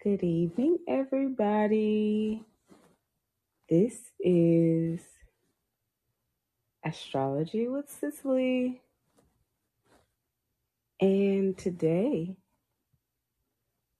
Good 0.00 0.22
evening, 0.22 0.78
everybody. 0.86 2.44
This 3.68 3.98
is 4.20 5.00
Astrology 6.84 7.66
with 7.66 7.90
Cicely, 7.90 8.80
and 11.00 11.58
today 11.58 12.36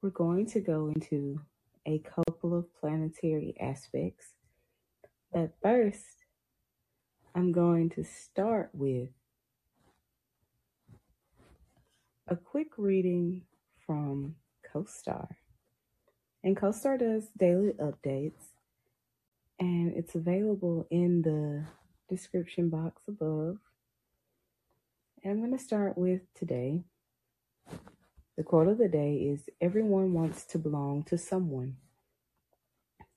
we're 0.00 0.10
going 0.10 0.46
to 0.46 0.60
go 0.60 0.86
into 0.94 1.40
a 1.84 1.98
couple 1.98 2.56
of 2.56 2.72
planetary 2.80 3.56
aspects. 3.58 4.34
But 5.32 5.50
first, 5.60 6.26
I'm 7.34 7.50
going 7.50 7.90
to 7.96 8.04
start 8.04 8.70
with 8.72 9.08
a 12.28 12.36
quick 12.36 12.68
reading 12.76 13.42
from 13.84 14.36
CoStar. 14.72 15.26
And 16.44 16.56
CoStar 16.56 16.98
does 16.98 17.28
daily 17.36 17.72
updates, 17.80 18.52
and 19.58 19.92
it's 19.96 20.14
available 20.14 20.86
in 20.90 21.22
the 21.22 21.64
description 22.08 22.68
box 22.68 23.02
above. 23.08 23.58
And 25.22 25.32
I'm 25.32 25.38
going 25.40 25.56
to 25.56 25.62
start 25.62 25.98
with 25.98 26.22
today. 26.34 26.84
The 28.36 28.44
quote 28.44 28.68
of 28.68 28.78
the 28.78 28.88
day 28.88 29.14
is 29.16 29.48
Everyone 29.60 30.12
wants 30.12 30.44
to 30.46 30.58
belong 30.58 31.02
to 31.04 31.18
someone. 31.18 31.76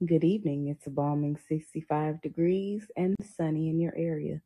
Good 0.04 0.24
evening. 0.24 0.68
It's 0.68 0.88
a 0.88 0.90
balming 0.90 1.38
65 1.48 2.22
degrees 2.22 2.88
and 2.98 3.16
sunny 3.38 3.70
in 3.70 3.80
your 3.80 3.94
area 3.96 4.42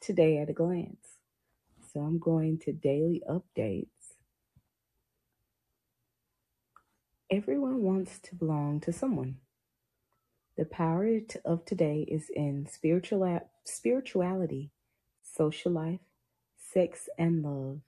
today 0.00 0.38
at 0.38 0.48
a 0.48 0.52
glance. 0.52 1.18
So 1.92 2.00
I'm 2.00 2.20
going 2.20 2.58
to 2.60 2.72
daily 2.72 3.22
updates. 3.28 3.88
Everyone 7.32 7.80
wants 7.80 8.18
to 8.24 8.34
belong 8.34 8.80
to 8.80 8.92
someone. 8.92 9.38
The 10.58 10.66
power 10.66 11.08
of 11.46 11.64
today 11.64 12.04
is 12.06 12.28
in 12.28 12.68
spiritual 12.70 13.40
spirituality, 13.64 14.70
social 15.22 15.72
life, 15.72 16.00
sex, 16.58 17.08
and 17.18 17.42
love. 17.42 17.80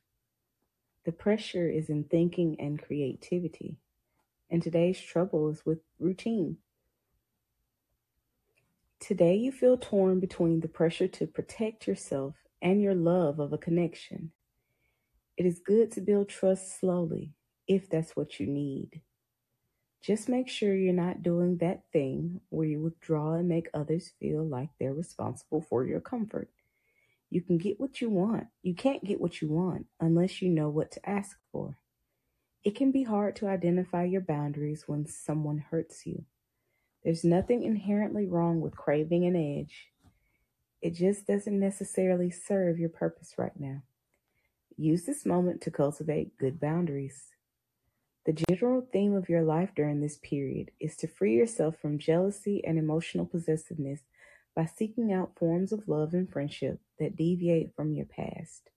The 1.04 1.12
pressure 1.12 1.68
is 1.68 1.90
in 1.90 2.04
thinking 2.04 2.56
and 2.58 2.82
creativity. 2.82 3.76
And 4.48 4.62
today's 4.62 4.98
trouble 4.98 5.50
is 5.50 5.66
with 5.66 5.80
routine. 6.00 6.56
Today, 8.98 9.34
you 9.34 9.52
feel 9.52 9.76
torn 9.76 10.20
between 10.20 10.60
the 10.60 10.68
pressure 10.68 11.08
to 11.08 11.26
protect 11.26 11.86
yourself 11.86 12.34
and 12.62 12.80
your 12.80 12.94
love 12.94 13.38
of 13.40 13.52
a 13.52 13.58
connection. 13.58 14.32
It 15.36 15.44
is 15.44 15.60
good 15.60 15.92
to 15.92 16.00
build 16.00 16.30
trust 16.30 16.80
slowly 16.80 17.34
if 17.68 17.90
that's 17.90 18.16
what 18.16 18.40
you 18.40 18.46
need. 18.46 19.02
Just 20.04 20.28
make 20.28 20.50
sure 20.50 20.76
you're 20.76 20.92
not 20.92 21.22
doing 21.22 21.56
that 21.58 21.84
thing 21.90 22.42
where 22.50 22.66
you 22.66 22.78
withdraw 22.78 23.36
and 23.36 23.48
make 23.48 23.70
others 23.72 24.12
feel 24.20 24.44
like 24.46 24.68
they're 24.78 24.92
responsible 24.92 25.62
for 25.62 25.86
your 25.86 26.00
comfort. 26.00 26.50
You 27.30 27.40
can 27.40 27.56
get 27.56 27.80
what 27.80 28.02
you 28.02 28.10
want. 28.10 28.48
You 28.62 28.74
can't 28.74 29.02
get 29.02 29.18
what 29.18 29.40
you 29.40 29.48
want 29.48 29.86
unless 29.98 30.42
you 30.42 30.50
know 30.50 30.68
what 30.68 30.90
to 30.90 31.08
ask 31.08 31.38
for. 31.50 31.78
It 32.64 32.76
can 32.76 32.92
be 32.92 33.04
hard 33.04 33.34
to 33.36 33.48
identify 33.48 34.04
your 34.04 34.20
boundaries 34.20 34.84
when 34.86 35.06
someone 35.06 35.64
hurts 35.70 36.04
you. 36.04 36.26
There's 37.02 37.24
nothing 37.24 37.62
inherently 37.62 38.26
wrong 38.26 38.60
with 38.60 38.76
craving 38.76 39.24
an 39.24 39.36
edge. 39.36 39.88
It 40.82 40.90
just 40.90 41.26
doesn't 41.26 41.58
necessarily 41.58 42.30
serve 42.30 42.78
your 42.78 42.90
purpose 42.90 43.36
right 43.38 43.58
now. 43.58 43.82
Use 44.76 45.06
this 45.06 45.24
moment 45.24 45.62
to 45.62 45.70
cultivate 45.70 46.36
good 46.36 46.60
boundaries. 46.60 47.33
The 48.26 48.44
general 48.48 48.86
theme 48.90 49.14
of 49.14 49.28
your 49.28 49.42
life 49.42 49.70
during 49.76 50.00
this 50.00 50.16
period 50.16 50.70
is 50.80 50.96
to 50.96 51.06
free 51.06 51.36
yourself 51.36 51.76
from 51.76 51.98
jealousy 51.98 52.64
and 52.64 52.78
emotional 52.78 53.26
possessiveness 53.26 54.00
by 54.56 54.64
seeking 54.64 55.12
out 55.12 55.36
forms 55.38 55.72
of 55.72 55.88
love 55.88 56.14
and 56.14 56.30
friendship 56.30 56.80
that 56.98 57.16
deviate 57.16 57.74
from 57.76 57.92
your 57.92 58.06
past. 58.06 58.70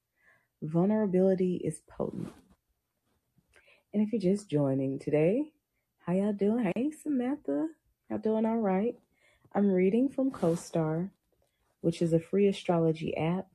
Vulnerability 0.62 1.62
is 1.63 1.80
potent. 1.90 2.34
And 3.94 4.03
if 4.03 4.12
you're 4.12 4.34
just 4.34 4.50
joining 4.50 5.00
today, 5.00 5.53
how 6.06 6.12
y'all 6.12 6.34
doing? 6.34 6.69
Hey, 6.75 6.91
Samantha. 6.91 7.69
Y'all 8.09 8.19
doing 8.19 8.46
all 8.46 8.57
right? 8.57 8.97
I'm 9.56 9.72
reading 9.72 10.09
from 10.09 10.30
CoStar, 10.30 11.09
which 11.80 12.02
is 12.02 12.12
a 12.12 12.19
free 12.19 12.47
astrology 12.47 13.16
app, 13.16 13.47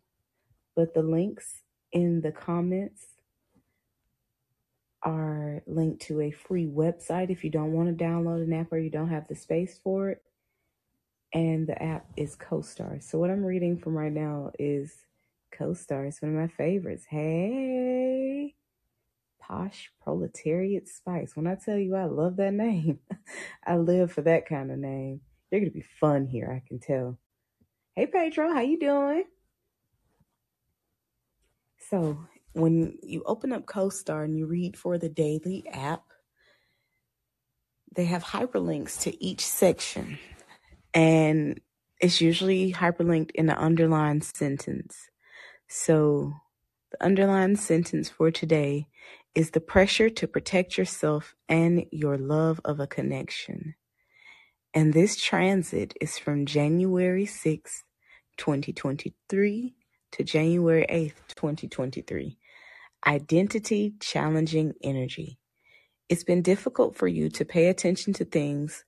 but 0.75 0.95
the 0.95 1.03
links 1.03 1.63
in 1.93 2.23
the 2.23 2.33
comments 2.33 3.09
are 5.05 5.63
linked 5.67 6.03
to 6.03 6.21
a 6.23 6.31
free 6.33 6.67
website 6.67 7.31
if 7.31 7.45
you 7.45 7.51
don't 7.51 7.73
want 7.73 7.97
to 7.97 8.05
download 8.05 8.43
an 8.43 8.53
app 8.53 8.73
or 8.73 8.79
you 8.79 8.91
don't 8.91 9.11
have 9.11 9.29
the 9.29 9.37
space 9.37 9.81
for 9.85 10.11
it. 10.11 10.23
And 11.35 11.67
the 11.69 11.83
app 11.83 12.07
is 12.17 12.37
CoStar. 12.37 13.03
So 13.03 13.19
what 13.19 13.31
I'm 13.31 13.45
reading 13.45 13.79
from 13.79 13.97
right 13.97 14.13
now 14.13 14.53
is 14.59 14.93
CoStar. 15.59 16.09
It's 16.09 16.23
one 16.23 16.33
of 16.33 16.39
my 16.41 16.49
favorites. 16.49 17.07
Hey, 17.09 18.55
Posh 19.41 19.91
Proletariat 20.03 20.89
Spice. 20.89 21.37
When 21.37 21.47
I 21.47 21.57
tell 21.57 21.79
you 21.79 21.97
I 21.97 22.07
love 22.07 22.37
that 22.39 22.55
name, 22.55 23.01
I 23.67 23.77
live 23.79 24.13
for 24.13 24.23
that 24.23 24.49
kind 24.49 24.73
of 24.73 24.79
name. 24.79 25.23
You're 25.51 25.63
gonna 25.63 25.73
be 25.73 25.87
fun 26.01 26.27
here, 26.27 26.53
I 26.53 26.67
can 26.69 26.81
tell. 26.81 27.19
Hey 27.97 28.07
Pedro, 28.07 28.53
how 28.53 28.61
you 28.63 28.79
doing? 28.79 29.25
So 31.91 32.19
when 32.53 32.99
you 33.03 33.23
open 33.25 33.53
up 33.53 33.67
CoStar 33.67 34.25
and 34.25 34.37
you 34.37 34.47
read 34.47 34.77
for 34.77 34.99
the 34.99 35.09
daily 35.09 35.65
app, 35.71 36.05
they 37.95 38.05
have 38.07 38.25
hyperlinks 38.25 39.01
to 39.03 39.25
each 39.25 39.45
section. 39.47 40.19
And 40.95 41.61
it's 42.01 42.21
usually 42.21 42.73
hyperlinked 42.73 43.31
in 43.33 43.49
an 43.49 43.57
underlined 43.57 44.25
sentence. 44.25 45.09
So 45.69 46.35
the 46.91 47.05
underlined 47.05 47.59
sentence 47.59 48.09
for 48.09 48.31
today 48.31 48.89
is 49.35 49.51
the 49.51 49.61
pressure 49.61 50.11
to 50.11 50.27
protect 50.27 50.77
yourself 50.77 51.35
and 51.49 51.87
your 51.91 52.19
love 52.19 52.61
of 52.65 52.81
a 52.81 52.87
connection. 52.87 53.75
And 54.75 54.93
this 54.93 55.21
transit 55.21 55.95
is 56.01 56.19
from 56.19 56.47
January 56.47 57.27
6th, 57.27 57.83
2023 58.37 59.75
to 60.13 60.25
January 60.25 60.87
8th, 60.89 61.35
2023. 61.37 62.39
Identity 63.05 63.95
challenging 63.99 64.75
energy. 64.81 65.39
It's 66.09 66.23
been 66.23 66.41
difficult 66.41 66.95
for 66.95 67.09
you 67.09 67.31
to 67.31 67.45
pay 67.45 67.67
attention 67.67 68.13
to 68.15 68.25
things 68.25 68.85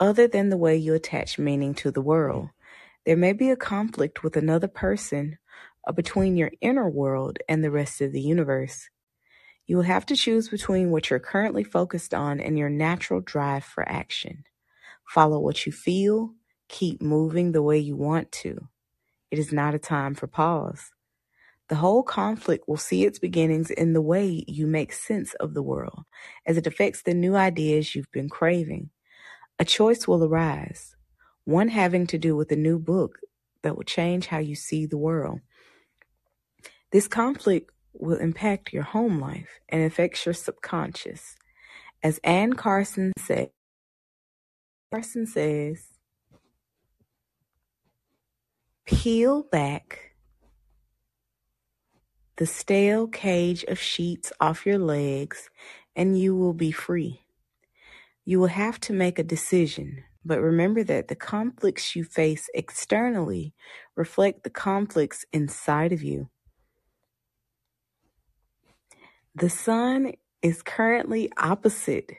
other 0.00 0.26
than 0.26 0.48
the 0.48 0.56
way 0.56 0.76
you 0.76 0.94
attach 0.94 1.38
meaning 1.38 1.74
to 1.74 1.90
the 1.90 2.00
world. 2.00 2.48
There 3.04 3.16
may 3.16 3.34
be 3.34 3.50
a 3.50 3.56
conflict 3.56 4.22
with 4.22 4.36
another 4.36 4.68
person 4.68 5.36
or 5.86 5.92
between 5.92 6.34
your 6.34 6.50
inner 6.62 6.88
world 6.88 7.40
and 7.46 7.62
the 7.62 7.70
rest 7.70 8.00
of 8.00 8.12
the 8.12 8.22
universe. 8.22 8.88
You 9.66 9.76
will 9.76 9.84
have 9.84 10.06
to 10.06 10.16
choose 10.16 10.48
between 10.48 10.90
what 10.90 11.10
you're 11.10 11.18
currently 11.18 11.64
focused 11.64 12.14
on 12.14 12.40
and 12.40 12.58
your 12.58 12.70
natural 12.70 13.20
drive 13.20 13.64
for 13.64 13.86
action. 13.86 14.44
Follow 15.06 15.38
what 15.40 15.66
you 15.66 15.72
feel, 15.72 16.32
keep 16.68 17.02
moving 17.02 17.52
the 17.52 17.62
way 17.62 17.76
you 17.76 17.96
want 17.96 18.32
to. 18.32 18.68
It 19.30 19.38
is 19.38 19.52
not 19.52 19.74
a 19.74 19.78
time 19.78 20.14
for 20.14 20.26
pause. 20.26 20.90
The 21.68 21.76
whole 21.76 22.02
conflict 22.02 22.66
will 22.66 22.78
see 22.78 23.04
its 23.04 23.18
beginnings 23.18 23.70
in 23.70 23.92
the 23.92 24.00
way 24.00 24.44
you 24.48 24.66
make 24.66 24.92
sense 24.92 25.34
of 25.34 25.52
the 25.52 25.62
world 25.62 26.04
as 26.46 26.56
it 26.56 26.66
affects 26.66 27.02
the 27.02 27.12
new 27.12 27.36
ideas 27.36 27.94
you've 27.94 28.10
been 28.10 28.30
craving. 28.30 28.90
A 29.58 29.64
choice 29.64 30.08
will 30.08 30.24
arise, 30.24 30.96
one 31.44 31.68
having 31.68 32.06
to 32.06 32.18
do 32.18 32.34
with 32.34 32.50
a 32.52 32.56
new 32.56 32.78
book 32.78 33.18
that 33.62 33.76
will 33.76 33.84
change 33.84 34.28
how 34.28 34.38
you 34.38 34.54
see 34.54 34.86
the 34.86 34.96
world. 34.96 35.40
This 36.90 37.06
conflict 37.06 37.70
will 37.92 38.18
impact 38.18 38.72
your 38.72 38.84
home 38.84 39.20
life 39.20 39.60
and 39.68 39.82
affects 39.82 40.24
your 40.24 40.32
subconscious. 40.32 41.36
As 42.02 42.18
Anne 42.24 42.54
Carson 42.54 43.12
said, 43.18 43.50
Carson 44.90 45.26
says, 45.26 45.88
peel 48.86 49.42
back 49.42 50.07
the 52.38 52.46
stale 52.46 53.08
cage 53.08 53.64
of 53.64 53.80
sheets 53.80 54.32
off 54.40 54.64
your 54.64 54.78
legs 54.78 55.50
and 55.96 56.18
you 56.18 56.36
will 56.36 56.54
be 56.54 56.70
free. 56.70 57.20
You 58.24 58.38
will 58.38 58.46
have 58.46 58.78
to 58.80 58.92
make 58.92 59.18
a 59.18 59.24
decision, 59.24 60.04
but 60.24 60.40
remember 60.40 60.84
that 60.84 61.08
the 61.08 61.16
conflicts 61.16 61.96
you 61.96 62.04
face 62.04 62.48
externally 62.54 63.54
reflect 63.96 64.44
the 64.44 64.50
conflicts 64.50 65.24
inside 65.32 65.92
of 65.92 66.02
you. 66.04 66.28
The 69.34 69.50
sun 69.50 70.12
is 70.40 70.62
currently 70.62 71.32
opposite 71.36 72.12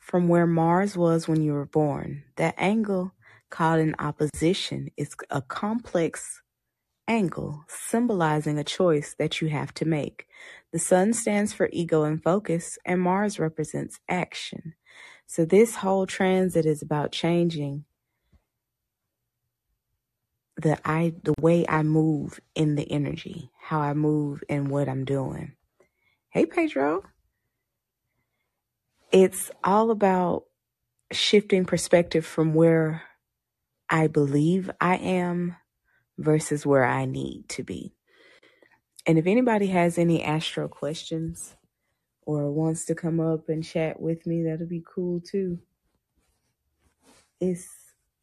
from 0.00 0.26
where 0.26 0.46
Mars 0.46 0.96
was 0.96 1.28
when 1.28 1.40
you 1.40 1.52
were 1.52 1.66
born. 1.66 2.24
That 2.34 2.54
angle, 2.58 3.12
called 3.50 3.78
an 3.78 3.94
opposition, 4.00 4.88
is 4.96 5.14
a 5.30 5.40
complex 5.40 6.42
angle 7.08 7.64
symbolizing 7.68 8.58
a 8.58 8.64
choice 8.64 9.14
that 9.18 9.40
you 9.40 9.48
have 9.48 9.74
to 9.74 9.84
make. 9.84 10.26
The 10.72 10.78
sun 10.78 11.12
stands 11.12 11.52
for 11.52 11.68
ego 11.72 12.04
and 12.04 12.22
focus, 12.22 12.78
and 12.84 13.00
Mars 13.00 13.38
represents 13.38 14.00
action. 14.08 14.74
So 15.26 15.44
this 15.44 15.76
whole 15.76 16.06
transit 16.06 16.66
is 16.66 16.82
about 16.82 17.12
changing 17.12 17.84
the 20.56 20.78
I 20.84 21.14
the 21.22 21.34
way 21.40 21.66
I 21.68 21.82
move 21.82 22.40
in 22.54 22.76
the 22.76 22.90
energy, 22.90 23.50
how 23.60 23.80
I 23.80 23.94
move 23.94 24.42
and 24.48 24.68
what 24.70 24.88
I'm 24.88 25.04
doing. 25.04 25.54
Hey 26.30 26.46
Pedro. 26.46 27.04
It's 29.12 29.50
all 29.64 29.90
about 29.90 30.44
shifting 31.12 31.64
perspective 31.64 32.26
from 32.26 32.54
where 32.54 33.02
I 33.90 34.08
believe 34.08 34.70
I 34.80 34.96
am 34.96 35.56
versus 36.18 36.66
where 36.66 36.84
I 36.84 37.04
need 37.04 37.48
to 37.50 37.62
be. 37.62 37.94
And 39.06 39.18
if 39.18 39.26
anybody 39.26 39.68
has 39.68 39.98
any 39.98 40.22
astro 40.22 40.68
questions 40.68 41.56
or 42.22 42.50
wants 42.52 42.84
to 42.86 42.94
come 42.94 43.20
up 43.20 43.48
and 43.48 43.64
chat 43.64 44.00
with 44.00 44.26
me, 44.26 44.44
that'll 44.44 44.66
be 44.66 44.84
cool 44.86 45.20
too. 45.20 45.60
It's 47.40 47.68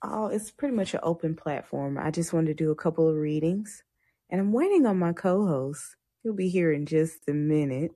all 0.01 0.27
it's 0.27 0.51
pretty 0.51 0.75
much 0.75 0.93
an 0.93 0.99
open 1.03 1.35
platform. 1.35 1.97
I 1.97 2.11
just 2.11 2.33
wanted 2.33 2.57
to 2.57 2.63
do 2.63 2.71
a 2.71 2.75
couple 2.75 3.07
of 3.07 3.15
readings 3.15 3.83
and 4.29 4.41
I'm 4.41 4.51
waiting 4.51 4.85
on 4.85 4.99
my 4.99 5.13
co-host. 5.13 5.95
He'll 6.23 6.33
be 6.33 6.49
here 6.49 6.71
in 6.73 6.85
just 6.85 7.29
a 7.29 7.33
minute. 7.33 7.91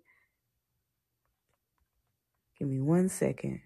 Give 2.60 2.68
me 2.68 2.80
one 2.80 3.10
second. 3.10 3.62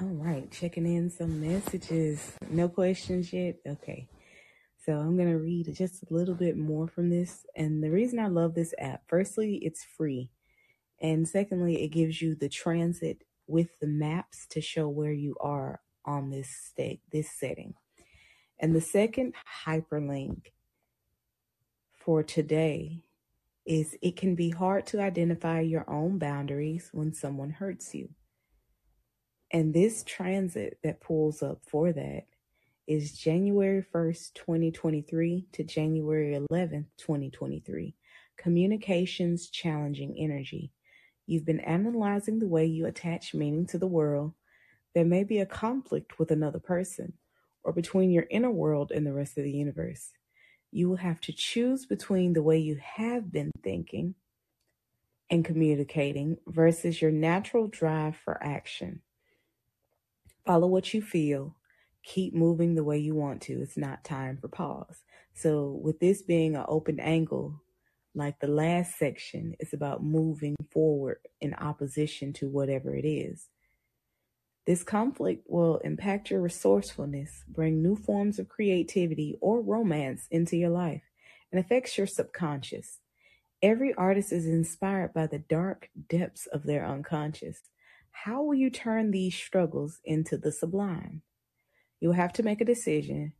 All 0.00 0.06
right, 0.06 0.48
checking 0.52 0.86
in 0.86 1.10
some 1.10 1.40
messages. 1.40 2.36
No 2.48 2.68
questions 2.68 3.32
yet? 3.32 3.56
Okay. 3.66 4.08
So 4.84 4.92
I'm 4.92 5.16
going 5.16 5.28
to 5.28 5.38
read 5.38 5.74
just 5.74 6.04
a 6.04 6.14
little 6.14 6.36
bit 6.36 6.56
more 6.56 6.86
from 6.86 7.10
this. 7.10 7.44
And 7.56 7.82
the 7.82 7.90
reason 7.90 8.20
I 8.20 8.28
love 8.28 8.54
this 8.54 8.72
app, 8.78 9.02
firstly, 9.08 9.58
it's 9.60 9.84
free. 9.84 10.30
And 11.02 11.26
secondly, 11.26 11.82
it 11.82 11.88
gives 11.88 12.22
you 12.22 12.36
the 12.36 12.48
transit 12.48 13.24
with 13.48 13.80
the 13.80 13.88
maps 13.88 14.46
to 14.50 14.60
show 14.60 14.88
where 14.88 15.12
you 15.12 15.34
are 15.40 15.80
on 16.04 16.30
this 16.30 16.48
state, 16.48 17.00
this 17.10 17.32
setting. 17.32 17.74
And 18.60 18.76
the 18.76 18.80
second 18.80 19.34
hyperlink 19.66 20.52
for 21.92 22.22
today 22.22 23.02
is 23.66 23.96
it 24.00 24.16
can 24.16 24.36
be 24.36 24.50
hard 24.50 24.86
to 24.86 25.00
identify 25.00 25.58
your 25.58 25.90
own 25.90 26.18
boundaries 26.18 26.88
when 26.92 27.12
someone 27.12 27.50
hurts 27.50 27.96
you. 27.96 28.10
And 29.50 29.72
this 29.72 30.04
transit 30.04 30.78
that 30.82 31.00
pulls 31.00 31.42
up 31.42 31.62
for 31.66 31.92
that 31.92 32.24
is 32.86 33.18
January 33.18 33.84
1st, 33.94 34.34
2023 34.34 35.46
to 35.52 35.64
January 35.64 36.38
11th, 36.50 36.86
2023. 36.98 37.94
Communications 38.36 39.48
challenging 39.48 40.14
energy. 40.18 40.72
You've 41.26 41.46
been 41.46 41.60
analyzing 41.60 42.38
the 42.38 42.46
way 42.46 42.66
you 42.66 42.86
attach 42.86 43.34
meaning 43.34 43.66
to 43.68 43.78
the 43.78 43.86
world. 43.86 44.34
There 44.94 45.04
may 45.04 45.24
be 45.24 45.38
a 45.38 45.46
conflict 45.46 46.18
with 46.18 46.30
another 46.30 46.58
person 46.58 47.14
or 47.64 47.72
between 47.72 48.10
your 48.10 48.26
inner 48.30 48.50
world 48.50 48.92
and 48.92 49.06
the 49.06 49.12
rest 49.12 49.38
of 49.38 49.44
the 49.44 49.50
universe. 49.50 50.12
You 50.70 50.90
will 50.90 50.96
have 50.96 51.20
to 51.22 51.32
choose 51.32 51.86
between 51.86 52.34
the 52.34 52.42
way 52.42 52.58
you 52.58 52.78
have 52.82 53.32
been 53.32 53.50
thinking 53.62 54.14
and 55.30 55.44
communicating 55.44 56.38
versus 56.46 57.00
your 57.00 57.10
natural 57.10 57.66
drive 57.66 58.16
for 58.16 58.42
action. 58.42 59.02
Follow 60.48 60.66
what 60.66 60.94
you 60.94 61.02
feel. 61.02 61.54
Keep 62.02 62.32
moving 62.32 62.74
the 62.74 62.82
way 62.82 62.96
you 62.96 63.14
want 63.14 63.42
to. 63.42 63.60
It's 63.60 63.76
not 63.76 64.02
time 64.02 64.38
for 64.38 64.48
pause. 64.48 65.02
So, 65.34 65.78
with 65.82 66.00
this 66.00 66.22
being 66.22 66.56
an 66.56 66.64
open 66.66 66.98
angle, 67.00 67.60
like 68.14 68.40
the 68.40 68.48
last 68.48 68.98
section, 68.98 69.56
it's 69.60 69.74
about 69.74 70.02
moving 70.02 70.56
forward 70.70 71.18
in 71.42 71.52
opposition 71.52 72.32
to 72.32 72.48
whatever 72.48 72.96
it 72.96 73.06
is. 73.06 73.50
This 74.66 74.82
conflict 74.82 75.44
will 75.46 75.82
impact 75.84 76.30
your 76.30 76.40
resourcefulness, 76.40 77.44
bring 77.46 77.82
new 77.82 77.94
forms 77.94 78.38
of 78.38 78.48
creativity 78.48 79.36
or 79.42 79.60
romance 79.60 80.28
into 80.30 80.56
your 80.56 80.70
life, 80.70 81.02
and 81.52 81.60
affects 81.60 81.98
your 81.98 82.06
subconscious. 82.06 83.00
Every 83.62 83.92
artist 83.92 84.32
is 84.32 84.46
inspired 84.46 85.12
by 85.12 85.26
the 85.26 85.40
dark 85.40 85.90
depths 86.08 86.46
of 86.46 86.62
their 86.62 86.86
unconscious. 86.86 87.60
How 88.24 88.42
will 88.42 88.56
you 88.56 88.68
turn 88.68 89.12
these 89.12 89.36
struggles 89.36 90.00
into 90.04 90.36
the 90.36 90.50
sublime? 90.50 91.22
You'll 92.00 92.14
have 92.14 92.32
to 92.32 92.42
make 92.42 92.60
a 92.60 92.64
decision, 92.64 93.34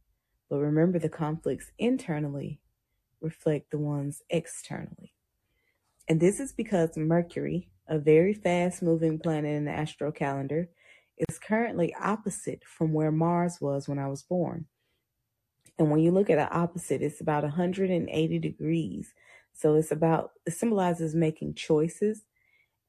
but 0.48 0.58
remember 0.58 1.00
the 1.00 1.08
conflicts 1.08 1.72
internally 1.80 2.60
reflect 3.20 3.72
the 3.72 3.78
ones 3.78 4.22
externally. 4.30 5.14
And 6.08 6.20
this 6.20 6.38
is 6.38 6.52
because 6.52 6.96
Mercury, 6.96 7.70
a 7.88 7.98
very 7.98 8.32
fast 8.32 8.80
moving 8.80 9.18
planet 9.18 9.56
in 9.56 9.64
the 9.64 9.72
astro 9.72 10.12
calendar, 10.12 10.70
is 11.28 11.40
currently 11.40 11.92
opposite 12.00 12.62
from 12.64 12.92
where 12.92 13.10
Mars 13.10 13.58
was 13.60 13.88
when 13.88 13.98
I 13.98 14.06
was 14.06 14.22
born. 14.22 14.66
And 15.76 15.90
when 15.90 16.00
you 16.00 16.12
look 16.12 16.30
at 16.30 16.38
an 16.38 16.48
opposite, 16.52 17.02
it's 17.02 17.20
about 17.20 17.42
180 17.42 18.38
degrees. 18.38 19.12
So 19.54 19.74
it's 19.74 19.90
about, 19.90 20.30
it 20.46 20.52
symbolizes 20.52 21.16
making 21.16 21.54
choices 21.54 22.22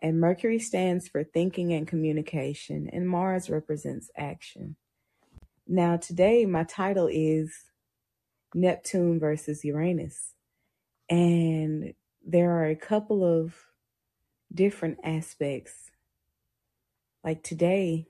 and 0.01 0.19
Mercury 0.19 0.60
stands 0.60 1.07
for 1.07 1.24
thinking 1.24 1.74
and 1.74 1.88
communication, 1.88 2.90
and 2.92 3.07
Mars 3.07 3.50
represents 3.50 4.10
action. 4.16 4.75
Now, 5.68 5.98
today, 5.98 6.46
my 6.46 6.63
title 6.63 7.07
is 7.12 7.54
Neptune 8.54 9.19
versus 9.19 9.63
Uranus. 9.63 10.34
And 11.10 11.94
there 12.25 12.51
are 12.51 12.66
a 12.66 12.75
couple 12.75 13.24
of 13.24 13.56
different 14.54 15.00
aspects. 15.04 15.92
Like 17.24 17.44
today, 17.44 18.07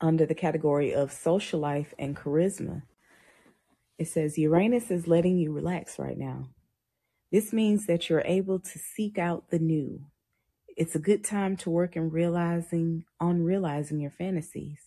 under 0.00 0.26
the 0.26 0.34
category 0.34 0.92
of 0.94 1.12
social 1.12 1.60
life 1.60 1.94
and 1.98 2.16
charisma, 2.16 2.82
it 3.98 4.08
says 4.08 4.38
Uranus 4.38 4.90
is 4.90 5.06
letting 5.06 5.38
you 5.38 5.52
relax 5.52 5.98
right 5.98 6.18
now. 6.18 6.48
This 7.30 7.52
means 7.52 7.86
that 7.86 8.08
you're 8.08 8.24
able 8.24 8.58
to 8.58 8.78
seek 8.78 9.18
out 9.18 9.50
the 9.50 9.58
new, 9.58 10.00
it's 10.80 10.94
a 10.94 10.98
good 10.98 11.22
time 11.22 11.58
to 11.58 11.68
work 11.68 11.94
in 11.94 12.08
realizing 12.08 13.04
on 13.20 13.44
realizing 13.44 14.00
your 14.00 14.10
fantasies. 14.10 14.80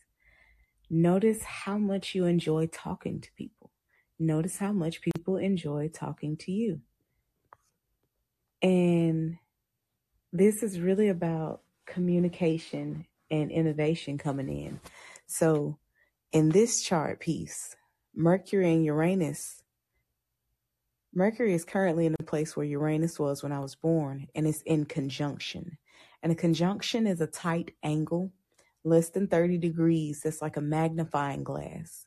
Notice 0.89 1.43
how 1.43 1.77
much 1.77 2.15
you 2.15 2.25
enjoy 2.25 2.65
talking 2.65 3.21
to 3.21 3.31
people. 3.37 3.69
Notice 4.17 4.57
how 4.57 4.71
much 4.71 5.01
people 5.01 5.37
enjoy 5.37 5.89
talking 5.93 6.35
to 6.37 6.51
you. 6.51 6.81
And 8.63 9.37
this 10.31 10.63
is 10.63 10.79
really 10.79 11.09
about 11.09 11.61
communication 11.85 13.05
and 13.29 13.51
innovation 13.51 14.17
coming 14.17 14.49
in. 14.49 14.79
So, 15.27 15.77
in 16.31 16.49
this 16.49 16.81
chart 16.81 17.19
piece, 17.19 17.75
Mercury 18.15 18.73
and 18.73 18.83
Uranus 18.83 19.63
Mercury 21.15 21.53
is 21.53 21.63
currently 21.63 22.07
in 22.07 22.15
the 22.17 22.25
place 22.25 22.57
where 22.57 22.65
Uranus 22.65 23.19
was 23.19 23.43
when 23.43 23.51
I 23.51 23.59
was 23.59 23.75
born, 23.75 24.27
and 24.33 24.47
it's 24.47 24.63
in 24.63 24.85
conjunction. 24.85 25.77
And 26.23 26.31
a 26.31 26.35
conjunction 26.35 27.05
is 27.05 27.19
a 27.19 27.27
tight 27.27 27.75
angle, 27.83 28.31
less 28.85 29.09
than 29.09 29.27
30 29.27 29.57
degrees. 29.57 30.21
That's 30.21 30.41
like 30.41 30.55
a 30.55 30.61
magnifying 30.61 31.43
glass. 31.43 32.05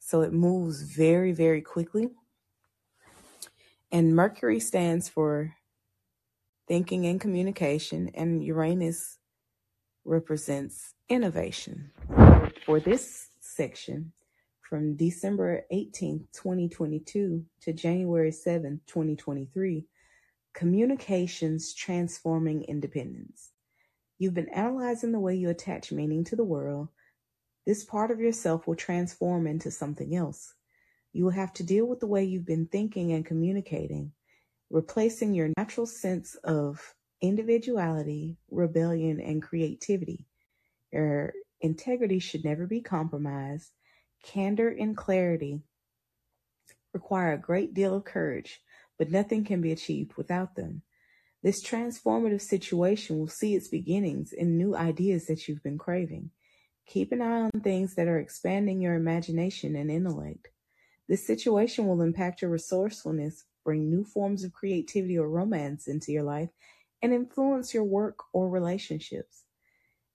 So 0.00 0.22
it 0.22 0.32
moves 0.32 0.82
very, 0.82 1.32
very 1.32 1.60
quickly. 1.60 2.08
And 3.92 4.16
Mercury 4.16 4.58
stands 4.58 5.10
for 5.10 5.54
thinking 6.66 7.04
and 7.04 7.20
communication, 7.20 8.10
and 8.14 8.42
Uranus 8.42 9.18
represents 10.06 10.94
innovation. 11.10 11.90
For 12.64 12.80
this 12.80 13.28
section, 13.40 14.12
from 14.62 14.96
December 14.96 15.66
18, 15.70 16.28
2022 16.32 17.44
to 17.60 17.72
January 17.74 18.32
7, 18.32 18.80
2023, 18.86 19.84
Communications 20.54 21.72
Transforming 21.72 22.64
Independence. 22.64 23.50
You've 24.18 24.34
been 24.34 24.50
analyzing 24.50 25.12
the 25.12 25.20
way 25.20 25.34
you 25.34 25.48
attach 25.48 25.90
meaning 25.90 26.24
to 26.24 26.36
the 26.36 26.44
world. 26.44 26.88
This 27.66 27.84
part 27.84 28.10
of 28.10 28.20
yourself 28.20 28.66
will 28.66 28.76
transform 28.76 29.46
into 29.46 29.70
something 29.70 30.14
else. 30.14 30.54
You 31.12 31.24
will 31.24 31.30
have 31.30 31.54
to 31.54 31.64
deal 31.64 31.86
with 31.86 32.00
the 32.00 32.06
way 32.06 32.24
you've 32.24 32.46
been 32.46 32.66
thinking 32.66 33.12
and 33.12 33.24
communicating, 33.24 34.12
replacing 34.70 35.34
your 35.34 35.50
natural 35.56 35.86
sense 35.86 36.34
of 36.44 36.94
individuality, 37.22 38.36
rebellion, 38.50 39.20
and 39.20 39.42
creativity. 39.42 40.26
Your 40.92 41.32
integrity 41.60 42.18
should 42.18 42.44
never 42.44 42.66
be 42.66 42.80
compromised. 42.80 43.70
Candor 44.22 44.68
and 44.68 44.96
clarity 44.96 45.62
require 46.92 47.32
a 47.32 47.38
great 47.38 47.72
deal 47.72 47.94
of 47.94 48.04
courage 48.04 48.60
but 48.98 49.10
nothing 49.10 49.44
can 49.44 49.60
be 49.60 49.72
achieved 49.72 50.14
without 50.16 50.54
them. 50.56 50.82
This 51.42 51.62
transformative 51.62 52.40
situation 52.40 53.18
will 53.18 53.28
see 53.28 53.54
its 53.54 53.68
beginnings 53.68 54.32
in 54.32 54.56
new 54.56 54.76
ideas 54.76 55.26
that 55.26 55.48
you've 55.48 55.62
been 55.62 55.78
craving. 55.78 56.30
Keep 56.86 57.12
an 57.12 57.22
eye 57.22 57.42
on 57.42 57.60
things 57.62 57.94
that 57.96 58.06
are 58.06 58.18
expanding 58.18 58.80
your 58.80 58.94
imagination 58.94 59.74
and 59.74 59.90
intellect. 59.90 60.48
This 61.08 61.26
situation 61.26 61.86
will 61.86 62.00
impact 62.00 62.42
your 62.42 62.50
resourcefulness, 62.50 63.44
bring 63.64 63.90
new 63.90 64.04
forms 64.04 64.44
of 64.44 64.52
creativity 64.52 65.18
or 65.18 65.28
romance 65.28 65.88
into 65.88 66.12
your 66.12 66.22
life, 66.22 66.50
and 67.02 67.12
influence 67.12 67.74
your 67.74 67.84
work 67.84 68.18
or 68.32 68.48
relationships. 68.48 69.44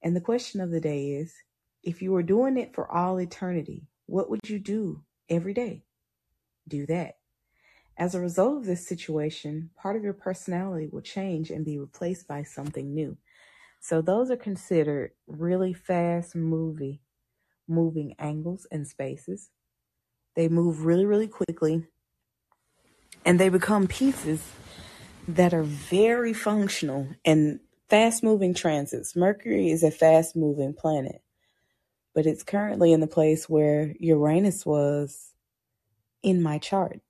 And 0.01 0.15
the 0.15 0.21
question 0.21 0.61
of 0.61 0.71
the 0.71 0.79
day 0.79 1.11
is 1.11 1.33
if 1.83 2.01
you 2.01 2.11
were 2.11 2.23
doing 2.23 2.57
it 2.57 2.73
for 2.73 2.89
all 2.89 3.17
eternity, 3.17 3.87
what 4.05 4.29
would 4.29 4.39
you 4.47 4.59
do 4.59 5.03
every 5.29 5.53
day? 5.53 5.83
Do 6.67 6.85
that. 6.87 7.16
As 7.97 8.13
a 8.13 8.21
result 8.21 8.57
of 8.57 8.65
this 8.65 8.87
situation, 8.87 9.71
part 9.75 9.95
of 9.95 10.03
your 10.03 10.13
personality 10.13 10.87
will 10.91 11.01
change 11.01 11.49
and 11.49 11.65
be 11.65 11.79
replaced 11.79 12.27
by 12.27 12.43
something 12.43 12.93
new. 12.93 13.17
So 13.79 14.01
those 14.01 14.29
are 14.29 14.37
considered 14.37 15.11
really 15.25 15.73
fast 15.73 16.35
movie 16.35 17.01
moving 17.67 18.15
angles 18.19 18.67
and 18.71 18.87
spaces. 18.87 19.49
They 20.35 20.47
move 20.47 20.85
really, 20.85 21.05
really 21.05 21.27
quickly 21.27 21.85
and 23.25 23.39
they 23.39 23.49
become 23.49 23.87
pieces 23.87 24.41
that 25.27 25.53
are 25.53 25.63
very 25.63 26.33
functional 26.33 27.09
and 27.25 27.59
fast 27.89 28.23
moving 28.23 28.53
transits. 28.53 29.15
Mercury 29.17 29.69
is 29.69 29.83
a 29.83 29.91
fast 29.91 30.35
moving 30.35 30.73
planet, 30.73 31.21
but 32.15 32.25
it's 32.25 32.43
currently 32.43 32.93
in 32.93 33.01
the 33.01 33.07
place 33.07 33.49
where 33.49 33.93
Uranus 33.99 34.65
was 34.65 35.33
in 36.23 36.41
my 36.41 36.57
chart. 36.57 37.01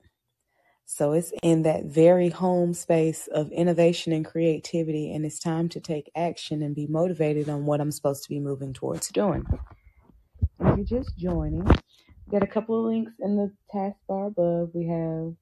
So 0.89 1.12
it's 1.12 1.34
in 1.44 1.63
that 1.63 1.84
very 1.84 2.29
home 2.29 2.74
space 2.74 3.27
of 3.27 3.51
innovation 3.51 4.13
and 4.13 4.24
creativity, 4.24 5.13
and 5.13 5.25
it's 5.25 5.38
time 5.38 5.67
to 5.70 5.82
take 5.82 6.10
action 6.15 6.63
and 6.63 6.74
be 6.74 6.88
motivated 6.88 7.50
on 7.50 7.65
what 7.65 7.82
I'm 7.82 7.91
supposed 7.91 8.24
to 8.24 8.29
be 8.29 8.39
moving 8.39 8.72
towards 8.72 9.10
doing. 9.10 9.46
If 10.62 10.77
you're 10.77 11.01
just 11.01 11.17
joining, 11.17 11.65
we 11.65 12.32
got 12.32 12.41
a 12.41 12.48
couple 12.48 12.79
of 12.79 12.86
links 12.86 13.12
in 13.20 13.36
the 13.36 13.51
taskbar 13.75 14.27
above. 14.27 14.70
We 14.74 14.88
have 14.88 15.36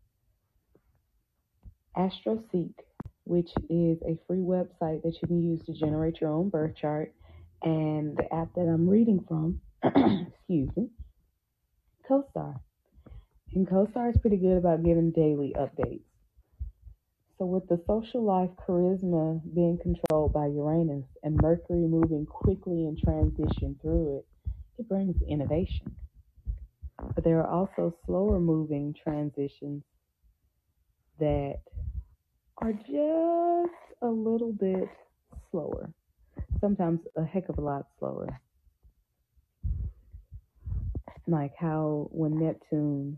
AstroSeek, 1.95 2.73
which 3.25 3.51
is 3.69 3.99
a 4.01 4.17
free 4.25 4.39
website 4.39 5.03
that 5.03 5.15
you 5.21 5.27
can 5.27 5.43
use 5.43 5.61
to 5.67 5.73
generate 5.73 6.21
your 6.21 6.31
own 6.31 6.49
birth 6.49 6.75
chart, 6.75 7.13
and 7.61 8.17
the 8.17 8.33
app 8.33 8.51
that 8.55 8.61
I'm 8.61 8.89
reading 8.89 9.23
from, 9.27 9.61
excuse 9.83 10.75
me, 10.75 10.89
CoStar. 12.09 12.61
And 13.55 13.65
CoStar 13.65 14.13
is 14.13 14.17
pretty 14.19 14.35
good 14.35 14.57
about 14.57 14.83
giving 14.83 15.11
daily 15.11 15.55
updates. 15.57 16.03
So, 17.37 17.45
with 17.45 17.67
the 17.69 17.81
social 17.87 18.21
life 18.21 18.49
charisma 18.67 19.41
being 19.53 19.77
controlled 19.77 20.33
by 20.33 20.47
Uranus 20.47 21.05
and 21.23 21.39
Mercury 21.41 21.87
moving 21.87 22.25
quickly 22.25 22.85
in 22.85 22.97
transition 22.97 23.79
through 23.81 24.17
it, 24.17 24.25
it 24.77 24.89
brings 24.89 25.21
innovation. 25.21 25.95
But 27.13 27.23
there 27.23 27.39
are 27.41 27.47
also 27.47 27.93
slower 28.05 28.41
moving 28.41 28.93
transitions 28.93 29.83
that 31.19 31.61
are 32.57 32.73
just 32.73 33.73
a 34.01 34.07
little 34.07 34.51
bit 34.51 34.89
slower, 35.49 35.93
sometimes 36.59 36.99
a 37.15 37.23
heck 37.23 37.47
of 37.47 37.57
a 37.57 37.61
lot 37.61 37.87
slower. 37.99 38.41
Like 41.27 41.55
how 41.57 42.09
when 42.11 42.37
Neptune 42.37 43.17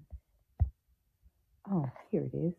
Oh, 1.71 1.89
here 2.11 2.29
it 2.31 2.37
is. 2.37 2.53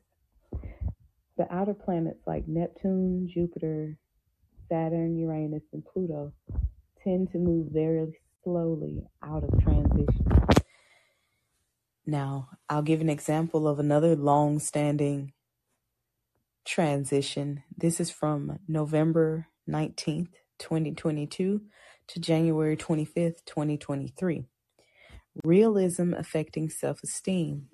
The 1.38 1.52
outer 1.54 1.74
planets 1.74 2.20
like 2.26 2.48
Neptune, 2.48 3.28
Jupiter, 3.32 3.96
Saturn, 4.68 5.16
Uranus, 5.16 5.62
and 5.72 5.84
Pluto 5.84 6.32
tend 7.02 7.30
to 7.32 7.38
move 7.38 7.68
very 7.72 8.12
slowly 8.44 9.02
out 9.22 9.44
of 9.44 9.50
transition. 9.62 10.26
Now, 12.06 12.48
I'll 12.68 12.82
give 12.82 13.00
an 13.00 13.10
example 13.10 13.68
of 13.68 13.78
another 13.78 14.16
long 14.16 14.58
standing 14.58 15.32
transition. 16.66 17.62
This 17.76 18.00
is 18.00 18.10
from 18.10 18.58
November 18.68 19.48
19th, 19.68 20.32
2022 20.58 21.62
to 22.08 22.20
January 22.20 22.76
25th, 22.76 23.44
2023. 23.46 24.44
Realism 25.44 26.14
affecting 26.14 26.68
self 26.70 27.02
esteem. 27.02 27.68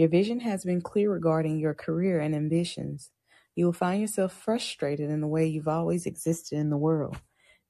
Your 0.00 0.08
vision 0.08 0.40
has 0.40 0.64
been 0.64 0.80
clear 0.80 1.12
regarding 1.12 1.58
your 1.58 1.74
career 1.74 2.20
and 2.20 2.34
ambitions. 2.34 3.10
You 3.54 3.66
will 3.66 3.74
find 3.74 4.00
yourself 4.00 4.32
frustrated 4.32 5.10
in 5.10 5.20
the 5.20 5.26
way 5.26 5.46
you've 5.46 5.68
always 5.68 6.06
existed 6.06 6.56
in 6.56 6.70
the 6.70 6.78
world. 6.78 7.18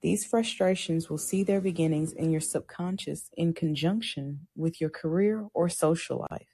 These 0.00 0.26
frustrations 0.26 1.10
will 1.10 1.18
see 1.18 1.42
their 1.42 1.60
beginnings 1.60 2.12
in 2.12 2.30
your 2.30 2.40
subconscious 2.40 3.30
in 3.36 3.52
conjunction 3.52 4.46
with 4.54 4.80
your 4.80 4.90
career 4.90 5.48
or 5.54 5.68
social 5.68 6.24
life. 6.30 6.46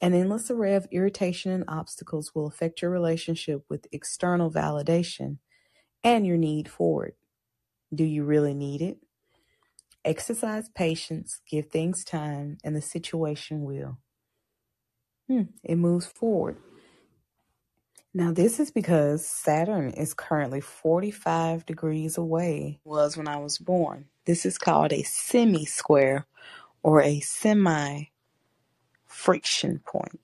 An 0.00 0.14
endless 0.14 0.48
array 0.48 0.76
of 0.76 0.86
irritation 0.92 1.50
and 1.50 1.64
obstacles 1.66 2.30
will 2.32 2.46
affect 2.46 2.80
your 2.80 2.92
relationship 2.92 3.64
with 3.68 3.88
external 3.90 4.48
validation 4.48 5.38
and 6.04 6.24
your 6.24 6.36
need 6.36 6.68
for 6.68 7.04
it. 7.06 7.16
Do 7.92 8.04
you 8.04 8.22
really 8.22 8.54
need 8.54 8.80
it? 8.80 8.98
Exercise 10.04 10.68
patience, 10.68 11.40
give 11.50 11.66
things 11.66 12.04
time, 12.04 12.58
and 12.62 12.76
the 12.76 12.80
situation 12.80 13.64
will. 13.64 13.98
Hmm, 15.30 15.42
it 15.62 15.76
moves 15.76 16.06
forward. 16.06 16.56
Now, 18.12 18.32
this 18.32 18.58
is 18.58 18.72
because 18.72 19.24
Saturn 19.24 19.90
is 19.90 20.12
currently 20.12 20.60
45 20.60 21.64
degrees 21.64 22.18
away, 22.18 22.80
was 22.82 23.16
when 23.16 23.28
I 23.28 23.36
was 23.36 23.56
born. 23.56 24.06
This 24.24 24.44
is 24.44 24.58
called 24.58 24.92
a 24.92 25.04
semi 25.04 25.64
square 25.66 26.26
or 26.82 27.00
a 27.00 27.20
semi 27.20 28.06
friction 29.06 29.80
point. 29.86 30.18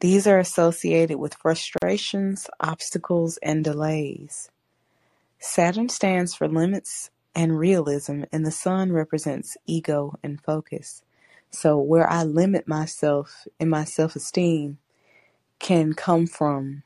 These 0.00 0.26
are 0.26 0.38
associated 0.38 1.18
with 1.18 1.34
frustrations, 1.34 2.48
obstacles, 2.60 3.38
and 3.42 3.62
delays. 3.62 4.50
Saturn 5.38 5.90
stands 5.90 6.34
for 6.34 6.48
limits 6.48 7.10
and 7.34 7.58
realism, 7.58 8.22
and 8.32 8.46
the 8.46 8.50
sun 8.50 8.90
represents 8.90 9.58
ego 9.66 10.14
and 10.22 10.40
focus. 10.40 11.02
So 11.52 11.78
where 11.78 12.08
I 12.10 12.24
limit 12.24 12.66
myself 12.66 13.46
in 13.60 13.68
my 13.68 13.84
self-esteem 13.84 14.78
can 15.58 15.92
come 15.92 16.26
from 16.26 16.82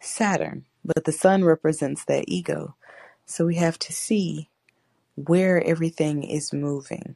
Saturn, 0.00 0.66
but 0.84 1.04
the 1.04 1.12
sun 1.12 1.44
represents 1.44 2.04
that 2.04 2.24
ego. 2.26 2.74
So 3.24 3.46
we 3.46 3.54
have 3.56 3.78
to 3.80 3.92
see 3.92 4.50
where 5.14 5.62
everything 5.64 6.24
is 6.24 6.52
moving 6.52 7.14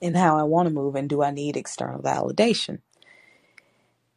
and 0.00 0.16
how 0.16 0.38
I 0.38 0.44
want 0.44 0.68
to 0.68 0.74
move 0.74 0.94
and 0.94 1.08
do 1.08 1.22
I 1.22 1.30
need 1.30 1.56
external 1.56 2.00
validation. 2.00 2.80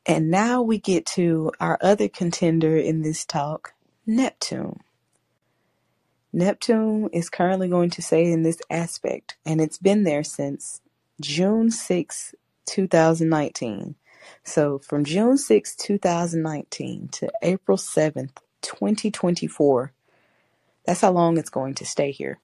And 0.05 0.31
now 0.31 0.61
we 0.61 0.79
get 0.79 1.05
to 1.07 1.51
our 1.59 1.77
other 1.81 2.07
contender 2.07 2.77
in 2.77 3.01
this 3.01 3.25
talk, 3.25 3.73
Neptune. 4.05 4.79
Neptune 6.31 7.09
is 7.13 7.29
currently 7.29 7.67
going 7.67 7.89
to 7.91 8.01
say 8.01 8.31
in 8.31 8.43
this 8.43 8.59
aspect, 8.69 9.37
and 9.45 9.61
it's 9.61 9.77
been 9.77 10.03
there 10.03 10.23
since 10.23 10.81
June 11.23 11.71
6, 11.71 12.35
2019. 12.65 13.95
So 14.43 14.79
from 14.79 15.05
June 15.05 15.37
6, 15.37 15.75
2019 15.77 17.07
to 17.13 17.31
April 17.41 17.77
7th, 17.77 18.37
2024, 18.61 19.93
that's 20.85 21.01
how 21.01 21.11
long 21.11 21.37
it's 21.37 21.49
going 21.49 21.75
to 21.75 21.85
stay 21.85 22.11
here. 22.11 22.39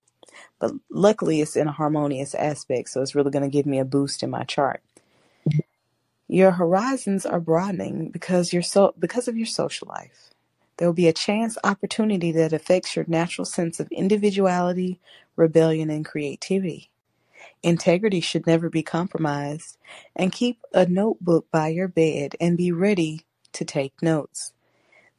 But 0.59 0.71
luckily, 0.89 1.41
it's 1.41 1.57
in 1.57 1.67
a 1.67 1.73
harmonious 1.73 2.33
aspect, 2.33 2.89
so 2.89 3.01
it's 3.01 3.15
really 3.15 3.31
going 3.31 3.43
to 3.43 3.49
give 3.49 3.65
me 3.65 3.79
a 3.79 3.85
boost 3.85 4.23
in 4.23 4.29
my 4.29 4.45
chart. 4.45 4.81
Your 6.29 6.51
horizons 6.51 7.25
are 7.25 7.41
broadening 7.41 8.11
because 8.11 8.53
you're 8.53 8.61
so 8.61 8.93
because 8.97 9.27
of 9.27 9.35
your 9.35 9.47
social 9.47 9.89
life. 9.89 10.29
There 10.77 10.87
will 10.87 10.93
be 10.93 11.09
a 11.09 11.13
chance 11.13 11.57
opportunity 11.65 12.31
that 12.31 12.53
affects 12.53 12.95
your 12.95 13.03
natural 13.09 13.43
sense 13.43 13.81
of 13.81 13.91
individuality, 13.91 15.01
rebellion, 15.35 15.89
and 15.89 16.05
creativity. 16.05 16.89
Integrity 17.63 18.21
should 18.21 18.47
never 18.47 18.69
be 18.69 18.83
compromised, 18.83 19.77
and 20.15 20.31
keep 20.31 20.59
a 20.73 20.85
notebook 20.85 21.47
by 21.51 21.69
your 21.69 21.89
bed 21.89 22.35
and 22.39 22.57
be 22.57 22.71
ready 22.71 23.21
to 23.53 23.65
take 23.65 24.01
notes. 24.01 24.53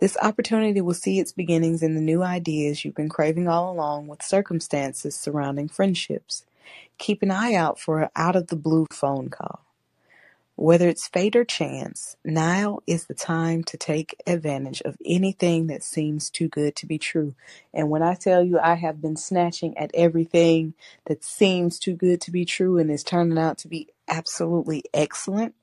This 0.00 0.16
opportunity 0.22 0.80
will 0.80 0.94
see 0.94 1.20
its 1.20 1.32
beginnings 1.32 1.82
in 1.82 1.94
the 1.94 2.00
new 2.02 2.22
ideas 2.22 2.84
you've 2.84 2.94
been 2.94 3.08
craving 3.08 3.48
all 3.48 3.72
along 3.72 4.08
with 4.08 4.22
circumstances 4.22 5.16
surrounding 5.16 5.68
friendships. 5.68 6.44
Keep 6.98 7.22
an 7.22 7.30
eye 7.30 7.54
out 7.54 7.80
for 7.80 8.02
an 8.02 8.08
out 8.16 8.36
of 8.36 8.48
the 8.48 8.56
blue 8.56 8.86
phone 8.92 9.30
call. 9.30 9.64
Whether 10.60 10.90
it's 10.90 11.08
fate 11.08 11.36
or 11.36 11.44
chance, 11.46 12.18
now 12.22 12.80
is 12.86 13.06
the 13.06 13.14
time 13.14 13.64
to 13.64 13.78
take 13.78 14.14
advantage 14.26 14.82
of 14.82 14.98
anything 15.06 15.68
that 15.68 15.82
seems 15.82 16.28
too 16.28 16.48
good 16.48 16.76
to 16.76 16.86
be 16.86 16.98
true. 16.98 17.34
And 17.72 17.88
when 17.88 18.02
I 18.02 18.12
tell 18.12 18.44
you 18.44 18.58
I 18.58 18.74
have 18.74 19.00
been 19.00 19.16
snatching 19.16 19.78
at 19.78 19.90
everything 19.94 20.74
that 21.06 21.24
seems 21.24 21.78
too 21.78 21.94
good 21.94 22.20
to 22.20 22.30
be 22.30 22.44
true 22.44 22.76
and 22.76 22.90
is 22.90 23.02
turning 23.02 23.38
out 23.38 23.56
to 23.60 23.68
be 23.68 23.88
absolutely 24.06 24.84
excellent, 24.92 25.54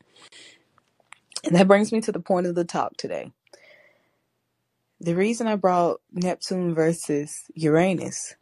and 1.43 1.55
that 1.55 1.67
brings 1.67 1.91
me 1.91 2.01
to 2.01 2.11
the 2.11 2.19
point 2.19 2.47
of 2.47 2.55
the 2.55 2.65
talk 2.65 2.97
today. 2.97 3.31
The 4.99 5.15
reason 5.15 5.45
I 5.45 5.57
brought 5.57 6.01
Neptune 6.11 6.73
versus 6.73 7.43
Uranus 7.53 8.33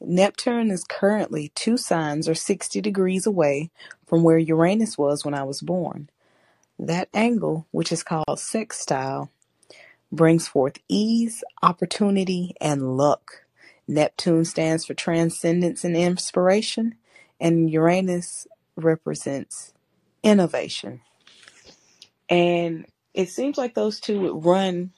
Neptune 0.00 0.70
is 0.70 0.84
currently 0.84 1.50
two 1.54 1.76
signs 1.76 2.28
or 2.28 2.34
60 2.34 2.80
degrees 2.80 3.26
away 3.26 3.70
from 4.08 4.22
where 4.22 4.38
Uranus 4.38 4.96
was 4.96 5.24
when 5.24 5.34
I 5.34 5.44
was 5.44 5.60
born. 5.60 6.08
That 6.78 7.08
angle, 7.12 7.66
which 7.70 7.92
is 7.92 8.02
called 8.02 8.38
sextile, 8.38 9.30
brings 10.10 10.48
forth 10.48 10.78
ease, 10.88 11.44
opportunity, 11.62 12.54
and 12.60 12.96
luck. 12.96 13.44
Neptune 13.86 14.44
stands 14.44 14.86
for 14.86 14.94
transcendence 14.94 15.84
and 15.84 15.96
inspiration, 15.96 16.94
and 17.40 17.70
Uranus 17.70 18.46
represents 18.76 19.74
innovation. 20.22 21.00
And 22.28 22.86
it 23.14 23.30
seems 23.30 23.58
like 23.58 23.74
those 23.74 24.00
two 24.00 24.20
would 24.20 24.44
run. 24.44 24.92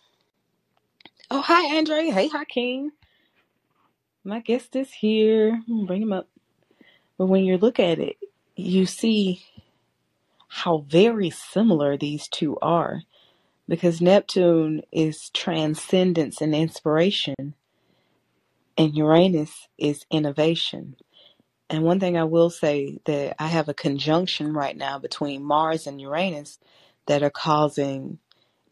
Oh, 1.31 1.41
hi, 1.41 1.77
Andre. 1.77 2.11
Hey, 2.11 2.29
Hakeem. 2.29 2.93
My 4.25 4.41
guest 4.41 4.77
is 4.77 4.93
here. 4.93 5.63
Bring 5.87 6.03
him 6.03 6.13
up. 6.13 6.29
But 7.17 7.27
when 7.27 7.45
you 7.45 7.57
look 7.59 7.79
at 7.79 7.99
it, 7.99 8.17
you 8.61 8.87
see 8.87 9.43
how 10.49 10.85
very 10.89 11.31
similar 11.31 11.97
these 11.97 12.29
two 12.29 12.59
are 12.61 13.03
because 13.69 14.01
Neptune 14.01 14.83
is 14.91 15.31
transcendence 15.31 16.41
and 16.41 16.55
inspiration, 16.55 17.55
and 18.77 18.95
Uranus 18.97 19.69
is 19.79 20.05
innovation. 20.11 20.97
And 21.69 21.85
one 21.85 22.01
thing 22.01 22.19
I 22.19 22.25
will 22.25 22.51
say 22.51 22.99
that 23.05 23.37
I 23.41 23.47
have 23.47 23.69
a 23.69 23.75
conjunction 23.75 24.53
right 24.53 24.77
now 24.77 24.99
between 24.99 25.45
Mars 25.45 25.87
and 25.87 26.01
Uranus 26.01 26.59
that 27.07 27.23
are 27.23 27.31
causing 27.31 28.19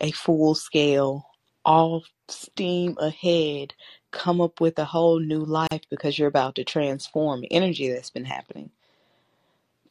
a 0.01 0.11
full 0.11 0.57
scale, 0.57 1.29
all 1.65 2.03
steam 2.27 2.97
ahead, 2.99 3.75
come 4.11 4.41
up 4.41 4.61
with 4.61 4.79
a 4.81 4.85
whole 4.85 5.21
new 5.21 5.45
life 5.45 5.83
because 5.91 6.19
you're 6.19 6.27
about 6.29 6.57
to 6.57 6.65
transform 6.65 7.45
energy 7.53 7.89
that's 7.89 8.11
been 8.11 8.25
happening. 8.25 8.71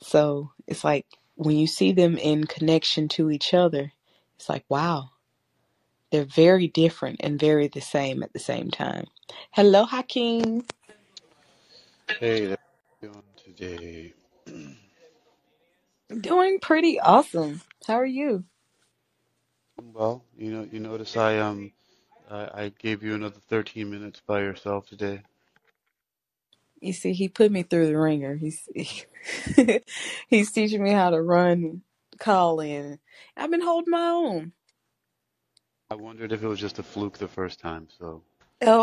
So 0.01 0.51
it's 0.67 0.83
like 0.83 1.07
when 1.35 1.57
you 1.57 1.67
see 1.67 1.91
them 1.93 2.17
in 2.17 2.45
connection 2.45 3.07
to 3.09 3.31
each 3.31 3.53
other, 3.53 3.93
it's 4.37 4.49
like, 4.49 4.65
wow, 4.69 5.11
they're 6.11 6.25
very 6.25 6.67
different 6.67 7.17
and 7.21 7.39
very 7.39 7.67
the 7.67 7.81
same 7.81 8.23
at 8.23 8.33
the 8.33 8.39
same 8.39 8.71
time. 8.71 9.07
Hello, 9.51 9.85
Hakeem. 9.85 10.65
Hey, 12.19 12.47
how 12.47 12.53
are 12.53 12.57
you 13.03 13.09
doing 13.09 13.23
today? 13.45 14.13
I'm 16.11 16.21
doing 16.21 16.59
pretty 16.61 16.99
awesome. 16.99 17.61
How 17.87 17.95
are 17.95 18.05
you? 18.05 18.45
Well, 19.93 20.25
you 20.37 20.51
know, 20.51 20.67
you 20.71 20.79
notice 20.81 21.17
I 21.17 21.39
um 21.39 21.71
I, 22.29 22.63
I 22.65 22.73
gave 22.79 23.03
you 23.03 23.15
another 23.15 23.39
13 23.49 23.89
minutes 23.89 24.21
by 24.27 24.41
yourself 24.41 24.87
today. 24.87 25.21
You 26.81 26.93
see, 26.93 27.13
he 27.13 27.29
put 27.29 27.51
me 27.51 27.63
through 27.63 27.87
the 27.87 27.97
ringer. 27.99 28.35
He's 28.37 28.67
he's 30.29 30.51
teaching 30.51 30.83
me 30.83 30.91
how 30.91 31.11
to 31.11 31.21
run 31.21 31.81
Callin. 32.19 32.99
I've 33.37 33.51
been 33.51 33.61
holding 33.63 33.91
my 33.91 34.09
own. 34.09 34.53
I 35.91 35.95
wondered 35.95 36.33
if 36.33 36.43
it 36.43 36.47
was 36.47 36.59
just 36.59 36.79
a 36.79 36.83
fluke 36.83 37.17
the 37.19 37.29
first 37.29 37.59
time, 37.61 37.87
so 37.99 38.23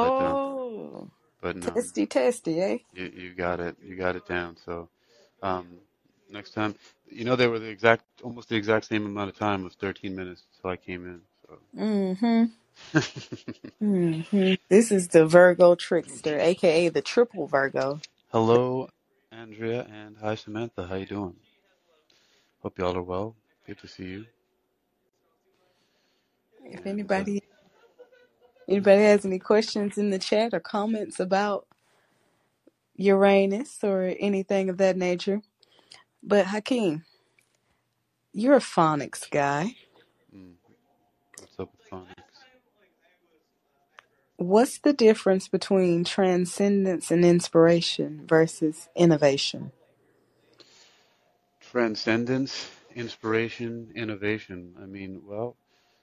but 0.01 0.21
um 0.21 0.41
Oh, 0.43 1.11
but 1.43 1.57
no, 1.57 1.83
testy, 1.83 2.07
testy, 2.07 2.61
eh? 2.61 2.79
you 2.95 3.13
you 3.17 3.35
got 3.35 3.61
it. 3.61 3.77
You 3.83 3.97
got 3.97 4.17
it 4.17 4.27
down. 4.27 4.57
So 4.65 4.89
um 5.43 5.69
next 6.31 6.53
time, 6.53 6.77
you 7.11 7.25
know 7.25 7.37
they 7.37 7.49
were 7.49 7.61
the 7.61 7.69
exact 7.69 8.05
almost 8.23 8.49
the 8.51 8.57
exact 8.57 8.87
same 8.87 9.07
amount 9.07 9.31
of 9.31 9.39
time 9.39 9.65
was 9.65 9.75
13 9.75 10.17
minutes 10.17 10.45
till 10.61 10.71
I 10.71 10.77
came 10.77 11.07
in. 11.07 11.23
Mm-hmm. 11.79 12.45
Mm-hmm. 13.83 14.55
This 14.71 14.93
is 14.93 15.09
the 15.09 15.27
Virgo 15.27 15.75
trickster, 15.77 16.39
aka 16.41 16.89
the 16.91 17.03
triple 17.03 17.47
Virgo. 17.49 18.01
Hello, 18.31 18.89
Andrea, 19.33 19.89
and 19.91 20.17
hi 20.21 20.35
Samantha. 20.35 20.87
How 20.87 20.97
you 20.97 21.07
doing? 21.07 21.37
Hope 22.63 22.79
y'all 22.79 22.97
are 22.97 23.03
well. 23.03 23.37
Good 23.67 23.79
to 23.81 23.89
see 23.89 24.05
you. 24.05 24.27
If 26.65 26.87
And 26.87 27.11
uh, 27.15 27.25
anybody 27.25 27.43
anybody 28.69 29.03
has 29.03 29.25
any 29.27 29.39
questions 29.41 29.99
in 29.99 30.11
the 30.11 30.19
chat 30.21 30.55
or 30.55 30.61
comments 30.61 31.21
about 31.21 31.67
Uranus 32.97 33.79
or 33.85 34.15
anything 34.21 34.71
of 34.71 34.79
that 34.79 34.97
nature. 34.97 35.43
But 36.23 36.47
Hakeem, 36.49 37.05
you're 38.33 38.57
a 38.57 38.61
phonics 38.61 39.31
guy. 39.31 39.77
mm, 40.37 40.55
what's 41.39 41.61
up 41.61 41.71
with 41.73 41.84
phonics? 41.95 42.15
What's 44.37 44.79
the 44.79 44.93
difference 44.93 45.49
between 45.49 46.05
transcendence 46.05 47.11
and 47.11 47.25
inspiration 47.25 48.25
versus 48.27 48.89
innovation? 48.97 49.73
Transcendence, 51.61 52.69
inspiration, 52.95 53.93
innovation. 53.95 54.75
I 54.81 54.87
mean, 54.87 55.23
well, 55.27 55.57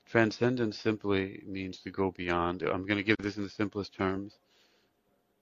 transcendence 0.06 0.78
simply 0.78 1.44
means 1.46 1.80
to 1.80 1.92
go 1.92 2.12
beyond. 2.12 2.64
I'm 2.64 2.86
going 2.86 2.98
to 2.98 3.04
give 3.04 3.18
this 3.20 3.38
in 3.38 3.44
the 3.44 3.50
simplest 3.50 3.94
terms. 3.94 4.38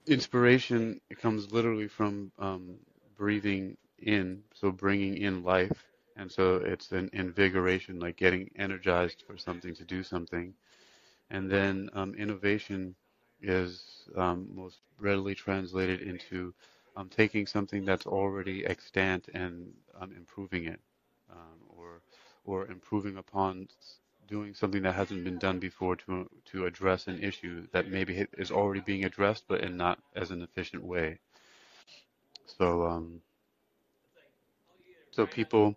Inspiration 0.06 1.00
comes 1.20 1.52
literally 1.52 1.88
from 1.88 2.32
um, 2.38 2.76
breathing 3.16 3.76
in, 3.98 4.42
so 4.54 4.70
bringing 4.70 5.16
in 5.16 5.42
life. 5.42 5.89
And 6.20 6.30
so 6.30 6.56
it's 6.56 6.92
an 6.92 7.08
invigoration, 7.14 7.98
like 7.98 8.16
getting 8.18 8.50
energized 8.56 9.24
for 9.26 9.38
something 9.38 9.74
to 9.76 9.84
do 9.84 10.02
something. 10.02 10.52
And 11.30 11.50
then 11.50 11.88
um, 11.94 12.14
innovation 12.14 12.94
is 13.40 13.82
um, 14.16 14.46
most 14.54 14.80
readily 14.98 15.34
translated 15.34 16.02
into 16.02 16.52
um, 16.94 17.08
taking 17.08 17.46
something 17.46 17.86
that's 17.86 18.06
already 18.06 18.66
extant 18.66 19.28
and 19.32 19.72
um, 19.98 20.12
improving 20.14 20.66
it, 20.66 20.80
um, 21.32 21.58
or 21.70 22.02
or 22.44 22.66
improving 22.66 23.16
upon 23.16 23.68
doing 24.28 24.52
something 24.54 24.82
that 24.82 24.94
hasn't 24.94 25.24
been 25.24 25.38
done 25.38 25.58
before 25.58 25.96
to 25.96 26.28
to 26.52 26.66
address 26.66 27.06
an 27.06 27.18
issue 27.22 27.66
that 27.72 27.88
maybe 27.88 28.26
is 28.36 28.50
already 28.50 28.80
being 28.80 29.06
addressed, 29.06 29.44
but 29.48 29.62
in 29.62 29.78
not 29.78 29.98
as 30.14 30.30
an 30.32 30.42
efficient 30.42 30.84
way. 30.84 31.18
So 32.58 32.86
um, 32.86 33.22
so 35.12 35.26
people 35.26 35.76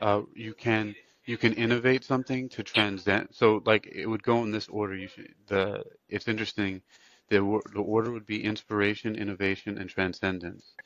uh, 0.00 0.22
you 0.34 0.54
can 0.54 0.94
you 1.26 1.36
can 1.38 1.52
innovate 1.54 2.04
something 2.04 2.48
to 2.50 2.62
transcend. 2.62 3.28
So 3.32 3.62
like 3.66 3.86
it 3.86 4.06
would 4.06 4.22
go 4.22 4.42
in 4.44 4.50
this 4.52 4.68
order. 4.68 4.96
You 4.96 5.08
should 5.08 5.34
the 5.48 5.84
it's 6.08 6.28
interesting. 6.28 6.82
The 7.28 7.38
the 7.74 7.82
order 7.82 8.12
would 8.12 8.26
be 8.26 8.44
inspiration, 8.44 9.16
innovation, 9.16 9.78
and 9.78 9.88
transcendence. 9.90 10.76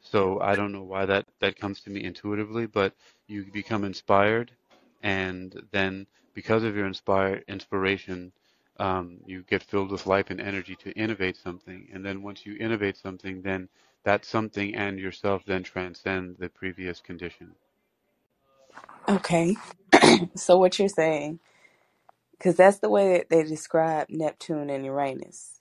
So 0.00 0.40
I 0.40 0.54
don't 0.56 0.72
know 0.72 0.84
why 0.84 1.06
that 1.06 1.26
that 1.40 1.56
comes 1.58 1.80
to 1.82 1.90
me 1.90 2.04
intuitively, 2.04 2.66
but 2.66 2.94
you 3.28 3.44
become 3.52 3.84
inspired, 3.84 4.52
and 5.02 5.54
then 5.72 6.06
because 6.34 6.64
of 6.64 6.76
your 6.76 6.86
inspire 6.86 7.42
inspiration, 7.48 8.32
um, 8.78 9.18
you 9.26 9.42
get 9.44 9.62
filled 9.62 9.90
with 9.90 10.06
life 10.06 10.30
and 10.30 10.40
energy 10.40 10.76
to 10.76 10.92
innovate 10.92 11.36
something. 11.36 11.88
And 11.92 12.04
then 12.04 12.22
once 12.22 12.46
you 12.46 12.56
innovate 12.58 12.96
something, 12.96 13.42
then 13.42 13.68
that 14.04 14.24
something 14.24 14.74
and 14.74 14.98
yourself 14.98 15.44
then 15.46 15.62
transcend 15.62 16.36
the 16.38 16.48
previous 16.50 17.00
condition. 17.00 17.54
Okay. 19.08 19.56
So 20.36 20.58
what 20.58 20.78
you're 20.78 20.88
saying, 20.88 21.40
because 22.32 22.56
that's 22.56 22.78
the 22.80 22.90
way 22.90 23.18
that 23.18 23.30
they 23.30 23.42
describe 23.44 24.08
Neptune 24.10 24.70
and 24.70 24.84
Uranus. 24.84 25.60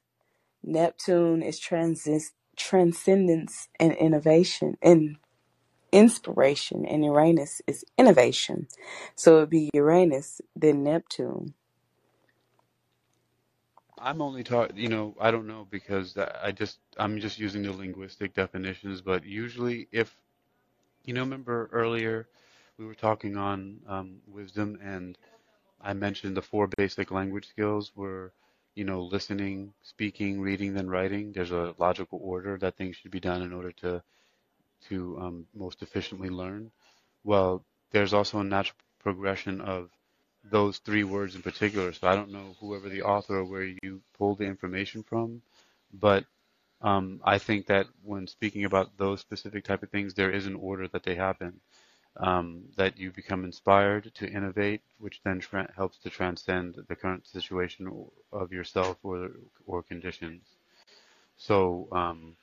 Neptune 0.63 1.43
is 1.43 1.60
transis- 1.60 2.34
transcendence 2.58 3.69
and 3.80 3.93
innovation 3.93 4.78
and 4.82 5.17
inspiration, 5.91 6.86
and 6.86 7.06
Uranus 7.06 7.62
is 7.67 7.86
innovation. 7.97 8.67
So 9.15 9.38
it'd 9.38 9.49
be 9.51 9.71
Uranus, 9.73 10.41
then 10.56 10.84
Neptune. 10.84 11.56
I'm 13.99 14.21
only 14.21 14.43
talking, 14.43 14.78
you 14.78 14.89
know, 14.89 15.15
I 15.21 15.32
don't 15.32 15.47
know 15.47 15.67
because 15.69 16.17
I 16.17 16.32
I 16.45 16.51
just 16.54 16.80
I'm 16.97 17.19
just 17.21 17.39
using 17.39 17.63
the 17.63 17.73
linguistic 17.73 18.34
definitions, 18.36 19.01
but 19.01 19.25
usually 19.25 19.88
if 19.91 20.15
you 21.06 21.13
know, 21.13 21.21
remember 21.23 21.69
earlier 21.73 22.30
we 22.77 22.85
were 22.85 22.95
talking 22.95 23.38
on 23.38 23.79
um, 23.88 24.17
wisdom 24.27 24.77
and 24.83 25.17
I 25.81 25.93
mentioned 25.93 26.35
the 26.35 26.41
four 26.41 26.67
basic 26.77 27.11
language 27.11 27.47
skills 27.47 27.91
were, 27.95 28.33
you 28.75 28.85
know, 28.85 29.03
listening, 29.03 29.73
speaking, 29.83 30.41
reading, 30.41 30.73
then 30.73 30.89
writing. 30.89 31.31
There's 31.31 31.51
a 31.51 31.75
logical 31.77 32.19
order 32.23 32.57
that 32.57 32.75
things 32.75 32.95
should 32.95 33.11
be 33.11 33.19
done 33.19 33.41
in 33.41 33.53
order 33.53 33.71
to 33.83 34.01
to 34.89 35.17
um, 35.19 35.47
most 35.55 35.81
efficiently 35.81 36.29
learn. 36.29 36.71
Well, 37.23 37.63
there's 37.91 38.13
also 38.13 38.39
a 38.39 38.43
natural 38.43 38.77
progression 38.99 39.61
of 39.61 39.89
those 40.43 40.77
three 40.79 41.03
words 41.03 41.35
in 41.35 41.41
particular. 41.41 41.93
So 41.93 42.07
I 42.07 42.15
don't 42.15 42.31
know 42.31 42.55
whoever 42.59 42.89
the 42.89 43.03
author 43.03 43.39
or 43.39 43.45
where 43.45 43.63
you 43.63 44.01
pulled 44.17 44.39
the 44.39 44.45
information 44.45 45.03
from, 45.03 45.41
but 45.93 46.25
um, 46.81 47.21
I 47.23 47.39
think 47.39 47.67
that 47.67 47.88
when 48.03 48.27
speaking 48.27 48.65
about 48.65 48.97
those 48.97 49.21
specific 49.21 49.63
type 49.63 49.83
of 49.83 49.89
things, 49.89 50.13
there 50.13 50.31
is 50.31 50.45
an 50.45 50.55
order 50.55 50.88
that 50.89 51.03
they 51.03 51.15
happen 51.15 51.61
um, 52.17 52.63
that 52.78 52.97
you 52.97 53.12
become 53.12 53.43
inspired 53.43 54.12
to 54.15 54.30
innovate, 54.30 54.82
which 54.99 55.21
then 55.23 55.39
tra- 55.39 55.71
helps 55.75 55.97
to 55.99 56.10
transcend 56.10 56.78
the 56.88 56.95
current 56.95 57.28
situation 57.28 58.06
of 58.32 58.51
yourself 58.51 58.97
or 59.04 59.32
or 59.67 59.84
conditions. 59.84 60.43
So, 61.38 61.88
um, 61.91 62.36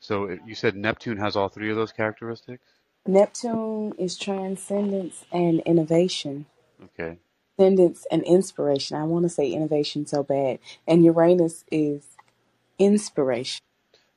so 0.00 0.24
it, 0.24 0.40
you 0.46 0.54
said 0.54 0.76
Neptune 0.76 1.18
has 1.18 1.36
all 1.36 1.48
three 1.48 1.70
of 1.70 1.76
those 1.76 1.92
characteristics. 1.92 2.64
Neptune 3.06 3.94
is 3.98 4.16
transcendence 4.18 5.24
and 5.32 5.60
innovation. 5.60 6.46
Okay. 6.84 7.18
Transcendence 7.58 8.06
and 8.10 8.22
inspiration. 8.24 8.96
I 8.96 9.04
want 9.04 9.24
to 9.24 9.28
say 9.28 9.50
innovation 9.52 10.06
so 10.06 10.22
bad. 10.22 10.58
And 10.86 11.04
Uranus 11.04 11.64
is 11.70 12.06
inspiration. 12.78 13.60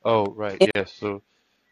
Oh, 0.04 0.26
right. 0.26 0.62
Yes. 0.74 0.92
So, 0.92 1.22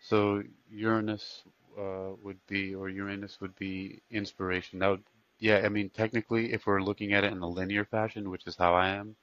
so 0.02 0.42
Uranus 0.70 1.42
uh, 1.78 2.14
would 2.22 2.38
be, 2.48 2.74
or 2.74 2.88
Uranus 2.90 3.40
would 3.40 3.56
be 3.56 4.02
inspiration. 4.10 4.80
That 4.80 4.88
would, 4.88 5.04
yeah. 5.40 5.62
I 5.64 5.70
mean, 5.70 5.90
technically, 5.90 6.52
if 6.52 6.66
we're 6.66 6.82
looking 6.82 7.14
at 7.14 7.24
it 7.24 7.32
in 7.32 7.40
a 7.42 7.48
linear 7.48 7.84
fashion, 7.86 8.30
which 8.30 8.46
is 8.46 8.56
how 8.56 8.74
I 8.74 8.88
am, 8.90 9.16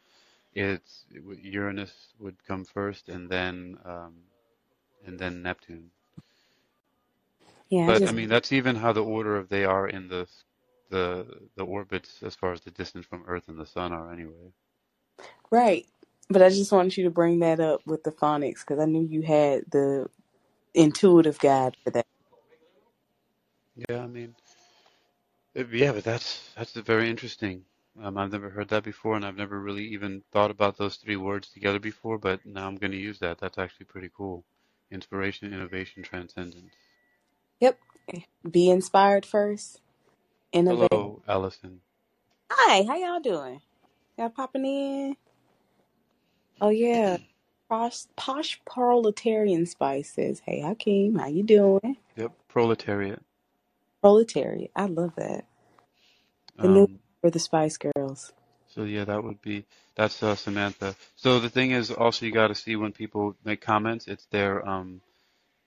it's 0.54 1.06
Uranus 1.42 1.94
would 2.20 2.38
come 2.48 2.66
first, 2.66 3.10
and 3.10 3.30
then 3.30 3.78
um, 3.86 4.14
and 5.06 5.20
then 5.20 5.44
Neptune. 5.44 5.92
Yeah, 7.70 7.90
I 7.90 7.94
But 7.94 8.08
I 8.08 8.12
just 8.12 8.14
mean, 8.14 8.30
that's 8.30 8.52
even 8.54 8.76
how 8.78 8.94
the 8.94 9.04
order 9.04 9.38
of 9.38 9.50
they 9.50 9.66
are 9.66 9.88
in 9.90 10.08
the 10.10 10.28
the 10.90 11.28
the 11.58 11.66
orbits 11.66 12.24
as 12.24 12.36
far 12.36 12.54
as 12.54 12.62
the 12.62 12.72
distance 12.72 13.06
from 13.08 13.24
Earth 13.28 13.50
and 13.50 13.60
the 13.60 13.66
Sun 13.68 13.94
are 13.94 14.12
anyway. 14.14 14.54
right. 15.52 15.86
But 16.30 16.44
I 16.44 16.50
just 16.50 16.72
wanted 16.72 16.98
you 16.98 17.06
to 17.06 17.12
bring 17.12 17.40
that 17.40 17.60
up 17.60 17.82
with 17.86 18.04
the 18.04 18.12
phonics 18.12 18.62
because 18.62 18.80
I 18.80 18.86
knew 18.86 19.04
you 19.06 19.24
had 19.24 19.66
the 19.72 20.10
intuitive 20.74 21.40
guide 21.40 21.78
for 21.84 21.92
that. 21.92 22.08
Yeah, 23.76 24.04
I 24.04 24.08
mean, 24.08 24.36
yeah, 25.56 25.94
but 25.94 26.04
that's 26.06 26.50
that's 26.58 26.74
very 26.74 27.10
interesting. 27.10 27.64
Um, 28.02 28.18
I've 28.18 28.32
never 28.32 28.50
heard 28.50 28.70
that 28.70 28.84
before, 28.84 29.16
and 29.18 29.26
I've 29.26 29.38
never 29.38 29.60
really 29.62 29.86
even 29.88 30.24
thought 30.34 30.52
about 30.52 30.78
those 30.78 30.98
three 30.98 31.18
words 31.18 31.50
together 31.50 31.80
before, 31.80 32.18
but 32.20 32.46
now 32.46 32.68
I'm 32.68 32.78
going 32.78 32.92
to 32.94 32.98
use 33.00 33.20
that. 33.20 33.40
That's 33.40 33.58
actually 33.60 33.88
pretty 33.88 34.10
cool. 34.16 34.46
Inspiration, 34.92 35.54
innovation, 35.54 36.04
transcendence. 36.04 36.74
Yep. 37.62 37.80
Be 38.50 38.70
inspired 38.70 39.26
first. 39.26 39.82
Innovate. 40.54 40.92
Hello, 40.92 41.22
Allison. 41.28 41.82
Hi, 42.52 42.84
how 42.88 42.96
y'all 42.98 43.20
doing? 43.22 43.62
Y'all 44.18 44.30
popping 44.30 44.66
in? 44.66 45.18
Oh 46.62 46.70
yeah. 46.70 47.18
Posh, 47.70 48.06
posh 48.18 48.62
proletarian 48.66 49.66
spices. 49.66 50.14
says, 50.14 50.42
"Hey 50.46 50.62
Hakeem, 50.62 51.16
how 51.18 51.28
you 51.28 51.44
doing?" 51.44 51.98
Yep, 52.18 52.34
proletariat. 52.50 53.22
Proletariat. 54.04 54.72
I 54.76 54.88
love 54.88 55.16
that. 55.18 55.46
The 56.62 56.70
new 56.70 56.88
Um, 56.88 57.00
for 57.22 57.32
the 57.32 57.40
Spice 57.40 57.78
Girls. 57.78 58.34
so 58.68 58.84
yeah, 58.86 59.06
that 59.06 59.24
would 59.24 59.42
be 59.42 59.66
that's 59.96 60.24
uh, 60.24 60.36
Samantha. 60.36 60.96
So 61.18 61.40
the 61.40 61.50
thing 61.50 61.72
is, 61.72 61.92
also 61.92 62.26
you 62.26 62.34
got 62.34 62.50
to 62.50 62.56
see 62.56 62.76
when 62.78 62.94
people 62.94 63.36
make 63.46 63.62
comments, 63.62 64.08
it's 64.08 64.26
their 64.28 64.68
um 64.68 65.02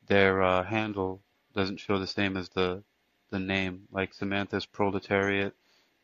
their 0.08 0.42
uh, 0.42 0.64
handle 0.64 1.22
doesn't 1.54 1.80
show 1.80 1.98
the 1.98 2.06
same 2.08 2.36
as 2.36 2.50
the 2.50 2.82
the 3.30 3.40
name. 3.40 3.88
Like 3.92 4.14
Samantha's 4.14 4.66
proletariat, 4.66 5.54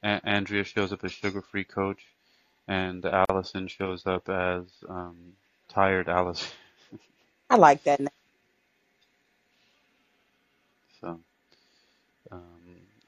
a- 0.02 0.20
Andrea 0.24 0.64
shows 0.64 0.92
up 0.92 1.04
as 1.04 1.12
sugar-free 1.12 1.64
coach, 1.64 2.04
and 2.68 3.04
Allison 3.06 3.68
shows 3.68 4.06
up 4.06 4.28
as 4.28 4.64
um, 4.88 5.34
tired 5.68 6.08
Alice. 6.08 6.52
I 7.50 7.56
like 7.56 7.84
that 7.84 8.00
name. 8.00 8.08
So, 11.00 11.20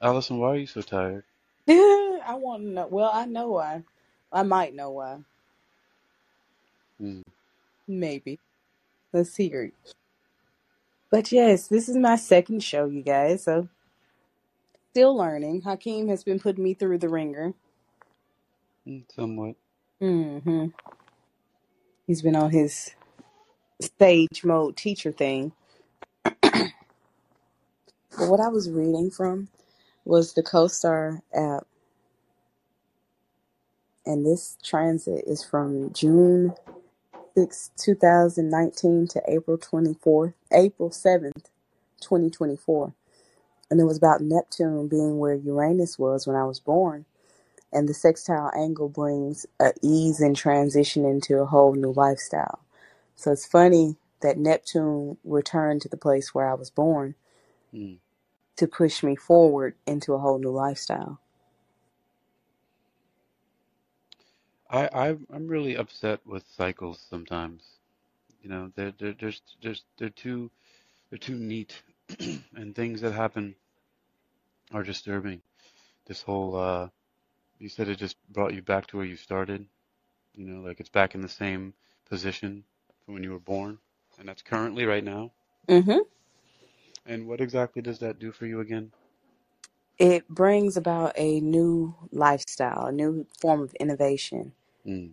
Allison, 0.01 0.39
why 0.39 0.49
are 0.51 0.57
you 0.57 0.67
so 0.67 0.81
tired? 0.81 1.25
I 1.69 2.35
want 2.35 2.63
to 2.63 2.69
know. 2.69 2.87
Well, 2.89 3.11
I 3.13 3.25
know 3.25 3.49
why. 3.51 3.83
I 4.31 4.43
might 4.43 4.75
know 4.75 4.91
why. 4.91 5.19
Hmm. 6.99 7.21
Maybe. 7.87 8.39
Let's 9.13 9.35
hear 9.35 9.63
it. 9.63 9.73
But 11.11 11.31
yes, 11.31 11.67
this 11.67 11.89
is 11.89 11.97
my 11.97 12.17
second 12.17 12.63
show, 12.63 12.85
you 12.87 13.03
guys. 13.03 13.43
So 13.45 13.69
still 14.91 15.15
learning. 15.17 15.61
Hakeem 15.63 16.09
has 16.09 16.23
been 16.23 16.39
putting 16.39 16.63
me 16.63 16.73
through 16.75 16.99
the 16.99 17.09
ringer. 17.09 17.53
Hmm, 18.85 18.99
Somewhat. 19.15 19.55
hmm 20.01 20.67
He's 22.07 22.21
been 22.23 22.35
on 22.35 22.51
his 22.51 22.91
stage 23.81 24.43
mode 24.43 24.77
teacher 24.77 25.11
thing. 25.13 25.53
But 28.17 28.29
what 28.29 28.41
I 28.41 28.49
was 28.49 28.69
reading 28.69 29.11
from 29.11 29.49
was 30.05 30.33
the 30.33 30.43
CoStar 30.43 31.21
app, 31.33 31.67
and 34.05 34.25
this 34.25 34.57
transit 34.63 35.25
is 35.27 35.43
from 35.43 35.93
June 35.93 36.53
6, 37.35 37.71
2019 37.77 39.07
to 39.09 39.21
April 39.27 39.57
24th, 39.57 40.33
April 40.53 40.89
7th, 40.91 41.45
2024. 42.01 42.93
And 43.71 43.81
it 43.81 43.85
was 43.85 43.97
about 43.97 44.21
Neptune 44.21 44.87
being 44.87 45.19
where 45.19 45.35
Uranus 45.35 45.99
was 45.99 46.27
when 46.27 46.35
I 46.35 46.45
was 46.45 46.59
born. 46.59 47.05
And 47.73 47.89
the 47.89 47.93
sextile 47.93 48.51
angle 48.55 48.89
brings 48.89 49.45
a 49.59 49.73
ease 49.81 50.21
in 50.21 50.35
transition 50.35 51.05
into 51.05 51.37
a 51.39 51.45
whole 51.45 51.73
new 51.75 51.93
lifestyle. 51.93 52.59
So 53.15 53.31
it's 53.31 53.45
funny 53.47 53.97
that 54.21 54.37
Neptune 54.37 55.17
returned 55.23 55.81
to 55.83 55.89
the 55.89 55.97
place 55.97 56.33
where 56.35 56.49
I 56.49 56.55
was 56.55 56.69
born 56.71 57.15
Hmm. 57.71 57.95
To 58.57 58.67
push 58.67 59.03
me 59.03 59.15
forward 59.15 59.75
into 59.87 60.13
a 60.13 60.19
whole 60.19 60.39
new 60.39 60.51
lifestyle. 60.51 61.19
I, 64.69 64.89
I 64.93 65.09
I'm 65.33 65.47
really 65.47 65.75
upset 65.77 66.21
with 66.25 66.45
cycles 66.57 67.05
sometimes. 67.09 67.63
You 68.43 68.49
know, 68.49 68.71
they're 68.75 68.93
they're 68.99 69.13
just 69.13 69.43
just 69.61 69.85
they're 69.97 70.09
too 70.09 70.51
they're 71.09 71.19
too 71.19 71.35
neat, 71.37 71.81
and 72.55 72.75
things 72.75 73.01
that 73.01 73.13
happen 73.13 73.55
are 74.73 74.83
disturbing. 74.83 75.41
This 76.07 76.21
whole 76.23 76.55
uh, 76.57 76.89
you 77.59 77.69
said 77.69 77.89
it 77.89 77.97
just 77.97 78.17
brought 78.31 78.53
you 78.55 78.61
back 78.63 78.87
to 78.87 78.97
where 78.97 79.05
you 79.07 79.17
started. 79.17 79.67
You 80.35 80.47
know, 80.47 80.61
like 80.61 80.79
it's 80.79 80.89
back 80.89 81.15
in 81.15 81.21
the 81.21 81.29
same 81.29 81.73
position 82.09 82.63
from 83.05 83.15
when 83.15 83.23
you 83.23 83.31
were 83.31 83.39
born, 83.39 83.79
and 84.19 84.27
that's 84.29 84.43
currently 84.43 84.85
right 84.85 85.03
now. 85.03 85.31
hmm 85.69 85.99
And 87.05 87.27
what 87.27 87.41
exactly 87.41 87.81
does 87.81 87.99
that 87.99 88.19
do 88.19 88.31
for 88.31 88.47
you 88.47 88.61
again? 88.61 88.91
It 89.97 90.27
brings 90.29 90.77
about 90.77 91.13
a 91.17 91.39
new 91.41 91.95
lifestyle, 92.11 92.87
a 92.87 92.91
new 92.91 93.27
form 93.39 93.61
of 93.61 93.73
innovation. 93.75 94.53
Mm, 94.87 95.11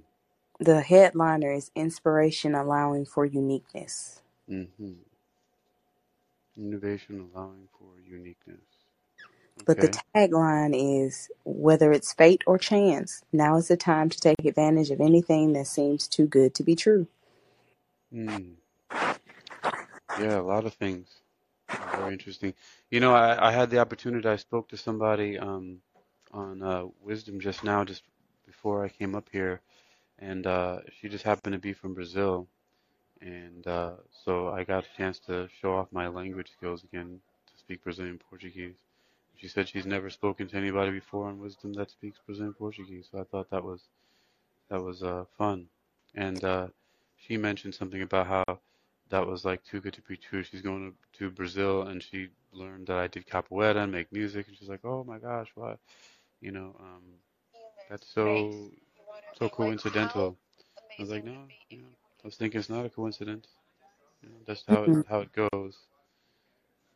The 0.60 0.82
headliner 0.82 1.52
is 1.52 1.70
inspiration 1.76 2.54
allowing 2.54 3.06
for 3.06 3.26
uniqueness. 3.26 4.22
hmm 4.48 4.92
Innovation 6.58 7.30
allowing 7.34 7.68
for 7.78 8.00
uniqueness. 8.06 8.60
But 9.66 9.80
the 9.80 9.90
tagline 10.16 10.74
is 10.74 11.30
whether 11.44 11.92
it's 11.92 12.12
fate 12.14 12.42
or 12.46 12.58
chance, 12.58 13.24
now 13.32 13.56
is 13.56 13.68
the 13.68 13.76
time 13.78 14.08
to 14.10 14.20
take 14.20 14.44
advantage 14.44 14.90
of 14.90 15.00
anything 15.00 15.54
that 15.54 15.68
seems 15.68 16.08
too 16.08 16.26
good 16.26 16.54
to 16.56 16.64
be 16.64 16.76
true. 16.76 17.08
Mm. 18.14 18.56
Yeah, 20.16 20.40
a 20.40 20.42
lot 20.42 20.66
of 20.66 20.74
things. 20.74 21.08
Very 21.80 22.12
interesting. 22.12 22.54
You 22.90 23.00
know, 23.00 23.14
I, 23.14 23.48
I 23.48 23.52
had 23.52 23.70
the 23.70 23.78
opportunity, 23.78 24.28
I 24.28 24.36
spoke 24.36 24.68
to 24.70 24.76
somebody 24.76 25.38
um, 25.38 25.78
on 26.32 26.62
uh, 26.62 26.86
Wisdom 27.02 27.40
just 27.40 27.64
now, 27.64 27.84
just 27.84 28.02
before 28.46 28.84
I 28.84 28.88
came 28.88 29.14
up 29.14 29.28
here, 29.32 29.60
and 30.18 30.46
uh, 30.46 30.80
she 31.00 31.08
just 31.08 31.24
happened 31.24 31.54
to 31.54 31.58
be 31.58 31.72
from 31.72 31.94
Brazil. 31.94 32.48
And 33.20 33.66
uh, 33.66 33.92
so 34.24 34.48
I 34.48 34.64
got 34.64 34.84
a 34.84 34.96
chance 34.96 35.18
to 35.20 35.48
show 35.60 35.74
off 35.74 35.88
my 35.92 36.08
language 36.08 36.50
skills 36.52 36.84
again 36.84 37.20
to 37.52 37.58
speak 37.58 37.84
Brazilian 37.84 38.20
Portuguese. 38.30 38.76
She 39.36 39.48
said 39.48 39.68
she's 39.68 39.86
never 39.86 40.10
spoken 40.10 40.48
to 40.48 40.56
anybody 40.56 40.92
before 40.92 41.26
on 41.28 41.40
Wisdom 41.40 41.72
that 41.74 41.90
speaks 41.90 42.18
Brazilian 42.26 42.54
Portuguese, 42.54 43.08
so 43.10 43.20
I 43.20 43.24
thought 43.24 43.50
that 43.50 43.64
was 43.64 43.82
that 44.70 44.82
was 44.82 45.02
uh, 45.02 45.24
fun. 45.38 45.66
And 46.14 46.42
uh, 46.44 46.68
she 47.16 47.36
mentioned 47.36 47.74
something 47.74 48.02
about 48.02 48.26
how 48.26 48.60
that 49.12 49.26
was 49.26 49.46
like 49.46 49.64
too 49.64 49.80
good 49.80 49.94
to 49.94 50.02
be 50.02 50.18
true. 50.18 50.44
She's 50.44 50.62
going 50.62 50.92
to, 50.92 51.20
to 51.20 51.30
Brazil 51.32 51.84
and 51.84 52.02
she 52.02 52.30
learned 52.52 52.88
that 52.88 52.98
I 52.98 53.08
did 53.08 53.26
capoeira 53.26 53.78
and 53.84 53.92
make 53.92 54.12
music, 54.12 54.48
and 54.48 54.58
she's 54.58 54.70
like, 54.70 54.84
"Oh 54.84 55.04
my 55.08 55.18
gosh, 55.20 55.50
what? 55.56 55.80
You 56.42 56.52
know, 56.52 56.76
um, 56.80 57.02
that's 57.90 58.08
so 58.08 58.72
so 59.38 59.48
coincidental." 59.50 60.38
I 60.98 61.02
was 61.02 61.10
like, 61.10 61.24
"No, 61.24 61.46
you 61.70 61.78
know, 61.78 61.88
I 62.24 62.28
was 62.28 62.36
thinking 62.36 62.60
it's 62.60 62.70
not 62.70 62.86
a 62.86 62.90
coincidence. 62.90 63.48
You 64.22 64.30
know, 64.30 64.36
that's 64.46 64.64
how 64.68 64.84
it 64.84 64.92
Mhm. 64.92 65.06
how 65.08 65.20
it 65.20 65.32
goes. 65.32 65.78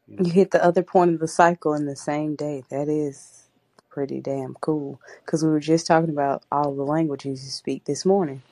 You 0.09 0.19
You 0.19 0.31
hit 0.33 0.53
the 0.53 0.65
other 0.65 0.83
point 0.83 1.15
of 1.15 1.21
the 1.21 1.29
cycle 1.29 1.75
in 1.75 1.87
the 1.87 1.97
same 1.97 2.37
day. 2.37 2.65
That 2.71 2.89
is 2.89 3.49
pretty 3.91 4.21
damn 4.21 4.55
cool. 4.61 5.01
Because 5.25 5.45
we 5.45 5.51
were 5.51 5.61
just 5.61 5.87
talking 5.89 6.11
about 6.11 6.45
all 6.53 6.75
the 6.75 6.85
languages 6.85 7.45
you 7.45 7.51
speak 7.51 7.85
this 7.87 8.07
morning. 8.07 8.43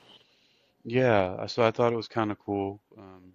Yeah, 0.85 1.47
so 1.47 1.63
I 1.63 1.71
thought 1.71 1.93
it 1.93 1.97
was 1.97 2.09
kind 2.09 2.31
of 2.31 2.39
cool. 2.39 2.81
Um, 2.97 3.34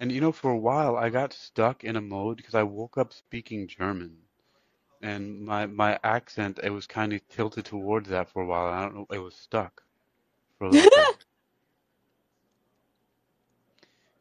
and 0.00 0.10
you 0.12 0.20
know, 0.20 0.32
for 0.32 0.50
a 0.50 0.58
while 0.58 0.96
I 0.96 1.10
got 1.10 1.32
stuck 1.32 1.84
in 1.84 1.96
a 1.96 2.00
mode 2.00 2.38
because 2.38 2.54
I 2.56 2.64
woke 2.64 2.98
up 2.98 3.12
speaking 3.12 3.68
German. 3.68 4.18
and 5.02 5.42
my 5.42 5.66
my 5.66 5.98
accent 6.04 6.60
it 6.62 6.70
was 6.70 6.86
kind 6.86 7.12
of 7.12 7.26
tilted 7.28 7.64
towards 7.66 8.08
that 8.10 8.30
for 8.30 8.42
a 8.42 8.46
while. 8.46 8.66
I 8.66 8.82
don't 8.82 8.96
know, 8.96 9.06
it 9.12 9.18
was 9.18 9.34
stuck 9.36 9.82
for 10.58 10.66
a 10.66 10.70
little 10.70 10.90
bit 10.90 11.16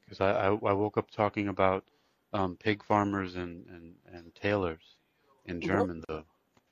because 0.06 0.22
I, 0.22 0.32
I 0.32 0.48
I 0.50 0.74
woke 0.74 0.98
up 0.98 1.12
talking 1.12 1.48
about 1.48 1.86
um, 2.34 2.58
pig 2.58 2.84
farmers 2.84 3.36
and, 3.36 3.66
and, 3.68 3.96
and 4.14 4.36
tailors 4.36 4.98
in 5.46 5.62
German 5.62 6.04
though. 6.08 6.24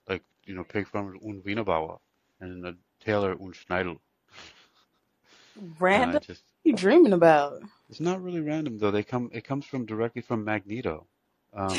Like, 0.08 0.24
you 0.46 0.56
know, 0.56 0.64
pig 0.64 0.88
farmers 0.88 1.20
und 1.22 1.44
Wienerbauer 1.44 2.00
and 2.40 2.66
a 2.66 2.76
tailor 3.04 3.36
und 3.36 3.56
Schneidel. 3.56 4.00
Random? 5.80 6.22
just, 6.22 6.44
you 6.68 6.74
dreaming 6.74 7.14
about? 7.14 7.62
It's 7.90 8.02
not 8.02 8.22
really 8.22 8.42
random 8.42 8.78
though. 8.78 8.92
They 8.92 9.04
come, 9.04 9.30
it 9.34 9.46
comes 9.46 9.66
from 9.66 9.86
directly 9.86 10.22
from 10.22 10.44
Magneto. 10.44 11.08
Um, 11.54 11.78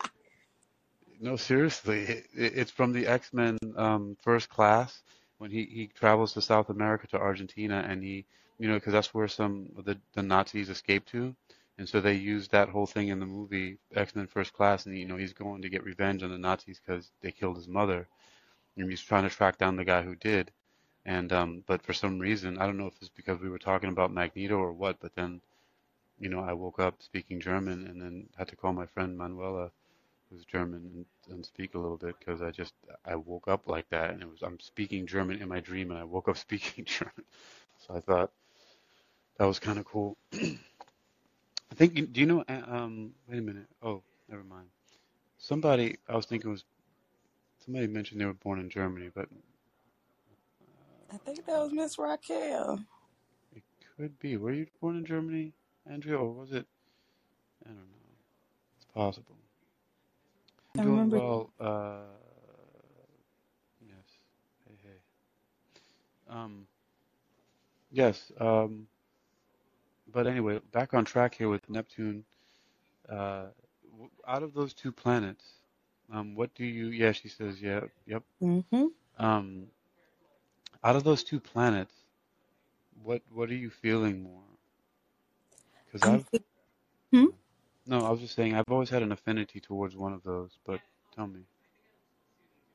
no, 1.20 1.36
seriously, 1.36 2.02
it, 2.02 2.26
it's 2.34 2.70
from 2.70 2.92
the 2.92 3.06
X 3.06 3.32
Men 3.32 3.58
um, 3.76 4.16
First 4.22 4.50
Class 4.50 5.02
when 5.38 5.50
he, 5.50 5.64
he 5.64 5.86
travels 5.86 6.34
to 6.34 6.42
South 6.42 6.68
America 6.68 7.06
to 7.08 7.18
Argentina 7.18 7.84
and 7.88 8.02
he, 8.02 8.26
you 8.58 8.68
know, 8.68 8.74
because 8.74 8.92
that's 8.92 9.14
where 9.14 9.28
some 9.28 9.68
of 9.78 9.84
the, 9.84 9.98
the 10.14 10.22
Nazis 10.22 10.68
escaped 10.68 11.08
to. 11.08 11.34
And 11.78 11.88
so 11.88 12.00
they 12.00 12.14
used 12.14 12.50
that 12.50 12.68
whole 12.68 12.86
thing 12.86 13.08
in 13.08 13.20
the 13.20 13.26
movie 13.26 13.78
X 13.94 14.14
Men 14.14 14.26
First 14.26 14.52
Class, 14.52 14.84
and 14.84 14.98
you 14.98 15.06
know 15.06 15.16
he's 15.16 15.32
going 15.32 15.62
to 15.62 15.68
get 15.68 15.84
revenge 15.84 16.22
on 16.22 16.30
the 16.30 16.38
Nazis 16.38 16.80
because 16.84 17.10
they 17.22 17.30
killed 17.30 17.56
his 17.56 17.68
mother, 17.68 18.08
and 18.76 18.90
he's 18.90 19.00
trying 19.00 19.22
to 19.22 19.30
track 19.30 19.58
down 19.58 19.76
the 19.76 19.84
guy 19.84 20.02
who 20.02 20.16
did. 20.16 20.50
And 21.08 21.32
um, 21.32 21.64
but 21.66 21.82
for 21.84 21.94
some 21.94 22.20
reason, 22.20 22.58
I 22.58 22.66
don't 22.66 22.78
know 22.78 22.88
if 22.88 22.94
it's 23.00 23.10
because 23.10 23.40
we 23.40 23.50
were 23.50 23.58
talking 23.60 23.90
about 23.90 24.12
Magneto 24.12 24.56
or 24.58 24.72
what, 24.74 25.00
but 25.00 25.16
then, 25.16 25.40
you 26.20 26.28
know, 26.30 26.40
I 26.40 26.54
woke 26.54 26.80
up 26.80 27.02
speaking 27.02 27.40
German, 27.40 27.86
and 27.88 28.00
then 28.02 28.28
had 28.38 28.48
to 28.48 28.56
call 28.56 28.72
my 28.74 28.86
friend 28.86 29.18
Manuela, 29.18 29.72
who's 30.30 30.44
German, 30.46 31.06
and, 31.28 31.34
and 31.36 31.46
speak 31.46 31.74
a 31.74 31.78
little 31.78 31.98
bit 31.98 32.16
because 32.20 32.42
I 32.42 32.52
just 32.52 32.74
I 33.06 33.16
woke 33.16 33.48
up 33.48 33.68
like 33.68 33.88
that, 33.90 34.10
and 34.12 34.22
it 34.22 34.30
was 34.30 34.42
I'm 34.42 34.60
speaking 34.60 35.06
German 35.06 35.42
in 35.42 35.48
my 35.48 35.60
dream, 35.60 35.90
and 35.92 36.00
I 36.00 36.04
woke 36.04 36.28
up 36.28 36.38
speaking 36.46 36.84
German. 36.86 37.24
So 37.86 37.96
I 37.96 38.00
thought 38.00 38.32
that 39.38 39.46
was 39.46 39.60
kind 39.60 39.78
of 39.78 39.86
cool. 39.86 40.16
I 40.34 40.74
think. 41.76 42.12
Do 42.12 42.20
you 42.20 42.26
know? 42.26 42.44
uh, 42.48 42.62
Um, 42.66 43.14
wait 43.28 43.38
a 43.38 43.42
minute. 43.42 43.68
Oh, 43.82 44.02
never 44.28 44.44
mind. 44.44 44.68
Somebody 45.38 45.98
I 46.08 46.16
was 46.16 46.26
thinking 46.26 46.50
was 46.50 46.64
somebody 47.64 47.86
mentioned 47.88 48.20
they 48.20 48.26
were 48.26 48.34
born 48.34 48.60
in 48.60 48.70
Germany, 48.70 49.10
but 49.14 49.28
I 51.12 51.16
think 51.18 51.46
that 51.46 51.58
was 51.58 51.72
Miss 51.72 51.98
Raquel. 51.98 52.80
it 53.54 53.62
could 53.96 54.18
be. 54.18 54.36
Were 54.36 54.52
you 54.52 54.66
born 54.80 54.96
in 54.96 55.04
Germany, 55.04 55.52
Andrea, 55.90 56.18
or 56.18 56.32
was 56.32 56.52
it? 56.52 56.66
I 57.64 57.68
don't 57.68 57.76
know. 57.76 57.82
It's 58.76 58.86
possible. 58.94 59.36
I 60.78 60.82
doing 60.82 60.90
remember. 60.90 61.18
well. 61.18 61.50
Uh, 61.58 62.00
yes. 63.80 64.18
Hey, 64.68 64.74
hey. 64.82 66.34
Um, 66.34 66.66
yes. 67.90 68.30
Um, 68.38 68.86
but 70.12 70.26
anyway, 70.26 70.60
back 70.72 70.94
on 70.94 71.04
track 71.04 71.34
here 71.34 71.48
with 71.48 71.68
Neptune. 71.70 72.24
Uh, 73.08 73.46
out 74.26 74.42
of 74.42 74.52
those 74.52 74.74
two 74.74 74.92
planets, 74.92 75.44
um, 76.12 76.34
what 76.34 76.54
do 76.54 76.64
you? 76.64 76.88
Yeah, 76.88 77.12
she 77.12 77.28
says. 77.28 77.60
Yeah. 77.60 77.80
Yep. 78.06 78.22
Mm-hmm. 78.42 78.86
Um, 79.18 79.66
out 80.84 80.96
of 80.96 81.04
those 81.04 81.24
two 81.24 81.40
planets, 81.40 81.94
what 83.02 83.22
what 83.32 83.50
are 83.50 83.54
you 83.54 83.70
feeling 83.70 84.22
more? 84.22 84.42
Because. 85.86 86.08
I've 86.08 86.26
Hmm? 87.12 87.26
no, 87.86 88.04
I 88.04 88.10
was 88.10 88.20
just 88.20 88.34
saying 88.34 88.54
I've 88.54 88.64
always 88.70 88.90
had 88.90 89.02
an 89.02 89.12
affinity 89.12 89.60
towards 89.60 89.96
one 89.96 90.12
of 90.12 90.22
those. 90.22 90.50
But 90.66 90.80
tell 91.14 91.26
me. 91.26 91.40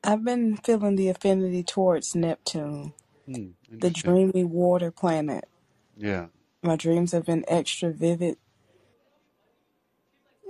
I've 0.04 0.24
been 0.24 0.58
feeling 0.58 0.96
the 0.96 1.10
affinity 1.10 1.64
towards 1.64 2.16
Neptune, 2.16 2.94
Hmm. 3.26 3.52
the 3.72 3.90
dreamy 3.90 4.44
water 4.44 4.92
planet. 4.92 5.48
Yeah. 5.98 6.28
My 6.64 6.76
dreams 6.76 7.12
have 7.12 7.26
been 7.26 7.46
extra 7.48 7.92
vivid, 7.92 8.38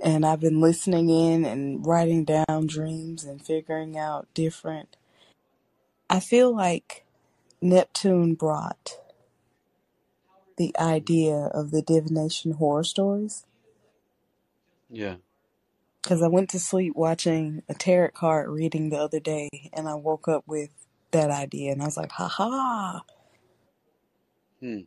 and 0.02 0.24
I've 0.26 0.40
been 0.40 0.60
listening 0.60 1.10
in 1.10 1.44
and 1.44 1.84
writing 1.86 2.24
down 2.24 2.66
dreams 2.66 3.24
and 3.24 3.44
figuring 3.44 3.98
out 3.98 4.28
different. 4.34 4.96
I 6.10 6.20
feel 6.20 6.54
like 6.54 7.03
Neptune 7.64 8.36
brought 8.36 9.00
the 10.58 10.76
idea 10.78 11.36
of 11.54 11.72
the 11.72 11.82
divination 11.82 12.52
horror 12.52 12.84
stories 12.84 13.44
Yeah. 14.90 15.16
because 16.02 16.22
I 16.22 16.28
went 16.28 16.50
to 16.50 16.60
sleep 16.60 16.94
watching 16.96 17.62
a 17.68 17.74
tarot 17.74 18.10
card 18.14 18.50
reading 18.50 18.90
the 18.90 18.98
other 18.98 19.20
day, 19.20 19.70
and 19.72 19.88
I 19.88 19.94
woke 19.94 20.28
up 20.28 20.44
with 20.46 20.70
that 21.12 21.30
idea, 21.30 21.72
and 21.72 21.82
I 21.82 21.86
was 21.86 21.96
like, 21.96 22.12
ha 22.12 22.28
ha. 22.28 23.02
Hmm. 24.60 24.80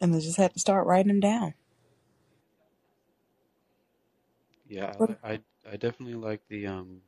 And 0.00 0.14
I 0.14 0.20
just 0.20 0.38
had 0.38 0.54
to 0.54 0.60
start 0.60 0.86
writing 0.86 1.08
them 1.08 1.20
down. 1.20 1.54
Yeah. 4.68 4.94
What? 4.96 5.10
I 5.24 5.32
I, 5.34 5.40
I 5.70 5.76
definitely 5.76 6.14
like 6.16 6.42
the 6.48 6.66
um 6.68 7.02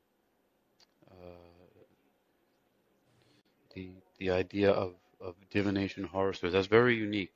uh 1.10 1.14
the 3.74 3.90
the 4.18 4.30
idea 4.30 4.70
of 4.70 4.94
of 5.20 5.34
divination 5.50 6.04
horror 6.04 6.32
stories. 6.34 6.52
That's 6.54 6.66
very 6.66 6.96
unique. 6.96 7.34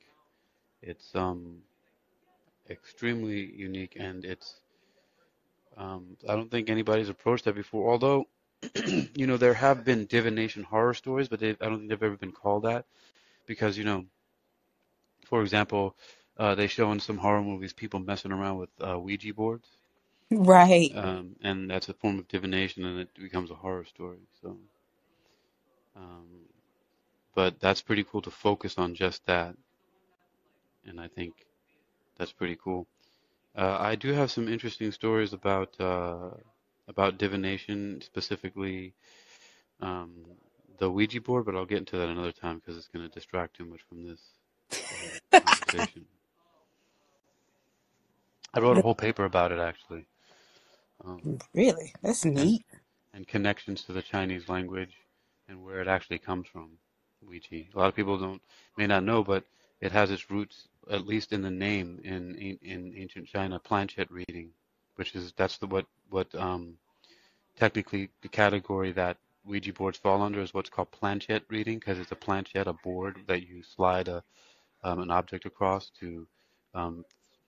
It's 0.81 1.15
um 1.15 1.63
extremely 2.69 3.53
unique, 3.55 3.95
and 3.97 4.25
it's 4.25 4.61
um 5.77 6.17
I 6.27 6.35
don't 6.35 6.49
think 6.51 6.69
anybody's 6.69 7.09
approached 7.09 7.45
that 7.45 7.55
before. 7.55 7.91
Although 7.91 8.27
you 9.15 9.27
know 9.27 9.37
there 9.37 9.53
have 9.55 9.83
been 9.85 10.05
divination 10.05 10.63
horror 10.63 10.93
stories, 10.93 11.27
but 11.29 11.39
they, 11.39 11.51
I 11.51 11.55
don't 11.69 11.79
think 11.79 11.89
they've 11.89 12.03
ever 12.03 12.17
been 12.17 12.31
called 12.31 12.63
that 12.63 12.85
because 13.45 13.77
you 13.77 13.83
know, 13.85 14.05
for 15.25 15.41
example, 15.41 15.95
uh, 16.37 16.55
they 16.55 16.67
show 16.67 16.91
in 16.91 16.99
some 16.99 17.17
horror 17.17 17.41
movies 17.43 17.73
people 17.73 17.99
messing 17.99 18.31
around 18.31 18.57
with 18.57 18.69
uh, 18.81 18.99
Ouija 18.99 19.33
boards, 19.33 19.77
Right. 20.31 20.93
um, 20.93 21.35
and 21.41 21.69
that's 21.69 21.89
a 21.89 21.93
form 21.93 22.19
of 22.19 22.27
divination, 22.27 22.85
and 22.85 22.99
it 22.99 23.13
becomes 23.15 23.51
a 23.51 23.55
horror 23.55 23.85
story. 23.85 24.19
So, 24.41 24.57
um, 25.95 26.48
but 27.35 27.59
that's 27.59 27.81
pretty 27.81 28.03
cool 28.03 28.21
to 28.23 28.31
focus 28.31 28.77
on 28.77 28.95
just 28.95 29.25
that, 29.27 29.55
and 30.85 30.99
I 30.99 31.07
think 31.07 31.33
that's 32.17 32.33
pretty 32.33 32.57
cool. 32.63 32.87
Uh, 33.55 33.77
I 33.79 33.95
do 33.95 34.13
have 34.13 34.31
some 34.31 34.47
interesting 34.47 34.91
stories 34.91 35.33
about 35.33 35.79
uh, 35.79 36.31
about 36.87 37.17
divination, 37.17 38.01
specifically 38.01 38.93
um, 39.81 40.13
the 40.79 40.89
Ouija 40.89 41.21
board, 41.21 41.45
but 41.45 41.55
I'll 41.55 41.65
get 41.65 41.79
into 41.79 41.97
that 41.97 42.09
another 42.09 42.31
time 42.31 42.57
because 42.59 42.77
it's 42.77 42.87
going 42.87 43.07
to 43.07 43.13
distract 43.13 43.57
too 43.57 43.65
much 43.65 43.81
from 43.89 44.05
this 44.07 44.21
uh, 44.91 45.09
conversation. 45.41 46.05
I 48.53 48.59
wrote 48.59 48.77
a 48.77 48.81
whole 48.81 48.95
paper 48.95 49.25
about 49.25 49.51
it 49.51 49.59
actually, 49.59 50.05
um, 51.05 51.39
Really? 51.53 51.93
That's 52.01 52.25
and 52.35 52.35
neat. 52.35 52.63
and 53.13 53.27
connections 53.27 53.83
to 53.83 53.93
the 53.93 54.01
Chinese 54.01 54.49
language 54.49 54.95
and 55.47 55.63
where 55.63 55.81
it 55.81 55.87
actually 55.87 56.19
comes 56.19 56.47
from. 56.47 56.79
Ouija. 57.27 57.63
A 57.73 57.77
lot 57.77 57.89
of 57.89 57.95
people 57.95 58.17
don't 58.17 58.41
may 58.77 58.87
not 58.87 59.03
know, 59.03 59.23
but 59.23 59.43
it 59.81 59.91
has 59.91 60.11
its 60.11 60.29
roots, 60.29 60.67
at 60.89 61.07
least 61.07 61.31
in 61.31 61.41
the 61.41 61.51
name, 61.51 61.99
in 62.03 62.35
in, 62.35 62.93
ancient 62.95 63.27
China, 63.27 63.59
planchette 63.59 64.11
reading, 64.11 64.51
which 64.95 65.15
is 65.15 65.33
that's 65.35 65.57
the 65.57 65.67
what 65.67 65.85
what 66.09 66.33
um, 66.35 66.77
technically 67.57 68.09
the 68.21 68.27
category 68.29 68.91
that 68.91 69.17
Ouija 69.45 69.73
boards 69.73 69.97
fall 69.97 70.21
under 70.21 70.41
is 70.41 70.53
what's 70.53 70.69
called 70.69 70.91
planchette 70.91 71.43
reading 71.49 71.79
because 71.79 71.99
it's 71.99 72.11
a 72.11 72.15
planchette, 72.15 72.67
a 72.67 72.73
board 72.73 73.17
that 73.27 73.47
you 73.47 73.63
slide 73.63 74.07
a 74.07 74.23
um, 74.83 74.99
an 74.99 75.11
object 75.11 75.45
across 75.45 75.89
to 75.99 76.27
um, 76.73 77.03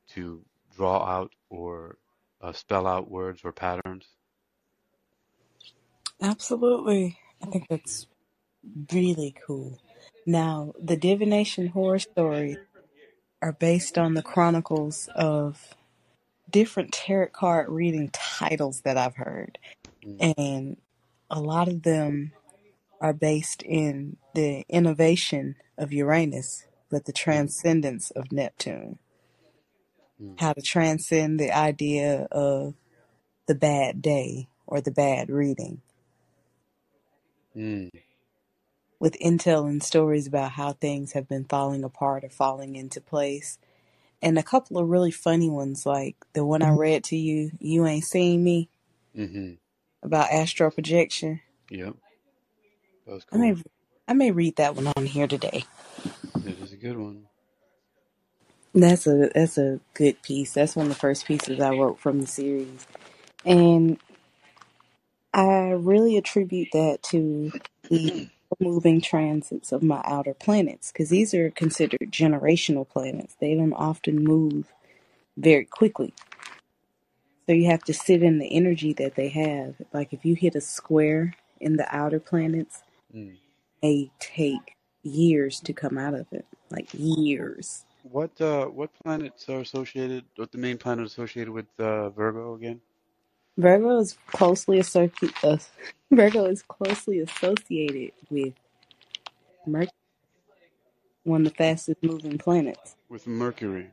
to 0.09 0.43
draw 0.75 1.05
out 1.05 1.31
or 1.49 1.97
uh, 2.41 2.51
spell 2.51 2.87
out 2.87 3.09
words 3.09 3.41
or 3.43 3.51
patterns. 3.51 4.05
Absolutely. 6.21 7.17
I 7.41 7.45
think 7.47 7.67
that's 7.67 8.07
really 8.93 9.35
cool. 9.47 9.79
Now, 10.25 10.73
the 10.81 10.97
divination 10.97 11.67
horror 11.67 11.99
stories 11.99 12.57
are 13.41 13.53
based 13.53 13.97
on 13.97 14.15
the 14.15 14.23
chronicles 14.23 15.09
of 15.15 15.75
different 16.49 16.93
tarot 16.93 17.29
card 17.29 17.69
reading 17.69 18.09
titles 18.11 18.81
that 18.81 18.97
I've 18.97 19.15
heard. 19.17 19.57
Mm, 20.05 20.23
And 20.37 20.77
a 21.29 21.39
lot 21.41 21.67
of 21.69 21.83
them 21.83 22.33
are 23.01 23.13
based 23.13 23.63
in 23.63 24.17
the 24.35 24.65
innovation 24.69 25.55
of 25.77 25.93
Uranus, 25.93 26.65
but 26.89 27.05
the 27.05 27.13
transcendence 27.13 28.11
of 28.11 28.31
Neptune. 28.31 28.99
mm, 30.21 30.39
How 30.39 30.53
to 30.53 30.61
transcend 30.61 31.39
the 31.39 31.51
idea 31.51 32.27
of 32.31 32.75
the 33.47 33.55
bad 33.55 34.01
day 34.01 34.47
or 34.67 34.81
the 34.81 34.91
bad 34.91 35.29
reading. 35.29 35.81
mm, 37.55 37.89
with 39.01 39.17
intel 39.19 39.67
and 39.67 39.81
stories 39.81 40.27
about 40.27 40.51
how 40.51 40.73
things 40.73 41.13
have 41.13 41.27
been 41.27 41.43
falling 41.43 41.83
apart 41.83 42.23
or 42.23 42.29
falling 42.29 42.75
into 42.75 43.01
place. 43.01 43.57
And 44.21 44.37
a 44.37 44.43
couple 44.43 44.77
of 44.77 44.87
really 44.87 45.09
funny 45.09 45.49
ones, 45.49 45.87
like 45.87 46.15
the 46.33 46.45
one 46.45 46.61
I 46.61 46.69
read 46.69 47.03
to 47.05 47.17
you, 47.17 47.49
You 47.59 47.87
Ain't 47.87 48.03
Seen 48.03 48.43
Me, 48.43 48.69
mm-hmm. 49.17 49.53
about 50.03 50.31
astral 50.31 50.69
projection. 50.69 51.41
Yep, 51.71 51.95
that 53.07 53.13
was 53.13 53.25
I 53.31 53.37
may. 53.37 53.55
I 54.07 54.13
may 54.13 54.29
read 54.29 54.57
that 54.57 54.75
one 54.75 54.85
on 54.95 55.07
here 55.07 55.27
today. 55.27 55.63
It 56.45 56.59
is 56.61 56.71
a 56.71 56.77
good 56.77 56.97
one. 56.97 57.25
That's 58.75 59.07
a 59.07 59.31
that's 59.33 59.57
a 59.57 59.79
good 59.95 60.21
piece. 60.21 60.53
That's 60.53 60.75
one 60.75 60.85
of 60.85 60.93
the 60.93 60.99
first 60.99 61.25
pieces 61.25 61.59
I 61.59 61.71
wrote 61.71 61.99
from 61.99 62.21
the 62.21 62.27
series, 62.27 62.85
and 63.43 63.97
I 65.33 65.71
really 65.71 66.17
attribute 66.17 66.69
that 66.73 67.01
to 67.09 67.51
the 67.89 68.29
moving 68.59 69.01
transits 69.01 69.71
of 69.71 69.83
my 69.83 70.01
outer 70.05 70.33
planets 70.33 70.91
because 70.91 71.09
these 71.09 71.33
are 71.33 71.51
considered 71.51 71.99
generational 72.11 72.87
planets. 72.87 73.35
They 73.39 73.55
don't 73.55 73.73
often 73.73 74.23
move 74.23 74.73
very 75.37 75.65
quickly. 75.65 76.13
So 77.47 77.53
you 77.53 77.67
have 77.67 77.83
to 77.85 77.93
sit 77.93 78.23
in 78.23 78.39
the 78.39 78.53
energy 78.55 78.93
that 78.93 79.15
they 79.15 79.29
have. 79.29 79.75
Like 79.93 80.13
if 80.13 80.25
you 80.25 80.35
hit 80.35 80.55
a 80.55 80.61
square 80.61 81.35
in 81.59 81.77
the 81.77 81.95
outer 81.95 82.19
planets, 82.19 82.83
Mm. 83.15 83.37
they 83.81 84.11
take 84.19 84.75
years 85.03 85.59
to 85.61 85.73
come 85.73 85.97
out 85.97 86.13
of 86.15 86.27
it. 86.33 86.45
Like 86.71 86.89
years. 86.93 87.85
What 88.03 88.39
uh 88.41 88.67
what 88.67 88.91
planets 89.03 89.49
are 89.49 89.61
associated? 89.61 90.25
What 90.37 90.51
the 90.51 90.59
main 90.59 90.77
planet 90.77 91.05
associated 91.07 91.51
with 91.53 91.67
uh, 91.79 92.09
Virgo 92.11 92.55
again? 92.55 92.81
Virgo 93.61 93.99
is 93.99 94.17
closely 94.27 94.79
associated. 94.79 95.33
Uh, 95.43 95.57
Virgo 96.11 96.45
is 96.47 96.63
closely 96.63 97.21
associated 97.21 98.13
with 98.31 98.55
Mercury, 99.67 99.91
one 101.23 101.45
of 101.45 101.53
the 101.53 101.55
fastest 101.57 101.97
moving 102.03 102.37
planets. 102.39 102.95
With 103.09 103.27
Mercury. 103.27 103.91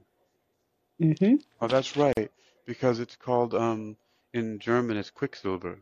hmm 1.00 1.36
Oh, 1.60 1.68
that's 1.68 1.96
right, 1.96 2.30
because 2.66 3.00
it's 3.00 3.16
called 3.16 3.54
um 3.54 3.96
in 4.34 4.58
German 4.60 4.96
it's 4.98 5.10
Quicksilver. 5.10 5.80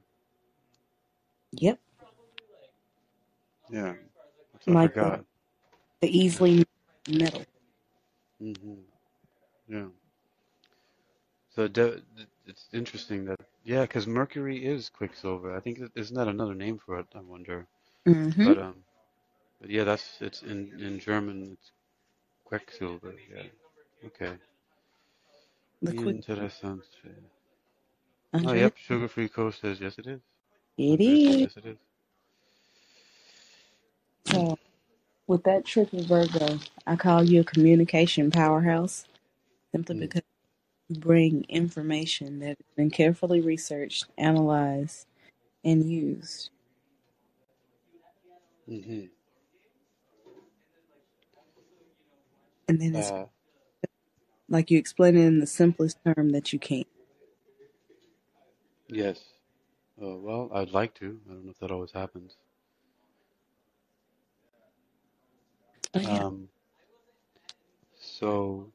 Yep, 1.53 1.81
Yeah, 3.71 3.95
that's, 4.53 4.69
like 4.69 4.99
the, 4.99 5.15
forgot. 5.15 5.25
the 6.03 6.19
easily 6.19 6.65
metal. 7.09 7.45
hmm 8.41 8.75
Yeah. 9.69 9.87
So 11.51 11.69
de 11.69 12.03
it's 12.47 12.69
interesting 12.73 13.27
that 13.27 13.41
yeah, 13.65 13.83
because 13.83 14.07
Mercury 14.07 14.65
is 14.67 14.91
Quicksilver. 14.91 15.57
I 15.57 15.61
think 15.61 15.81
is 15.81 15.91
isn't 15.97 16.17
that 16.17 16.29
another 16.29 16.55
name 16.55 16.79
for 16.79 17.01
it? 17.01 17.07
I 17.15 17.21
wonder. 17.21 17.67
hmm 18.07 18.31
But 18.43 18.59
um, 18.59 18.77
but 19.61 19.71
yeah, 19.71 19.85
that's 19.85 20.21
it's 20.23 20.43
in 20.43 20.73
in 20.81 20.99
German 21.01 21.53
it's 21.59 21.73
Quecksilber. 22.51 23.15
Yeah. 23.35 23.45
Okay. 24.07 24.37
The 25.83 25.95
quick 25.95 26.17
Interessant. 26.19 26.83
Oh, 28.45 28.53
yep. 28.53 28.77
Sugar 28.79 29.09
Free 29.09 29.29
Coast 29.29 29.61
says 29.61 29.81
yes, 29.81 29.99
it 29.99 30.07
is. 30.07 30.21
It 30.79 31.01
is. 31.01 31.47
yes, 31.47 31.57
it 31.57 31.67
is. 31.67 31.79
So 34.27 34.59
with 35.29 35.45
that 35.45 35.65
triple 35.65 36.03
Virgo, 36.03 36.59
I 36.87 36.97
call 36.97 37.25
you 37.25 37.43
a 37.43 37.45
communication 37.45 38.31
powerhouse 38.31 39.07
simply 39.73 39.97
Mm. 39.97 40.09
because 40.09 40.23
bring 40.91 41.45
information 41.49 42.41
that 42.41 42.49
has 42.59 42.77
been 42.77 42.91
carefully 42.91 43.41
researched, 43.41 44.07
analyzed, 44.19 45.07
and 45.65 45.91
used. 45.91 46.51
hmm 48.67 49.07
And 52.69 52.81
then 52.81 52.95
it's 52.97 53.13
Uh, 53.13 53.27
like 54.49 54.71
you 54.71 54.79
explain 54.79 55.17
it 55.17 55.27
in 55.27 55.41
the 55.41 55.47
simplest 55.47 55.99
term 56.05 56.31
that 56.31 56.53
you 56.53 56.59
can. 56.59 56.85
yes. 58.89 59.21
Uh, 60.03 60.17
well, 60.17 60.51
I'd 60.55 60.71
like 60.73 60.95
to. 60.97 61.21
I 61.29 61.35
don't 61.35 61.45
know 61.47 61.53
if 61.53 61.59
that 61.61 61.71
always 61.73 61.93
happens. 61.93 62.37
Oh 65.95 66.01
yeah. 66.01 66.25
Um, 66.27 66.49
so, 68.01 68.73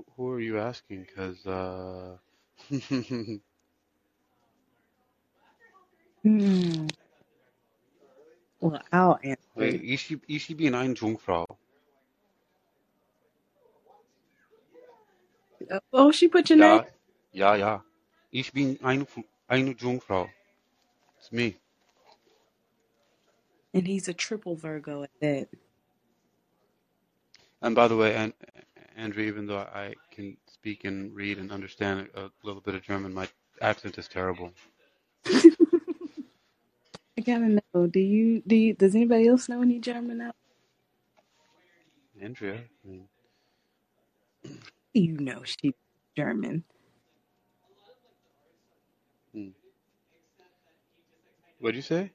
who, 0.00 0.12
who 0.16 0.30
are 0.32 0.40
you 0.40 0.58
asking? 0.58 1.06
Because, 1.06 1.46
uh, 1.46 2.16
Hmm. 6.22 6.86
Well, 8.60 8.80
I'll 8.92 9.18
answer 9.24 9.38
hey, 9.56 9.70
it. 9.76 9.82
ich, 9.82 10.16
ich 10.28 10.56
bin 10.56 10.74
eine 10.74 10.94
Jungfrau. 10.94 11.46
Uh, 15.70 15.80
Oh, 15.92 16.12
she 16.12 16.28
put 16.28 16.50
your 16.50 16.58
name, 16.58 16.84
Yeah, 17.32 17.54
ja. 17.56 17.84
Ich 18.32 18.52
bin 18.52 18.78
eine, 18.82 19.06
eine 19.48 19.72
Jungfrau. 19.72 20.28
It's 21.18 21.32
me. 21.32 21.56
and 23.72 23.86
he's 23.86 24.08
a 24.08 24.14
triple 24.14 24.56
Virgo 24.56 25.02
at 25.04 25.10
that. 25.20 25.48
And 27.62 27.74
by 27.74 27.88
the 27.88 27.96
way, 27.96 28.14
and 28.14 28.32
Andrew, 28.96 29.24
even 29.24 29.46
though 29.46 29.58
I 29.58 29.96
can 30.12 30.36
speak 30.48 30.84
and 30.84 31.14
read 31.14 31.38
and 31.38 31.52
understand 31.52 32.08
a 32.14 32.30
little 32.44 32.62
bit 32.62 32.74
of 32.74 32.82
German, 32.82 33.14
my 33.14 33.28
accent 33.62 33.98
is 33.98 34.08
terrible. 34.08 34.52
I 37.18 37.22
gotta 37.22 37.48
know. 37.74 37.86
Do 37.88 38.00
you 38.00 38.42
do? 38.46 38.56
You, 38.56 38.74
does 38.74 38.94
anybody 38.96 39.28
else 39.28 39.48
know 39.48 39.62
any 39.62 39.80
German 39.80 40.20
out? 40.22 40.36
Andrea, 42.20 42.60
I 42.84 42.88
mean, 42.88 43.08
You 44.94 45.18
know 45.18 45.42
she's 45.44 45.74
German. 46.16 46.64
hmm. 49.34 49.48
what'd 51.60 51.76
you 51.76 51.82
say? 51.82 52.12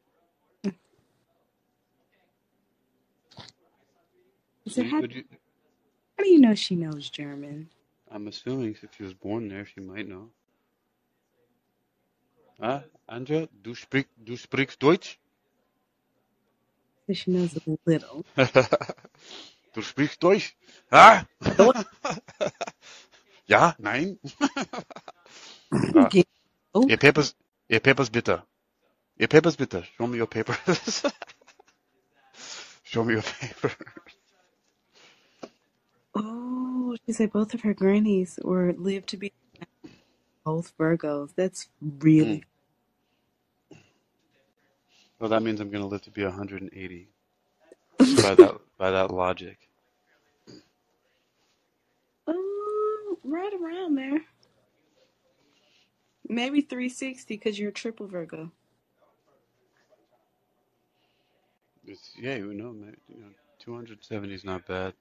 I 4.68 4.72
said, 4.72 4.86
Would 4.86 4.92
you, 4.92 4.94
how, 4.94 5.04
you, 5.12 5.24
how 6.18 6.24
do 6.24 6.30
you 6.30 6.40
know 6.40 6.56
she 6.56 6.76
knows 6.76 7.10
German? 7.10 7.70
I'm 8.12 8.28
assuming 8.28 8.76
if 8.82 8.96
she 8.96 9.04
was 9.04 9.14
born 9.14 9.50
there, 9.50 9.66
she 9.66 9.82
might 9.82 10.08
know. 10.08 10.30
Ah, 12.62 12.84
Andrea, 13.10 13.48
du, 13.64 13.76
sprich, 13.76 14.08
du 14.24 14.38
sprichst 14.38 14.80
Deutsch? 14.80 15.20
She 17.12 17.32
knows 17.32 17.56
a 17.56 17.78
little. 17.86 18.26
du 19.74 19.82
sprichst 19.82 20.22
Deutsch? 20.24 20.56
Ah? 20.92 21.26
Ja, 23.48 23.76
nein? 23.80 24.20
ah. 25.96 26.10
Oh, 26.74 26.88
Your 26.88 26.98
papers, 26.98 27.36
your 27.70 27.80
papers 27.80 28.10
bitte. 28.10 28.42
Your 29.18 29.28
papers 29.28 29.56
bitte. 29.56 29.84
Show 29.98 30.08
me 30.08 30.18
your 30.18 30.28
papers. 30.28 31.04
Show 32.84 33.04
me 33.04 33.14
your 33.14 33.24
paper. 33.24 33.72
Oh, 36.96 37.00
she 37.06 37.14
said 37.14 37.32
both 37.32 37.54
of 37.54 37.62
her 37.62 37.74
grannies 37.74 38.40
were 38.44 38.74
lived 38.78 39.10
to 39.10 39.18
be 39.18 39.32
both 40.44 40.78
Virgos. 40.78 41.32
That's 41.36 41.70
really. 41.82 42.44
Mm. 43.74 43.80
Well, 45.20 45.30
that 45.30 45.44
means 45.44 45.60
I'm 45.60 45.72
gonna 45.72 45.88
live 45.88 46.02
to 46.04 46.12
be 46.12 46.24
180 46.24 47.08
by 48.00 48.36
that 48.36 48.58
by 48.78 48.92
that 48.92 49.12
logic. 49.12 49.58
Oh, 52.28 53.18
right 53.24 53.54
around 53.54 53.96
there. 53.96 54.22
Maybe 56.28 56.62
360 56.62 57.36
because 57.36 57.58
you're 57.60 57.70
a 57.70 57.74
triple 57.74 58.08
Virgo. 58.08 58.52
It's 61.86 62.14
yeah, 62.20 62.36
you 62.36 62.54
know, 62.54 62.74
ma- 62.74 62.98
you 63.08 63.22
know, 63.22 63.30
270 63.60 64.34
is 64.34 64.44
not 64.44 64.66
bad. 64.66 64.94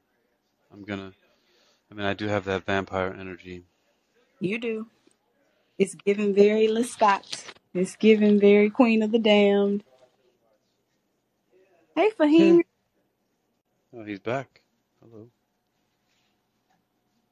I'm 0.72 0.82
gonna. 0.82 1.12
I 1.94 1.96
mean, 1.96 2.06
I 2.06 2.14
do 2.14 2.26
have 2.26 2.44
that 2.46 2.66
vampire 2.66 3.16
energy. 3.16 3.62
You 4.40 4.58
do. 4.58 4.88
It's 5.78 5.94
given 5.94 6.34
very 6.34 6.66
Lestat. 6.66 7.44
It's 7.72 7.94
given 7.94 8.40
very 8.40 8.68
Queen 8.68 9.00
of 9.00 9.12
the 9.12 9.20
Damned. 9.20 9.84
Hey. 11.94 12.10
Fahim. 12.18 12.62
Oh, 13.96 14.02
he's 14.02 14.18
back. 14.18 14.62
Hello. 15.00 15.28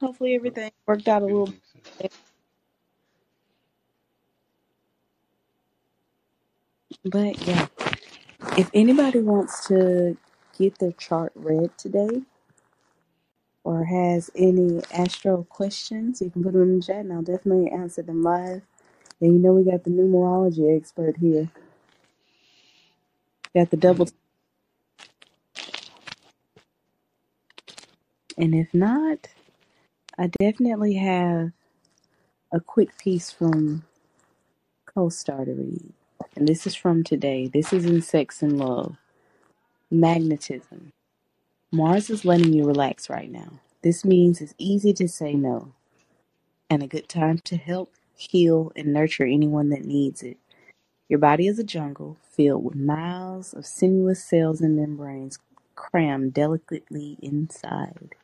Hopefully 0.00 0.36
everything 0.36 0.70
worked 0.86 1.08
out 1.08 1.22
a 1.22 1.26
little 1.26 1.52
bit. 1.98 2.12
But 7.04 7.44
yeah, 7.48 7.66
if 8.56 8.70
anybody 8.72 9.18
wants 9.18 9.66
to 9.66 10.16
get 10.56 10.78
their 10.78 10.92
chart 10.92 11.32
read 11.34 11.76
today 11.76 12.22
or 13.64 13.84
has 13.84 14.30
any 14.34 14.82
astro 14.92 15.44
questions, 15.44 16.20
you 16.20 16.30
can 16.30 16.42
put 16.42 16.52
them 16.52 16.62
in 16.62 16.80
the 16.80 16.84
chat 16.84 16.96
and 16.96 17.12
I'll 17.12 17.22
definitely 17.22 17.70
answer 17.70 18.02
them 18.02 18.22
live. 18.22 18.62
And 19.20 19.34
you 19.34 19.38
know 19.38 19.52
we 19.52 19.64
got 19.64 19.84
the 19.84 19.90
numerology 19.90 20.76
expert 20.76 21.16
here. 21.18 21.48
Got 23.54 23.70
the 23.70 23.76
double. 23.76 24.08
And 28.36 28.54
if 28.54 28.72
not, 28.74 29.28
I 30.18 30.26
definitely 30.26 30.94
have 30.94 31.52
a 32.52 32.60
quick 32.60 32.98
piece 32.98 33.30
from 33.30 33.84
Co-Star 34.86 35.44
to 35.44 35.52
read. 35.52 35.92
And 36.36 36.48
this 36.48 36.66
is 36.66 36.74
from 36.74 37.04
today. 37.04 37.46
This 37.46 37.72
is 37.72 37.84
in 37.84 38.02
Sex 38.02 38.42
and 38.42 38.58
Love. 38.58 38.96
Magnetism. 39.90 40.92
Mars 41.72 42.10
is 42.10 42.26
letting 42.26 42.52
you 42.52 42.66
relax 42.66 43.10
right 43.10 43.30
now. 43.30 43.60
This 43.82 44.04
means 44.04 44.42
it's 44.42 44.54
easy 44.58 44.92
to 44.94 45.08
say 45.08 45.34
no 45.34 45.74
and 46.70 46.82
a 46.82 46.88
good 46.88 47.08
time 47.08 47.38
to 47.44 47.56
help, 47.56 47.94
heal, 48.16 48.72
and 48.76 48.92
nurture 48.92 49.24
anyone 49.26 49.70
that 49.70 49.84
needs 49.84 50.22
it. 50.22 50.38
Your 51.08 51.20
body 51.20 51.46
is 51.48 51.58
a 51.58 51.64
jungle 51.64 52.18
filled 52.30 52.64
with 52.64 52.76
miles 52.76 53.54
of 53.54 53.66
sinuous 53.66 54.24
cells 54.24 54.60
and 54.60 54.76
membranes 54.76 55.38
crammed 55.76 56.34
delicately 56.34 57.18
inside. 57.22 58.14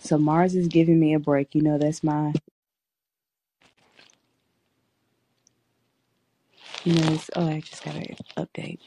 So 0.00 0.18
Mars 0.18 0.56
is 0.56 0.68
giving 0.68 1.00
me 1.00 1.14
a 1.14 1.20
break. 1.20 1.54
You 1.54 1.62
know, 1.62 1.78
that's 1.78 2.04
my, 2.04 2.34
you 6.84 6.94
know, 6.94 7.18
oh, 7.36 7.48
I 7.48 7.60
just 7.60 7.84
got 7.84 7.94
to 7.94 8.14
update. 8.38 8.78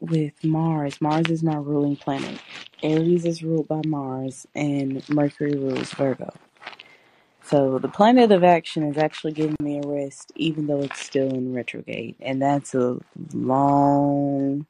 With 0.00 0.44
Mars, 0.44 1.00
Mars 1.00 1.28
is 1.28 1.42
my 1.42 1.56
ruling 1.56 1.96
planet. 1.96 2.40
Aries 2.82 3.24
is 3.24 3.42
ruled 3.42 3.68
by 3.68 3.82
Mars, 3.86 4.46
and 4.54 5.06
Mercury 5.08 5.56
rules 5.56 5.90
Virgo. 5.92 6.32
So 7.42 7.78
the 7.78 7.88
planet 7.88 8.30
of 8.30 8.44
action 8.44 8.84
is 8.84 8.98
actually 8.98 9.32
giving 9.32 9.56
me 9.60 9.80
a 9.82 9.88
rest, 9.88 10.32
even 10.36 10.66
though 10.66 10.82
it's 10.82 11.00
still 11.00 11.28
in 11.30 11.54
retrograde. 11.54 12.16
And 12.20 12.42
that's 12.42 12.74
a 12.74 12.98
long, 13.32 14.66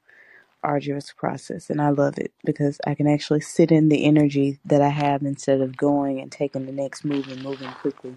arduous 0.62 1.12
process. 1.12 1.70
And 1.70 1.82
I 1.82 1.90
love 1.90 2.18
it 2.18 2.32
because 2.44 2.80
I 2.86 2.94
can 2.94 3.08
actually 3.08 3.40
sit 3.40 3.72
in 3.72 3.88
the 3.88 4.04
energy 4.04 4.60
that 4.64 4.82
I 4.82 4.90
have 4.90 5.22
instead 5.22 5.60
of 5.60 5.76
going 5.76 6.20
and 6.20 6.32
taking 6.32 6.66
the 6.66 6.72
next 6.72 7.04
move 7.04 7.28
and 7.28 7.42
moving 7.42 7.70
quickly. 7.72 8.16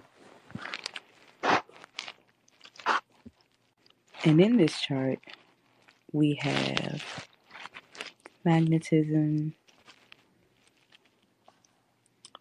And 4.23 4.41
in 4.41 4.57
this 4.57 4.79
chart, 4.79 5.19
we 6.13 6.35
have 6.41 7.27
magnetism. 8.43 9.53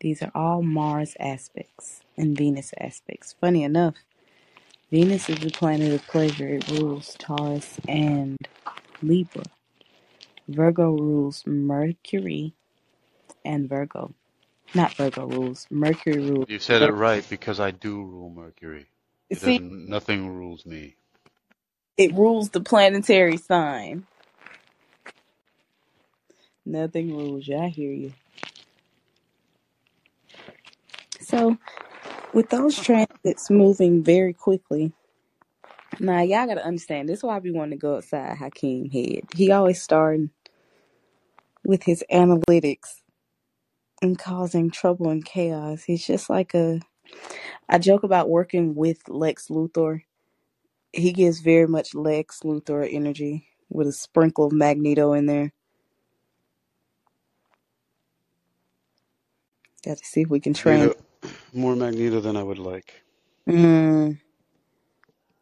These 0.01 0.23
are 0.23 0.33
all 0.35 0.63
Mars 0.63 1.17
aspects 1.21 2.01
and 2.17 2.37
Venus 2.37 2.73
aspects. 2.79 3.35
Funny 3.41 3.65
enough, 3.65 3.95
Venus 4.91 5.29
is 5.29 5.39
the 5.39 5.51
planet 5.51 5.93
of 5.93 6.07
pleasure. 6.07 6.49
It 6.49 6.69
rules 6.69 7.15
Taurus 7.19 7.79
and 7.89 8.37
Libra. 9.03 9.45
Virgo 10.49 10.91
rules 10.93 11.45
Mercury 11.47 12.55
and 13.45 13.69
Virgo. 13.69 14.15
Not 14.75 14.95
Virgo 14.95 15.27
rules. 15.27 15.67
Mercury 15.71 16.19
rules. 16.19 16.49
You 16.49 16.59
said 16.59 16.83
it 16.83 16.93
right 16.93 17.25
because 17.29 17.61
I 17.61 17.71
do 17.71 18.03
rule 18.03 18.31
Mercury. 18.31 18.87
It 19.29 19.39
See. 19.39 19.59
Nothing 19.59 20.37
rules 20.37 20.67
me. 20.67 20.97
It 22.01 22.15
rules 22.15 22.49
the 22.49 22.63
planetary 22.63 23.37
sign. 23.37 24.07
Nothing 26.65 27.15
rules 27.15 27.47
you. 27.47 27.59
I 27.59 27.69
hear 27.69 27.93
you. 27.93 28.15
So, 31.21 31.59
with 32.33 32.49
those 32.49 32.79
transits 32.79 33.51
moving 33.51 34.03
very 34.03 34.33
quickly, 34.33 34.95
now 35.99 36.23
y'all 36.23 36.47
gotta 36.47 36.65
understand. 36.65 37.07
This 37.07 37.19
is 37.19 37.23
why 37.23 37.39
we 37.39 37.51
want 37.51 37.73
to 37.73 37.77
go 37.77 37.97
outside 37.97 38.39
Hakeem 38.39 38.89
head. 38.89 39.25
He 39.35 39.53
always 39.53 39.83
starting 39.83 40.31
with 41.65 41.83
his 41.83 42.03
analytics 42.11 43.03
and 44.01 44.19
causing 44.19 44.71
trouble 44.71 45.11
and 45.11 45.23
chaos. 45.23 45.83
He's 45.83 46.07
just 46.07 46.31
like 46.31 46.55
a. 46.55 46.81
I 47.69 47.77
joke 47.77 48.05
about 48.05 48.31
working 48.31 48.75
with 48.75 49.07
Lex 49.07 49.49
Luthor. 49.49 50.03
He 50.93 51.13
gives 51.13 51.41
very 51.41 51.69
much 51.69 51.95
Lex 51.95 52.41
Luthor 52.41 52.89
energy 52.91 53.47
with 53.69 53.87
a 53.87 53.93
sprinkle 53.93 54.47
of 54.47 54.53
Magneto 54.53 55.13
in 55.13 55.27
there. 55.27 55.53
Got 59.85 59.99
to 59.99 60.05
see 60.05 60.23
if 60.23 60.29
we 60.29 60.41
can 60.41 60.53
train. 60.53 60.81
Magneto, 60.81 61.01
more 61.55 61.77
Magneto 61.77 62.21
than 62.21 62.37
I 62.37 62.43
would 62.43 62.59
like. 62.59 63.03
Mm, 63.49 64.19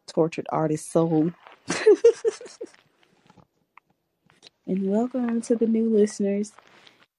tortured 0.07 0.47
artist 0.51 0.93
soul. 0.93 1.33
and 4.67 4.91
welcome 4.91 5.41
to 5.43 5.57
the 5.57 5.67
new 5.67 5.89
listeners. 5.89 6.53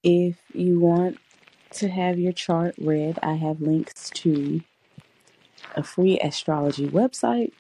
If 0.04 0.38
you 0.54 0.80
want 0.80 1.18
to 1.72 1.90
have 1.90 2.20
your 2.20 2.34
chart 2.34 2.76
read, 2.80 3.20
I 3.24 3.34
have 3.34 3.62
links 3.62 4.10
to 4.12 4.62
a 5.76 5.84
free 5.84 6.20
astrology 6.20 6.88
website 6.88 7.52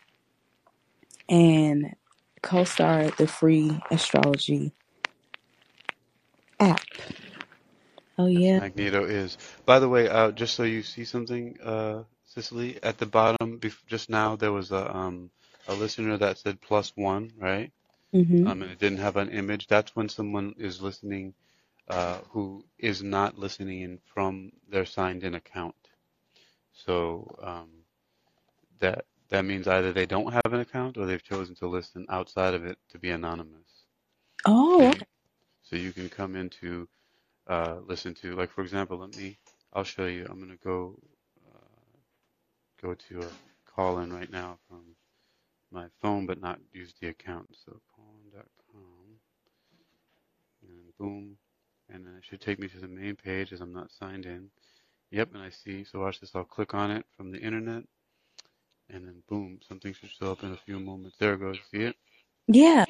and 1.29 1.95
CoStar, 2.43 3.15
the 3.17 3.27
free 3.27 3.71
astrology 3.91 4.73
app. 6.59 6.81
Oh 8.17 8.27
yeah. 8.27 8.59
Magneto 8.59 9.05
is. 9.05 9.37
By 9.65 9.79
the 9.79 9.89
way, 9.89 10.09
uh, 10.09 10.31
just 10.31 10.55
so 10.55 10.63
you 10.63 10.83
see 10.83 11.05
something, 11.05 11.57
uh, 11.63 12.03
Cicely, 12.25 12.77
at 12.83 12.99
the 12.99 13.07
bottom, 13.07 13.59
bef- 13.59 13.85
just 13.87 14.09
now 14.09 14.35
there 14.35 14.51
was 14.51 14.71
a 14.71 14.95
um, 14.95 15.31
a 15.67 15.73
listener 15.73 16.17
that 16.17 16.37
said 16.37 16.61
plus 16.61 16.91
one, 16.95 17.31
right? 17.39 17.71
Mm-hmm. 18.13 18.47
Um, 18.47 18.61
and 18.61 18.71
it 18.71 18.79
didn't 18.79 18.99
have 18.99 19.17
an 19.17 19.29
image. 19.29 19.67
That's 19.67 19.95
when 19.95 20.09
someone 20.09 20.55
is 20.57 20.81
listening, 20.81 21.33
uh, 21.87 22.19
who 22.31 22.65
is 22.77 23.01
not 23.01 23.37
listening 23.39 23.81
in 23.81 23.99
from 24.13 24.51
their 24.69 24.85
signed-in 24.85 25.35
account. 25.35 25.75
So 26.73 27.35
um, 27.41 27.69
that 28.79 29.05
that 29.29 29.45
means 29.45 29.67
either 29.67 29.93
they 29.93 30.05
don't 30.07 30.33
have 30.33 30.53
an 30.53 30.61
account 30.61 30.97
or 30.97 31.05
they've 31.05 31.23
chosen 31.23 31.55
to 31.55 31.67
listen 31.67 32.05
outside 32.09 32.53
of 32.55 32.65
it 32.65 32.77
to 32.89 32.99
be 32.99 33.11
anonymous. 33.11 33.85
Oh, 34.45 34.81
So 34.81 34.85
okay. 34.89 34.97
you, 34.97 35.05
so 35.63 35.75
you 35.77 35.93
can 35.93 36.09
come 36.09 36.35
into 36.35 36.87
uh, 37.47 37.77
listen 37.87 38.13
to, 38.15 38.35
like 38.35 38.51
for 38.51 38.61
example, 38.61 38.97
let 38.99 39.15
me, 39.15 39.37
I'll 39.73 39.83
show 39.83 40.05
you. 40.05 40.27
I'm 40.29 40.39
gonna 40.39 40.57
go 40.63 40.97
uh, 41.53 41.97
go 42.81 42.95
to 43.09 43.21
a 43.23 43.71
call 43.71 43.99
in 43.99 44.13
right 44.13 44.31
now 44.31 44.59
from 44.67 44.83
my 45.71 45.87
phone, 46.01 46.25
but 46.27 46.41
not 46.41 46.59
use 46.73 46.93
the 47.01 47.09
account. 47.09 47.49
So 47.65 47.79
callin.com 47.95 49.19
and 50.63 50.97
boom, 50.99 51.37
and 51.89 52.05
then 52.05 52.15
it 52.17 52.25
should 52.25 52.41
take 52.41 52.59
me 52.59 52.67
to 52.69 52.79
the 52.79 52.87
main 52.87 53.15
page 53.15 53.53
as 53.53 53.61
I'm 53.61 53.73
not 53.73 53.91
signed 53.91 54.25
in. 54.25 54.49
Yep, 55.11 55.35
and 55.35 55.43
I 55.43 55.49
see. 55.49 55.83
So 55.85 55.99
watch 56.01 56.19
this. 56.19 56.35
I'll 56.35 56.43
click 56.45 56.73
on 56.75 56.91
it 56.91 57.05
from 57.17 57.31
the 57.31 57.39
internet, 57.39 57.83
and 58.89 59.07
then 59.07 59.23
boom, 59.29 59.59
something 59.67 59.93
should 59.93 60.11
show 60.11 60.31
up 60.31 60.43
in 60.43 60.53
a 60.53 60.57
few 60.57 60.79
moments. 60.79 61.17
There 61.19 61.33
it 61.35 61.39
goes. 61.39 61.59
See 61.71 61.83
it? 61.83 61.95
yeah. 62.47 62.85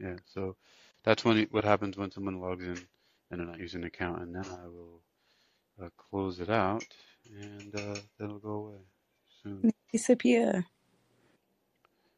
Yeah. 0.00 0.16
So 0.26 0.56
that's 1.04 1.24
when 1.24 1.38
it, 1.38 1.52
what 1.52 1.64
happens 1.64 1.96
when 1.96 2.10
someone 2.10 2.40
logs 2.40 2.64
in 2.64 2.86
and 3.30 3.40
they're 3.40 3.46
not 3.46 3.60
using 3.60 3.82
an 3.82 3.88
account, 3.88 4.22
and 4.22 4.34
then 4.34 4.44
I 4.46 4.68
will 4.68 5.02
uh, 5.82 5.88
close 5.96 6.40
it 6.40 6.50
out, 6.50 6.84
and 7.30 7.74
uh, 7.74 8.00
then 8.18 8.28
it'll 8.28 8.38
go 8.38 8.50
away 8.50 8.78
soon. 9.42 9.70
Disappear. 9.92 10.66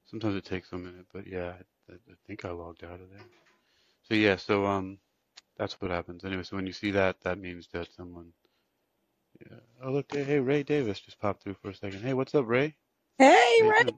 Sometimes 0.06 0.36
it 0.36 0.44
takes 0.44 0.72
a 0.72 0.78
minute, 0.78 1.06
but 1.12 1.26
yeah, 1.26 1.54
I, 1.90 1.94
I 1.94 2.14
think 2.26 2.44
I 2.44 2.50
logged 2.50 2.84
out 2.84 3.00
of 3.00 3.10
there. 3.10 3.26
So 4.04 4.14
yeah, 4.14 4.36
so 4.36 4.66
um, 4.66 4.98
that's 5.58 5.80
what 5.80 5.90
happens. 5.90 6.24
Anyway, 6.24 6.42
so 6.44 6.56
when 6.56 6.66
you 6.66 6.72
see 6.72 6.92
that, 6.92 7.20
that 7.22 7.38
means 7.38 7.68
that 7.72 7.88
someone. 7.96 8.32
Yeah. 9.40 9.58
Oh 9.82 9.92
look, 9.92 10.12
hey, 10.14 10.24
hey, 10.24 10.40
Ray 10.40 10.62
Davis 10.62 11.00
just 11.00 11.20
popped 11.20 11.42
through 11.42 11.56
for 11.62 11.70
a 11.70 11.74
second. 11.74 12.02
Hey, 12.02 12.14
what's 12.14 12.34
up, 12.34 12.46
Ray? 12.48 12.76
Hey, 13.18 13.60
How 13.60 13.66
you 13.66 13.72
right 13.72 13.84
doing? 13.84 13.96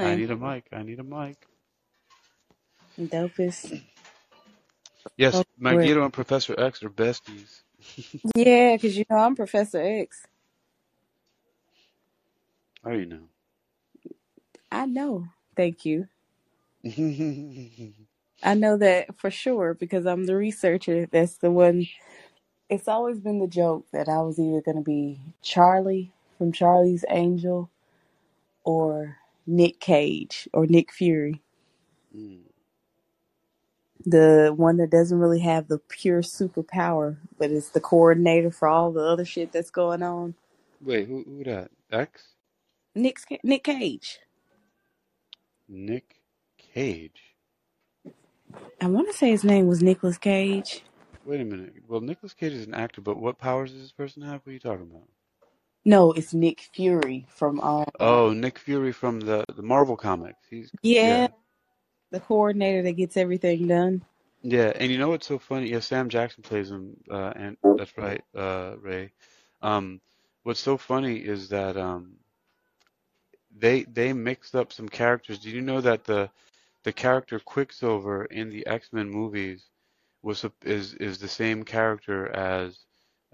I 0.00 0.14
need 0.14 0.30
a 0.30 0.36
mic. 0.36 0.66
I 0.72 0.82
need 0.82 1.00
a 1.00 1.04
mic. 1.04 1.46
Dopest. 3.00 3.82
Yes, 5.16 5.42
Oh, 5.42 5.44
great. 5.68 5.94
Magneto 5.94 6.04
and 6.04 6.12
Professor 6.12 6.58
X 6.58 6.82
are 6.82 6.90
besties. 6.90 7.62
Yeah, 8.36 8.76
because 8.76 8.96
you 8.98 9.04
know 9.10 9.18
I'm 9.18 9.36
Professor 9.36 9.80
X. 9.82 10.26
How 12.84 12.90
do 12.92 12.98
you 13.00 13.06
know? 13.06 13.28
I 14.72 14.86
know. 14.86 15.26
Thank 15.56 15.84
you. 15.86 16.08
I 18.42 18.54
know 18.54 18.78
that 18.78 19.18
for 19.18 19.30
sure 19.30 19.74
because 19.74 20.06
I'm 20.06 20.26
the 20.26 20.36
researcher. 20.36 21.06
That's 21.12 21.38
the 21.38 21.50
one. 21.50 21.86
It's 22.70 22.88
always 22.88 23.20
been 23.20 23.40
the 23.40 23.48
joke 23.48 23.86
that 23.92 24.08
I 24.08 24.22
was 24.22 24.38
either 24.38 24.62
going 24.62 24.78
to 24.78 24.82
be 24.84 25.20
Charlie 25.42 26.12
from 26.38 26.52
Charlie's 26.52 27.04
Angel 27.10 27.70
or 28.64 29.18
Nick 29.46 29.80
Cage 29.80 30.48
or 30.54 30.66
Nick 30.66 30.92
Fury, 30.92 31.42
Mm. 32.16 32.42
the 34.06 34.52
one 34.56 34.78
that 34.78 34.90
doesn't 34.90 35.18
really 35.18 35.40
have 35.40 35.68
the 35.68 35.78
pure 35.78 36.22
superpower, 36.22 37.18
but 37.38 37.50
is 37.50 37.70
the 37.70 37.80
coordinator 37.80 38.50
for 38.50 38.68
all 38.68 38.92
the 38.92 39.02
other 39.04 39.24
shit 39.26 39.52
that's 39.52 39.70
going 39.70 40.02
on. 40.02 40.34
Wait, 40.80 41.08
who 41.08 41.24
who 41.24 41.44
that? 41.44 41.70
X? 41.92 42.34
Nick 42.94 43.18
Nick 43.44 43.64
Cage. 43.64 44.20
Nick 45.68 46.16
Cage. 46.58 47.36
I 48.80 48.86
want 48.88 49.08
to 49.08 49.14
say 49.16 49.30
his 49.30 49.44
name 49.44 49.66
was 49.68 49.82
Nicholas 49.82 50.18
Cage. 50.18 50.84
Wait 51.24 51.40
a 51.40 51.44
minute. 51.44 51.74
Well, 51.88 52.00
Nicholas 52.00 52.34
Cage 52.34 52.52
is 52.54 52.66
an 52.66 52.74
actor, 52.74 53.00
but 53.00 53.18
what 53.18 53.38
powers 53.38 53.72
does 53.72 53.82
this 53.82 53.92
person 53.92 54.22
have? 54.22 54.42
What 54.44 54.50
are 54.50 54.54
you 54.54 54.60
talking 54.60 54.88
about? 54.90 55.08
No, 55.84 56.12
it's 56.12 56.34
Nick 56.34 56.60
Fury 56.74 57.26
from 57.28 57.60
um. 57.60 57.86
Oh, 58.00 58.32
Nick 58.32 58.58
Fury 58.58 58.92
from 58.92 59.20
the 59.20 59.44
the 59.56 59.62
Marvel 59.62 59.96
comics. 59.96 60.40
He's 60.50 60.70
Yeah, 60.82 61.22
yeah. 61.22 61.28
the 62.10 62.20
coordinator 62.20 62.82
that 62.82 62.92
gets 62.92 63.16
everything 63.16 63.68
done. 63.68 64.04
Yeah, 64.42 64.72
and 64.76 64.92
you 64.92 64.98
know 64.98 65.08
what's 65.10 65.26
so 65.26 65.38
funny? 65.38 65.70
Yeah, 65.70 65.80
Sam 65.80 66.08
Jackson 66.10 66.42
plays 66.42 66.70
him, 66.70 66.96
uh, 67.10 67.32
and 67.36 67.56
that's 67.76 67.96
right, 67.98 68.22
uh, 68.36 68.76
Ray. 68.80 69.12
Um, 69.62 70.00
what's 70.42 70.60
so 70.60 70.76
funny 70.76 71.16
is 71.16 71.48
that 71.50 71.76
um, 71.76 72.14
they 73.56 73.84
they 73.84 74.12
mixed 74.12 74.54
up 74.54 74.72
some 74.72 74.88
characters. 74.88 75.38
Did 75.38 75.54
you 75.54 75.62
know 75.62 75.80
that 75.80 76.04
the 76.04 76.30
the 76.84 76.92
character 76.92 77.38
Quicksilver 77.40 78.26
in 78.26 78.50
the 78.50 78.66
X-Men 78.66 79.10
movies 79.10 79.64
was 80.22 80.44
is 80.62 80.94
is 80.94 81.18
the 81.18 81.28
same 81.28 81.64
character 81.64 82.28
as 82.28 82.78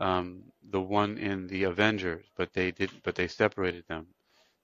um, 0.01 0.45
the 0.71 0.81
one 0.81 1.19
in 1.19 1.47
the 1.49 1.65
Avengers, 1.65 2.27
but 2.37 2.53
they 2.55 2.73
did 2.73 2.91
but 3.05 3.15
they 3.15 3.29
separated 3.29 3.85
them. 3.89 4.09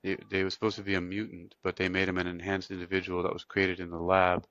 They 0.02 0.16
they 0.30 0.44
were 0.44 0.50
supposed 0.50 0.76
to 0.76 0.82
be 0.82 0.94
a 0.94 1.00
mutant, 1.00 1.54
but 1.62 1.76
they 1.76 1.88
made 1.88 2.08
him 2.08 2.18
an 2.18 2.26
enhanced 2.26 2.70
individual 2.70 3.22
that 3.24 3.32
was 3.34 3.44
created 3.44 3.80
in 3.80 3.90
the 3.90 3.98
lab 4.00 4.46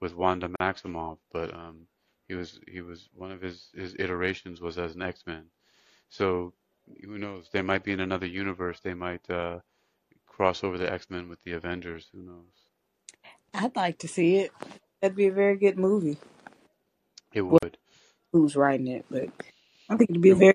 with 0.00 0.14
Wanda 0.14 0.50
Maximoff. 0.60 1.18
But 1.32 1.54
um, 1.54 1.88
he 2.28 2.34
was 2.34 2.60
he 2.68 2.82
was 2.82 3.08
one 3.14 3.32
of 3.32 3.40
his 3.42 3.70
his 3.74 3.96
iterations 3.98 4.60
was 4.60 4.78
as 4.78 4.94
an 4.94 5.02
X-Men. 5.02 5.44
So 6.10 6.54
who 7.04 7.18
knows? 7.18 7.48
They 7.52 7.62
might 7.62 7.84
be 7.84 7.92
in 7.92 8.00
another 8.00 8.26
universe. 8.26 8.80
They 8.80 8.94
might 8.94 9.28
uh, 9.30 9.60
cross 10.26 10.64
over 10.64 10.78
the 10.78 10.92
X-Men 10.92 11.28
with 11.28 11.42
the 11.44 11.52
Avengers. 11.52 12.08
Who 12.12 12.22
knows? 12.22 12.52
I'd 13.54 13.76
like 13.76 13.98
to 13.98 14.08
see 14.08 14.36
it. 14.36 14.52
That'd 15.00 15.16
be 15.16 15.26
a 15.26 15.32
very 15.32 15.56
good 15.56 15.78
movie. 15.78 16.18
It 17.32 17.42
Well, 17.50 17.60
would. 17.62 17.78
who's 18.32 18.56
writing 18.56 18.88
it? 18.88 19.06
But 19.10 19.30
I 19.90 19.96
think 19.96 20.10
it'd 20.10 20.22
be 20.22 20.30
a 20.30 20.34
It 20.34 20.36
very 20.36 20.54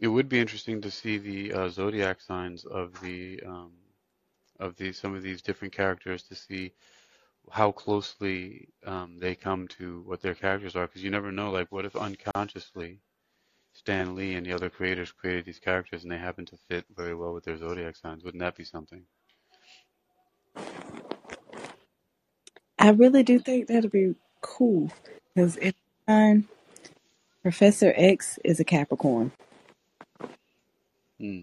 it 0.00 0.08
would 0.08 0.28
be 0.28 0.40
interesting 0.40 0.80
to 0.82 0.90
see 0.90 1.18
the 1.18 1.52
uh, 1.54 1.68
zodiac 1.70 2.20
signs 2.20 2.64
of 2.66 3.00
the 3.00 3.42
um, 3.46 3.72
of 4.60 4.76
the 4.76 4.92
some 4.92 5.14
of 5.14 5.22
these 5.22 5.42
different 5.42 5.74
characters 5.74 6.22
to 6.24 6.34
see 6.36 6.72
how 7.50 7.72
closely 7.72 8.68
um, 8.86 9.18
they 9.20 9.34
come 9.34 9.68
to 9.68 10.02
what 10.06 10.22
their 10.22 10.34
characters 10.34 10.76
are 10.76 10.86
because 10.88 11.04
you 11.04 11.10
never 11.10 11.32
know 11.32 11.50
like 11.50 11.72
what 11.72 11.84
if 11.86 11.96
unconsciously 11.96 13.00
Stan 13.74 14.16
Lee 14.16 14.34
and 14.34 14.46
the 14.46 14.52
other 14.52 14.70
creators 14.70 15.12
created 15.12 15.44
these 15.46 15.60
characters 15.60 16.04
and 16.04 16.12
they 16.12 16.18
happen 16.18 16.46
to 16.46 16.58
fit 16.68 16.86
very 16.96 17.14
well 17.14 17.34
with 17.34 17.44
their 17.44 17.58
zodiac 17.58 17.96
signs 17.96 18.24
wouldn't 18.24 18.42
that 18.42 18.56
be 18.56 18.64
something 18.64 19.04
I 22.78 22.90
really 22.90 23.22
do 23.24 23.38
think 23.40 23.68
that'd 23.68 23.92
be 23.92 24.14
cool 24.42 24.90
because 25.34 25.56
it's 25.58 25.78
fine. 26.06 26.48
Professor 27.44 27.94
X 27.96 28.40
is 28.44 28.60
a 28.60 28.64
Capricorn. 28.64 29.32
hmm. 31.20 31.40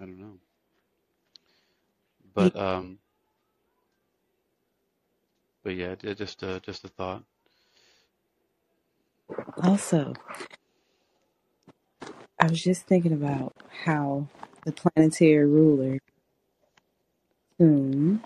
I 0.00 0.06
don't 0.06 0.20
know. 0.20 0.38
But 2.34 2.56
um 2.56 2.98
but 5.64 5.76
yeah 5.76 5.94
just 6.14 6.42
uh, 6.44 6.60
just 6.60 6.84
a 6.84 6.88
thought. 6.88 7.24
Also, 9.62 10.14
I 12.40 12.48
was 12.48 12.62
just 12.62 12.86
thinking 12.86 13.12
about 13.12 13.54
how 13.84 14.28
the 14.66 14.72
planetary 14.72 15.46
ruler 15.46 15.98
soon 17.60 18.22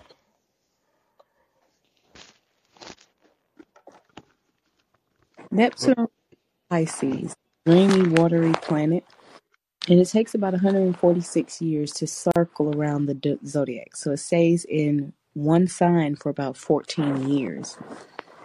Neptune 5.51 6.07
Pisces, 6.71 7.35
dreamy 7.67 8.09
watery 8.09 8.53
planet, 8.63 9.05
and 9.89 9.99
it 9.99 10.09
takes 10.09 10.35
about 10.35 10.53
146 10.53 11.61
years 11.61 11.93
to 11.93 12.07
circle 12.07 12.75
around 12.77 13.07
the 13.07 13.15
d- 13.15 13.39
zodiac. 13.45 13.95
So 13.95 14.11
it 14.11 14.17
stays 14.17 14.65
in 14.65 15.13
one 15.33 15.67
sign 15.67 16.15
for 16.17 16.29
about 16.29 16.57
14 16.57 17.29
years. 17.29 17.77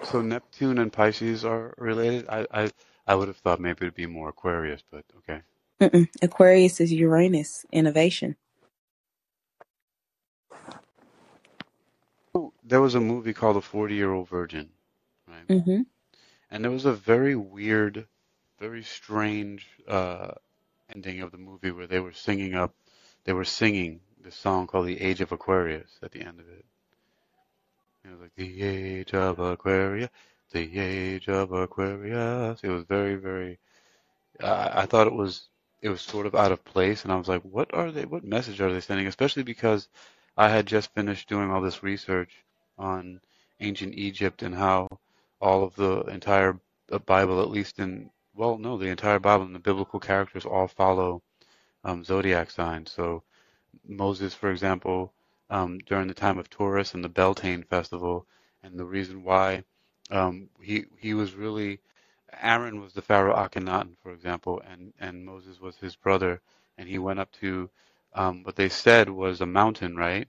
so 0.03 0.22
Neptune 0.22 0.79
and 0.79 0.93
Pisces 0.93 1.45
are 1.45 1.74
related 1.79 2.27
I 2.29 2.47
I 2.53 2.70
I 3.07 3.14
would 3.16 3.29
have 3.29 3.39
thought 3.39 3.61
maybe 3.61 3.79
it'd 3.87 3.95
be 3.95 4.07
more 4.07 4.31
Aquarius 4.31 4.83
but 4.91 5.05
okay 5.18 5.43
Mm-mm. 5.83 6.09
Aquarius 6.22 6.81
is 6.81 6.93
Uranus, 6.93 7.66
innovation. 7.72 8.37
Oh, 12.35 12.53
there 12.64 12.81
was 12.83 12.95
a 12.97 13.01
movie 13.01 13.35
called 13.35 13.57
The 13.57 13.62
40 13.62 13.95
Year 13.97 14.12
Old 14.12 14.29
Virgin 14.29 14.70
right 15.29 15.49
hmm 15.49 15.83
and 16.51 16.64
there 16.64 16.72
was 16.72 16.87
a 16.87 16.95
very 16.95 17.37
weird 17.37 18.07
very 18.61 18.83
strange 18.83 19.67
uh 19.89 20.33
ending 20.95 21.23
of 21.23 21.33
the 21.33 21.39
movie 21.39 21.71
where 21.73 21.87
they 21.89 22.01
were 22.01 22.13
singing 22.13 22.55
up 22.55 22.75
they 23.25 23.33
were 23.33 23.45
singing 23.45 24.01
this 24.23 24.37
song 24.37 24.67
called 24.67 24.87
The 24.87 25.01
Age 25.01 25.21
of 25.21 25.33
Aquarius 25.33 25.99
at 26.03 26.13
the 26.13 26.21
end 26.23 26.41
of 26.41 26.49
it 26.49 26.65
It 28.05 28.11
was 28.13 28.21
like 28.21 28.35
the 28.37 28.63
age 28.63 29.15
of 29.15 29.39
Aquarius, 29.39 30.11
the 30.53 30.79
age 30.81 31.29
of 31.29 31.53
Aquarius. 31.53 32.61
It 32.65 32.71
was 32.71 32.85
very, 32.85 33.17
very. 33.17 33.59
I, 34.41 34.83
I 34.83 34.87
thought 34.87 35.07
it 35.09 35.15
was 35.15 35.49
it 35.83 35.91
was 35.91 36.03
sort 36.03 36.27
of 36.27 36.35
out 36.35 36.53
of 36.53 36.65
place, 36.65 37.05
and 37.05 37.13
I 37.13 37.17
was 37.17 37.29
like, 37.29 37.43
what 37.43 37.75
are 37.75 37.93
they? 37.93 38.07
What 38.07 38.25
message 38.25 38.61
are 38.61 38.73
they 38.73 38.81
sending? 38.81 39.07
Especially 39.09 39.45
because 39.45 39.89
I 40.37 40.51
had 40.51 40.67
just 40.67 40.95
finished 40.95 41.29
doing 41.29 41.51
all 41.51 41.63
this 41.63 41.83
research 41.83 42.45
on 42.79 43.21
ancient 43.61 43.95
Egypt 43.95 44.43
and 44.43 44.55
how 44.55 44.89
all 45.41 45.65
of 45.65 45.77
the 45.77 46.03
entire 46.03 46.61
uh, 46.93 46.99
Bible, 47.01 47.43
at 47.43 47.51
least 47.51 47.79
in 47.81 48.11
well, 48.37 48.59
no, 48.59 48.76
the 48.78 48.89
entire 48.89 49.18
Bible 49.20 49.47
and 49.47 49.55
the 49.55 49.61
biblical 49.61 50.01
characters 50.01 50.47
all 50.47 50.68
follow 50.68 51.22
um, 51.84 52.05
zodiac 52.05 52.51
signs. 52.51 52.93
So 52.93 53.22
Moses, 53.87 54.34
for 54.34 54.51
example, 54.51 55.14
um, 55.51 55.78
during 55.80 56.09
the 56.09 56.14
time 56.14 56.39
of 56.39 56.51
Taurus 56.51 56.95
and 56.95 57.05
the 57.05 57.09
Beltane 57.09 57.64
festival, 57.64 58.26
and 58.62 58.78
the 58.78 58.84
reason 58.84 59.24
why 59.24 59.64
um, 60.11 60.49
he 60.62 60.84
he 60.99 61.14
was 61.14 61.34
really 61.34 61.80
Aaron 62.43 62.80
was 62.80 62.93
the 62.95 63.03
Pharaoh 63.03 63.34
Akhenaten, 63.37 63.97
for 64.03 64.12
example, 64.12 64.62
and 64.68 64.93
and 65.01 65.24
Moses 65.24 65.61
was 65.61 65.76
his 65.76 65.97
brother, 65.97 66.41
and 66.78 66.89
he 66.89 66.99
went 66.99 67.20
up 67.20 67.32
to 67.32 67.70
um, 68.14 68.43
what 68.45 68.57
they 68.57 68.68
said 68.68 69.09
was 69.11 69.41
a 69.41 69.47
mountain, 69.47 69.97
right? 69.97 70.28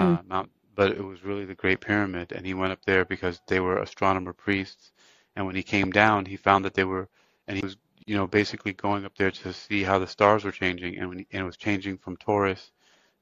Mm. 0.00 0.20
Uh, 0.20 0.22
Mount, 0.26 0.50
but 0.74 0.92
it 0.92 1.04
was 1.04 1.24
really 1.24 1.44
the 1.44 1.54
Great 1.54 1.80
Pyramid, 1.80 2.32
and 2.32 2.46
he 2.46 2.54
went 2.54 2.72
up 2.72 2.82
there 2.84 3.04
because 3.04 3.40
they 3.48 3.60
were 3.60 3.78
astronomer 3.78 4.32
priests, 4.32 4.92
and 5.36 5.46
when 5.46 5.56
he 5.56 5.62
came 5.64 5.90
down, 5.90 6.26
he 6.26 6.36
found 6.36 6.64
that 6.64 6.74
they 6.74 6.84
were, 6.84 7.08
and 7.52 7.58
he 7.58 7.66
was 7.66 7.76
you 8.06 8.16
know 8.16 8.26
basically 8.26 8.72
going 8.72 9.04
up 9.04 9.14
there 9.18 9.30
to 9.30 9.52
see 9.52 9.82
how 9.82 9.98
the 9.98 10.06
stars 10.06 10.42
were 10.42 10.52
changing, 10.52 10.96
and 10.96 11.06
when 11.10 11.18
he, 11.18 11.26
and 11.32 11.42
it 11.42 11.44
was 11.44 11.58
changing 11.58 11.98
from 11.98 12.16
Taurus 12.16 12.72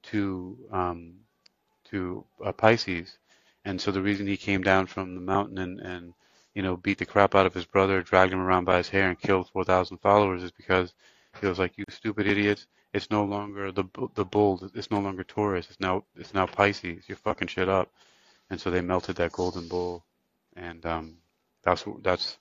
to 0.05 0.57
um, 0.71 1.15
to 1.87 2.25
uh, 2.45 2.53
Pisces, 2.53 3.19
and 3.65 3.81
so 3.81 3.91
the 3.91 4.01
reason 4.01 4.29
he 4.29 4.37
came 4.37 4.63
down 4.63 4.87
from 4.87 5.17
the 5.17 5.21
mountain 5.21 5.59
and 5.59 5.81
and 5.81 6.15
you 6.55 6.63
know 6.63 6.77
beat 6.77 6.99
the 6.99 7.05
crap 7.05 7.35
out 7.35 7.45
of 7.45 7.55
his 7.55 7.65
brother, 7.65 8.03
dragged 8.03 8.33
him 8.33 8.39
around 8.41 8.67
by 8.67 8.77
his 8.77 8.89
hair, 8.89 9.09
and 9.09 9.19
killed 9.19 9.49
four 9.49 9.65
thousand 9.65 9.99
followers 9.99 10.45
is 10.45 10.53
because 10.53 10.95
he 11.41 11.49
was 11.49 11.59
like, 11.59 11.77
"You 11.77 11.85
stupid 11.89 12.29
idiots! 12.29 12.69
It's 12.95 13.11
no 13.11 13.25
longer 13.25 13.73
the 13.73 13.85
the 14.15 14.25
bull. 14.25 14.63
It's 14.77 14.93
no 14.93 15.01
longer 15.01 15.25
Taurus. 15.25 15.67
It's 15.71 15.81
now 15.81 16.05
it's 16.15 16.35
now 16.35 16.47
Pisces. 16.47 17.03
You're 17.09 17.17
fucking 17.17 17.49
shit 17.49 17.69
up." 17.69 17.91
And 18.49 18.61
so 18.61 18.71
they 18.71 18.81
melted 18.81 19.17
that 19.17 19.33
golden 19.33 19.67
bull, 19.67 20.05
and 20.55 20.87
um, 20.87 21.17
that's 21.65 21.85
that's 22.03 22.39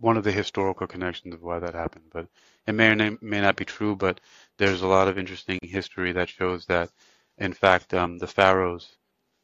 one 0.00 0.16
of 0.16 0.24
the 0.24 0.32
historical 0.32 0.86
connections 0.86 1.34
of 1.34 1.42
why 1.42 1.58
that 1.58 1.74
happened. 1.74 2.06
But 2.10 2.26
it 2.66 2.72
may 2.72 2.90
or 2.90 3.18
may 3.20 3.40
not 3.40 3.56
be 3.56 3.64
true, 3.64 3.94
but 3.94 4.20
there's 4.56 4.82
a 4.82 4.86
lot 4.88 5.08
of 5.08 5.18
interesting 5.18 5.58
history 5.62 6.12
that 6.12 6.28
shows 6.28 6.66
that, 6.66 6.90
in 7.38 7.52
fact, 7.52 7.94
um, 7.94 8.18
the 8.18 8.26
pharaohs 8.26 8.96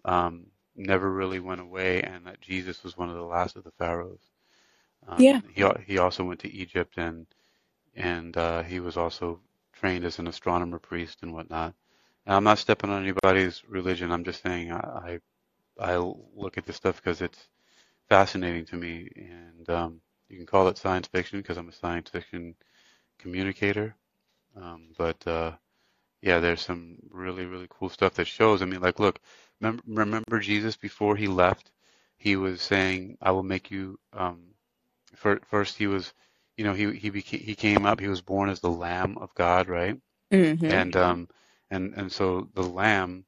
um, 0.04 0.46
never 0.74 1.12
really 1.12 1.40
went 1.40 1.60
away, 1.60 2.02
and 2.02 2.26
that 2.26 2.40
Jesus 2.40 2.82
was 2.82 2.96
one 2.96 3.10
of 3.10 3.16
the 3.16 3.22
last 3.22 3.56
of 3.56 3.64
the 3.64 3.70
pharaohs. 3.72 4.20
Yeah. 5.18 5.36
Um, 5.36 5.42
he 5.54 5.64
he 5.86 5.98
also 5.98 6.24
went 6.24 6.40
to 6.40 6.52
Egypt, 6.52 6.94
and 6.96 7.26
and 7.94 8.36
uh, 8.36 8.62
he 8.62 8.80
was 8.80 8.96
also 8.96 9.40
trained 9.72 10.04
as 10.04 10.18
an 10.18 10.26
astronomer 10.26 10.78
priest 10.78 11.18
and 11.22 11.32
whatnot. 11.32 11.74
And 12.24 12.34
I'm 12.34 12.44
not 12.44 12.58
stepping 12.58 12.90
on 12.90 13.02
anybody's 13.02 13.62
religion. 13.68 14.10
I'm 14.10 14.24
just 14.24 14.42
saying 14.42 14.72
I 14.72 15.20
I, 15.78 15.92
I 15.92 15.96
look 15.98 16.58
at 16.58 16.66
this 16.66 16.76
stuff 16.76 16.96
because 16.96 17.20
it's 17.20 17.48
fascinating 18.08 18.64
to 18.66 18.76
me, 18.76 19.08
and 19.16 19.68
um, 19.70 20.00
you 20.28 20.36
can 20.36 20.46
call 20.46 20.68
it 20.68 20.78
science 20.78 21.08
fiction 21.08 21.40
because 21.40 21.56
I'm 21.58 21.68
a 21.68 21.72
science 21.72 22.10
fiction 22.10 22.54
communicator. 23.18 23.94
Um, 24.56 24.88
but 24.98 25.26
uh, 25.26 25.52
yeah, 26.22 26.40
there's 26.40 26.62
some 26.62 26.96
really, 27.10 27.46
really 27.46 27.66
cool 27.70 27.88
stuff 27.88 28.14
that 28.14 28.26
shows. 28.26 28.62
I 28.62 28.66
mean, 28.66 28.80
like, 28.80 28.98
look, 29.00 29.20
remember, 29.60 29.82
remember 29.86 30.40
Jesus 30.40 30.76
before 30.76 31.16
he 31.16 31.28
left, 31.28 31.70
he 32.16 32.36
was 32.36 32.60
saying, 32.62 33.18
"I 33.22 33.32
will 33.32 33.42
make 33.42 33.70
you." 33.70 33.98
Um, 34.12 34.54
for, 35.16 35.40
first, 35.46 35.76
he 35.78 35.86
was, 35.86 36.12
you 36.56 36.64
know, 36.64 36.74
he 36.74 36.92
he 36.96 37.10
became, 37.10 37.40
he 37.40 37.54
came 37.54 37.86
up. 37.86 38.00
He 38.00 38.08
was 38.08 38.22
born 38.22 38.48
as 38.50 38.60
the 38.60 38.70
Lamb 38.70 39.18
of 39.18 39.34
God, 39.34 39.68
right? 39.68 39.98
hmm 40.32 40.54
And 40.68 40.96
um, 40.96 41.28
and 41.70 41.94
and 41.94 42.12
so 42.12 42.48
the 42.54 42.62
Lamb. 42.62 43.24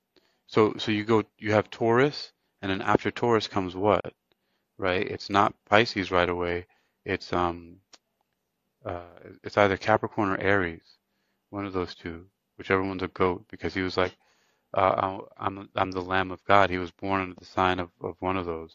So 0.46 0.74
so 0.78 0.92
you 0.92 1.04
go, 1.04 1.24
you 1.38 1.52
have 1.52 1.70
Taurus, 1.70 2.32
and 2.62 2.70
then 2.70 2.82
after 2.82 3.10
Taurus 3.10 3.48
comes 3.48 3.74
what? 3.76 4.14
Right? 4.78 5.06
It's 5.06 5.30
not 5.30 5.54
Pisces 5.66 6.10
right 6.10 6.28
away. 6.28 6.66
It's 7.08 7.32
um 7.34 7.78
uh, 8.84 9.02
it's 9.44 9.58
either 9.58 9.76
Capricorn 9.76 10.30
or 10.30 10.38
Aries, 10.40 10.98
one 11.50 11.66
of 11.66 11.72
those 11.74 11.94
two, 11.94 12.26
whichever 12.58 12.82
one's 12.82 13.02
a 13.02 13.08
goat, 13.08 13.46
because 13.50 13.74
he 13.74 13.82
was 13.82 13.96
like, 13.96 14.16
uh, 14.74 15.20
I'm 15.38 15.58
I'm 15.58 15.70
I'm 15.76 15.92
the 15.92 16.02
Lamb 16.02 16.30
of 16.32 16.44
God. 16.44 16.70
He 16.70 16.78
was 16.78 16.92
born 16.92 17.20
under 17.22 17.36
the 17.38 17.46
sign 17.46 17.80
of, 17.80 17.90
of 18.02 18.16
one 18.20 18.36
of 18.36 18.46
those. 18.46 18.74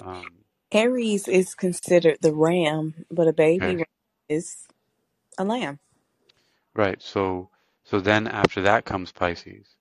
Um, 0.00 0.32
Aries 0.72 1.28
is 1.28 1.54
considered 1.54 2.18
the 2.22 2.34
ram, 2.34 3.06
but 3.10 3.28
a 3.28 3.32
baby 3.34 3.76
okay, 3.76 3.82
is 4.28 4.66
a 5.38 5.44
lamb. 5.44 5.80
right. 6.76 7.02
So 7.02 7.50
so 7.84 8.00
then 8.00 8.28
after 8.28 8.62
that 8.62 8.84
comes 8.86 9.12
Pisces, 9.12 9.76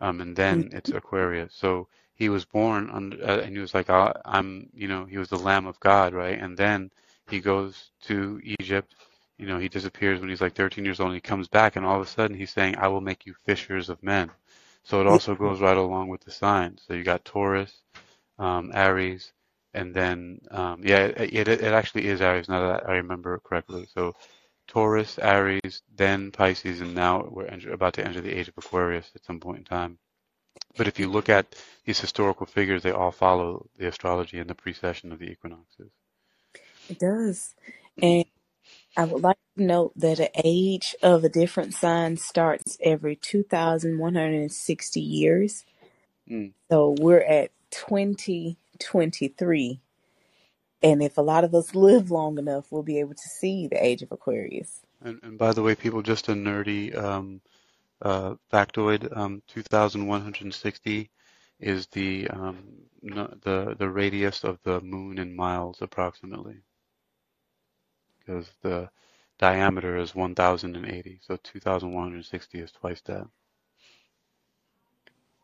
um, 0.00 0.20
and 0.20 0.36
then 0.36 0.70
it's 0.72 0.92
Aquarius. 0.92 1.54
So 1.54 1.88
he 2.14 2.28
was 2.30 2.44
born 2.46 2.90
under, 2.92 3.16
uh, 3.24 3.38
and 3.40 3.54
he 3.54 3.60
was 3.60 3.74
like, 3.74 3.90
I, 3.90 4.12
I'm, 4.26 4.70
you 4.74 4.88
know, 4.88 5.06
he 5.06 5.18
was 5.18 5.28
the 5.30 5.38
Lamb 5.38 5.66
of 5.66 5.80
God, 5.80 6.14
right? 6.14 6.38
And 6.40 6.56
then 6.58 6.90
he 7.28 7.40
goes 7.40 7.90
to 8.02 8.40
Egypt. 8.60 8.94
You 9.38 9.46
know, 9.46 9.58
he 9.58 9.68
disappears 9.68 10.20
when 10.20 10.28
he's 10.28 10.40
like 10.40 10.54
13 10.54 10.84
years 10.84 11.00
old, 11.00 11.08
and 11.08 11.16
he 11.16 11.20
comes 11.20 11.48
back, 11.48 11.76
and 11.76 11.84
all 11.84 11.96
of 12.00 12.06
a 12.06 12.10
sudden 12.10 12.36
he's 12.36 12.52
saying, 12.52 12.76
"I 12.76 12.88
will 12.88 13.00
make 13.00 13.26
you 13.26 13.34
fishers 13.44 13.88
of 13.88 14.02
men." 14.02 14.30
So 14.84 15.00
it 15.00 15.06
also 15.06 15.34
goes 15.34 15.60
right 15.60 15.76
along 15.76 16.08
with 16.08 16.22
the 16.22 16.30
signs. 16.30 16.82
So 16.86 16.94
you 16.94 17.04
got 17.04 17.24
Taurus, 17.24 17.82
um, 18.38 18.70
Aries, 18.74 19.32
and 19.72 19.94
then 19.94 20.40
um, 20.50 20.82
yeah, 20.84 21.06
it, 21.06 21.34
it 21.34 21.48
it 21.48 21.72
actually 21.72 22.06
is 22.06 22.20
Aries 22.20 22.48
now 22.48 22.60
that 22.68 22.88
I 22.88 22.96
remember 22.96 23.40
correctly. 23.40 23.86
So 23.94 24.14
Taurus, 24.66 25.18
Aries, 25.18 25.82
then 25.94 26.30
Pisces, 26.30 26.80
and 26.80 26.94
now 26.94 27.26
we're 27.30 27.46
enter, 27.46 27.72
about 27.72 27.94
to 27.94 28.04
enter 28.04 28.20
the 28.20 28.32
age 28.32 28.48
of 28.48 28.58
Aquarius 28.58 29.10
at 29.14 29.24
some 29.24 29.40
point 29.40 29.58
in 29.58 29.64
time. 29.64 29.98
But 30.76 30.88
if 30.88 30.98
you 30.98 31.10
look 31.10 31.28
at 31.28 31.54
these 31.84 32.00
historical 32.00 32.46
figures, 32.46 32.82
they 32.82 32.92
all 32.92 33.12
follow 33.12 33.68
the 33.76 33.88
astrology 33.88 34.38
and 34.38 34.48
the 34.48 34.54
precession 34.54 35.12
of 35.12 35.18
the 35.18 35.30
equinoxes. 35.30 35.90
It 36.88 36.98
does. 36.98 37.54
And 38.00 38.24
I 38.96 39.04
would 39.04 39.22
like 39.22 39.36
to 39.56 39.62
note 39.62 39.92
that 39.96 40.18
the 40.18 40.30
age 40.34 40.94
of 41.02 41.24
a 41.24 41.28
different 41.28 41.74
sign 41.74 42.16
starts 42.16 42.78
every 42.80 43.16
2,160 43.16 45.00
years. 45.00 45.64
Mm. 46.30 46.52
So 46.70 46.94
we're 46.98 47.20
at 47.20 47.50
2023. 47.70 49.80
And 50.82 51.02
if 51.02 51.16
a 51.16 51.22
lot 51.22 51.44
of 51.44 51.54
us 51.54 51.74
live 51.74 52.10
long 52.10 52.38
enough, 52.38 52.66
we'll 52.70 52.82
be 52.82 53.00
able 53.00 53.14
to 53.14 53.28
see 53.28 53.66
the 53.66 53.82
age 53.82 54.02
of 54.02 54.12
Aquarius. 54.12 54.80
And, 55.02 55.18
and 55.22 55.38
by 55.38 55.52
the 55.52 55.62
way, 55.62 55.74
people, 55.74 56.02
just 56.02 56.28
a 56.28 56.32
nerdy 56.32 56.94
um, 56.96 57.40
uh, 58.02 58.34
factoid: 58.52 59.16
um, 59.16 59.42
2,160 59.48 61.10
is 61.60 61.86
the 61.88 62.28
um, 62.28 62.58
no, 63.02 63.32
the 63.42 63.74
the 63.78 63.88
radius 63.88 64.44
of 64.44 64.58
the 64.62 64.80
moon 64.80 65.18
in 65.18 65.34
miles, 65.34 65.78
approximately, 65.80 66.56
because 68.26 68.50
the 68.62 68.90
diameter 69.38 69.98
is 69.98 70.14
1,080. 70.14 71.20
So 71.22 71.36
2,160 71.42 72.60
is 72.60 72.72
twice 72.72 73.02
that. 73.02 73.28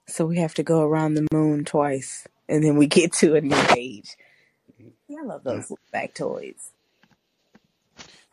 So 0.09 0.27
we 0.27 0.39
have 0.39 0.55
to 0.55 0.63
go 0.63 0.83
around 0.83 1.15
the 1.15 1.29
moon 1.33 1.65
twice, 1.65 2.27
and 2.49 2.65
then 2.65 2.77
we 2.77 2.87
get 2.89 3.13
to 3.15 3.37
a 3.37 3.41
new 3.43 3.57
age. 3.77 4.17
Yeah, 5.09 5.21
I 5.23 5.27
love 5.27 5.45
Yeah. 5.49 5.57
those 5.57 5.71
little 5.71 5.79
factoids. 5.95 6.71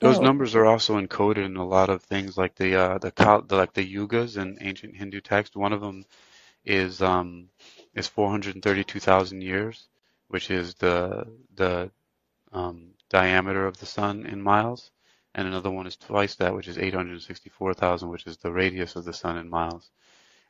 Those 0.02 0.22
So, 0.22 0.22
numbers 0.22 0.56
are 0.56 0.66
also 0.66 1.00
encoded 1.02 1.46
in 1.46 1.58
a 1.58 1.66
lot 1.68 1.90
of 1.90 2.04
things, 2.04 2.38
like 2.38 2.56
the 2.56 2.76
uh, 2.76 3.00
the, 3.00 3.14
the 3.48 3.58
like 3.58 3.74
the 3.74 3.96
yugas 3.96 4.38
in 4.38 4.60
ancient 4.62 4.96
Hindu 4.96 5.22
text. 5.22 5.56
One 5.58 5.74
of 5.74 5.82
them 5.82 6.06
is 6.66 7.02
um, 7.02 7.50
is 7.96 8.08
432,000 8.08 9.42
years, 9.42 9.88
which 10.30 10.52
is 10.52 10.76
the 10.76 11.28
the 11.56 11.92
um, 12.54 12.92
diameter 13.10 13.66
of 13.66 13.78
the 13.78 13.86
sun 13.86 14.26
in 14.26 14.42
miles, 14.42 14.92
and 15.36 15.48
another 15.48 15.72
one 15.72 15.88
is 15.88 15.98
twice 15.98 16.36
that, 16.36 16.56
which 16.56 16.68
is 16.68 16.78
864,000, 16.78 18.10
which 18.10 18.28
is 18.28 18.38
the 18.38 18.52
radius 18.52 18.96
of 18.96 19.06
the 19.06 19.14
sun 19.14 19.38
in 19.38 19.50
miles. 19.50 19.90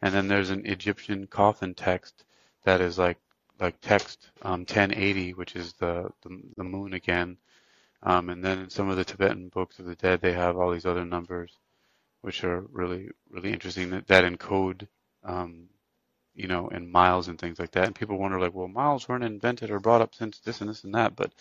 And 0.01 0.13
then 0.13 0.27
there's 0.27 0.49
an 0.51 0.65
Egyptian 0.65 1.27
coffin 1.27 1.73
text 1.73 2.25
that 2.63 2.81
is 2.81 2.97
like 2.97 3.17
like 3.59 3.81
text 3.81 4.29
um, 4.43 4.61
1080, 4.61 5.33
which 5.33 5.55
is 5.55 5.73
the, 5.73 6.09
the 6.23 6.41
the 6.57 6.63
moon 6.63 6.93
again. 6.93 7.37
Um, 8.03 8.29
and 8.29 8.43
then 8.43 8.59
in 8.59 8.69
some 8.69 8.89
of 8.89 8.97
the 8.97 9.05
Tibetan 9.05 9.49
books 9.49 9.79
of 9.79 9.85
the 9.85 9.95
dead, 9.95 10.21
they 10.21 10.33
have 10.33 10.57
all 10.57 10.71
these 10.71 10.85
other 10.85 11.05
numbers, 11.05 11.57
which 12.21 12.43
are 12.43 12.61
really 12.71 13.09
really 13.31 13.53
interesting 13.53 13.89
that, 13.91 14.07
that 14.07 14.25
encode 14.25 14.87
um, 15.23 15.69
you 16.35 16.47
know, 16.47 16.69
in 16.69 16.91
miles 16.91 17.27
and 17.27 17.39
things 17.39 17.59
like 17.59 17.71
that. 17.71 17.85
And 17.85 17.95
people 17.95 18.17
wonder, 18.17 18.39
like, 18.39 18.53
well, 18.53 18.67
miles 18.67 19.09
weren't 19.09 19.23
invented 19.23 19.71
or 19.71 19.79
brought 19.79 20.01
up 20.01 20.15
since 20.15 20.39
this 20.39 20.61
and 20.61 20.69
this 20.69 20.83
and 20.83 20.95
that. 20.95 21.15
But 21.15 21.33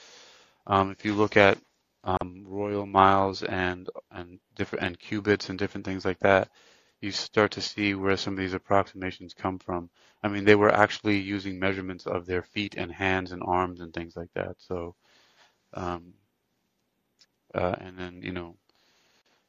um, 0.66 0.90
if 0.90 1.04
you 1.04 1.14
look 1.14 1.36
at 1.36 1.58
um, 2.04 2.44
royal 2.46 2.86
miles 2.86 3.42
and 3.42 3.88
and 4.12 4.38
different 4.56 4.84
and 4.84 4.98
cubits 4.98 5.48
and 5.50 5.58
different 5.58 5.86
things 5.86 6.04
like 6.04 6.20
that, 6.20 6.50
you 7.00 7.12
start 7.12 7.52
to 7.52 7.60
see 7.62 7.94
where 7.94 8.16
some 8.16 8.34
of 8.34 8.38
these 8.40 8.54
approximations 8.54 9.34
come 9.34 9.58
from. 9.58 9.90
I 10.22 10.28
mean, 10.28 10.44
they 10.44 10.54
were 10.56 10.72
actually 10.72 11.18
using 11.18 11.58
measurements 11.58 12.06
of 12.06 12.26
their 12.26 12.42
feet 12.42 12.74
and 12.76 12.92
hands 12.92 13.32
and 13.32 13.42
arms 13.44 13.80
and 13.80 13.92
things 13.92 14.16
like 14.16 14.30
that. 14.34 14.56
So, 14.58 14.94
um, 15.74 16.14
uh, 17.54 17.76
and 17.80 17.98
then 17.98 18.22
you 18.22 18.32
know, 18.32 18.56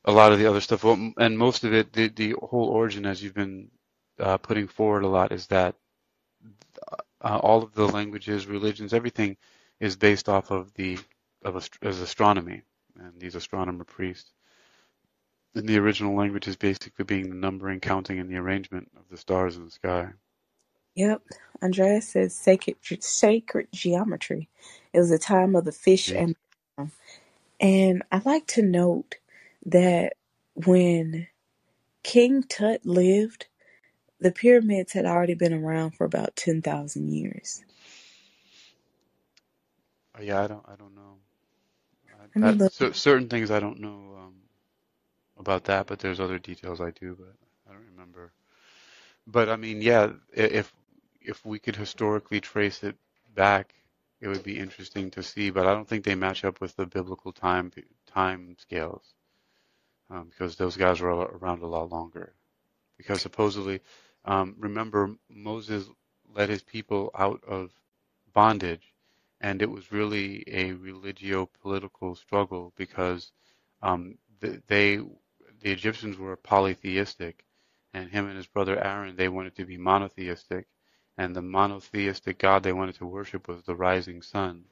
a 0.05 0.11
lot 0.11 0.32
of 0.34 0.39
the 0.39 0.47
other 0.47 0.61
stuff, 0.61 0.84
well, 0.84 1.13
and 1.18 1.38
most 1.38 1.63
of 1.63 1.74
it, 1.74 1.93
the 1.93 2.09
the 2.09 2.36
whole 2.41 2.70
origin, 2.70 3.05
as 3.05 3.24
you've 3.24 3.34
been 3.36 3.70
uh, 4.20 4.38
putting 4.38 4.68
forward 4.68 5.03
a 5.03 5.07
lot, 5.09 5.32
is 5.32 5.47
that 5.47 5.76
uh, 7.22 7.38
all 7.39 7.63
of 7.63 7.74
the 7.74 7.88
languages, 7.88 8.47
religions, 8.47 8.93
everything 8.93 9.38
is 9.80 9.97
based 9.97 10.30
off 10.30 10.51
of 10.51 10.73
the 10.75 10.99
of 11.43 11.55
ast- 11.57 11.78
as 11.84 12.01
astronomy 12.01 12.63
and 12.99 13.19
these 13.19 13.36
astronomer 13.36 13.86
priests. 13.86 14.32
And 15.55 15.67
the 15.67 15.80
original 15.80 16.15
language 16.15 16.47
is 16.47 16.57
basically 16.57 17.05
being 17.05 17.30
the 17.30 17.36
numbering, 17.36 17.80
counting, 17.82 18.19
and 18.19 18.30
the 18.30 18.38
arrangement 18.38 18.89
of 18.97 19.09
the 19.09 19.17
stars 19.17 19.57
in 19.57 19.65
the 19.65 19.71
sky. 19.71 20.09
yep. 20.95 21.21
Andrea 21.61 22.01
says 22.01 22.36
sacred 22.36 22.78
sacred 23.03 23.67
geometry. 23.73 24.49
It 24.93 24.99
was 24.99 25.11
a 25.11 25.19
time 25.19 25.55
of 25.55 25.65
the 25.65 25.71
fish 25.71 26.11
See? 26.11 26.15
and 26.15 26.36
and 27.59 28.03
I 28.11 28.21
like 28.25 28.47
to 28.47 28.63
note 28.63 29.15
that 29.65 30.13
when 30.55 31.28
King 32.03 32.43
Tut 32.43 32.86
lived, 32.86 33.47
the 34.19 34.32
pyramids 34.32 34.93
had 34.93 35.05
already 35.05 35.36
been 35.36 35.53
around 35.53 35.91
for 35.91 36.05
about 36.05 36.36
ten 36.36 36.61
thousand 36.61 37.09
years. 37.13 37.63
Uh, 40.18 40.22
yeah, 40.24 40.43
I 40.43 40.47
don't, 40.47 40.65
I 40.68 40.76
don't 40.76 40.95
know. 40.95 41.18
Let 42.36 42.43
I, 42.43 42.51
me 42.51 42.53
that 42.53 42.72
look. 42.80 42.95
certain 42.95 43.30
things 43.30 43.51
I 43.51 43.59
don't 43.59 43.80
know 43.80 44.15
um, 44.20 44.36
about 45.38 45.65
that, 45.65 45.88
but 45.88 45.99
there's 45.99 46.20
other 46.20 46.39
details 46.39 46.82
I 46.82 46.91
do, 46.91 47.15
but 47.20 47.36
I 47.70 47.74
don't 47.74 47.86
remember. 47.91 48.34
But 49.28 49.49
I 49.49 49.55
mean, 49.57 49.82
yeah, 49.82 50.11
if 50.34 50.74
if 51.22 51.45
we 51.45 51.59
could 51.59 51.76
historically 51.76 52.39
trace 52.41 52.84
it 52.84 52.95
back, 53.36 53.74
it 54.22 54.28
would 54.28 54.43
be 54.43 54.59
interesting 54.59 55.11
to 55.11 55.24
see. 55.24 55.49
But 55.51 55.68
I 55.68 55.74
don't 55.74 55.88
think 55.88 56.03
they 56.05 56.15
match 56.15 56.45
up 56.45 56.61
with 56.61 56.76
the 56.76 56.86
biblical 56.86 57.32
time 57.34 57.72
time 58.07 58.55
scales 58.59 59.03
um, 60.09 60.30
because 60.30 60.55
those 60.55 60.78
guys 60.78 61.01
were 61.01 61.11
around 61.11 61.61
a 61.63 61.68
lot 61.68 61.91
longer. 61.91 62.34
Because 62.97 63.22
supposedly, 63.22 63.82
um, 64.26 64.55
remember 64.59 65.15
Moses 65.30 65.88
led 66.36 66.49
his 66.49 66.63
people 66.63 67.11
out 67.15 67.43
of 67.47 67.72
bondage, 68.34 68.93
and 69.41 69.61
it 69.61 69.69
was 69.69 69.91
really 69.91 70.43
a 70.47 70.71
religio-political 70.73 72.15
struggle 72.15 72.73
because 72.75 73.31
um, 73.81 74.17
th- 74.41 74.61
they 74.67 74.97
the 75.61 75.71
Egyptians 75.71 76.17
were 76.17 76.35
polytheistic, 76.35 77.43
and 77.93 78.09
him 78.09 78.27
and 78.27 78.38
his 78.38 78.47
brother 78.47 78.83
Aaron 78.83 79.15
they 79.15 79.29
wanted 79.29 79.55
to 79.55 79.65
be 79.65 79.77
monotheistic, 79.77 80.67
and 81.17 81.35
the 81.35 81.41
monotheistic 81.41 82.39
God 82.39 82.63
they 82.63 82.73
wanted 82.73 82.95
to 82.95 83.05
worship 83.05 83.47
was 83.47 83.63
the 83.63 83.75
rising 83.75 84.21
sun 84.21 84.65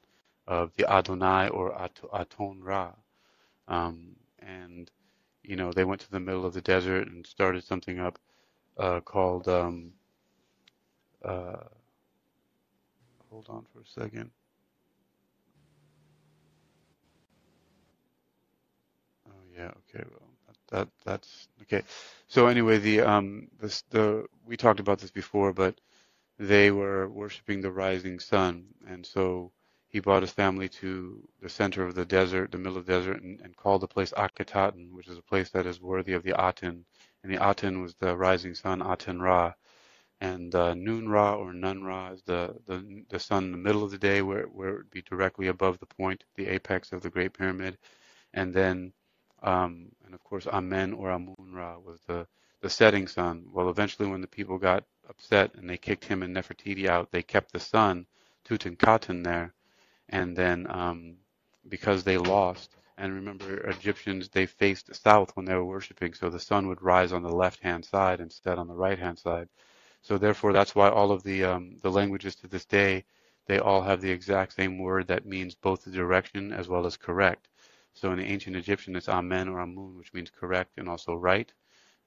of 0.48 0.74
the 0.76 0.90
Adonai 0.92 1.50
or 1.50 1.80
At- 1.80 2.00
Aton 2.14 2.62
Ra, 2.64 2.94
um, 3.68 4.16
and 4.40 4.90
you 5.44 5.56
know 5.56 5.72
they 5.72 5.86
went 5.86 6.02
to 6.02 6.12
the 6.12 6.20
middle 6.20 6.46
of 6.46 6.54
the 6.54 6.62
desert 6.62 7.08
and 7.08 7.26
started 7.26 7.64
something 7.64 8.00
up 8.00 8.20
uh, 8.78 9.02
called 9.02 9.48
um, 9.48 9.92
uh, 11.24 11.58
hold 13.30 13.48
on 13.50 13.66
for 13.74 13.82
a 13.82 14.02
second. 14.04 14.32
Yeah, 19.58 19.72
okay. 19.90 20.06
Well, 20.12 20.30
that, 20.48 20.58
that 20.72 20.90
that's 21.06 21.50
okay. 21.64 21.84
So 22.28 22.48
anyway, 22.48 22.80
the 22.80 23.02
um 23.02 23.50
this 23.62 23.84
the 23.92 24.26
we 24.46 24.58
talked 24.58 24.80
about 24.82 25.00
this 25.00 25.12
before, 25.12 25.54
but 25.54 25.80
they 26.40 26.72
were 26.72 27.10
worshiping 27.10 27.62
the 27.62 27.72
rising 27.72 28.20
sun, 28.20 28.66
and 28.88 29.06
so 29.06 29.52
he 29.90 30.00
brought 30.02 30.24
his 30.24 30.32
family 30.32 30.70
to 30.70 31.28
the 31.42 31.50
center 31.50 31.86
of 31.86 31.96
the 31.96 32.06
desert, 32.06 32.52
the 32.52 32.58
middle 32.60 32.78
of 32.78 32.86
the 32.86 32.94
desert, 32.94 33.24
and, 33.24 33.42
and 33.42 33.56
called 33.58 33.82
the 33.82 33.88
place 33.88 34.12
Akhetaten, 34.14 34.92
which 34.92 35.08
is 35.08 35.18
a 35.18 35.24
place 35.24 35.52
that 35.52 35.66
is 35.68 35.82
worthy 35.82 36.14
of 36.14 36.24
the 36.24 36.36
Aten. 36.40 36.86
And 37.24 37.34
the 37.34 37.50
Aten 37.50 37.82
was 37.82 37.96
the 37.96 38.16
rising 38.18 38.56
sun, 38.56 38.82
Aten 38.84 39.22
Ra. 39.22 39.54
And 40.22 40.56
uh, 40.56 40.74
Noon 40.76 41.10
Ra 41.10 41.36
or 41.36 41.54
Nun 41.54 41.84
Ra 41.84 42.12
is 42.12 42.24
the, 42.24 42.56
the 42.68 43.04
the 43.10 43.20
sun 43.20 43.46
in 43.46 43.52
the 43.54 43.58
middle 43.60 43.84
of 43.84 43.92
the 43.92 44.00
day, 44.00 44.22
where 44.24 44.44
where 44.46 44.70
it 44.72 44.78
would 44.78 44.92
be 44.92 45.04
directly 45.04 45.48
above 45.48 45.80
the 45.80 45.88
point, 45.88 46.24
the 46.36 46.48
apex 46.48 46.92
of 46.94 47.02
the 47.04 47.10
Great 47.12 47.34
Pyramid 47.34 47.78
and 48.34 48.54
then 48.54 48.94
um, 49.44 49.88
and 50.06 50.14
of 50.14 50.24
course 50.24 50.48
Amen 50.48 50.94
or 50.94 51.12
Amun 51.12 51.54
Ra 51.54 51.78
was 51.78 52.00
the 52.08 52.28
the 52.62 52.70
setting 52.70 53.08
sun. 53.08 53.46
Well, 53.54 53.70
eventually 53.70 54.10
when 54.10 54.22
the 54.22 54.28
people 54.28 54.58
got 54.58 54.84
upset 55.10 55.54
and 55.56 55.70
they 55.70 55.78
kicked 55.78 56.06
him 56.06 56.24
and 56.24 56.36
Nefertiti 56.36 56.88
out, 56.88 57.12
they 57.12 57.22
kept 57.24 57.52
the 57.54 57.60
sun 57.60 58.06
Tutankhaten 58.48 59.24
there, 59.24 59.54
and 60.10 60.36
then 60.36 60.68
um, 60.70 61.18
because 61.70 62.04
they 62.04 62.18
lost, 62.18 62.76
and 62.98 63.14
remember 63.14 63.58
Egyptians 63.70 64.30
they 64.30 64.46
faced 64.46 64.96
south 64.96 65.36
when 65.36 65.46
they 65.46 65.54
were 65.56 65.66
worshiping, 65.66 66.14
so 66.14 66.30
the 66.30 66.40
sun 66.40 66.68
would 66.68 66.82
rise 66.82 67.12
on 67.14 67.24
the 67.24 67.36
left 67.36 67.62
hand 67.62 67.86
side 67.86 68.20
instead 68.22 68.58
on 68.60 68.68
the 68.68 68.76
right 68.76 69.00
hand 69.00 69.20
side. 69.20 69.50
So 70.02 70.18
therefore, 70.18 70.54
that's 70.54 70.76
why 70.76 70.90
all 70.90 71.12
of 71.12 71.24
the 71.24 71.44
um, 71.46 71.78
the 71.82 71.92
languages 71.92 72.36
to 72.38 72.48
this 72.48 72.66
day 72.66 73.06
they 73.48 73.60
all 73.60 73.82
have 73.84 74.02
the 74.02 74.12
exact 74.12 74.54
same 74.54 74.80
word 74.80 75.08
that 75.08 75.26
means 75.26 75.56
both 75.56 75.84
the 75.84 75.92
direction 75.92 76.52
as 76.52 76.68
well 76.68 76.86
as 76.86 76.98
correct. 76.98 77.48
So 77.96 78.12
in 78.12 78.20
the 78.20 78.26
ancient 78.26 78.58
Egyptian, 78.58 78.96
it's 78.96 79.08
Amen 79.08 79.48
or 79.48 79.62
Amun, 79.62 79.96
which 79.98 80.14
means 80.14 80.30
correct 80.30 80.78
and 80.78 80.90
also 80.90 81.16
right. 81.16 81.52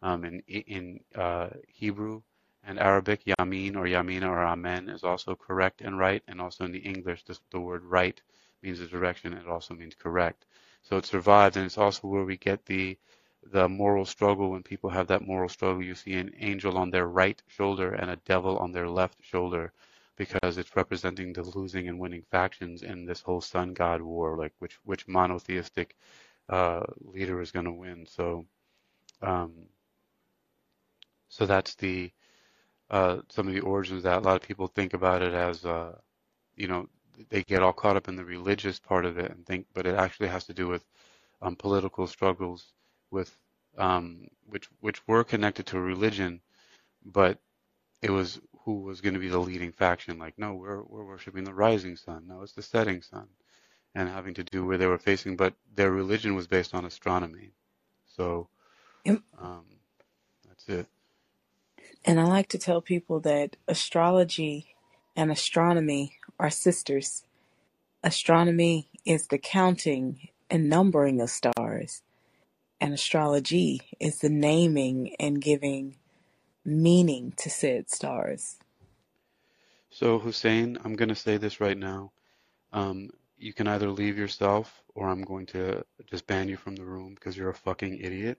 Um, 0.03 0.24
in 0.24 0.41
in 0.47 1.01
uh, 1.14 1.49
Hebrew 1.66 2.22
and 2.62 2.78
Arabic, 2.78 3.24
Yamin 3.24 3.74
or 3.74 3.86
Yamina 3.86 4.28
or 4.28 4.45
Amen 4.45 4.91
is 4.91 5.03
also 5.03 5.34
correct 5.34 5.80
and 5.80 5.99
right. 5.99 6.22
And 6.28 6.41
also 6.43 6.64
in 6.66 6.72
the 6.72 6.78
English, 6.78 7.24
this, 7.24 7.41
the 7.51 7.61
word 7.61 7.84
right 7.84 8.20
means 8.62 8.78
the 8.80 8.86
direction. 8.86 9.32
It 9.32 9.47
also 9.47 9.74
means 9.74 9.95
correct. 9.95 10.45
So 10.82 10.99
it 10.99 11.07
survives, 11.07 11.57
and 11.57 11.64
it's 11.64 11.78
also 11.78 12.07
where 12.07 12.24
we 12.24 12.36
get 12.36 12.66
the 12.66 12.99
the 13.43 13.66
moral 13.66 14.05
struggle. 14.05 14.51
When 14.51 14.62
people 14.62 14.91
have 14.91 15.07
that 15.07 15.26
moral 15.26 15.49
struggle, 15.49 15.82
you 15.82 15.95
see 15.95 16.14
an 16.14 16.34
angel 16.39 16.76
on 16.76 16.91
their 16.91 17.07
right 17.07 17.43
shoulder 17.47 17.95
and 17.95 18.11
a 18.11 18.16
devil 18.16 18.59
on 18.59 18.72
their 18.72 18.89
left 18.89 19.16
shoulder 19.22 19.72
because 20.18 20.58
it's 20.58 20.76
representing 20.76 21.32
the 21.32 21.42
losing 21.42 21.88
and 21.88 21.98
winning 21.98 22.24
factions 22.30 22.82
in 22.82 23.06
this 23.06 23.20
whole 23.20 23.40
sun 23.40 23.72
god 23.72 24.02
war, 24.02 24.36
like 24.36 24.52
which 24.58 24.78
which 24.84 25.08
monotheistic 25.08 25.96
uh, 26.48 26.82
leader 27.00 27.40
is 27.40 27.52
going 27.52 27.66
to 27.66 27.72
win. 27.72 28.06
So, 28.06 28.46
um, 29.22 29.52
so 31.28 31.46
that's 31.46 31.74
the 31.76 32.12
uh, 32.90 33.18
some 33.28 33.48
of 33.48 33.54
the 33.54 33.60
origins 33.60 33.98
of 33.98 34.02
that 34.04 34.18
a 34.18 34.26
lot 34.26 34.36
of 34.36 34.48
people 34.48 34.66
think 34.66 34.94
about 34.94 35.22
it 35.22 35.34
as, 35.34 35.64
uh, 35.64 35.92
you 36.56 36.66
know, 36.68 36.88
they 37.28 37.42
get 37.42 37.62
all 37.62 37.72
caught 37.72 37.96
up 37.96 38.08
in 38.08 38.16
the 38.16 38.24
religious 38.24 38.78
part 38.78 39.04
of 39.04 39.18
it 39.18 39.30
and 39.30 39.44
think, 39.44 39.66
but 39.74 39.86
it 39.86 39.94
actually 39.94 40.28
has 40.28 40.44
to 40.46 40.54
do 40.54 40.68
with 40.68 40.84
um, 41.42 41.54
political 41.56 42.06
struggles 42.06 42.72
with 43.10 43.36
um, 43.76 44.26
which 44.46 44.68
which 44.80 45.06
were 45.06 45.24
connected 45.24 45.66
to 45.66 45.80
religion, 45.80 46.40
but 47.04 47.38
it 48.02 48.10
was 48.10 48.40
who 48.68 48.80
was 48.82 49.00
going 49.00 49.14
to 49.14 49.20
be 49.20 49.30
the 49.30 49.38
leading 49.38 49.72
faction. 49.72 50.18
Like, 50.18 50.34
no, 50.36 50.52
we're 50.52 50.82
we're 50.82 51.06
worshiping 51.06 51.44
the 51.44 51.54
rising 51.54 51.96
sun. 51.96 52.24
No, 52.28 52.42
it's 52.42 52.52
the 52.52 52.60
setting 52.60 53.00
sun, 53.00 53.26
and 53.94 54.10
having 54.10 54.34
to 54.34 54.44
do 54.44 54.66
where 54.66 54.76
they 54.76 54.84
were 54.84 54.98
facing. 54.98 55.36
But 55.36 55.54
their 55.74 55.90
religion 55.90 56.34
was 56.34 56.46
based 56.46 56.74
on 56.74 56.84
astronomy, 56.84 57.52
so 58.04 58.50
um, 59.40 59.64
that's 60.46 60.68
it. 60.68 60.86
And 62.04 62.20
I 62.20 62.24
like 62.24 62.48
to 62.48 62.58
tell 62.58 62.82
people 62.82 63.20
that 63.20 63.56
astrology 63.66 64.74
and 65.16 65.32
astronomy 65.32 66.18
are 66.38 66.50
sisters. 66.50 67.24
Astronomy 68.04 68.90
is 69.06 69.28
the 69.28 69.38
counting 69.38 70.28
and 70.50 70.68
numbering 70.68 71.22
of 71.22 71.30
stars, 71.30 72.02
and 72.78 72.92
astrology 72.92 73.80
is 73.98 74.18
the 74.18 74.28
naming 74.28 75.16
and 75.18 75.40
giving 75.40 75.94
meaning 76.68 77.34
to 77.38 77.50
said 77.50 77.90
stars. 77.90 78.58
So, 79.90 80.18
Hussein, 80.18 80.78
I'm 80.84 80.96
going 80.96 81.10
to 81.10 81.16
say 81.16 81.36
this 81.38 81.60
right 81.60 81.78
now. 81.78 82.12
Um, 82.72 83.10
you 83.38 83.52
can 83.54 83.68
either 83.68 83.90
leave 83.90 84.18
yourself 84.18 84.82
or 84.94 85.08
I'm 85.10 85.22
going 85.22 85.46
to 85.48 85.84
just 86.06 86.26
ban 86.26 86.48
you 86.48 86.56
from 86.56 86.76
the 86.76 86.84
room 86.84 87.14
because 87.14 87.36
you're 87.36 87.50
a 87.50 87.54
fucking 87.54 87.98
idiot. 88.00 88.38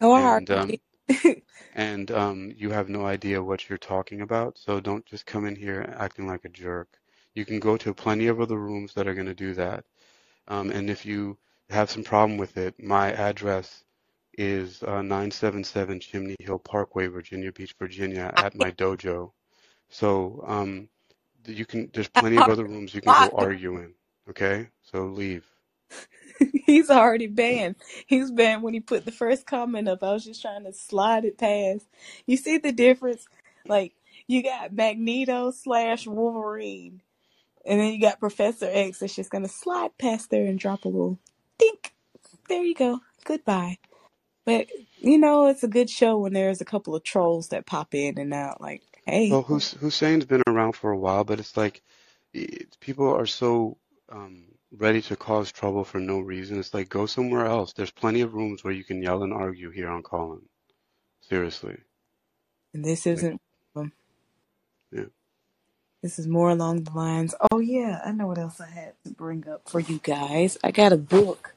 Oh, 0.00 0.14
And 0.14 0.50
um, 0.50 0.76
and 1.74 2.10
um, 2.12 2.52
you 2.56 2.70
have 2.70 2.88
no 2.90 3.06
idea 3.06 3.42
what 3.42 3.68
you're 3.68 3.78
talking 3.78 4.22
about. 4.22 4.58
So 4.58 4.80
don't 4.80 5.06
just 5.06 5.26
come 5.26 5.46
in 5.46 5.56
here 5.56 5.94
acting 5.98 6.26
like 6.28 6.44
a 6.44 6.50
jerk. 6.50 6.88
You 7.34 7.44
can 7.46 7.60
go 7.60 7.76
to 7.78 7.94
plenty 7.94 8.28
of 8.28 8.40
other 8.40 8.58
rooms 8.58 8.94
that 8.94 9.08
are 9.08 9.14
going 9.14 9.26
to 9.28 9.34
do 9.34 9.54
that. 9.54 9.84
Um, 10.48 10.70
and 10.70 10.90
if 10.90 11.06
you 11.06 11.38
have 11.70 11.90
some 11.90 12.04
problem 12.04 12.38
with 12.38 12.56
it, 12.58 12.82
my 12.82 13.12
address 13.12 13.84
is 14.38 14.82
uh, 14.82 15.02
977 15.02 16.00
Chimney 16.00 16.36
Hill 16.40 16.58
Parkway, 16.58 17.06
Virginia 17.06 17.52
Beach, 17.52 17.74
Virginia, 17.78 18.32
at 18.36 18.54
my 18.56 18.70
dojo. 18.70 19.32
So 19.88 20.42
um, 20.46 20.88
you 21.46 21.66
can. 21.66 21.90
There's 21.92 22.08
plenty 22.08 22.36
of 22.36 22.48
other 22.48 22.64
rooms 22.64 22.94
you 22.94 23.00
can 23.00 23.30
go 23.30 23.36
argue 23.36 23.76
in. 23.76 23.94
Okay, 24.30 24.68
so 24.82 25.06
leave. 25.06 25.44
He's 26.66 26.90
already 26.90 27.26
banned. 27.26 27.76
He's 28.06 28.30
banned 28.30 28.62
when 28.62 28.74
he 28.74 28.80
put 28.80 29.04
the 29.04 29.12
first 29.12 29.46
comment 29.46 29.88
up. 29.88 30.02
I 30.02 30.12
was 30.12 30.24
just 30.24 30.40
trying 30.40 30.64
to 30.64 30.72
slide 30.72 31.24
it 31.24 31.38
past. 31.38 31.86
You 32.26 32.36
see 32.36 32.58
the 32.58 32.72
difference? 32.72 33.26
Like 33.66 33.94
you 34.26 34.42
got 34.42 34.72
Magneto 34.72 35.50
slash 35.50 36.06
Wolverine, 36.06 37.02
and 37.66 37.80
then 37.80 37.92
you 37.92 38.00
got 38.00 38.20
Professor 38.20 38.68
X 38.70 39.00
that's 39.00 39.14
just 39.14 39.30
gonna 39.30 39.48
slide 39.48 39.96
past 39.98 40.30
there 40.30 40.46
and 40.46 40.58
drop 40.58 40.84
a 40.84 40.88
little 40.88 41.18
dink. 41.58 41.92
There 42.48 42.62
you 42.62 42.74
go. 42.74 43.00
Goodbye. 43.24 43.78
But 44.46 44.68
you 44.98 45.18
know, 45.18 45.46
it's 45.48 45.64
a 45.64 45.68
good 45.68 45.90
show 45.90 46.18
when 46.18 46.32
there's 46.32 46.60
a 46.60 46.64
couple 46.66 46.94
of 46.96 47.04
trolls 47.04 47.48
that 47.48 47.66
pop 47.66 47.94
in 47.94 48.18
and 48.18 48.34
out. 48.34 48.60
Like, 48.60 48.82
hey, 49.06 49.30
Well, 49.30 49.42
Hus- 49.42 49.74
Hussein's 49.74 50.24
been 50.26 50.42
around 50.48 50.74
for 50.76 50.90
a 50.92 50.98
while, 50.98 51.24
but 51.24 51.40
it's 51.40 51.56
like 51.56 51.82
it, 52.34 52.76
people 52.80 53.08
are 53.14 53.26
so 53.26 53.78
um, 54.10 54.44
ready 54.72 55.02
to 55.02 55.16
cause 55.16 55.52
trouble 55.52 55.84
for 55.84 56.00
no 56.00 56.20
reason. 56.20 56.58
It's 56.58 56.74
like 56.74 56.88
go 56.88 57.06
somewhere 57.06 57.46
else. 57.46 57.72
There's 57.74 57.92
plenty 57.92 58.22
of 58.22 58.34
rooms 58.34 58.64
where 58.64 58.72
you 58.74 58.84
can 58.84 59.02
yell 59.02 59.22
and 59.22 59.32
argue 59.32 59.70
here 59.70 59.90
on 59.90 60.02
Callin. 60.02 60.42
Seriously. 61.22 61.78
and 62.74 62.84
this 62.84 63.06
Like, 63.14 63.14
isn't. 63.18 63.42
Um, 63.76 63.92
yeah. 64.92 65.04
this 66.02 66.18
is 66.18 66.28
more 66.28 66.50
along 66.50 66.84
the 66.84 66.92
lines. 66.92 67.34
Oh 67.52 67.60
yeah, 67.60 68.00
I 68.04 68.12
know 68.12 68.26
what 68.28 68.38
else 68.38 68.60
I 68.60 68.68
had 68.70 68.94
to 69.04 69.10
bring 69.12 69.48
up 69.48 69.68
for 69.68 69.80
you 69.80 70.00
guys. 70.02 70.58
I 70.64 70.70
got 70.72 70.92
a 70.92 70.96
book, 70.98 71.54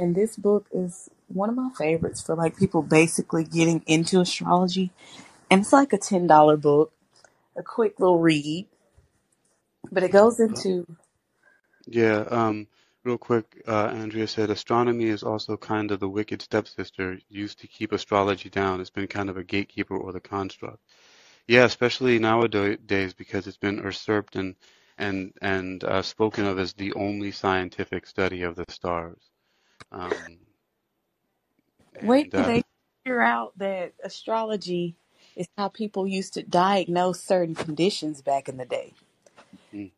and 0.00 0.16
this 0.16 0.36
book 0.36 0.66
is 0.72 1.10
one 1.28 1.50
of 1.50 1.56
my 1.56 1.70
favorites 1.78 2.22
for 2.22 2.36
like 2.36 2.58
people 2.58 2.82
basically 2.82 3.44
getting 3.44 3.84
into 3.86 4.20
astrology. 4.20 4.92
And 5.50 5.62
it's 5.62 5.72
like 5.74 5.92
a 5.92 5.98
ten 5.98 6.26
dollar 6.26 6.56
book, 6.58 6.92
a 7.56 7.62
quick 7.62 8.00
little 8.00 8.20
read, 8.20 8.66
but 9.92 10.02
it 10.04 10.12
goes 10.12 10.40
into 10.40 10.86
Yeah, 11.86 12.24
um, 12.30 12.68
real 13.04 13.18
quick, 13.18 13.62
uh, 13.68 13.88
Andrea 13.88 14.28
said 14.28 14.50
astronomy 14.50 15.06
is 15.06 15.22
also 15.24 15.56
kind 15.58 15.92
of 15.92 16.00
the 16.00 16.08
wicked 16.10 16.42
stepsister 16.42 17.20
used 17.28 17.60
to 17.60 17.68
keep 17.68 17.92
astrology 17.92 18.50
down. 18.50 18.80
It's 18.80 18.90
been 18.90 19.08
kind 19.08 19.30
of 19.30 19.36
a 19.38 19.44
gatekeeper 19.44 19.96
or 19.98 20.12
the 20.12 20.20
construct. 20.20 20.80
Yeah, 21.48 21.64
especially 21.66 22.18
nowadays 22.20 23.14
because 23.14 23.46
it's 23.48 23.58
been 23.58 23.78
usurped 23.78 24.36
and 24.36 24.56
and 24.98 25.34
and 25.42 25.84
uh, 25.84 26.02
spoken 26.02 26.46
of 26.46 26.58
as 26.58 26.74
the 26.74 26.94
only 26.94 27.32
scientific 27.32 28.06
study 28.06 28.44
of 28.44 28.56
the 28.56 28.66
stars. 28.70 29.29
Um, 29.92 30.38
wait 32.02 32.30
and 32.30 32.34
till 32.34 32.42
uh, 32.42 32.52
they 32.52 32.62
figure 33.04 33.22
out 33.22 33.58
that 33.58 33.94
astrology 34.04 34.96
is 35.36 35.48
how 35.58 35.68
people 35.68 36.06
used 36.06 36.34
to 36.34 36.42
diagnose 36.44 37.22
certain 37.22 37.54
conditions 37.56 38.22
back 38.22 38.48
in 38.48 38.58
the 38.58 38.66
day. 38.66 38.94
mm, 39.74 39.92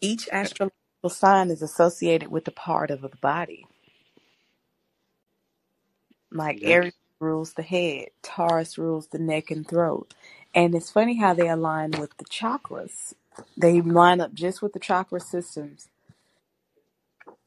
Each 0.00 0.28
astrological 0.32 0.74
sign 1.10 1.50
is 1.50 1.62
associated 1.62 2.30
with 2.30 2.48
a 2.48 2.52
part 2.52 2.90
of 2.90 3.02
the 3.02 3.10
body. 3.22 3.66
Like 6.32 6.60
yep. 6.60 6.64
Aries 6.64 6.94
rules 7.20 7.54
the 7.54 7.62
head, 7.62 8.08
Taurus 8.22 8.78
rules 8.78 9.08
the 9.08 9.18
neck 9.20 9.50
and 9.50 9.66
throat. 9.68 10.14
And 10.54 10.74
it's 10.74 10.90
funny 10.92 11.18
how 11.18 11.34
they 11.34 11.48
align 11.48 11.92
with 11.92 12.16
the 12.18 12.26
chakras. 12.26 13.14
They 13.56 13.80
line 13.82 14.20
up 14.20 14.34
just 14.34 14.62
with 14.62 14.74
the 14.74 14.80
chakra 14.80 15.20
systems. 15.20 15.88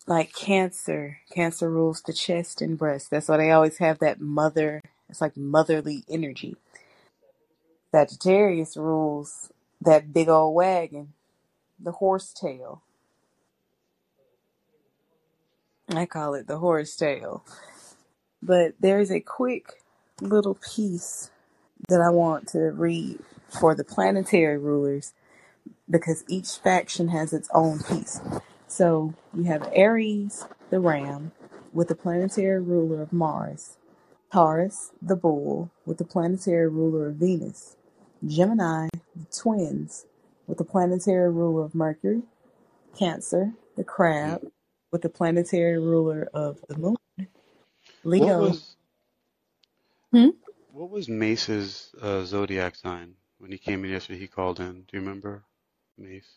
Like 0.08 0.34
Cancer, 0.34 1.20
Cancer 1.30 1.70
rules 1.70 2.01
the 2.01 2.14
chest 2.14 2.62
and 2.62 2.78
breast. 2.78 3.12
That's 3.12 3.28
why 3.28 3.38
they 3.38 3.51
always 3.51 3.78
have 3.80 3.99
that 3.99 4.22
mother, 4.22 4.82
it's 5.10 5.20
like 5.20 5.36
motherly 5.36 6.05
energy. 6.10 6.55
Sagittarius 7.91 8.78
rules 8.78 9.51
that 9.82 10.14
big 10.14 10.30
old 10.30 10.55
wagon, 10.55 11.14
the 11.80 11.91
horse 11.91 12.34
tail. 12.34 12.84
I 15.89 16.05
call 16.05 16.36
it 16.36 16.47
the 16.47 16.60
horse 16.60 16.95
tail. 16.95 17.43
But 18.41 18.76
there's 18.80 19.12
a 19.12 19.20
quick 19.20 19.84
little 20.22 20.55
piece 20.55 21.32
that 21.89 22.01
I 22.01 22.10
want 22.10 22.47
to 22.49 22.60
read 22.72 23.20
for 23.49 23.76
the 23.76 23.84
planetary 23.84 24.58
rulers 24.58 25.14
because 25.89 26.24
each 26.30 26.58
faction 26.58 27.10
has 27.10 27.34
its 27.34 27.49
own 27.53 27.80
piece. 27.80 28.22
So 28.68 29.13
you 29.36 29.45
have 29.45 29.70
Aries, 29.74 30.45
the 30.72 30.80
ram, 30.80 31.32
with 31.74 31.89
the 31.89 31.95
planetary 31.95 32.61
ruler 32.61 33.01
of 33.01 33.13
Mars, 33.13 33.78
Taurus, 34.34 34.91
the 35.01 35.15
bull, 35.15 35.72
with 35.86 35.99
the 35.99 36.05
planetary 36.05 36.70
ruler 36.70 37.09
of 37.09 37.15
Venus, 37.15 37.78
Gemini, 38.26 38.89
the 39.15 39.26
twins, 39.36 40.05
with 40.47 40.57
the 40.59 40.65
planetary 40.65 41.32
ruler 41.32 41.65
of 41.65 41.76
Mercury, 41.76 42.24
Cancer, 42.97 43.53
the 43.78 43.84
crab, 43.86 44.47
with 44.91 45.01
the 45.03 45.09
planetary 45.09 45.80
ruler 45.80 46.30
of 46.34 46.59
the 46.70 46.78
moon, 46.78 46.97
What 48.13 48.36
Leo. 48.36 48.38
was 48.38 48.78
Hmm? 50.13 50.30
what 50.72 50.89
was 50.89 51.09
Mace's 51.09 51.95
uh, 52.01 52.26
zodiac 52.26 52.76
sign 52.76 53.15
when 53.39 53.51
he 53.51 53.57
came 53.59 53.86
in 53.86 53.91
yesterday? 53.91 54.20
He 54.20 54.28
called 54.28 54.59
in. 54.59 54.82
Do 54.84 54.97
you 54.97 54.99
remember 55.01 55.43
Mace? 55.97 56.30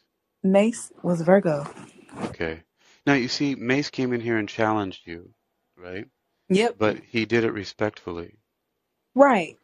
Mace 0.44 0.92
was 1.02 1.22
Virgo. 1.22 1.66
Okay. 2.18 2.62
Now 3.06 3.14
you 3.14 3.28
see, 3.28 3.54
Mace 3.54 3.90
came 3.90 4.12
in 4.12 4.20
here 4.20 4.38
and 4.38 4.48
challenged 4.48 5.06
you, 5.06 5.30
right? 5.76 6.06
Yep. 6.48 6.76
But 6.78 6.98
he 7.08 7.26
did 7.26 7.44
it 7.44 7.52
respectfully. 7.52 8.38
Right. 9.14 9.58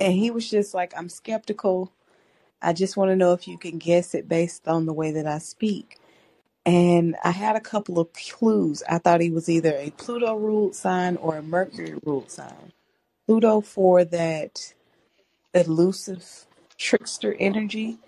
And 0.00 0.14
he 0.14 0.30
was 0.30 0.50
just 0.50 0.74
like, 0.74 0.92
I'm 0.96 1.08
skeptical. 1.08 1.92
I 2.62 2.72
just 2.72 2.96
want 2.96 3.10
to 3.10 3.16
know 3.16 3.32
if 3.32 3.48
you 3.48 3.58
can 3.58 3.78
guess 3.78 4.14
it 4.14 4.28
based 4.28 4.68
on 4.68 4.86
the 4.86 4.92
way 4.92 5.12
that 5.12 5.26
I 5.26 5.38
speak. 5.38 5.98
And 6.66 7.16
I 7.24 7.32
had 7.32 7.56
a 7.56 7.60
couple 7.60 7.98
of 7.98 8.12
clues. 8.12 8.82
I 8.88 8.98
thought 8.98 9.20
he 9.20 9.30
was 9.30 9.48
either 9.48 9.74
a 9.76 9.90
Pluto 9.90 10.36
ruled 10.36 10.74
sign 10.76 11.16
or 11.16 11.36
a 11.36 11.42
Mercury 11.42 11.96
ruled 12.04 12.30
sign. 12.30 12.72
Pluto 13.26 13.60
for 13.60 14.04
that 14.04 14.74
elusive 15.54 16.46
trickster 16.78 17.36
energy, 17.40 17.98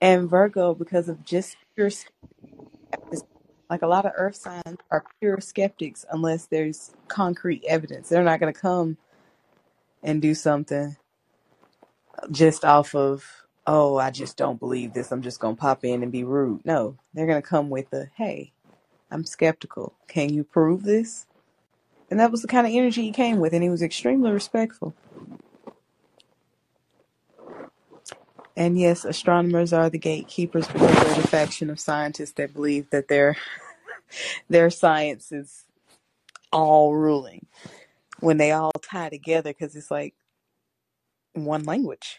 and 0.00 0.30
Virgo 0.30 0.74
because 0.74 1.08
of 1.08 1.24
just 1.24 1.56
pure. 1.76 1.90
Like 3.70 3.82
a 3.82 3.86
lot 3.86 4.06
of 4.06 4.12
earth 4.16 4.36
signs 4.36 4.78
are 4.90 5.04
pure 5.20 5.40
skeptics 5.40 6.04
unless 6.10 6.46
there's 6.46 6.92
concrete 7.08 7.64
evidence. 7.68 8.08
They're 8.08 8.24
not 8.24 8.40
going 8.40 8.52
to 8.52 8.58
come 8.60 8.96
and 10.02 10.22
do 10.22 10.34
something 10.34 10.96
just 12.30 12.64
off 12.64 12.94
of, 12.94 13.24
oh, 13.66 13.96
I 13.98 14.10
just 14.10 14.36
don't 14.36 14.58
believe 14.60 14.94
this. 14.94 15.12
I'm 15.12 15.22
just 15.22 15.40
going 15.40 15.56
to 15.56 15.60
pop 15.60 15.84
in 15.84 16.02
and 16.02 16.12
be 16.12 16.24
rude. 16.24 16.64
No, 16.64 16.96
they're 17.14 17.26
going 17.26 17.42
to 17.42 17.48
come 17.48 17.70
with 17.70 17.90
the, 17.90 18.08
hey, 18.16 18.52
I'm 19.10 19.24
skeptical. 19.24 19.94
Can 20.08 20.32
you 20.32 20.44
prove 20.44 20.84
this? 20.84 21.26
And 22.10 22.20
that 22.20 22.30
was 22.30 22.42
the 22.42 22.48
kind 22.48 22.66
of 22.66 22.72
energy 22.72 23.02
he 23.02 23.12
came 23.12 23.38
with, 23.38 23.52
and 23.52 23.62
he 23.62 23.68
was 23.70 23.82
extremely 23.82 24.30
respectful. 24.30 24.94
And 28.58 28.76
yes, 28.76 29.04
astronomers 29.04 29.72
are 29.72 29.88
the 29.88 30.00
gatekeepers 30.00 30.66
because 30.66 30.90
they're 30.90 31.22
the 31.22 31.28
faction 31.28 31.70
of 31.70 31.78
scientists 31.78 32.32
that 32.32 32.54
believe 32.54 32.90
that 32.90 33.06
their 33.06 33.36
their 34.48 34.68
science 34.68 35.30
is 35.30 35.64
all 36.50 36.96
ruling 36.96 37.46
when 38.18 38.36
they 38.36 38.50
all 38.50 38.72
tie 38.82 39.10
together 39.10 39.50
because 39.50 39.76
it's 39.76 39.92
like 39.92 40.16
one 41.34 41.62
language. 41.62 42.18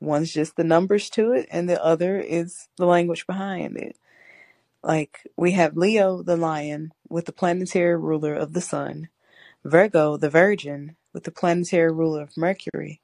One's 0.00 0.32
just 0.32 0.56
the 0.56 0.64
numbers 0.64 1.10
to 1.10 1.32
it, 1.32 1.48
and 1.50 1.68
the 1.68 1.84
other 1.84 2.18
is 2.18 2.68
the 2.78 2.86
language 2.86 3.26
behind 3.26 3.76
it. 3.76 3.98
Like 4.82 5.18
we 5.36 5.52
have 5.52 5.76
Leo, 5.76 6.22
the 6.22 6.38
lion, 6.38 6.94
with 7.10 7.26
the 7.26 7.32
planetary 7.32 7.98
ruler 7.98 8.32
of 8.34 8.54
the 8.54 8.62
sun, 8.62 9.10
Virgo, 9.66 10.16
the 10.16 10.30
virgin, 10.30 10.96
with 11.12 11.24
the 11.24 11.30
planetary 11.30 11.92
ruler 11.92 12.22
of 12.22 12.38
Mercury, 12.38 13.01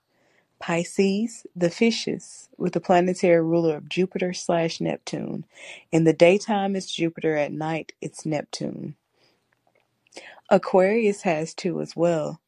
Pisces, 0.60 1.46
the 1.56 1.70
fishes, 1.70 2.48
with 2.58 2.74
the 2.74 2.80
planetary 2.80 3.42
ruler 3.42 3.76
of 3.76 3.88
Jupiter 3.88 4.32
slash 4.32 4.80
Neptune. 4.80 5.46
In 5.92 6.04
the 6.04 6.14
daytime, 6.14 6.76
it's 6.76 6.92
Jupiter. 6.92 7.36
At 7.36 7.52
night, 7.52 7.92
it's 8.00 8.26
Neptune. 8.26 8.96
Aquarius 10.50 11.22
has 11.22 11.54
two 11.54 11.80
as 11.80 11.96
well. 11.96 12.40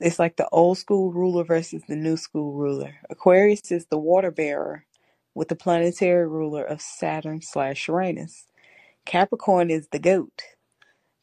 It's 0.00 0.18
like 0.18 0.36
the 0.36 0.48
old 0.50 0.78
school 0.78 1.12
ruler 1.12 1.44
versus 1.44 1.82
the 1.88 1.96
new 1.96 2.16
school 2.18 2.52
ruler. 2.54 2.96
Aquarius 3.10 3.72
is 3.72 3.86
the 3.86 3.98
water 3.98 4.30
bearer 4.30 4.84
with 5.34 5.48
the 5.48 5.56
planetary 5.56 6.28
ruler 6.28 6.64
of 6.64 6.82
Saturn 6.82 7.42
slash 7.42 7.88
Uranus. 7.88 8.46
Capricorn 9.06 9.70
is 9.70 9.88
the 9.92 9.98
goat, 10.00 10.42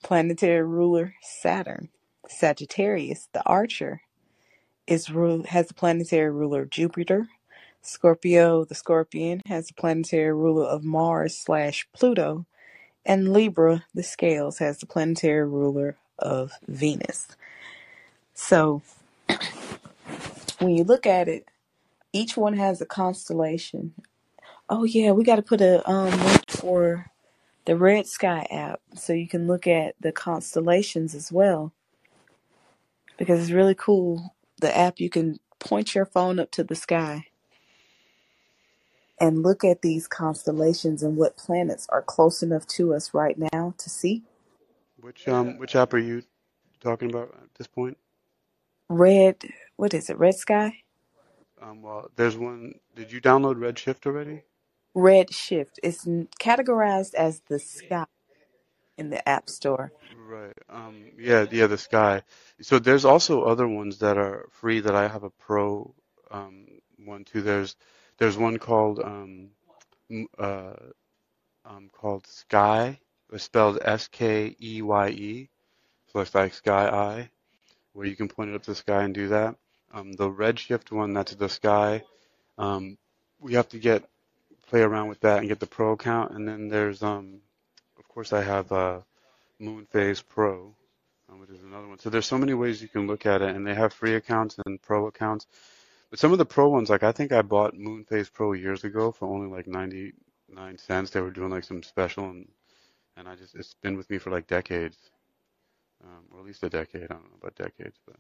planetary 0.03 0.63
ruler 0.63 1.15
Saturn. 1.21 1.89
Sagittarius, 2.30 3.30
the 3.34 3.43
archer, 3.45 4.01
is 4.88 5.07
has 5.07 5.67
the 5.67 5.73
planetary 5.73 6.31
ruler 6.31 6.63
of 6.63 6.69
Jupiter. 6.69 7.27
Scorpio, 7.81 8.65
the 8.65 8.75
scorpion, 8.75 9.41
has 9.47 9.67
the 9.67 9.73
planetary 9.75 10.33
ruler 10.33 10.65
of 10.65 10.83
Mars 10.83 11.38
slash 11.38 11.88
Pluto. 11.93 12.45
And 13.05 13.31
Libra, 13.31 13.86
the 13.93 14.01
scales, 14.01 14.57
has 14.57 14.79
the 14.79 14.88
planetary 14.88 15.47
ruler 15.47 15.97
of 16.17 16.53
Venus. 16.67 17.27
So 18.33 18.81
when 20.59 20.75
you 20.75 20.83
look 20.83 21.05
at 21.05 21.27
it, 21.27 21.47
each 22.13 22.36
one 22.38 22.55
has 22.55 22.81
a 22.81 22.86
constellation. 22.86 23.93
Oh 24.69 24.83
yeah, 24.83 25.11
we 25.11 25.23
got 25.23 25.36
to 25.36 25.41
put 25.41 25.61
a 25.61 25.88
um 25.89 26.09
link 26.09 26.49
for 26.49 27.07
the 27.65 27.75
Red 27.75 28.07
Sky 28.07 28.47
app 28.49 28.81
so 28.95 29.13
you 29.13 29.27
can 29.27 29.47
look 29.47 29.67
at 29.67 29.95
the 29.99 30.11
constellations 30.11 31.13
as 31.13 31.31
well 31.31 31.71
because 33.17 33.41
it's 33.41 33.51
really 33.51 33.75
cool. 33.75 34.34
The 34.60 34.76
app 34.76 34.99
you 34.99 35.10
can 35.10 35.39
point 35.60 35.95
your 35.95 36.06
phone 36.06 36.39
up 36.39 36.51
to 36.51 36.64
the 36.64 36.76
sky 36.76 37.28
and 39.20 39.43
look 39.43 39.64
at 39.64 39.82
these 39.82 40.08
constellations 40.08 41.03
and 41.03 41.18
what 41.18 41.38
planets 41.38 41.88
are 41.89 42.01
close 42.01 42.43
enough 42.43 42.68
to 42.68 42.93
us 42.93 43.14
right 43.14 43.38
now 43.53 43.74
to 43.78 43.89
see. 43.89 44.24
Which 44.99 45.28
um 45.28 45.58
which 45.58 45.76
app 45.76 45.93
are 45.93 45.99
you 45.99 46.24
talking 46.82 47.10
about 47.10 47.30
at 47.41 47.53
this 47.58 47.68
point? 47.68 47.97
Red, 48.89 49.38
what 49.78 49.93
is 49.93 50.10
it? 50.10 50.18
Red 50.20 50.36
Sky? 50.36 50.84
Um, 51.62 51.82
well, 51.82 52.10
there's 52.16 52.38
one. 52.38 52.76
Did 52.95 53.12
you 53.12 53.22
download 53.22 53.56
Redshift 53.56 54.06
already? 54.06 54.43
Red 54.93 55.34
Shift. 55.34 55.80
It's 55.84 56.06
categorized 56.39 57.14
as 57.16 57.41
the 57.47 57.60
sky 57.60 58.06
in 58.98 59.10
the 59.10 59.28
App 59.28 59.50
Store. 59.50 59.91
Right. 60.28 60.58
Um, 60.70 61.12
yeah, 61.18 61.46
yeah, 61.52 61.68
the 61.68 61.78
sky. 61.78 62.24
So 62.62 62.80
there's 62.80 63.06
also 63.06 63.43
other 63.43 63.68
ones 63.68 64.00
that 64.00 64.18
are 64.18 64.48
free 64.52 64.80
that 64.80 64.96
I 64.96 65.08
have 65.08 65.24
a 65.24 65.30
pro 65.30 65.93
um, 66.32 66.68
one 67.04 67.26
too. 67.26 67.41
There's 67.41 67.76
there's 68.18 68.38
one 68.38 68.58
called 68.58 69.00
um, 69.00 69.50
uh, 70.38 70.74
um, 71.66 71.89
called 71.91 72.26
Sky. 72.28 73.00
It's 73.32 73.43
spelled 73.43 73.80
S 73.82 74.08
K 74.08 74.56
E 74.62 74.82
Y 74.82 75.10
E. 75.10 75.50
So 76.12 76.20
it's 76.22 76.34
like 76.34 76.54
Sky 76.54 76.88
Eye, 76.88 77.30
where 77.93 78.06
you 78.08 78.16
can 78.16 78.30
point 78.30 78.52
it 78.52 78.56
up 78.56 78.64
to 78.64 78.72
the 78.72 78.76
sky 78.76 79.04
and 79.04 79.14
do 79.14 79.30
that. 79.30 79.56
Um, 79.93 80.14
the 80.14 80.30
Redshift 80.30 80.91
one, 80.91 81.14
that's 81.14 81.36
the 81.36 81.50
sky. 81.50 82.04
Um, 82.58 82.98
we 83.39 83.54
have 83.54 83.70
to 83.70 83.80
get 83.80 84.04
play 84.68 84.82
around 84.82 85.10
with 85.10 85.20
that 85.22 85.39
and 85.39 85.48
get 85.48 85.60
the 85.60 85.68
pro 85.68 85.91
account. 85.93 86.32
And 86.32 86.48
then 86.48 86.70
there's 86.70 87.04
um, 87.04 87.41
course 88.16 88.34
I 88.34 88.41
have 88.41 88.72
uh, 88.72 89.01
Moonphase 89.61 90.24
Pro, 90.28 90.74
um, 91.30 91.39
which 91.41 91.49
is 91.51 91.63
another 91.63 91.88
one. 91.88 91.99
So 91.99 92.09
there's 92.09 92.26
so 92.26 92.38
many 92.38 92.53
ways 92.53 92.82
you 92.82 92.88
can 92.88 93.07
look 93.07 93.26
at 93.26 93.41
it, 93.41 93.55
and 93.55 93.68
they 93.68 93.76
have 93.76 93.93
free 93.93 94.16
accounts 94.16 94.57
and 94.66 94.82
pro 94.82 95.07
accounts. 95.07 95.47
But 96.09 96.20
some 96.20 96.32
of 96.32 96.38
the 96.38 96.45
pro 96.45 96.70
ones, 96.70 96.89
like 96.89 97.03
I 97.03 97.11
think 97.11 97.32
I 97.34 97.41
bought 97.41 97.76
Moonphase 97.76 98.32
Pro 98.32 98.53
years 98.53 98.86
ago 98.86 99.11
for 99.11 99.28
only 99.28 99.47
like 99.47 99.68
99 99.68 100.78
cents. 100.78 101.11
They 101.11 101.22
were 101.22 101.32
doing 101.32 101.51
like 101.51 101.66
some 101.66 101.84
special, 101.84 102.30
and 102.30 102.47
and 103.18 103.28
I 103.28 103.36
just 103.36 103.55
it's 103.55 103.76
been 103.76 103.97
with 103.97 104.09
me 104.09 104.18
for 104.18 104.32
like 104.32 104.47
decades, 104.47 104.97
um, 106.03 106.26
or 106.32 106.39
at 106.39 106.45
least 106.45 106.63
a 106.63 106.70
decade. 106.70 107.03
I 107.03 107.07
don't 107.07 107.24
know 107.24 107.38
about 107.41 107.55
decades, 107.55 107.99
but 108.05 108.16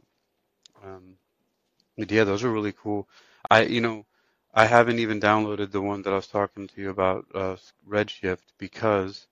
um, 0.83 1.17
but 1.97 2.11
yeah, 2.11 2.23
those 2.25 2.43
are 2.43 2.51
really 2.51 2.73
cool. 2.73 3.07
I 3.49 3.63
you 3.63 3.81
know 3.81 4.05
I 4.53 4.65
haven't 4.65 4.99
even 4.99 5.19
downloaded 5.19 5.71
the 5.71 5.81
one 5.81 6.01
that 6.03 6.13
I 6.13 6.17
was 6.17 6.27
talking 6.27 6.67
to 6.67 6.81
you 6.81 6.89
about, 6.89 7.25
uh, 7.35 7.57
Redshift, 7.87 8.45
because 8.57 9.27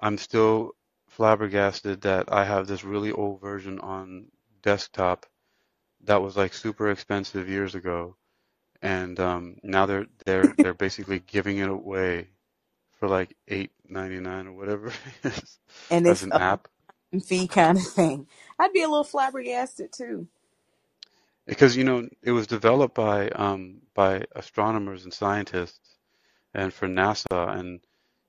I'm 0.00 0.18
still 0.18 0.72
flabbergasted 1.10 2.02
that 2.02 2.32
I 2.32 2.44
have 2.44 2.66
this 2.66 2.84
really 2.84 3.12
old 3.12 3.40
version 3.40 3.80
on 3.80 4.26
desktop 4.62 5.26
that 6.04 6.22
was 6.22 6.36
like 6.36 6.54
super 6.54 6.90
expensive 6.90 7.48
years 7.48 7.74
ago, 7.76 8.16
and 8.82 9.18
um, 9.20 9.56
now 9.62 9.86
they're 9.86 10.06
they're 10.26 10.56
they're 10.62 10.74
basically 10.74 11.20
giving 11.20 11.58
it 11.58 11.70
away 11.70 12.28
for 12.98 13.08
like 13.08 13.36
eight 13.48 13.72
ninety 13.88 14.20
nine 14.20 14.48
or 14.48 14.52
whatever 14.54 14.88
it 14.88 14.94
is 15.34 15.58
And 15.90 16.06
as 16.06 16.22
it's 16.22 16.24
an 16.24 16.32
a 16.32 16.38
app. 16.38 16.68
fee 17.26 17.48
kind 17.48 17.78
of 17.78 17.84
thing. 17.86 18.26
I'd 18.58 18.72
be 18.72 18.82
a 18.82 18.88
little 18.88 19.04
flabbergasted 19.04 19.92
too. 19.92 20.28
Because 21.46 21.76
you 21.76 21.84
know 21.84 22.08
it 22.22 22.32
was 22.32 22.46
developed 22.48 22.94
by 22.96 23.30
um, 23.30 23.82
by 23.94 24.24
astronomers 24.36 25.04
and 25.04 25.14
scientists 25.14 25.96
and 26.54 26.72
for 26.74 26.88
NASA, 26.88 27.58
and 27.58 27.80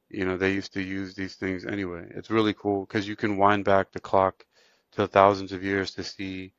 you 0.09 0.25
know 0.25 0.37
they 0.37 0.53
used 0.53 0.73
to 0.73 0.81
use 0.81 1.15
these 1.15 1.35
things 1.35 1.65
anyway. 1.65 2.07
It's 2.11 2.29
really 2.29 2.53
cool 2.53 2.85
because 2.85 3.07
you 3.07 3.15
can 3.15 3.37
wind 3.37 3.65
back 3.65 3.91
the 3.91 3.99
clock 3.99 4.45
to 4.93 5.07
thousands 5.07 5.51
of 5.51 5.63
years 5.63 5.91
to 5.95 6.03
see 6.03 6.53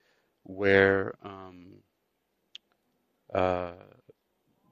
where 0.44 1.14
um, 1.22 1.82
uh, 3.34 3.72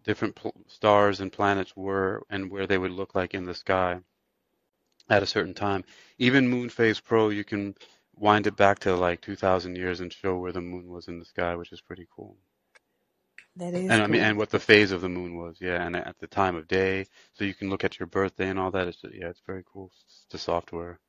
different 0.05 0.35
pl- 0.35 0.55
stars 0.69 1.21
and 1.21 1.33
planets 1.33 1.77
were 1.77 2.23
and 2.31 2.51
where 2.51 2.67
they 2.67 2.79
would 2.79 2.93
look 2.93 3.15
like 3.15 3.35
in 3.35 3.45
the 3.45 3.55
sky 3.55 4.01
at 5.11 5.23
a 5.23 5.27
certain 5.27 5.55
time. 5.55 5.85
Even 6.19 6.49
Moon 6.49 6.69
Phase 6.69 7.01
Pro, 7.01 7.29
you 7.31 7.45
can 7.45 7.75
wind 8.15 8.47
it 8.47 8.57
back 8.57 8.79
to 8.81 8.95
like 8.97 9.21
2,000 9.21 9.77
years 9.77 10.01
and 10.01 10.13
show 10.13 10.39
where 10.39 10.53
the 10.53 10.61
moon 10.61 10.89
was 10.89 11.09
in 11.09 11.19
the 11.19 11.25
sky, 11.25 11.55
which 11.57 11.73
is 11.73 11.81
pretty 11.81 12.07
cool. 12.15 12.37
That 13.57 13.75
is 13.75 13.91
And 13.91 14.03
I 14.03 14.09
mean, 14.09 14.23
and 14.23 14.39
what 14.39 14.51
the 14.51 14.61
phase 14.61 14.93
of 14.93 15.03
the 15.03 15.11
moon 15.11 15.37
was, 15.37 15.59
yeah, 15.61 15.85
and 15.87 15.97
at 15.97 16.19
the 16.21 16.27
time 16.29 16.57
of 16.57 16.69
day, 16.69 17.07
so 17.35 17.45
you 17.45 17.55
can 17.55 17.71
look 17.71 17.85
at 17.85 18.01
your 18.01 18.09
birthday 18.09 18.49
and 18.51 18.59
all 18.59 18.73
that. 18.73 18.89
It's 18.89 18.99
yeah, 19.05 19.29
it's 19.29 19.43
very 19.47 19.65
cool. 19.73 19.93
It's 20.07 20.27
the 20.31 20.39
software. 20.39 21.01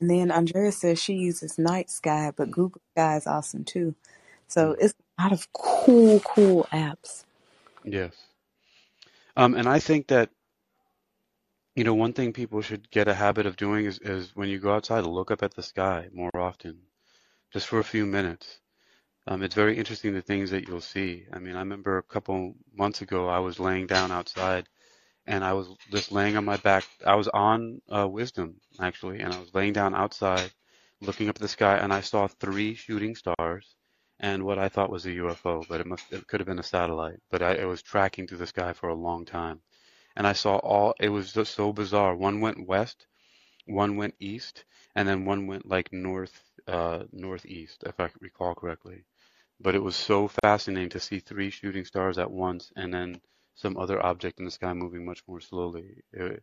And 0.00 0.10
then 0.10 0.30
Andrea 0.30 0.72
says 0.72 1.00
she 1.02 1.14
uses 1.14 1.58
Night 1.58 1.90
Sky, 1.90 2.32
but 2.36 2.52
Google 2.52 2.82
Sky 2.96 3.16
is 3.16 3.26
awesome 3.26 3.64
too. 3.64 3.96
So 4.48 4.72
Mm, 4.72 4.78
it's 4.80 4.94
a 5.18 5.22
lot 5.22 5.32
of 5.32 5.52
cool, 5.52 6.20
cool 6.20 6.68
apps. 6.72 7.24
Yes. 7.84 8.14
Um, 9.36 9.54
and 9.54 9.68
I 9.68 9.80
think 9.80 10.08
that 10.08 10.30
you 11.76 11.84
know 11.84 11.94
one 11.94 12.12
thing 12.14 12.32
people 12.34 12.62
should 12.62 12.90
get 12.90 13.08
a 13.08 13.14
habit 13.14 13.46
of 13.46 13.56
doing 13.56 13.86
is, 13.86 13.98
is 14.00 14.36
when 14.36 14.48
you 14.48 14.58
go 14.60 14.74
outside, 14.74 15.06
look 15.06 15.30
up 15.30 15.42
at 15.42 15.54
the 15.54 15.62
sky 15.64 16.08
more 16.12 16.36
often, 16.36 16.78
just 17.52 17.66
for 17.68 17.78
a 17.80 17.84
few 17.84 18.06
minutes. 18.06 18.60
Um, 19.28 19.42
it's 19.42 19.54
very 19.54 19.76
interesting 19.76 20.14
the 20.14 20.22
things 20.22 20.50
that 20.50 20.66
you'll 20.66 20.80
see. 20.80 21.26
I 21.32 21.38
mean, 21.38 21.54
I 21.54 21.58
remember 21.58 21.98
a 21.98 22.02
couple 22.02 22.54
months 22.74 23.02
ago 23.02 23.28
I 23.28 23.40
was 23.40 23.60
laying 23.60 23.86
down 23.86 24.10
outside 24.10 24.66
and 25.26 25.44
I 25.44 25.52
was 25.52 25.68
just 25.90 26.12
laying 26.12 26.38
on 26.38 26.46
my 26.46 26.56
back. 26.56 26.84
I 27.06 27.14
was 27.14 27.28
on 27.28 27.82
uh, 27.94 28.08
Wisdom 28.08 28.56
actually, 28.80 29.20
and 29.20 29.34
I 29.34 29.38
was 29.38 29.54
laying 29.54 29.74
down 29.74 29.94
outside, 29.94 30.50
looking 31.02 31.28
up 31.28 31.36
at 31.36 31.42
the 31.42 31.48
sky, 31.48 31.76
and 31.76 31.92
I 31.92 32.00
saw 32.00 32.26
three 32.26 32.74
shooting 32.74 33.14
stars 33.14 33.76
and 34.18 34.44
what 34.44 34.58
I 34.58 34.70
thought 34.70 34.90
was 34.90 35.04
a 35.04 35.10
UFO, 35.10 35.62
but 35.68 35.80
it 35.82 35.86
must 35.86 36.10
it 36.12 36.26
could 36.26 36.40
have 36.40 36.46
been 36.46 36.58
a 36.58 36.62
satellite. 36.62 37.20
But 37.30 37.42
I, 37.42 37.52
it 37.52 37.66
was 37.66 37.82
tracking 37.82 38.26
through 38.26 38.38
the 38.38 38.46
sky 38.46 38.72
for 38.72 38.88
a 38.88 38.94
long 38.94 39.26
time, 39.26 39.60
and 40.16 40.26
I 40.26 40.32
saw 40.32 40.56
all. 40.56 40.94
It 41.00 41.10
was 41.10 41.34
just 41.34 41.54
so 41.54 41.72
bizarre. 41.74 42.16
One 42.16 42.40
went 42.40 42.66
west, 42.66 43.06
one 43.66 43.96
went 43.96 44.14
east, 44.20 44.64
and 44.94 45.06
then 45.06 45.26
one 45.26 45.46
went 45.46 45.66
like 45.66 45.92
north 45.92 46.42
uh, 46.66 47.04
northeast, 47.12 47.84
if 47.86 48.00
I 48.00 48.10
recall 48.20 48.54
correctly. 48.54 49.04
But 49.60 49.74
it 49.74 49.82
was 49.82 49.96
so 49.96 50.28
fascinating 50.28 50.90
to 50.90 51.00
see 51.00 51.18
three 51.20 51.50
shooting 51.50 51.84
stars 51.84 52.18
at 52.18 52.30
once, 52.30 52.72
and 52.76 52.92
then 52.92 53.20
some 53.54 53.76
other 53.76 54.04
object 54.04 54.38
in 54.38 54.44
the 54.44 54.50
sky 54.50 54.72
moving 54.72 55.04
much 55.04 55.22
more 55.26 55.40
slowly. 55.40 56.02
It, 56.12 56.42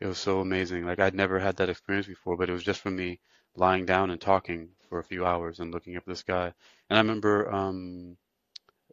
it 0.00 0.06
was 0.06 0.18
so 0.18 0.40
amazing. 0.40 0.84
Like 0.86 1.00
I'd 1.00 1.14
never 1.14 1.38
had 1.38 1.56
that 1.56 1.70
experience 1.70 2.06
before, 2.06 2.36
but 2.36 2.48
it 2.48 2.52
was 2.52 2.64
just 2.64 2.80
from 2.80 2.96
me 2.96 3.20
lying 3.56 3.86
down 3.86 4.10
and 4.10 4.20
talking 4.20 4.70
for 4.88 4.98
a 4.98 5.04
few 5.04 5.24
hours 5.26 5.60
and 5.60 5.72
looking 5.72 5.96
up 5.96 6.02
at 6.02 6.06
the 6.12 6.16
sky. 6.16 6.52
And 6.90 6.98
I 6.98 7.00
remember, 7.02 7.52
um, 7.52 8.16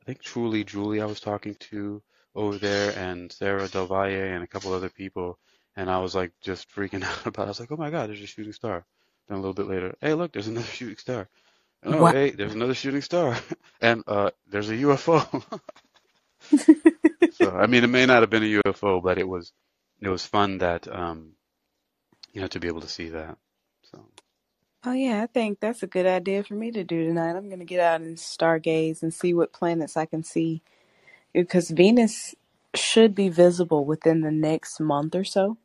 I 0.02 0.06
think 0.06 0.22
truly 0.22 0.64
Julie 0.64 1.02
I 1.02 1.06
was 1.06 1.20
talking 1.20 1.56
to 1.72 2.02
over 2.36 2.58
there, 2.58 2.98
and 2.98 3.32
Sarah 3.32 3.68
Del 3.68 3.88
Valle 3.88 4.06
and 4.34 4.44
a 4.44 4.48
couple 4.48 4.74
other 4.74 4.90
people, 4.90 5.38
and 5.76 5.90
I 5.90 6.00
was 6.00 6.16
like 6.16 6.32
just 6.42 6.70
freaking 6.70 7.04
out 7.10 7.26
about. 7.26 7.44
it. 7.44 7.46
I 7.46 7.50
was 7.50 7.60
like, 7.60 7.72
oh 7.72 7.78
my 7.78 7.90
god, 7.90 8.10
there's 8.10 8.22
a 8.22 8.28
shooting 8.28 8.54
star. 8.54 8.86
Then 9.28 9.38
a 9.38 9.42
little 9.42 9.54
bit 9.54 9.68
later, 9.68 9.96
hey 10.02 10.14
look, 10.14 10.32
there's 10.32 10.48
another 10.48 10.66
shooting 10.78 10.98
star. 10.98 11.30
Oh 11.84 12.06
Wow. 12.06 12.12
hey, 12.12 12.32
there's 12.32 12.54
another 12.56 12.76
shooting 12.76 13.02
star, 13.02 13.38
and 13.82 14.04
uh, 14.08 14.32
there's 14.50 14.70
a 14.70 14.76
UFO. 14.78 15.44
So 17.32 17.52
I 17.52 17.68
mean, 17.68 17.84
it 17.84 17.88
may 17.90 18.06
not 18.06 18.22
have 18.24 18.30
been 18.32 18.44
a 18.44 18.62
UFO, 18.66 19.02
but 19.04 19.18
it 19.20 19.28
was 19.28 19.54
it 20.02 20.10
was 20.10 20.26
fun 20.26 20.60
that 20.60 20.88
um, 20.94 21.34
you 22.34 22.42
know 22.42 22.48
to 22.48 22.60
be 22.60 22.68
able 22.68 22.82
to 22.82 22.90
see 22.90 23.10
that. 23.10 23.38
So 23.92 24.06
Oh 24.86 24.94
yeah, 24.94 25.24
I 25.24 25.28
think 25.28 25.60
that's 25.62 25.84
a 25.84 25.88
good 25.88 26.08
idea 26.08 26.44
for 26.44 26.56
me 26.56 26.72
to 26.72 26.84
do 26.84 27.06
tonight. 27.06 27.36
I'm 27.36 27.50
gonna 27.50 27.66
get 27.66 27.82
out 27.82 28.02
and 28.02 28.18
stargaze 28.18 29.04
and 29.04 29.14
see 29.14 29.34
what 29.34 29.54
planets 29.54 29.98
I 29.98 30.06
can 30.08 30.24
see 30.24 30.64
because 31.34 31.72
Venus 31.72 32.36
should 32.76 33.16
be 33.16 33.30
visible 33.30 33.86
within 33.86 34.22
the 34.22 34.32
next 34.32 34.80
month 34.80 35.16
or 35.16 35.26
so. 35.26 35.58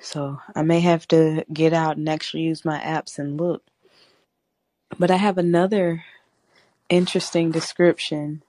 So 0.00 0.40
I 0.54 0.62
may 0.62 0.80
have 0.80 1.08
to 1.08 1.44
get 1.52 1.72
out 1.74 1.96
and 1.98 2.08
actually 2.08 2.44
use 2.44 2.64
my 2.64 2.80
apps 2.80 3.18
and 3.18 3.38
look. 3.40 3.62
But 4.98 5.10
I 5.10 5.16
have 5.16 5.38
another 5.38 6.04
interesting 6.90 7.50
description 7.52 8.42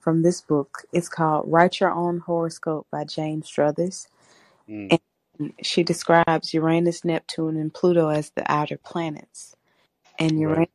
from 0.00 0.22
this 0.22 0.40
book. 0.40 0.84
It's 0.92 1.08
called 1.08 1.44
Write 1.50 1.80
Your 1.80 1.92
Own 1.92 2.20
Horoscope 2.20 2.86
by 2.92 3.04
Jane 3.04 3.42
Struthers. 3.42 4.08
mm, 4.70 4.94
And 5.38 5.52
she 5.62 5.82
describes 5.84 6.54
Uranus, 6.54 7.04
Neptune, 7.04 7.56
and 7.56 7.74
Pluto 7.74 8.08
as 8.08 8.30
the 8.30 8.50
outer 8.50 8.78
planets. 8.78 9.56
And 10.18 10.40
right. 10.40 10.40
Uranus 10.40 10.70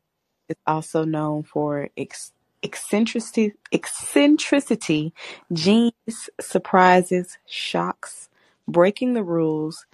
is 0.49 0.57
also 0.67 1.05
known 1.05 1.43
for 1.43 1.89
ex- 1.97 2.33
eccentricity, 2.63 3.53
eccentricity, 3.73 5.13
genius, 5.53 6.29
surprises, 6.41 7.37
shocks, 7.47 8.29
breaking 8.67 9.13
the 9.13 9.23
rules, 9.23 9.85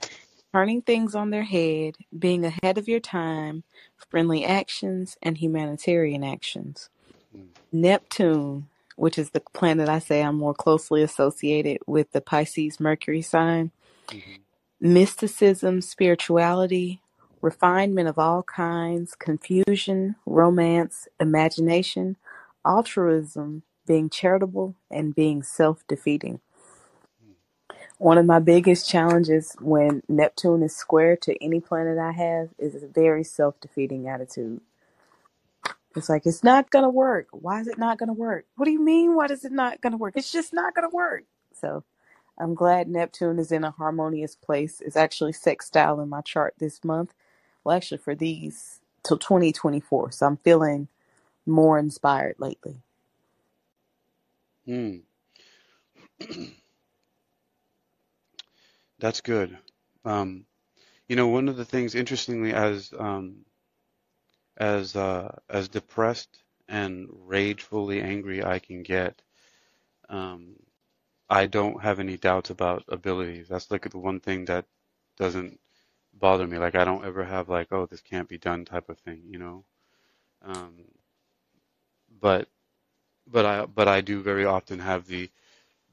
turning 0.53 0.81
things 0.81 1.15
on 1.15 1.29
their 1.31 1.43
head, 1.43 1.95
being 2.17 2.45
ahead 2.45 2.77
of 2.77 2.87
your 2.87 2.99
time, 2.99 3.63
friendly 4.09 4.45
actions, 4.45 5.17
and 5.21 5.37
humanitarian 5.37 6.23
actions. 6.23 6.89
mm, 7.35 7.47
Neptune, 7.71 8.67
which 8.95 9.17
is 9.17 9.31
the 9.31 9.41
planet 9.53 9.89
I 9.89 9.99
say 9.99 10.23
I'm 10.23 10.37
more 10.37 10.53
closely 10.55 11.03
associated 11.03 11.79
with 11.87 12.11
the 12.11 12.21
Pisces 12.21 12.79
Mercury 12.79 13.21
sign, 13.21 13.71
mhm, 14.11 14.43
mysticism, 14.81 15.81
spirituality, 15.81 17.01
refinement 17.41 18.07
of 18.09 18.17
all 18.19 18.43
kinds, 18.43 19.15
confusion, 19.15 20.15
romance, 20.25 21.07
imagination, 21.19 22.17
altruism, 22.65 23.63
being 23.87 24.09
charitable, 24.09 24.75
and 24.91 25.15
being 25.15 25.43
self 25.43 25.85
defeating. 25.87 26.39
One 27.99 28.17
of 28.19 28.25
my 28.27 28.39
biggest 28.39 28.89
challenges 28.89 29.55
when 29.61 30.03
Neptune 30.09 30.63
is 30.63 30.75
square 30.75 31.17
to 31.17 31.43
any 31.43 31.61
planet 31.61 31.97
I 31.99 32.11
have 32.13 32.49
is 32.59 32.83
a 32.83 32.87
very 32.87 33.23
self 33.23 33.59
defeating 33.61 34.07
attitude. 34.09 34.61
It's 35.95 36.09
like, 36.09 36.25
it's 36.25 36.43
not 36.43 36.71
going 36.71 36.83
to 36.83 36.89
work. 36.89 37.27
Why 37.31 37.61
is 37.61 37.67
it 37.67 37.77
not 37.79 37.99
going 37.99 38.07
to 38.07 38.13
work? 38.13 38.45
What 38.57 38.65
do 38.65 38.71
you 38.71 38.83
mean? 38.83 39.15
Why 39.15 39.25
is 39.27 39.45
it 39.45 39.51
not 39.53 39.81
going 39.81 39.91
to 39.91 39.97
work? 39.97 40.13
It's 40.17 40.31
just 40.31 40.53
not 40.53 40.75
going 40.75 40.89
to 40.89 40.95
work. 40.95 41.23
So 41.53 41.83
I'm 42.39 42.55
glad 42.55 42.89
Neptune 42.89 43.39
is 43.39 43.51
in 43.51 43.63
a 43.65 43.71
harmonious 43.71 44.35
place. 44.35 44.81
It's 44.81 44.97
actually 44.97 45.33
sextile 45.33 46.01
in 46.01 46.09
my 46.09 46.21
chart 46.21 46.55
this 46.59 46.83
month. 46.83 47.13
Well, 47.63 47.75
actually, 47.77 47.99
for 47.99 48.15
these 48.15 48.81
till 49.03 49.17
2024. 49.19 50.11
So 50.11 50.27
I'm 50.27 50.37
feeling 50.37 50.89
more 51.45 51.79
inspired 51.79 52.35
lately. 52.39 52.81
mm. 54.67 55.01
That's 58.99 59.21
good. 59.21 59.57
Um, 60.05 60.45
you 61.07 61.15
know, 61.15 61.27
one 61.29 61.49
of 61.49 61.57
the 61.57 61.65
things, 61.65 61.95
interestingly, 61.95 62.53
as 62.53 62.93
um, 62.97 63.45
as 64.57 64.95
uh, 64.95 65.35
as 65.49 65.67
depressed 65.69 66.43
and 66.67 67.07
ragefully 67.11 68.01
angry 68.01 68.43
I 68.43 68.59
can 68.59 68.83
get, 68.83 69.21
um, 70.09 70.55
I 71.29 71.47
don't 71.47 71.81
have 71.83 71.99
any 71.99 72.17
doubts 72.17 72.49
about 72.51 72.85
abilities. 72.89 73.47
That's 73.49 73.71
like 73.71 73.89
the 73.89 73.99
one 73.99 74.19
thing 74.21 74.45
that 74.45 74.65
doesn't 75.17 75.59
bother 76.13 76.47
me. 76.47 76.57
Like 76.59 76.75
I 76.75 76.85
don't 76.85 77.05
ever 77.05 77.23
have 77.25 77.49
like, 77.49 77.69
oh, 77.71 77.85
this 77.87 78.01
can't 78.01 78.29
be 78.29 78.37
done 78.39 78.65
type 78.65 78.89
of 78.89 78.99
thing, 78.99 79.23
you 79.29 79.39
know. 79.39 79.65
Um, 80.43 80.85
but 82.19 82.49
but 83.27 83.45
I 83.45 83.65
but 83.65 83.87
I 83.87 84.01
do 84.01 84.21
very 84.23 84.45
often 84.45 84.79
have 84.79 85.07
the 85.07 85.29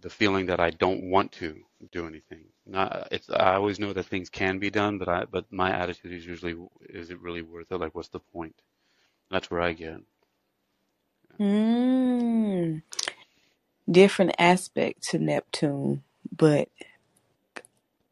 the 0.05 0.11
feeling 0.11 0.45
that 0.47 0.61
I 0.61 0.69
don't 0.69 1.05
want 1.05 1.33
to 1.33 1.57
do 1.91 2.07
anything. 2.07 2.45
Not 2.67 3.09
it's 3.11 3.31
I 3.31 3.55
always 3.55 3.81
know 3.81 3.95
that 3.95 4.05
things 4.05 4.29
can 4.29 4.59
be 4.59 4.71
done, 4.71 4.99
but 4.99 5.09
I 5.09 5.25
but 5.25 5.51
my 5.51 5.71
attitude 5.73 6.13
is 6.13 6.27
usually 6.27 6.55
is 6.91 7.11
it 7.11 7.21
really 7.23 7.41
worth 7.41 7.73
it? 7.73 7.79
Like 7.81 7.95
what's 7.95 8.11
the 8.11 8.21
point? 8.21 8.55
That's 9.31 9.51
where 9.51 9.63
I 9.63 9.73
get. 9.73 10.03
Mm, 11.41 12.83
different 13.91 14.35
aspect 14.39 15.03
to 15.11 15.19
Neptune, 15.19 16.03
but 16.37 16.69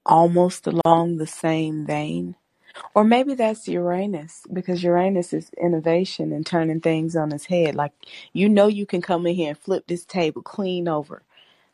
almost 0.07 0.67
along 0.67 1.19
the 1.19 1.27
same 1.27 1.85
vein. 1.85 2.37
Or 2.95 3.05
maybe 3.05 3.35
that's 3.35 3.69
Uranus, 3.69 4.47
because 4.53 4.83
Uranus 4.83 5.33
is 5.33 5.51
innovation 5.63 6.33
and 6.33 6.47
turning 6.47 6.81
things 6.81 7.17
on 7.17 7.33
its 7.33 7.47
head. 7.47 7.75
Like, 7.75 7.93
you 8.33 8.49
know, 8.49 8.67
you 8.67 8.87
can 8.87 9.03
come 9.03 9.27
in 9.27 9.35
here 9.35 9.51
and 9.51 9.59
flip 9.59 9.87
this 9.87 10.05
table 10.05 10.43
clean 10.43 10.89
over, 10.89 11.23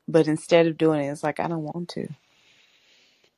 but 0.08 0.28
instead 0.28 0.66
of 0.68 0.78
doing 0.78 1.02
it, 1.02 1.10
it's 1.12 1.24
like, 1.24 1.40
I 1.40 1.48
don't 1.48 1.64
want 1.64 1.90
to. 1.90 2.08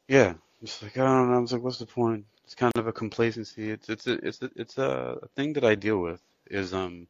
Yeah, 0.09 0.35
it's 0.62 0.83
like 0.83 0.99
I 0.99 1.05
don't 1.05 1.31
know. 1.31 1.37
I 1.39 1.41
was 1.41 1.53
like, 1.53 1.62
what's 1.62 1.79
the 1.79 1.87
point? 1.87 2.27
It's 2.45 2.55
kind 2.55 2.73
of 2.77 2.87
a 2.87 2.93
complacency. 2.93 3.71
It's 3.71 3.89
it's 3.89 4.07
a, 4.07 4.12
it's 4.27 4.43
a, 4.43 4.51
it's 4.57 4.79
a 4.79 5.18
thing 5.37 5.55
that 5.55 5.64
I 5.64 5.75
deal 5.77 5.99
with. 6.01 6.23
Is 6.51 6.75
um 6.75 7.07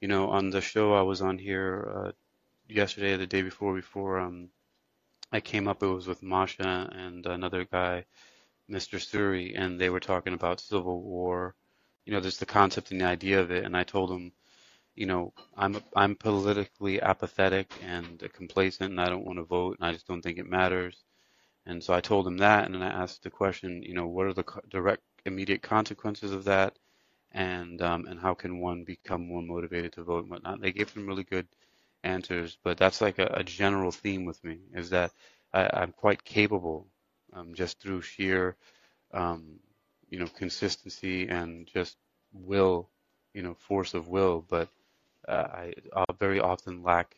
you 0.00 0.08
know 0.08 0.30
on 0.30 0.50
the 0.50 0.60
show 0.62 0.94
I 0.94 1.02
was 1.02 1.22
on 1.22 1.38
here 1.38 1.92
uh, 2.08 2.12
yesterday 2.68 3.14
or 3.14 3.18
the 3.18 3.26
day 3.28 3.42
before 3.42 3.74
before 3.76 4.20
um 4.20 4.50
I 5.32 5.40
came 5.40 5.68
up. 5.68 5.82
It 5.82 5.86
was 5.88 6.06
with 6.08 6.22
Masha 6.22 6.90
and 6.92 7.26
another 7.26 7.64
guy, 7.66 8.06
Mr. 8.70 8.98
Suri, 8.98 9.54
and 9.58 9.80
they 9.80 9.90
were 9.90 10.00
talking 10.00 10.34
about 10.34 10.60
civil 10.60 11.02
war. 11.02 11.54
You 12.06 12.12
know, 12.14 12.20
there's 12.20 12.38
the 12.38 12.46
concept 12.46 12.90
and 12.92 13.00
the 13.00 13.06
idea 13.06 13.40
of 13.40 13.50
it, 13.52 13.64
and 13.64 13.76
I 13.76 13.84
told 13.84 14.10
them, 14.10 14.32
you 15.00 15.06
know, 15.06 15.32
I'm 15.56 15.78
I'm 15.96 16.14
politically 16.14 17.00
apathetic 17.00 17.72
and 17.82 18.22
complacent, 18.34 18.90
and 18.90 19.00
I 19.00 19.08
don't 19.08 19.24
want 19.24 19.38
to 19.38 19.44
vote, 19.44 19.78
and 19.78 19.88
I 19.88 19.92
just 19.94 20.06
don't 20.06 20.20
think 20.20 20.38
it 20.38 20.46
matters. 20.46 21.04
And 21.64 21.82
so 21.82 21.94
I 21.94 22.02
told 22.02 22.26
him 22.26 22.36
that, 22.38 22.66
and 22.66 22.74
then 22.74 22.82
I 22.82 23.02
asked 23.02 23.22
the 23.22 23.30
question, 23.30 23.82
you 23.82 23.94
know, 23.94 24.06
what 24.08 24.26
are 24.26 24.34
the 24.34 24.44
direct, 24.68 25.02
immediate 25.24 25.62
consequences 25.62 26.32
of 26.32 26.44
that, 26.44 26.78
and 27.32 27.80
um, 27.80 28.06
and 28.08 28.20
how 28.20 28.34
can 28.34 28.60
one 28.60 28.84
become 28.84 29.26
more 29.26 29.40
motivated 29.42 29.94
to 29.94 30.04
vote 30.04 30.24
and 30.24 30.30
whatnot. 30.30 30.60
They 30.60 30.72
gave 30.72 30.90
some 30.90 31.06
really 31.06 31.24
good 31.24 31.48
answers, 32.04 32.58
but 32.62 32.76
that's 32.76 33.00
like 33.00 33.18
a, 33.18 33.28
a 33.36 33.44
general 33.44 33.92
theme 33.92 34.26
with 34.26 34.44
me, 34.44 34.58
is 34.74 34.90
that 34.90 35.12
I, 35.54 35.70
I'm 35.72 35.92
quite 35.92 36.24
capable, 36.24 36.88
um, 37.32 37.54
just 37.54 37.80
through 37.80 38.02
sheer, 38.02 38.54
um, 39.14 39.60
you 40.10 40.18
know, 40.18 40.26
consistency 40.26 41.28
and 41.28 41.66
just 41.66 41.96
will, 42.34 42.90
you 43.32 43.42
know, 43.42 43.54
force 43.54 43.94
of 43.94 44.08
will, 44.08 44.44
but 44.46 44.68
I, 45.32 45.74
I 45.96 46.04
very 46.18 46.40
often 46.40 46.82
lack 46.82 47.16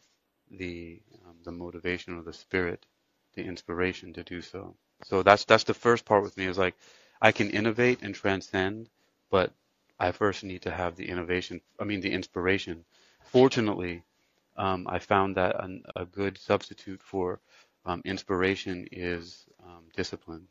the 0.51 1.01
um, 1.27 1.37
the 1.45 1.53
motivation 1.53 2.19
or 2.19 2.23
the 2.23 2.33
spirit, 2.35 2.87
the 3.35 3.45
inspiration 3.45 4.13
to 4.15 4.25
do 4.25 4.43
so. 4.43 4.77
So 5.05 5.23
that's 5.23 5.45
that's 5.45 5.65
the 5.65 5.75
first 5.75 6.05
part 6.05 6.23
with 6.23 6.37
me 6.37 6.47
is 6.47 6.59
like 6.59 6.77
I 7.23 7.33
can 7.33 7.51
innovate 7.51 8.03
and 8.03 8.15
transcend, 8.15 8.91
but 9.31 9.53
I 10.01 10.13
first 10.13 10.45
need 10.45 10.63
to 10.63 10.73
have 10.73 10.97
the 10.97 11.09
innovation. 11.09 11.61
I 11.81 11.85
mean 11.85 12.01
the 12.03 12.13
inspiration. 12.13 12.85
Fortunately, 13.25 14.05
um, 14.57 14.87
I 14.89 14.99
found 15.01 15.37
that 15.37 15.63
an, 15.65 15.85
a 15.97 16.07
good 16.07 16.39
substitute 16.39 17.03
for 17.03 17.41
um, 17.87 18.03
inspiration 18.05 18.89
is 18.93 19.47
um, 19.65 19.85
discipline. 19.97 20.49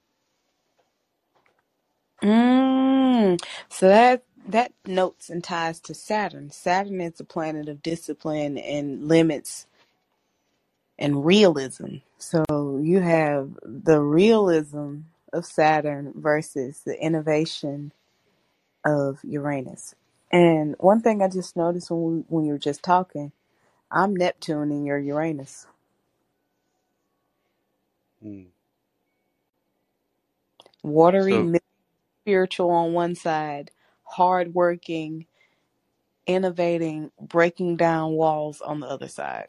Mm, 2.24 3.42
so 3.70 3.88
that 3.88 4.24
that 4.48 4.74
notes 4.88 5.30
and 5.30 5.44
ties 5.44 5.80
to 5.82 5.94
Saturn. 5.96 6.52
Saturn 6.52 7.02
is 7.02 7.20
a 7.20 7.26
planet 7.26 7.70
of 7.70 7.84
discipline 7.84 8.58
and 8.58 9.08
limits 9.08 9.68
and 11.00 11.26
realism. 11.26 11.98
So 12.20 12.46
you 12.82 13.02
have 13.02 13.52
the 13.64 14.02
realism 14.02 15.00
of 15.34 15.46
Saturn 15.46 16.14
versus 16.16 16.82
the 16.86 17.02
innovation 17.02 17.94
of 18.86 19.20
Uranus. 19.24 19.96
And 20.32 20.76
one 20.80 21.02
thing 21.02 21.22
I 21.22 21.28
just 21.30 21.56
noticed 21.58 21.92
when 21.92 22.04
we, 22.04 22.24
when 22.28 22.46
you 22.46 22.54
were 22.54 22.60
just 22.60 22.84
talking, 22.84 23.32
I'm 23.92 24.16
Neptune 24.16 24.72
in 24.72 24.86
your 24.86 25.00
Uranus. 25.00 25.68
Mm. 28.26 28.48
Watery, 30.84 31.40
So 31.40 31.44
mi- 31.44 31.60
spiritual 32.24 32.72
on 32.72 32.94
one 32.94 33.16
side, 33.16 33.72
hardworking, 34.12 35.26
innovating, 36.28 37.12
breaking 37.20 37.78
down 37.78 38.12
walls 38.14 38.62
on 38.62 38.80
the 38.80 38.88
other 38.88 39.08
side. 39.08 39.48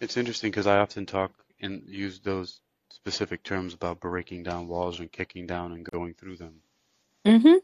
it's 0.00 0.16
interesting 0.16 0.50
because 0.50 0.66
I 0.66 0.78
often 0.78 1.06
talk 1.06 1.32
and 1.60 1.82
use 1.86 2.20
those 2.20 2.60
specific 2.90 3.42
terms 3.42 3.74
about 3.74 4.00
breaking 4.00 4.42
down 4.42 4.68
walls 4.68 5.00
and 5.00 5.10
kicking 5.10 5.46
down 5.46 5.72
and 5.72 5.84
going 5.84 6.14
through 6.14 6.36
them. 6.36 6.56
Mm-hmm. 7.24 7.56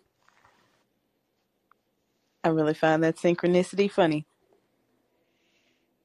I 2.44 2.48
really 2.48 2.74
find 2.74 3.04
that 3.04 3.16
synchronicity 3.16 3.90
funny. 3.90 4.26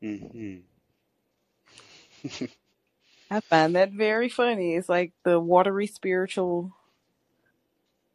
Mm-hmm. 0.04 0.58
I 3.32 3.40
find 3.42 3.76
that 3.76 3.92
very 3.92 4.30
funny. 4.30 4.76
It's 4.76 4.90
like 4.90 5.14
the 5.24 5.40
watery 5.40 5.88
spiritual 5.88 6.77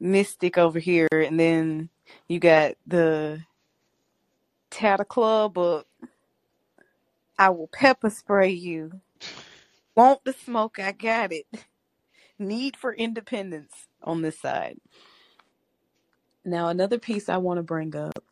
mystic 0.02 0.58
over 0.58 0.78
here, 0.78 1.08
and 1.12 1.38
then 1.38 1.88
you 2.28 2.40
got 2.40 2.74
the 2.86 3.44
Tata 4.70 5.04
Club 5.04 5.56
of 5.56 5.84
I 7.38 7.50
will 7.50 7.68
pepper 7.68 8.10
spray 8.10 8.50
you. 8.50 9.00
Want 9.94 10.20
the 10.24 10.32
smoke? 10.32 10.78
I 10.78 10.92
got 10.92 11.32
it. 11.32 11.46
Need 12.38 12.76
for 12.76 12.92
independence 12.92 13.72
on 14.02 14.22
this 14.22 14.38
side. 14.38 14.78
Now, 16.44 16.68
another 16.68 16.98
piece 16.98 17.28
I 17.28 17.36
want 17.36 17.58
to 17.58 17.62
bring 17.62 17.94
up 17.94 18.24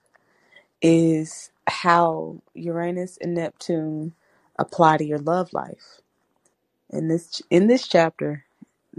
is 0.82 1.50
how 1.66 2.42
Uranus 2.54 3.18
and 3.20 3.34
Neptune 3.34 4.14
apply 4.58 4.96
to 4.98 5.04
your 5.04 5.18
love 5.18 5.52
life. 5.52 6.00
In 6.90 7.08
this 7.08 7.40
in 7.50 7.68
this 7.68 7.86
chapter, 7.86 8.44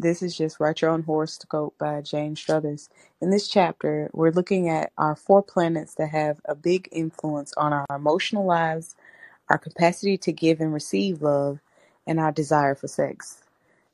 this 0.02 0.24
is 0.24 0.36
just 0.36 0.60
Write 0.60 0.82
Your 0.82 0.92
Own 0.92 1.04
Horoscope 1.04 1.76
by 1.78 2.02
Jane 2.02 2.36
Struthers. 2.36 2.90
In 3.22 3.30
this 3.30 3.48
chapter, 3.48 4.10
we're 4.14 4.32
looking 4.32 4.68
at 4.68 4.92
our 4.98 5.16
four 5.16 5.44
planets 5.44 5.94
that 5.96 6.10
have 6.10 6.42
a 6.46 6.56
big 6.56 6.90
influence 6.92 7.54
on 7.56 7.72
our 7.72 7.86
emotional 7.96 8.46
lives, 8.46 8.96
our 9.50 9.60
capacity 9.60 10.18
to 10.18 10.32
give 10.32 10.60
and 10.60 10.74
receive 10.74 11.22
love, 11.22 11.60
and 12.08 12.20
our 12.20 12.32
desire 12.32 12.74
for 12.74 12.88
sex. 12.88 13.44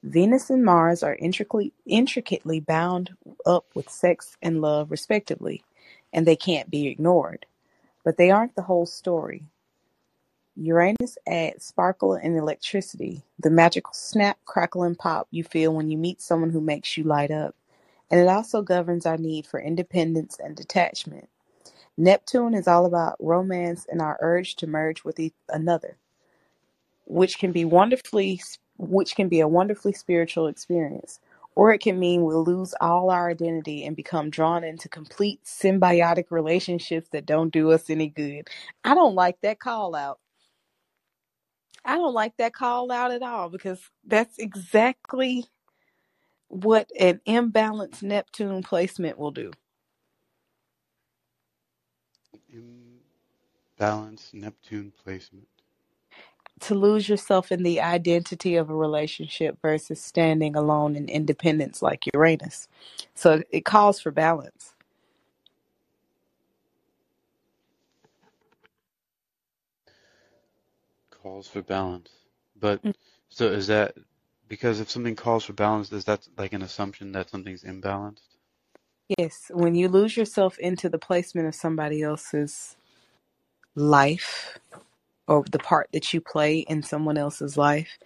Venus 0.01 0.49
and 0.49 0.63
Mars 0.63 1.03
are 1.03 1.15
intricately 1.15 1.73
intricately 1.85 2.61
bound 2.61 3.09
up 3.45 3.65
with 3.73 3.89
sex 3.89 4.37
and 4.41 4.61
love 4.61 4.91
respectively, 4.91 5.63
and 6.13 6.25
they 6.25 6.37
can't 6.37 6.69
be 6.69 6.87
ignored. 6.87 7.45
But 8.05 8.15
they 8.15 8.31
aren't 8.31 8.55
the 8.55 8.61
whole 8.61 8.85
story. 8.85 9.43
Uranus 10.59 11.17
adds 11.27 11.65
sparkle 11.65 12.13
and 12.13 12.35
electricity, 12.35 13.23
the 13.39 13.51
magical 13.51 13.93
snap, 13.93 14.39
crackle, 14.45 14.83
and 14.83 14.97
pop 14.97 15.27
you 15.29 15.43
feel 15.43 15.73
when 15.73 15.89
you 15.89 15.97
meet 15.97 16.21
someone 16.21 16.49
who 16.49 16.61
makes 16.61 16.97
you 16.97 17.03
light 17.03 17.31
up. 17.31 17.55
And 18.09 18.19
it 18.19 18.27
also 18.27 18.61
governs 18.61 19.05
our 19.05 19.17
need 19.17 19.45
for 19.45 19.59
independence 19.59 20.37
and 20.43 20.55
detachment. 20.55 21.29
Neptune 21.97 22.53
is 22.55 22.67
all 22.67 22.85
about 22.85 23.17
romance 23.19 23.85
and 23.89 24.01
our 24.01 24.17
urge 24.21 24.55
to 24.57 24.67
merge 24.67 25.03
with 25.03 25.19
e- 25.19 25.33
another, 25.49 25.97
which 27.05 27.37
can 27.39 27.51
be 27.51 27.65
wonderfully 27.65 28.41
which 28.77 29.15
can 29.15 29.27
be 29.27 29.39
a 29.39 29.47
wonderfully 29.47 29.93
spiritual 29.93 30.47
experience. 30.47 31.19
Or 31.55 31.73
it 31.73 31.79
can 31.79 31.97
mean 31.99 32.23
we'll 32.23 32.43
lose 32.43 32.75
all 32.79 33.09
our 33.09 33.29
identity 33.31 33.83
and 33.85 33.95
become 33.95 34.29
drawn 34.29 34.63
into 34.63 34.87
complete 34.89 35.43
symbiotic 35.43 36.25
relationships 36.29 37.09
that 37.09 37.25
don't 37.25 37.51
do 37.51 37.71
us 37.71 37.89
any 37.89 38.09
good. 38.09 38.47
I 38.83 38.93
don't 38.93 39.15
like 39.15 39.41
that 39.41 39.59
call 39.59 39.95
out. 39.95 40.19
I 41.87 41.97
don't 41.97 42.15
like 42.15 42.37
that 42.39 42.53
call 42.53 42.91
out 42.91 43.11
at 43.13 43.23
all 43.23 43.49
because 43.49 43.81
that's 44.07 44.39
exactly 44.39 45.45
what 46.49 46.91
an 46.99 47.21
imbalanced 47.27 48.03
Neptune 48.03 48.63
placement 48.63 49.19
will 49.19 49.31
do. 49.31 49.51
Imbalance 53.79 54.31
Neptune 54.33 54.93
placement. 55.03 55.47
To 56.61 56.75
lose 56.75 57.09
yourself 57.09 57.51
in 57.51 57.63
the 57.63 57.81
identity 57.81 58.55
of 58.57 58.69
a 58.69 58.75
relationship 58.75 59.59
versus 59.61 60.01
standing 60.01 60.55
alone 60.55 60.95
in 60.95 61.09
independence 61.09 61.81
like 61.83 62.05
Uranus. 62.13 62.67
So 63.15 63.43
it 63.51 63.65
calls 63.65 63.99
for 64.01 64.11
balance. 64.11 64.73
Calls 71.27 71.47
for 71.49 71.61
balance. 71.61 72.09
But 72.57 72.81
so 73.27 73.47
is 73.47 73.67
that 73.67 73.95
because 74.47 74.79
if 74.79 74.89
something 74.89 75.15
calls 75.15 75.43
for 75.43 75.51
balance, 75.51 75.91
is 75.91 76.05
that 76.05 76.25
like 76.37 76.53
an 76.53 76.61
assumption 76.61 77.11
that 77.11 77.29
something's 77.29 77.63
imbalanced? 77.63 78.21
Yes, 79.17 79.51
when 79.53 79.75
you 79.75 79.89
lose 79.89 80.15
yourself 80.15 80.57
into 80.57 80.87
the 80.87 80.97
placement 80.97 81.47
of 81.47 81.53
somebody 81.53 82.01
else's 82.01 82.77
life 83.75 84.57
or 85.27 85.43
the 85.51 85.59
part 85.59 85.89
that 85.91 86.13
you 86.13 86.21
play 86.21 86.59
in 86.59 86.81
someone 86.81 87.17
else's 87.17 87.57
life, 87.57 87.97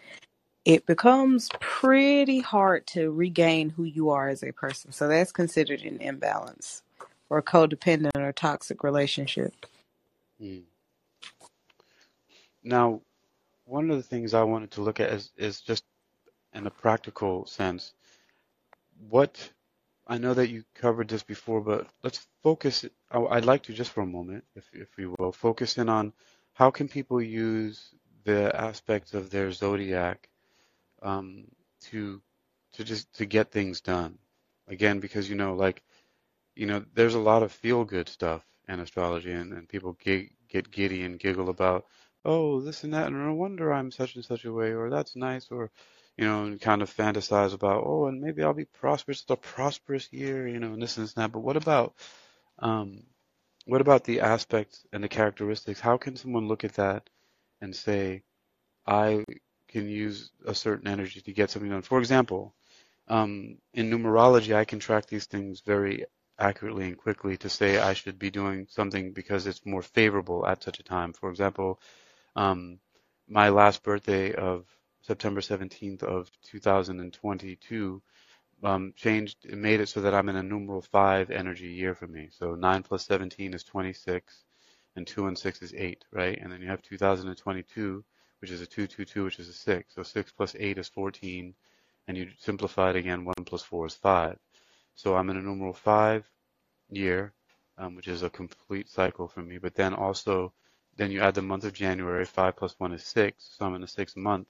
it 0.66 0.88
becomes 0.88 1.50
pretty 1.60 2.40
hard 2.40 2.88
to 2.88 3.12
regain 3.12 3.70
who 3.70 3.84
you 3.84 4.10
are 4.10 4.30
as 4.30 4.42
a 4.42 4.52
person. 4.52 4.92
So 4.92 5.08
that's 5.08 5.32
considered 5.32 5.82
an 5.82 6.02
imbalance 6.02 6.82
or 7.30 7.38
a 7.38 7.44
codependent 7.44 8.18
or 8.18 8.32
toxic 8.32 8.84
relationship. 8.84 9.54
Hmm. 10.40 10.62
Now, 12.64 13.02
one 13.72 13.90
of 13.90 13.96
the 13.96 14.04
things 14.04 14.34
I 14.34 14.44
wanted 14.44 14.72
to 14.72 14.82
look 14.82 15.00
at 15.00 15.12
is, 15.12 15.32
is 15.38 15.62
just 15.62 15.86
in 16.54 16.68
a 16.68 16.70
practical 16.70 17.46
sense, 17.46 17.94
what 19.10 19.50
I 20.06 20.18
know 20.18 20.34
that 20.34 20.50
you 20.50 20.66
covered 20.76 21.08
this 21.08 21.24
before, 21.24 21.62
but 21.62 21.88
let's 22.04 22.28
focus. 22.44 22.86
I'd 23.10 23.46
like 23.46 23.64
to 23.64 23.74
just 23.74 23.92
for 23.92 24.02
a 24.02 24.06
moment, 24.18 24.44
if 24.56 24.70
if 24.74 24.90
we 24.98 25.06
will, 25.06 25.32
focus 25.32 25.78
in 25.78 25.88
on 25.88 26.12
how 26.54 26.70
can 26.70 26.90
people 26.90 27.22
use 27.22 27.96
the 28.26 28.54
aspects 28.54 29.14
of 29.14 29.30
their 29.30 29.52
zodiac 29.54 30.28
um, 31.02 31.46
to 31.90 32.22
to 32.74 32.84
just 32.84 33.14
to 33.14 33.26
get 33.26 33.52
things 33.52 33.80
done. 33.80 34.18
Again, 34.68 35.00
because 35.00 35.30
you 35.30 35.36
know, 35.36 35.54
like 35.56 35.82
you 36.56 36.66
know, 36.66 36.84
there's 36.94 37.16
a 37.16 37.20
lot 37.32 37.42
of 37.42 37.54
feel 37.54 37.86
good 37.86 38.10
stuff 38.10 38.44
in 38.68 38.82
astrology, 38.82 39.32
and, 39.32 39.54
and 39.54 39.70
people 39.70 39.94
gig, 39.94 40.34
get 40.50 40.72
giddy 40.72 41.04
and 41.04 41.20
giggle 41.20 41.50
about, 41.50 41.86
oh, 42.26 42.62
this 42.62 42.84
and 42.84 42.94
that, 42.94 43.08
and 43.08 43.18
no 43.18 43.34
wonder 43.34 43.74
I'm 43.74 43.92
such 43.92 44.16
and 44.16 44.26
such 44.26 44.46
a 44.46 44.54
way, 44.54 44.74
or 44.74 44.90
that's 44.90 45.16
nice, 45.16 45.48
or 45.52 45.72
you 46.18 46.26
know, 46.26 46.44
and 46.46 46.62
kind 46.62 46.82
of 46.82 46.96
fantasize 46.96 47.54
about, 47.54 47.84
oh, 47.86 48.08
and 48.08 48.22
maybe 48.22 48.44
I'll 48.44 48.54
be 48.54 48.66
prosperous, 48.66 49.22
it's 49.22 49.32
a 49.32 49.36
prosperous 49.36 50.12
year, 50.12 50.48
you 50.48 50.60
know, 50.60 50.74
and 50.74 50.82
this 50.82 50.98
and 50.98 51.06
this 51.06 51.14
and 51.16 51.24
that. 51.24 51.32
But 51.32 51.40
what 51.40 51.58
about, 51.58 51.96
um, 52.60 53.04
what 53.66 53.82
about 53.82 54.04
the 54.04 54.22
aspects 54.22 54.86
and 54.92 55.04
the 55.04 55.08
characteristics? 55.08 55.80
How 55.80 55.98
can 55.98 56.16
someone 56.16 56.48
look 56.48 56.64
at 56.64 56.76
that 56.76 57.10
and 57.62 57.76
say, 57.76 58.24
I 58.86 59.24
can 59.70 59.90
use 59.90 60.32
a 60.46 60.54
certain 60.54 60.88
energy 60.88 61.22
to 61.22 61.34
get 61.34 61.50
something 61.50 61.72
done? 61.72 61.82
For 61.82 62.00
example, 62.00 62.54
um, 63.08 63.58
in 63.74 63.90
numerology, 63.90 64.56
I 64.56 64.66
can 64.66 64.80
track 64.80 65.08
these 65.08 65.26
things 65.26 65.62
very 65.62 66.06
accurately 66.38 66.86
and 66.86 66.98
quickly 66.98 67.38
to 67.38 67.50
say 67.50 67.78
I 67.80 67.94
should 67.94 68.20
be 68.20 68.32
doing 68.32 68.68
something 68.70 69.14
because 69.14 69.48
it's 69.48 69.66
more 69.66 69.82
favorable 69.82 70.46
at 70.46 70.64
such 70.64 70.80
a 70.80 70.84
time. 70.84 71.14
For 71.14 71.30
example, 71.30 71.80
um, 72.36 72.80
my 73.28 73.50
last 73.50 73.84
birthday 73.84 74.34
of 74.34 74.66
September 75.02 75.42
17th 75.42 76.04
of 76.04 76.30
2022 76.44 78.02
um, 78.64 78.94
changed, 78.96 79.46
it 79.46 79.58
made 79.58 79.80
it 79.80 79.90
so 79.90 80.02
that 80.02 80.14
I'm 80.14 80.30
in 80.30 80.36
a 80.36 80.44
numeral 80.44 80.82
five 80.82 81.32
energy 81.32 81.68
year 81.68 81.96
for 81.96 82.08
me. 82.08 82.30
So 82.32 82.56
nine 82.56 82.84
plus 82.84 83.06
17 83.06 83.54
is 83.54 83.64
26, 83.64 84.44
and 84.96 85.08
2 85.08 85.28
and 85.28 85.38
6 85.38 85.62
is 85.62 85.74
8, 85.74 86.06
right? 86.12 86.40
And 86.42 86.52
then 86.52 86.62
you 86.62 86.68
have 86.68 86.82
2022, 86.82 88.04
which 88.40 88.52
is 88.52 88.62
a 88.62 88.68
222, 88.68 89.24
which 89.24 89.40
is 89.40 89.50
a 89.50 89.54
6. 89.54 89.96
So 89.96 90.04
6 90.04 90.32
plus 90.34 90.56
8 90.58 90.78
is 90.78 90.90
14, 90.90 91.54
and 92.08 92.18
you 92.18 92.30
simplify 92.38 92.92
it 92.92 92.96
again, 92.96 93.26
1 93.26 93.34
plus 93.46 93.64
4 93.64 93.88
is 93.88 93.96
5. 93.96 94.38
So 94.96 95.16
I'm 95.16 95.30
in 95.30 95.38
a 95.38 95.42
numeral 95.42 95.74
5 95.74 96.30
year, 96.90 97.34
um, 97.78 97.96
which 97.96 98.08
is 98.08 98.24
a 98.24 98.30
complete 98.30 98.90
cycle 98.90 99.28
for 99.28 99.42
me. 99.42 99.58
But 99.58 99.76
then 99.76 99.94
also, 99.94 100.54
then 100.98 101.12
you 101.12 101.22
add 101.22 101.36
the 101.36 101.42
month 101.42 101.64
of 101.64 101.74
January, 101.74 102.26
5 102.26 102.56
plus 102.56 102.76
1 102.78 102.94
is 102.94 103.04
6, 103.06 103.56
so 103.58 103.66
I'm 103.66 103.76
in 103.76 103.82
the 103.82 103.88
sixth 103.88 104.18
month. 104.18 104.48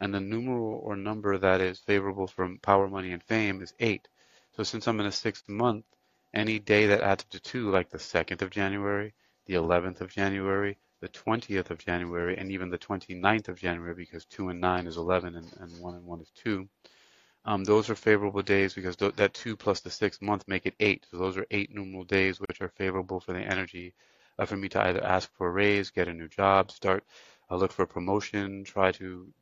And 0.00 0.12
the 0.12 0.20
numeral 0.20 0.80
or 0.82 0.96
number 0.96 1.38
that 1.38 1.60
is 1.60 1.78
favorable 1.78 2.26
for 2.26 2.56
power, 2.58 2.88
money, 2.88 3.12
and 3.12 3.22
fame 3.22 3.62
is 3.62 3.74
8. 3.78 4.08
So 4.56 4.62
since 4.62 4.88
I'm 4.88 5.00
in 5.00 5.06
a 5.06 5.12
sixth 5.12 5.48
month, 5.48 5.84
any 6.32 6.58
day 6.58 6.86
that 6.88 7.00
adds 7.02 7.22
up 7.22 7.30
to 7.30 7.40
2, 7.40 7.70
like 7.70 7.90
the 7.90 7.98
2nd 7.98 8.42
of 8.42 8.50
January, 8.50 9.14
the 9.46 9.54
11th 9.54 10.00
of 10.00 10.10
January, 10.10 10.76
the 11.00 11.08
20th 11.08 11.70
of 11.70 11.78
January, 11.78 12.36
and 12.36 12.50
even 12.50 12.70
the 12.70 12.78
29th 12.78 13.48
of 13.48 13.58
January, 13.58 13.94
because 13.94 14.24
2 14.24 14.48
and 14.48 14.60
9 14.60 14.86
is 14.86 14.96
11 14.96 15.36
and, 15.36 15.52
and 15.60 15.80
1 15.80 15.94
and 15.94 16.04
1 16.04 16.20
is 16.20 16.30
2, 16.30 16.68
um, 17.44 17.62
those 17.64 17.90
are 17.90 17.94
favorable 17.94 18.42
days 18.42 18.74
because 18.74 18.96
th- 18.96 19.16
that 19.16 19.34
two 19.34 19.56
plus 19.56 19.80
the 19.80 19.90
6th 19.90 20.22
month 20.22 20.44
make 20.48 20.66
it 20.66 20.74
eight. 20.80 21.06
So 21.10 21.18
those 21.18 21.36
are 21.36 21.46
eight 21.50 21.70
numeral 21.74 22.04
days 22.04 22.40
which 22.40 22.60
are 22.60 22.68
favorable 22.70 23.20
for 23.20 23.32
the 23.32 23.40
energy 23.40 23.94
uh, 24.38 24.46
for 24.46 24.56
me 24.56 24.68
to 24.70 24.80
either 24.82 25.04
ask 25.04 25.32
for 25.34 25.48
a 25.48 25.50
raise, 25.50 25.90
get 25.90 26.08
a 26.08 26.14
new 26.14 26.28
job, 26.28 26.70
start 26.70 27.04
uh, 27.50 27.56
look 27.56 27.72
for 27.72 27.82
a 27.82 27.86
promotion, 27.86 28.64
try 28.64 28.92
to 28.92 29.32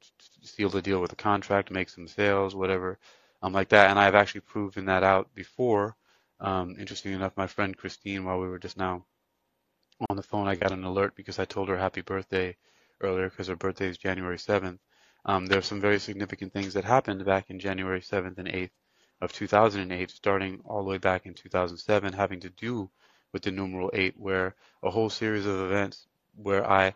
seal 0.43 0.69
the 0.69 0.82
deal 0.82 1.01
with 1.01 1.12
a 1.12 1.16
contract, 1.16 1.70
make 1.70 1.89
some 1.89 2.09
sales, 2.09 2.55
whatever, 2.55 2.98
um, 3.43 3.52
like 3.52 3.69
that. 3.70 3.90
And 3.90 3.98
I've 3.98 4.14
actually 4.14 4.43
proven 4.43 4.86
that 4.86 5.02
out 5.02 5.35
before. 5.35 5.97
Um, 6.40 6.77
interesting 6.78 7.12
enough, 7.12 7.36
my 7.36 7.47
friend 7.47 7.77
Christine, 7.77 8.24
while 8.24 8.40
we 8.40 8.48
were 8.48 8.59
just 8.59 8.77
now 8.77 9.05
on 10.10 10.16
the 10.16 10.23
phone, 10.23 10.48
I 10.48 10.56
got 10.56 10.73
an 10.73 10.85
alert 10.85 11.14
because 11.14 11.39
I 11.39 11.44
told 11.44 11.69
her 11.69 11.77
happy 11.77 12.01
birthday 12.01 12.56
earlier 13.01 13.28
because 13.31 13.48
her 13.48 13.56
birthday 13.56 13.89
is 13.89 13.98
January 13.98 14.39
7th. 14.39 14.78
Um, 15.24 15.47
there 15.47 15.59
are 15.59 15.62
some 15.62 15.81
very 15.81 16.01
significant 16.01 16.52
things 16.52 16.74
that 16.74 16.85
happened 16.85 17.24
back 17.24 17.51
in 17.51 17.60
January 17.60 18.01
7th 18.01 18.39
and 18.39 18.48
8th 18.48 18.70
of 19.20 19.32
2008, 19.32 20.10
starting 20.10 20.60
all 20.64 20.82
the 20.82 20.90
way 20.90 20.98
back 20.98 21.27
in 21.27 21.35
2007, 21.35 22.12
having 22.12 22.40
to 22.40 22.51
do 22.51 22.90
with 23.33 23.43
the 23.43 23.51
numeral 23.51 23.91
8, 23.93 24.15
where 24.19 24.55
a 24.83 24.91
whole 24.91 25.11
series 25.11 25.47
of 25.47 25.61
events 25.61 26.07
where 26.37 26.69
I, 26.69 26.95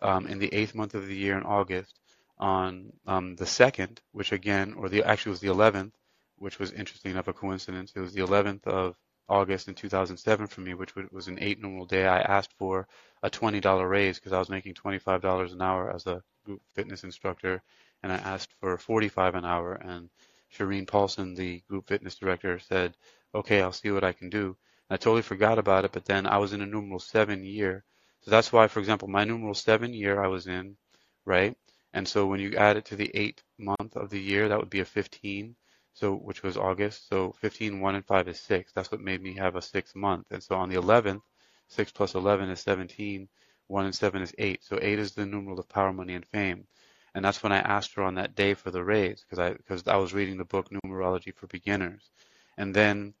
um, 0.00 0.26
in 0.26 0.38
the 0.38 0.52
eighth 0.52 0.74
month 0.74 0.94
of 0.94 1.06
the 1.06 1.16
year 1.16 1.36
in 1.36 1.44
August, 1.44 1.98
on 2.38 2.92
um, 3.06 3.36
the 3.36 3.44
2nd, 3.44 3.98
which 4.12 4.32
again, 4.32 4.74
or 4.74 4.88
the 4.88 5.04
actually 5.04 5.30
was 5.30 5.40
the 5.40 5.48
11th, 5.48 5.92
which 6.36 6.58
was 6.58 6.72
interesting 6.72 7.12
enough 7.12 7.28
a 7.28 7.32
coincidence. 7.32 7.92
It 7.94 8.00
was 8.00 8.12
the 8.12 8.20
11th 8.20 8.66
of 8.66 8.96
August 9.28 9.68
in 9.68 9.74
2007 9.74 10.46
for 10.46 10.60
me, 10.60 10.74
which 10.74 10.94
was 11.10 11.28
an 11.28 11.38
eight 11.40 11.60
numeral 11.60 11.84
day. 11.84 12.06
I 12.06 12.20
asked 12.20 12.52
for 12.58 12.88
a 13.22 13.30
$20 13.30 13.90
raise 13.90 14.18
because 14.18 14.32
I 14.32 14.38
was 14.38 14.48
making 14.48 14.74
$25 14.74 15.52
an 15.52 15.60
hour 15.60 15.92
as 15.94 16.06
a 16.06 16.22
group 16.44 16.62
fitness 16.74 17.04
instructor, 17.04 17.62
and 18.02 18.12
I 18.12 18.16
asked 18.16 18.52
for 18.60 18.78
45 18.78 19.34
an 19.34 19.44
hour. 19.44 19.74
And 19.74 20.08
Shireen 20.56 20.86
Paulson, 20.86 21.34
the 21.34 21.62
group 21.68 21.88
fitness 21.88 22.14
director, 22.14 22.58
said, 22.58 22.96
"Okay, 23.34 23.60
I'll 23.60 23.72
see 23.72 23.90
what 23.90 24.04
I 24.04 24.12
can 24.12 24.30
do." 24.30 24.56
I 24.90 24.96
totally 24.96 25.22
forgot 25.22 25.58
about 25.58 25.84
it, 25.84 25.92
but 25.92 26.04
then 26.04 26.26
I 26.26 26.38
was 26.38 26.52
in 26.52 26.62
a 26.62 26.66
numeral 26.66 27.00
seven 27.00 27.44
year, 27.44 27.84
so 28.20 28.30
that's 28.30 28.52
why, 28.52 28.68
for 28.68 28.80
example, 28.80 29.08
my 29.08 29.24
numeral 29.24 29.54
seven 29.54 29.92
year 29.94 30.22
I 30.22 30.28
was 30.28 30.46
in, 30.46 30.76
right? 31.24 31.56
And 31.92 32.06
so 32.06 32.26
when 32.26 32.40
you 32.40 32.56
add 32.56 32.76
it 32.76 32.84
to 32.86 32.96
the 32.96 33.10
eight 33.14 33.42
month 33.58 33.96
of 33.96 34.10
the 34.10 34.20
year, 34.20 34.48
that 34.48 34.58
would 34.58 34.70
be 34.70 34.80
a 34.80 34.84
15 34.84 35.56
so 35.98 36.14
which 36.14 36.44
was 36.44 36.56
August. 36.56 37.08
So 37.08 37.32
15, 37.40 37.80
1 37.80 37.94
and 37.96 38.06
5 38.06 38.28
is 38.28 38.40
6. 38.40 38.72
That's 38.72 38.92
what 38.92 39.00
made 39.00 39.20
me 39.20 39.34
have 39.34 39.56
a 39.56 39.62
6 39.62 39.94
month. 39.96 40.26
And 40.30 40.40
so 40.40 40.54
on 40.54 40.68
the 40.68 40.76
11th, 40.76 41.22
6 41.66 41.92
plus 41.92 42.14
11 42.14 42.50
is 42.50 42.60
17. 42.60 43.28
1 43.66 43.84
and 43.84 43.94
7 43.94 44.22
is 44.22 44.32
8. 44.38 44.62
So 44.62 44.78
8 44.80 44.98
is 44.98 45.12
the 45.12 45.26
numeral 45.26 45.58
of 45.58 45.68
power, 45.68 45.92
money, 45.92 46.14
and 46.14 46.24
fame. 46.26 46.68
And 47.14 47.24
that's 47.24 47.42
when 47.42 47.50
I 47.52 47.58
asked 47.58 47.94
her 47.94 48.04
on 48.04 48.14
that 48.14 48.36
day 48.36 48.54
for 48.54 48.70
the 48.70 48.84
raise 48.84 49.24
because 49.24 49.40
I 49.40 49.54
because 49.54 49.88
I 49.88 49.96
was 49.96 50.14
reading 50.14 50.38
the 50.38 50.44
book 50.44 50.68
Numerology 50.70 51.34
for 51.34 51.48
Beginners, 51.48 52.10
and 52.56 52.72
then 52.72 53.14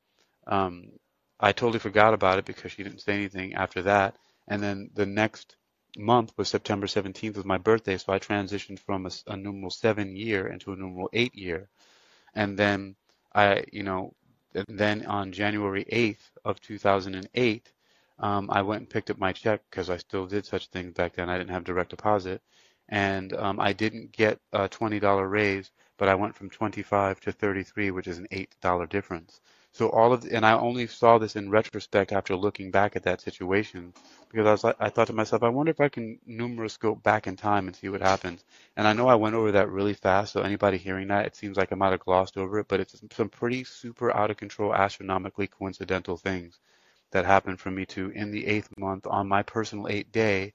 um, 0.46 0.92
I 1.40 1.52
totally 1.52 1.78
forgot 1.80 2.14
about 2.14 2.38
it 2.38 2.44
because 2.44 2.72
she 2.72 2.82
didn't 2.84 3.00
say 3.00 3.14
anything 3.14 3.54
after 3.54 3.82
that. 3.82 4.16
And 4.48 4.62
then 4.62 4.90
the 4.94 5.06
next 5.06 5.56
month 5.96 6.32
was 6.36 6.48
September 6.48 6.86
17th 6.86 7.36
was 7.36 7.44
my 7.44 7.58
birthday, 7.58 7.96
so 7.98 8.12
I 8.12 8.18
transitioned 8.18 8.78
from 8.78 9.06
a, 9.06 9.10
a 9.26 9.36
numeral 9.36 9.70
seven 9.70 10.16
year 10.16 10.46
into 10.48 10.72
a 10.72 10.76
numeral 10.76 11.10
eight 11.12 11.34
year, 11.34 11.68
and 12.34 12.58
then 12.58 12.96
I, 13.34 13.64
you 13.72 13.82
know, 13.82 14.14
then 14.68 15.06
on 15.06 15.32
January 15.32 15.84
8th 15.84 16.30
of 16.44 16.60
2008, 16.60 17.72
um, 18.18 18.48
I 18.50 18.62
went 18.62 18.80
and 18.82 18.90
picked 18.90 19.10
up 19.10 19.18
my 19.18 19.32
check 19.32 19.62
because 19.70 19.90
I 19.90 19.96
still 19.98 20.26
did 20.26 20.46
such 20.46 20.68
things 20.68 20.94
back 20.94 21.14
then. 21.14 21.28
I 21.30 21.38
didn't 21.38 21.50
have 21.50 21.64
direct 21.64 21.90
deposit, 21.90 22.42
and 22.88 23.32
um, 23.34 23.60
I 23.60 23.72
didn't 23.72 24.12
get 24.12 24.40
a 24.52 24.68
$20 24.68 25.24
raise, 25.30 25.70
but 25.98 26.08
I 26.08 26.14
went 26.16 26.34
from 26.36 26.50
25 26.50 27.20
to 27.20 27.32
33, 27.32 27.90
which 27.92 28.08
is 28.08 28.18
an 28.18 28.28
$8 28.32 28.86
difference. 28.86 29.40
So 29.72 29.90
all 29.90 30.12
of, 30.12 30.24
and 30.24 30.44
I 30.44 30.52
only 30.54 30.86
saw 30.88 31.18
this 31.18 31.36
in 31.36 31.50
retrospect 31.50 32.12
after 32.12 32.36
looking 32.36 32.70
back 32.70 32.96
at 32.96 33.04
that 33.04 33.20
situation, 33.20 33.94
because 34.30 34.46
I 34.46 34.50
was 34.52 34.64
like, 34.64 34.76
I 34.80 34.90
thought 34.90 35.06
to 35.08 35.12
myself, 35.12 35.42
I 35.42 35.48
wonder 35.50 35.70
if 35.70 35.80
I 35.80 35.88
can 35.88 36.18
numeroscope 36.28 37.02
back 37.02 37.26
in 37.26 37.36
time 37.36 37.68
and 37.68 37.76
see 37.76 37.88
what 37.88 38.00
happens. 38.00 38.44
And 38.76 38.88
I 38.88 38.92
know 38.94 39.08
I 39.08 39.14
went 39.14 39.36
over 39.36 39.52
that 39.52 39.70
really 39.70 39.94
fast, 39.94 40.32
so 40.32 40.42
anybody 40.42 40.78
hearing 40.78 41.08
that, 41.08 41.26
it 41.26 41.36
seems 41.36 41.56
like 41.56 41.72
I 41.72 41.76
might 41.76 41.92
have 41.92 42.00
glossed 42.00 42.36
over 42.38 42.58
it, 42.58 42.68
but 42.68 42.80
it's 42.80 43.00
some 43.12 43.28
pretty 43.28 43.64
super 43.64 44.14
out 44.14 44.30
of 44.30 44.36
control, 44.36 44.74
astronomically 44.74 45.46
coincidental 45.46 46.16
things 46.16 46.58
that 47.12 47.24
happened 47.24 47.60
for 47.60 47.70
me 47.70 47.86
to 47.86 48.10
in 48.10 48.30
the 48.30 48.46
eighth 48.46 48.70
month 48.78 49.06
on 49.06 49.28
my 49.28 49.42
personal 49.42 49.88
eight 49.88 50.10
day, 50.12 50.54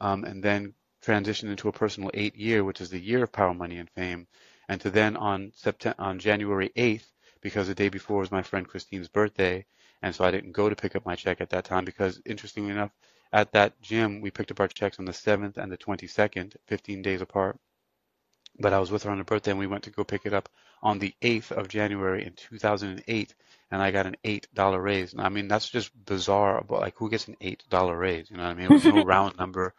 um, 0.00 0.24
and 0.24 0.42
then 0.42 0.74
transition 1.02 1.50
into 1.50 1.68
a 1.68 1.72
personal 1.72 2.10
eight 2.14 2.36
year, 2.36 2.64
which 2.64 2.80
is 2.80 2.90
the 2.90 3.00
year 3.00 3.22
of 3.22 3.32
power, 3.32 3.54
money, 3.54 3.78
and 3.78 3.90
fame, 3.90 4.26
and 4.68 4.80
to 4.80 4.90
then 4.90 5.16
on 5.16 5.52
September 5.54 6.00
on 6.00 6.18
January 6.18 6.70
8th 6.76 7.06
because 7.44 7.68
the 7.68 7.74
day 7.74 7.90
before 7.90 8.20
was 8.20 8.32
my 8.32 8.42
friend 8.42 8.66
Christine's 8.66 9.06
birthday, 9.06 9.66
and 10.02 10.14
so 10.14 10.24
I 10.24 10.30
didn't 10.30 10.52
go 10.52 10.70
to 10.70 10.74
pick 10.74 10.96
up 10.96 11.04
my 11.04 11.14
check 11.14 11.42
at 11.42 11.50
that 11.50 11.66
time 11.66 11.84
because, 11.84 12.20
interestingly 12.24 12.70
enough, 12.70 12.90
at 13.34 13.52
that 13.52 13.80
gym 13.82 14.22
we 14.22 14.30
picked 14.30 14.50
up 14.50 14.60
our 14.60 14.66
checks 14.66 14.98
on 14.98 15.04
the 15.04 15.12
7th 15.12 15.58
and 15.58 15.70
the 15.70 15.76
22nd, 15.76 16.56
15 16.66 17.02
days 17.02 17.20
apart. 17.20 17.58
But 18.58 18.72
I 18.72 18.78
was 18.78 18.90
with 18.90 19.02
her 19.02 19.10
on 19.10 19.18
her 19.18 19.24
birthday, 19.24 19.50
and 19.50 19.60
we 19.60 19.66
went 19.66 19.84
to 19.84 19.90
go 19.90 20.04
pick 20.04 20.24
it 20.24 20.32
up 20.32 20.48
on 20.82 20.98
the 20.98 21.12
8th 21.20 21.52
of 21.52 21.68
January 21.68 22.24
in 22.24 22.32
2008, 22.32 23.34
and 23.70 23.82
I 23.82 23.90
got 23.90 24.06
an 24.06 24.16
eight 24.24 24.48
dollar 24.54 24.80
raise. 24.80 25.12
And 25.12 25.20
I 25.20 25.28
mean, 25.28 25.46
that's 25.46 25.68
just 25.68 25.90
bizarre. 26.06 26.64
But 26.66 26.80
like, 26.80 26.94
who 26.96 27.10
gets 27.10 27.28
an 27.28 27.36
eight 27.42 27.62
dollar 27.68 27.98
raise? 27.98 28.30
You 28.30 28.38
know 28.38 28.44
what 28.44 28.50
I 28.50 28.54
mean? 28.54 28.66
It 28.66 28.70
was 28.70 28.84
no 28.86 29.04
round 29.14 29.36
number. 29.36 29.74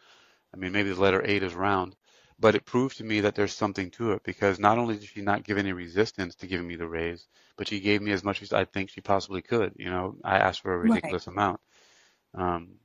I 0.54 0.58
mean, 0.58 0.72
maybe 0.72 0.92
the 0.92 1.02
letter 1.02 1.24
eight 1.26 1.42
is 1.42 1.56
round, 1.56 1.96
but 2.40 2.56
it 2.56 2.66
proved 2.66 2.98
to 2.98 3.04
me 3.04 3.22
that 3.22 3.36
there's 3.36 3.54
something 3.54 3.92
to 3.92 4.12
it 4.12 4.24
because 4.24 4.60
not 4.60 4.78
only 4.78 4.96
did 4.96 5.08
she 5.08 5.22
not 5.22 5.44
give 5.44 5.58
any 5.58 5.72
resistance 5.72 6.36
to 6.36 6.48
giving 6.48 6.68
me 6.68 6.76
the 6.76 6.88
raise, 6.88 7.28
but 7.58 7.68
she 7.68 7.80
gave 7.80 8.02
me 8.02 8.12
as 8.12 8.24
much 8.24 8.42
as 8.42 8.52
I 8.52 8.66
think 8.66 8.90
she 8.90 9.02
possibly 9.02 9.42
could. 9.42 9.74
You 9.78 9.90
know, 9.90 10.16
I 10.24 10.40
asked 10.40 10.62
for 10.62 10.74
a 10.74 10.78
ridiculous 10.78 11.28
right. 11.28 11.34
amount. 11.34 11.60
Um, 12.34 12.76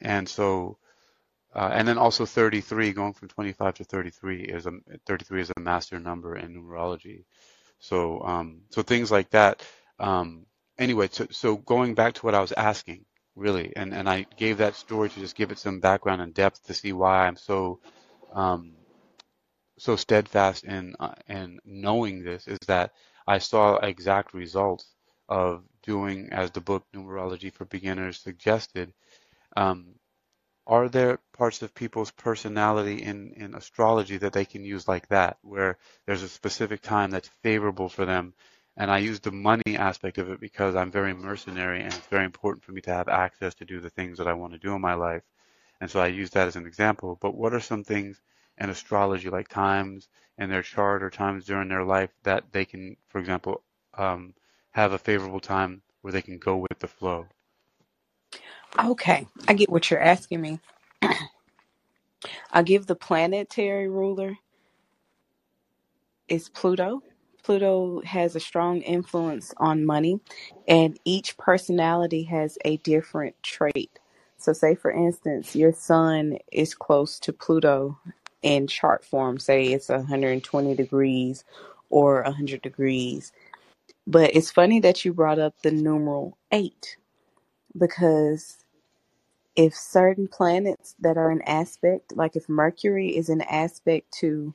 and 0.00 0.28
so, 0.28 0.78
uh, 1.54 1.70
and 1.72 1.88
then 1.88 1.98
also 1.98 2.26
33, 2.26 2.92
going 2.92 3.12
from 3.14 3.28
25 3.28 3.74
to 3.74 3.84
33 3.84 4.44
is 4.44 4.66
a 4.66 4.72
33 5.06 5.40
is 5.40 5.52
a 5.56 5.60
master 5.60 5.98
number 5.98 6.36
in 6.36 6.54
numerology. 6.54 7.24
So, 7.80 8.22
um, 8.22 8.60
so 8.70 8.82
things 8.82 9.10
like 9.10 9.30
that. 9.30 9.62
Um, 9.98 10.46
anyway, 10.78 11.08
so, 11.10 11.26
so 11.30 11.56
going 11.56 11.94
back 11.94 12.14
to 12.14 12.26
what 12.26 12.34
I 12.34 12.40
was 12.40 12.52
asking, 12.52 13.04
really, 13.34 13.74
and, 13.74 13.92
and 13.92 14.08
I 14.08 14.26
gave 14.36 14.58
that 14.58 14.76
story 14.76 15.08
to 15.08 15.20
just 15.20 15.34
give 15.34 15.50
it 15.50 15.58
some 15.58 15.80
background 15.80 16.22
and 16.22 16.32
depth 16.32 16.66
to 16.66 16.74
see 16.74 16.92
why 16.92 17.26
I'm 17.26 17.36
so 17.36 17.80
um, 18.36 18.74
so 19.78 19.96
steadfast 19.96 20.64
in 20.64 20.94
uh, 21.00 21.14
in 21.28 21.58
knowing 21.64 22.22
this 22.22 22.46
is 22.46 22.58
that 22.66 22.92
I 23.26 23.38
saw 23.38 23.76
exact 23.76 24.34
results 24.34 24.86
of 25.28 25.64
doing 25.82 26.28
as 26.32 26.50
the 26.50 26.60
book 26.60 26.84
Numerology 26.94 27.52
for 27.52 27.64
Beginners 27.64 28.20
suggested. 28.20 28.92
Um, 29.56 29.94
are 30.66 30.88
there 30.88 31.20
parts 31.32 31.62
of 31.62 31.74
people's 31.74 32.10
personality 32.10 33.02
in, 33.02 33.32
in 33.36 33.54
astrology 33.54 34.18
that 34.18 34.32
they 34.32 34.44
can 34.44 34.64
use 34.64 34.88
like 34.88 35.08
that, 35.08 35.38
where 35.42 35.78
there's 36.06 36.22
a 36.24 36.28
specific 36.28 36.82
time 36.82 37.10
that's 37.10 37.30
favorable 37.42 37.88
for 37.88 38.04
them? 38.04 38.34
And 38.76 38.90
I 38.90 38.98
use 38.98 39.20
the 39.20 39.32
money 39.32 39.76
aspect 39.76 40.18
of 40.18 40.30
it 40.30 40.40
because 40.40 40.74
I'm 40.74 40.90
very 40.90 41.14
mercenary 41.14 41.82
and 41.82 41.94
it's 41.94 42.08
very 42.08 42.24
important 42.24 42.64
for 42.64 42.72
me 42.72 42.80
to 42.82 42.94
have 42.94 43.08
access 43.08 43.54
to 43.56 43.64
do 43.64 43.80
the 43.80 43.90
things 43.90 44.18
that 44.18 44.28
I 44.28 44.34
want 44.34 44.52
to 44.54 44.58
do 44.58 44.74
in 44.74 44.80
my 44.80 44.94
life. 44.94 45.22
And 45.80 45.90
so 45.90 46.00
I 46.00 46.06
use 46.06 46.30
that 46.30 46.48
as 46.48 46.56
an 46.56 46.66
example. 46.66 47.18
But 47.20 47.34
what 47.34 47.54
are 47.54 47.60
some 47.60 47.84
things 47.84 48.20
in 48.58 48.70
astrology, 48.70 49.28
like 49.28 49.48
times 49.48 50.08
in 50.38 50.50
their 50.50 50.62
chart 50.62 51.02
or 51.02 51.10
times 51.10 51.44
during 51.44 51.68
their 51.68 51.84
life 51.84 52.10
that 52.22 52.44
they 52.52 52.64
can, 52.64 52.96
for 53.08 53.18
example, 53.18 53.62
um, 53.94 54.34
have 54.70 54.92
a 54.92 54.98
favorable 54.98 55.40
time 55.40 55.82
where 56.00 56.12
they 56.12 56.22
can 56.22 56.38
go 56.38 56.56
with 56.56 56.78
the 56.78 56.88
flow? 56.88 57.26
Okay, 58.78 59.26
I 59.48 59.54
get 59.54 59.70
what 59.70 59.90
you're 59.90 60.00
asking 60.00 60.40
me. 60.40 60.60
I'll 62.52 62.62
give 62.62 62.86
the 62.86 62.94
planetary 62.94 63.88
ruler 63.88 64.36
is 66.28 66.48
Pluto. 66.48 67.02
Pluto 67.42 68.02
has 68.02 68.34
a 68.34 68.40
strong 68.40 68.82
influence 68.82 69.54
on 69.58 69.86
money, 69.86 70.20
and 70.66 70.98
each 71.04 71.36
personality 71.36 72.24
has 72.24 72.58
a 72.64 72.78
different 72.78 73.40
trait. 73.42 73.98
So, 74.38 74.52
say 74.52 74.74
for 74.74 74.90
instance, 74.90 75.56
your 75.56 75.72
sun 75.72 76.38
is 76.52 76.74
close 76.74 77.18
to 77.20 77.32
Pluto 77.32 77.98
in 78.42 78.66
chart 78.66 79.04
form, 79.04 79.38
say 79.38 79.66
it's 79.68 79.88
120 79.88 80.74
degrees 80.76 81.44
or 81.90 82.22
100 82.22 82.62
degrees. 82.62 83.32
But 84.06 84.36
it's 84.36 84.50
funny 84.50 84.80
that 84.80 85.04
you 85.04 85.12
brought 85.14 85.38
up 85.38 85.54
the 85.62 85.70
numeral 85.72 86.38
eight 86.52 86.96
because 87.78 88.58
if 89.56 89.74
certain 89.74 90.28
planets 90.28 90.94
that 91.00 91.16
are 91.18 91.30
in 91.30 91.42
aspect, 91.42 92.16
like 92.16 92.36
if 92.36 92.48
Mercury 92.48 93.16
is 93.16 93.28
in 93.28 93.42
aspect 93.42 94.12
to 94.20 94.54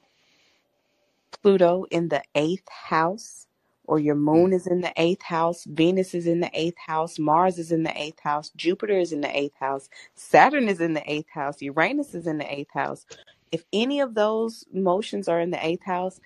Pluto 1.42 1.86
in 1.92 2.10
the 2.10 2.24
eighth 2.36 2.70
house, 2.70 3.48
or 3.86 4.00
your 4.00 4.16
moon 4.16 4.54
Mm, 4.54 4.54
is 4.54 4.68
in 4.68 4.82
the 4.82 4.94
eighth 4.98 5.24
house, 5.24 5.66
Venus 5.66 6.14
is 6.16 6.28
in 6.28 6.42
the 6.42 6.52
eighth 6.54 6.78
house, 6.80 7.20
Mars 7.20 7.60
is 7.60 7.72
in 7.72 7.84
the 7.84 8.02
eighth 8.02 8.22
house, 8.22 8.52
Jupiter 8.56 8.98
is 9.00 9.14
in 9.14 9.22
the 9.22 9.38
eighth 9.38 9.58
house, 9.60 9.90
Saturn 10.16 10.70
is 10.70 10.82
in 10.82 10.94
the 10.94 11.12
eighth 11.12 11.30
house, 11.32 11.62
Uranus 11.62 12.16
is 12.16 12.28
in 12.28 12.40
the 12.40 12.54
eighth 12.54 12.74
house. 12.74 13.06
If 13.52 13.66
any 13.74 14.02
of 14.02 14.16
those 14.16 14.66
motions 14.74 15.28
are 15.28 15.42
in 15.42 15.52
the 15.52 15.66
eighth 15.66 15.84
house, 15.86 16.20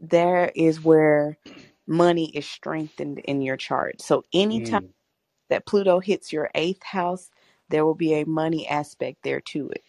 there 0.00 0.52
is 0.56 0.82
where 0.82 1.38
money 1.86 2.30
is 2.36 2.46
strengthened 2.48 3.20
in 3.20 3.42
your 3.42 3.56
chart. 3.58 4.02
So 4.02 4.24
anytime 4.34 4.80
mm, 4.80 4.92
that 5.50 5.66
Pluto 5.66 6.00
hits 6.00 6.32
your 6.32 6.50
eighth 6.56 6.84
house, 6.84 7.30
there 7.70 7.86
will 7.86 7.96
be 7.96 8.14
a 8.14 8.26
money 8.26 8.68
aspect 8.68 9.20
there 9.24 9.42
to 9.42 9.70
it. 9.70 9.84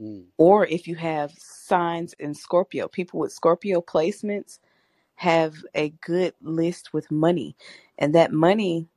mm, 0.00 0.24
Or 0.38 0.66
if 0.66 0.88
you 0.88 0.96
have 0.96 1.32
signs 1.38 2.14
in 2.18 2.34
Scorpio, 2.34 2.88
people 2.88 3.20
with 3.20 3.32
Scorpio 3.32 3.80
placements 3.80 4.58
have 5.18 5.56
a 5.74 5.90
good 6.06 6.34
list 6.42 6.94
with 6.94 7.10
money. 7.12 7.56
And 7.98 8.14
that 8.16 8.32
money 8.32 8.88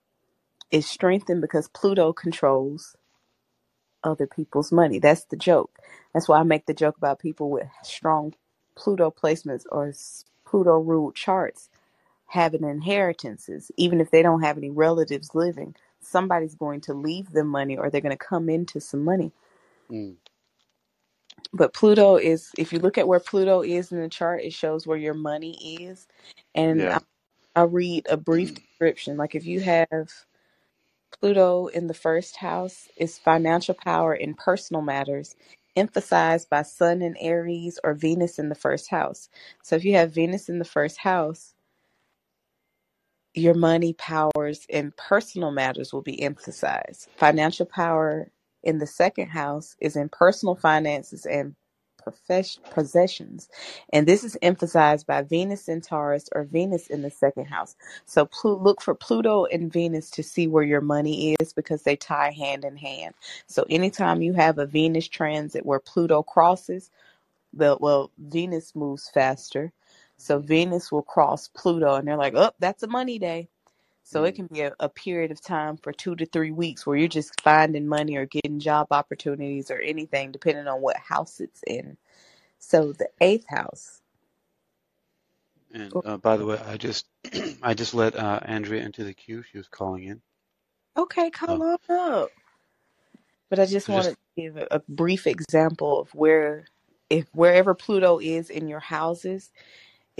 is 0.72 0.88
strengthened 0.88 1.42
because 1.42 1.70
Pluto 1.70 2.14
controls 2.14 2.96
other 4.04 4.28
people's 4.28 4.72
money. 4.74 5.00
That's 5.00 5.26
the 5.26 5.38
joke. 5.38 5.80
That's 6.14 6.30
why 6.30 6.40
I 6.40 6.44
make 6.44 6.68
the 6.68 6.76
joke 6.76 6.98
about 6.98 7.20
people 7.20 7.52
with 7.52 7.68
strong 7.84 8.36
Pluto 8.76 9.12
placements 9.12 9.66
or 9.72 9.94
Pluto 10.48 10.80
ruled 10.80 11.16
charts 11.16 11.70
having 12.28 12.64
inheritances, 12.64 13.72
even 13.78 14.02
if 14.02 14.12
they 14.12 14.24
don't 14.24 14.42
have 14.44 14.58
any 14.58 14.72
relatives 14.72 15.36
living. 15.36 15.76
Somebody's 16.02 16.56
going 16.56 16.82
to 16.84 16.94
leave 16.94 17.32
them 17.32 17.48
money 17.48 17.78
or 17.78 17.90
they're 17.90 18.02
going 18.02 18.18
to 18.18 18.26
come 18.26 18.50
into 18.50 18.82
some 18.82 19.04
money. 19.06 19.32
mm. 19.92 20.16
But 21.54 21.74
Pluto 21.74 22.18
is, 22.18 22.52
if 22.58 22.74
you 22.74 22.80
look 22.80 22.98
at 22.98 23.08
where 23.08 23.20
Pluto 23.20 23.62
is 23.64 23.92
in 23.92 24.02
the 24.02 24.10
chart, 24.10 24.44
it 24.44 24.54
shows 24.54 24.88
where 24.88 24.98
your 24.98 25.14
money 25.16 25.78
is. 25.82 26.08
And 26.56 26.82
Yeah. 26.82 26.98
I, 27.56 27.62
I'll 27.62 27.68
read 27.68 28.08
a 28.10 28.18
brief 28.18 28.54
mm. 28.54 28.56
description. 28.56 29.18
Like 29.18 29.36
if 29.36 29.46
you 29.46 29.62
have 29.62 30.12
Pluto 31.20 31.68
in 31.68 31.88
the 31.88 31.94
first 31.94 32.38
house, 32.38 32.90
is 32.98 33.20
financial 33.20 33.76
power 33.76 34.14
in 34.16 34.36
personal 34.36 34.82
matters, 34.82 35.36
emphasized 35.76 36.50
by 36.50 36.64
Sun 36.64 37.02
in 37.02 37.18
Aries 37.18 37.80
or 37.84 37.94
Venus 37.96 38.40
in 38.40 38.50
the 38.50 38.56
first 38.56 38.90
house. 38.90 39.30
So 39.64 39.76
if 39.76 39.86
you 39.86 39.96
have 39.96 40.14
Venus 40.14 40.50
in 40.50 40.60
the 40.60 40.66
first 40.66 41.00
house, 41.00 41.54
your 43.36 43.56
money 43.56 43.94
powers 43.94 44.66
in 44.70 44.94
personal 44.98 45.52
matters 45.52 45.94
will 45.94 46.02
be 46.04 46.22
emphasized. 46.22 47.10
Financial 47.18 47.66
power 47.66 48.30
in 48.64 48.80
the 48.80 48.88
second 48.88 49.30
house 49.30 49.76
is 49.80 49.96
in 49.96 50.10
personal 50.10 50.56
finances 50.56 51.26
and 51.26 51.56
possessions. 52.72 53.50
And 53.94 54.08
this 54.08 54.24
is 54.24 54.38
emphasized 54.42 55.06
by 55.06 55.22
Venus 55.22 55.68
in 55.68 55.82
Taurus 55.82 56.30
or 56.34 56.44
Venus 56.44 56.88
in 56.88 57.02
the 57.02 57.12
second 57.12 57.46
house. 57.46 57.76
So 58.06 58.26
Plu- 58.26 58.58
look 58.58 58.82
for 58.82 58.96
Pluto 58.96 59.46
and 59.46 59.72
Venus 59.72 60.10
to 60.12 60.24
see 60.24 60.48
where 60.48 60.64
your 60.64 60.82
money 60.82 61.36
is 61.40 61.54
because 61.54 61.84
they 61.84 61.96
tie 61.96 62.32
hand 62.32 62.66
in 62.66 62.76
hand. 62.78 63.14
So 63.48 63.66
anytime 63.70 64.22
you 64.22 64.34
have 64.34 64.58
a 64.58 64.66
Venus 64.66 65.08
transit 65.08 65.66
where 65.66 65.80
Pluto 65.80 66.24
crosses, 66.24 66.90
the 67.54 67.78
well, 67.80 68.12
Venus 68.18 68.76
moves 68.76 69.10
faster. 69.10 69.72
So 70.18 70.40
Venus 70.40 70.92
will 70.92 71.04
cross 71.04 71.48
Pluto 71.50 71.96
and 71.96 72.08
they're 72.08 72.18
like, 72.18 72.36
oh, 72.36 72.52
that's 72.60 72.84
a 72.84 72.88
money 72.88 73.20
day. 73.20 73.50
So 74.04 74.26
it 74.26 74.34
Mm, 74.34 74.38
can 74.38 74.48
be 74.48 74.62
a, 74.62 74.74
a 74.80 74.90
period 74.90 75.32
of 75.32 75.42
time 75.42 75.78
for 75.78 75.94
two 75.94 76.16
to 76.18 76.26
three 76.28 76.52
weeks 76.52 76.86
where 76.88 76.98
you're 76.98 77.08
just 77.10 77.42
finding 77.42 77.88
money 77.88 78.18
or 78.18 78.26
getting 78.26 78.60
job 78.60 78.88
opportunities 78.92 79.72
or 79.72 79.80
anything, 79.80 80.32
depending 80.32 80.68
on 80.68 80.82
what 80.82 80.98
house 80.98 81.40
it's 81.42 81.62
in. 81.68 81.98
So 82.60 82.94
the 82.94 83.10
eighth 83.22 83.48
house. 83.50 84.02
And 85.74 86.00
uh, 86.06 86.18
by 86.18 86.38
the 86.38 86.46
way, 86.46 86.60
I 86.68 86.78
just 86.78 87.08
I 87.64 87.74
just 87.76 87.94
let 87.96 88.16
uh, 88.16 88.40
Andrea 88.44 88.84
into 88.86 89.04
the 89.04 89.14
queue. 89.14 89.44
She 89.52 89.58
was 89.60 89.68
calling 89.70 90.06
in. 90.06 90.22
Okay, 90.98 91.30
call 91.32 91.64
on 91.64 91.80
up. 91.90 92.32
But 93.50 93.60
I 93.60 93.68
just 93.68 93.90
just 93.90 93.90
wanted 93.90 94.18
to 94.38 94.42
give 94.44 94.58
a 94.72 94.82
brief 94.90 95.28
example 95.28 96.02
of 96.02 96.16
where, 96.16 96.66
if 97.10 97.28
wherever 97.34 97.76
Pluto 97.76 98.20
is 98.20 98.52
in 98.52 98.68
your 98.70 98.82
houses, 98.82 99.52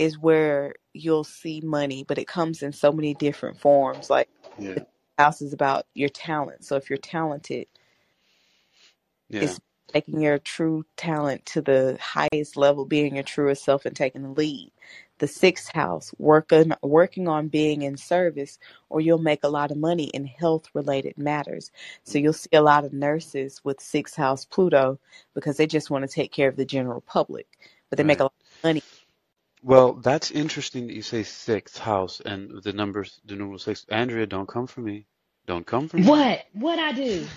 is 0.02 0.18
where 0.18 0.74
you'll 0.92 1.24
see 1.24 1.60
money, 1.62 2.04
but 2.06 2.18
it 2.18 2.26
comes 2.26 2.62
in 2.62 2.72
so 2.72 2.90
many 2.90 3.14
different 3.14 3.60
forms. 3.60 4.10
Like 4.10 4.28
yeah, 4.58 4.74
the 4.74 4.86
house 5.16 5.40
is 5.40 5.52
about 5.52 5.86
your 5.94 6.08
talent. 6.08 6.64
So 6.64 6.76
if 6.76 6.90
you're 6.90 6.98
talented, 6.98 7.66
yeah, 9.28 9.42
it's 9.42 9.60
taking 9.92 10.20
your 10.20 10.38
true 10.38 10.84
talent 10.96 11.46
to 11.46 11.62
the 11.62 11.98
highest 12.00 12.56
level, 12.56 12.84
being 12.84 13.14
your 13.14 13.22
truest 13.24 13.64
self 13.64 13.86
and 13.86 13.94
taking 13.94 14.22
the 14.22 14.30
lead. 14.30 14.72
The 15.18 15.28
sixth 15.28 15.72
house, 15.72 16.12
working 16.18 16.72
working 16.82 17.28
on 17.28 17.46
being 17.46 17.82
in 17.82 17.96
service, 17.96 18.58
or 18.90 19.00
you'll 19.00 19.18
make 19.18 19.44
a 19.44 19.48
lot 19.48 19.70
of 19.70 19.76
money 19.76 20.06
in 20.06 20.26
health 20.26 20.68
related 20.74 21.16
matters. 21.16 21.70
So 22.02 22.18
you'll 22.18 22.32
see 22.32 22.50
a 22.52 22.60
lot 22.60 22.84
of 22.84 22.92
nurses 22.92 23.60
with 23.62 23.80
sixth 23.80 24.16
house 24.16 24.44
Pluto 24.44 24.98
because 25.34 25.58
they 25.58 25.68
just 25.68 25.90
want 25.90 26.02
to 26.02 26.12
take 26.12 26.32
care 26.32 26.48
of 26.48 26.56
the 26.56 26.64
general 26.64 27.02
public, 27.02 27.46
but 27.88 27.98
they 27.98 28.04
make 28.04 28.18
a 28.18 28.24
lot 28.24 28.32
of 28.32 28.64
money. 28.64 28.82
Well, 29.62 29.94
that's 29.94 30.30
interesting 30.30 30.88
that 30.88 30.94
you 30.94 31.02
say 31.02 31.24
sixth 31.24 31.78
house 31.78 32.20
and 32.20 32.62
the 32.62 32.72
numbers, 32.72 33.20
the 33.26 33.36
numeral 33.36 33.58
six. 33.58 33.86
Andrea, 33.90 34.26
don't 34.26 34.48
come 34.48 34.66
for 34.68 34.80
me. 34.80 35.06
Don't 35.46 35.66
come 35.66 35.88
for 35.88 35.98
me. 35.98 36.04
What? 36.08 36.44
What 36.54 36.78
I 36.78 36.92
do? 36.92 37.26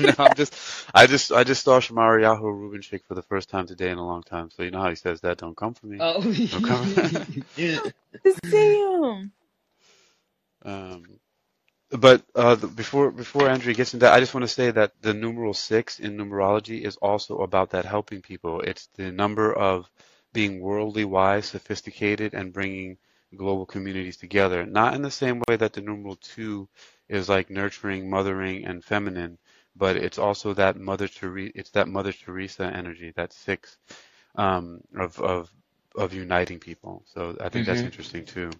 No, 0.00 0.14
I'm 0.18 0.34
just, 0.34 0.54
I 0.94 1.06
just, 1.06 1.32
I 1.32 1.44
just 1.44 1.64
saw 1.64 1.80
Shamariyahu 1.80 2.42
Rubinshik 2.42 3.04
for 3.06 3.14
the 3.14 3.22
first 3.22 3.50
time 3.50 3.66
today 3.66 3.90
in 3.90 3.98
a 3.98 4.06
long 4.06 4.22
time. 4.22 4.50
So 4.50 4.62
you 4.64 4.70
know 4.72 4.80
how 4.82 4.90
he 4.90 4.96
says 4.96 5.22
that? 5.22 5.38
Don't 5.38 5.56
come 5.56 5.74
for 5.74 5.86
me. 5.86 5.98
Oh, 6.00 6.22
Don't 6.50 6.64
come. 6.64 6.94
To 8.24 8.34
see 8.46 8.82
'em. 8.82 9.32
Um, 10.64 11.04
but 11.90 12.22
uh, 12.34 12.56
the, 12.56 12.68
before 12.68 13.10
before 13.12 13.48
Andrea 13.48 13.74
gets 13.74 13.94
into 13.94 14.06
that, 14.06 14.14
I 14.14 14.20
just 14.20 14.34
want 14.34 14.44
to 14.44 14.48
say 14.48 14.70
that 14.72 14.92
the 15.02 15.14
numeral 15.14 15.54
six 15.54 16.00
in 16.00 16.16
numerology 16.18 16.82
is 16.82 16.96
also 16.96 17.38
about 17.38 17.70
that 17.70 17.86
helping 17.86 18.22
people. 18.22 18.60
It's 18.62 18.88
the 18.96 19.12
number 19.12 19.52
of 19.52 19.90
being 20.34 20.60
worldly 20.60 21.06
wise, 21.06 21.46
sophisticated, 21.46 22.34
and 22.34 22.52
bringing 22.52 22.98
global 23.36 23.66
communities 23.66 24.18
together. 24.18 24.66
Not 24.66 24.94
in 24.94 25.02
the 25.02 25.10
same 25.10 25.42
way 25.48 25.56
that 25.56 25.72
the 25.72 25.80
numeral 25.80 26.16
two 26.16 26.68
is 27.08 27.28
like 27.30 27.50
nurturing, 27.50 28.10
mothering, 28.10 28.66
and 28.66 28.84
feminine, 28.84 29.38
but 29.76 29.96
it's 29.96 30.18
also 30.18 30.54
that 30.54 30.76
Mother 30.76 31.08
Teresa. 31.08 31.52
It's 31.56 31.70
that 31.72 31.88
Mother 31.88 32.12
Teresa 32.12 32.64
energy, 32.66 33.12
that 33.16 33.32
six 33.32 33.78
um, 34.36 34.80
of 34.98 35.20
of 35.20 35.50
of 35.96 36.12
uniting 36.12 36.58
people. 36.60 37.04
So 37.06 37.36
I 37.40 37.48
think 37.50 37.66
that's 37.66 37.82
hmm 37.82 37.86
interesting 37.86 38.26
too. 38.26 38.50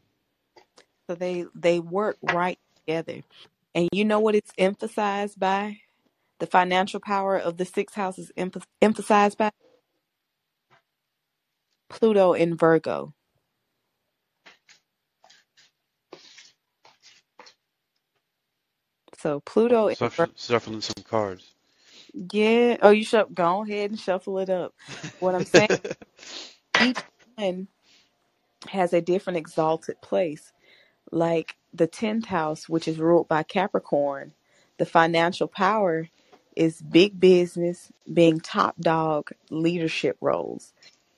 So 1.11 1.17
they 1.17 1.47
they 1.55 1.81
work 1.81 2.19
right 2.23 2.59
together. 2.77 3.23
And 3.75 3.89
you 3.93 4.05
know 4.05 4.21
what 4.21 4.37
it's 4.37 4.53
emphasized 4.59 5.41
by? 5.41 5.81
The 6.41 6.47
financial 6.47 7.01
power 7.01 7.39
of 7.39 7.59
the 7.59 7.65
six 7.65 7.95
houses 7.95 8.33
emph- 8.37 8.65
emphasized 8.83 9.39
by 9.39 9.51
Pluto 11.91 12.35
in 12.35 12.57
Virgo. 12.57 13.15
So 19.19 19.41
Pluto 19.41 19.89
in 19.89 19.97
Virgo. 20.17 20.27
Shuffle, 20.27 20.31
shuffling 20.37 20.81
some 20.83 21.05
cards. 21.05 21.55
Yeah. 22.15 22.79
Oh, 22.83 22.91
you 22.91 23.05
should 23.05 23.35
go 23.35 23.65
ahead 23.65 23.91
and 23.91 24.01
shuffle 24.01 24.39
it 24.41 24.51
up. 24.51 24.75
What 25.21 25.35
I'm 25.35 25.47
saying, 25.47 25.71
each 26.79 26.99
one 27.37 27.69
has 28.69 28.93
a 28.93 29.03
different 29.03 29.39
exalted 29.39 30.01
place. 30.03 30.53
Like 31.13 31.57
the 31.75 31.89
10th 31.89 32.27
house, 32.27 32.69
which 32.69 32.89
is 32.89 32.99
ruled 32.99 33.29
by 33.29 33.45
Capricorn, 33.45 34.33
the 34.79 34.87
financial 34.87 35.49
power 35.49 36.09
is 36.57 36.83
big 36.83 37.21
business, 37.21 37.93
being 38.13 38.41
top 38.41 38.77
dog, 38.81 39.31
leadership 39.51 40.17
roles. 40.21 40.73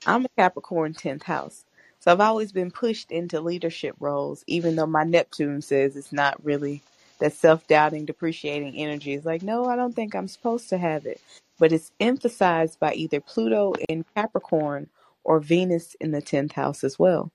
I'm 0.05 0.25
a 0.25 0.29
Capricorn 0.37 0.93
10th 0.93 1.23
house. 1.23 1.65
So 1.99 2.11
I've 2.11 2.21
always 2.21 2.51
been 2.51 2.71
pushed 2.71 3.11
into 3.11 3.41
leadership 3.41 3.95
roles, 3.99 4.43
even 4.47 4.75
though 4.75 4.85
my 4.85 5.03
Neptune 5.03 5.61
says 5.61 5.95
it's 5.95 6.13
not 6.13 6.43
really 6.45 6.81
that 7.19 7.33
self 7.33 7.65
doubting, 7.67 8.05
depreciating 8.05 8.75
energy. 8.75 9.13
It's 9.13 9.25
like, 9.25 9.41
no, 9.41 9.65
I 9.65 9.75
don't 9.75 9.95
think 9.95 10.15
I'm 10.15 10.27
supposed 10.27 10.69
to 10.69 10.77
have 10.77 11.05
it. 11.05 11.19
But 11.59 11.71
it's 11.71 11.91
emphasized 11.99 12.79
by 12.79 12.93
either 12.93 13.19
Pluto 13.19 13.73
in 13.89 14.05
Capricorn 14.15 14.89
or 15.23 15.39
Venus 15.39 15.95
in 15.99 16.11
the 16.11 16.21
10th 16.21 16.53
house 16.53 16.83
as 16.83 16.99
well. 16.99 17.31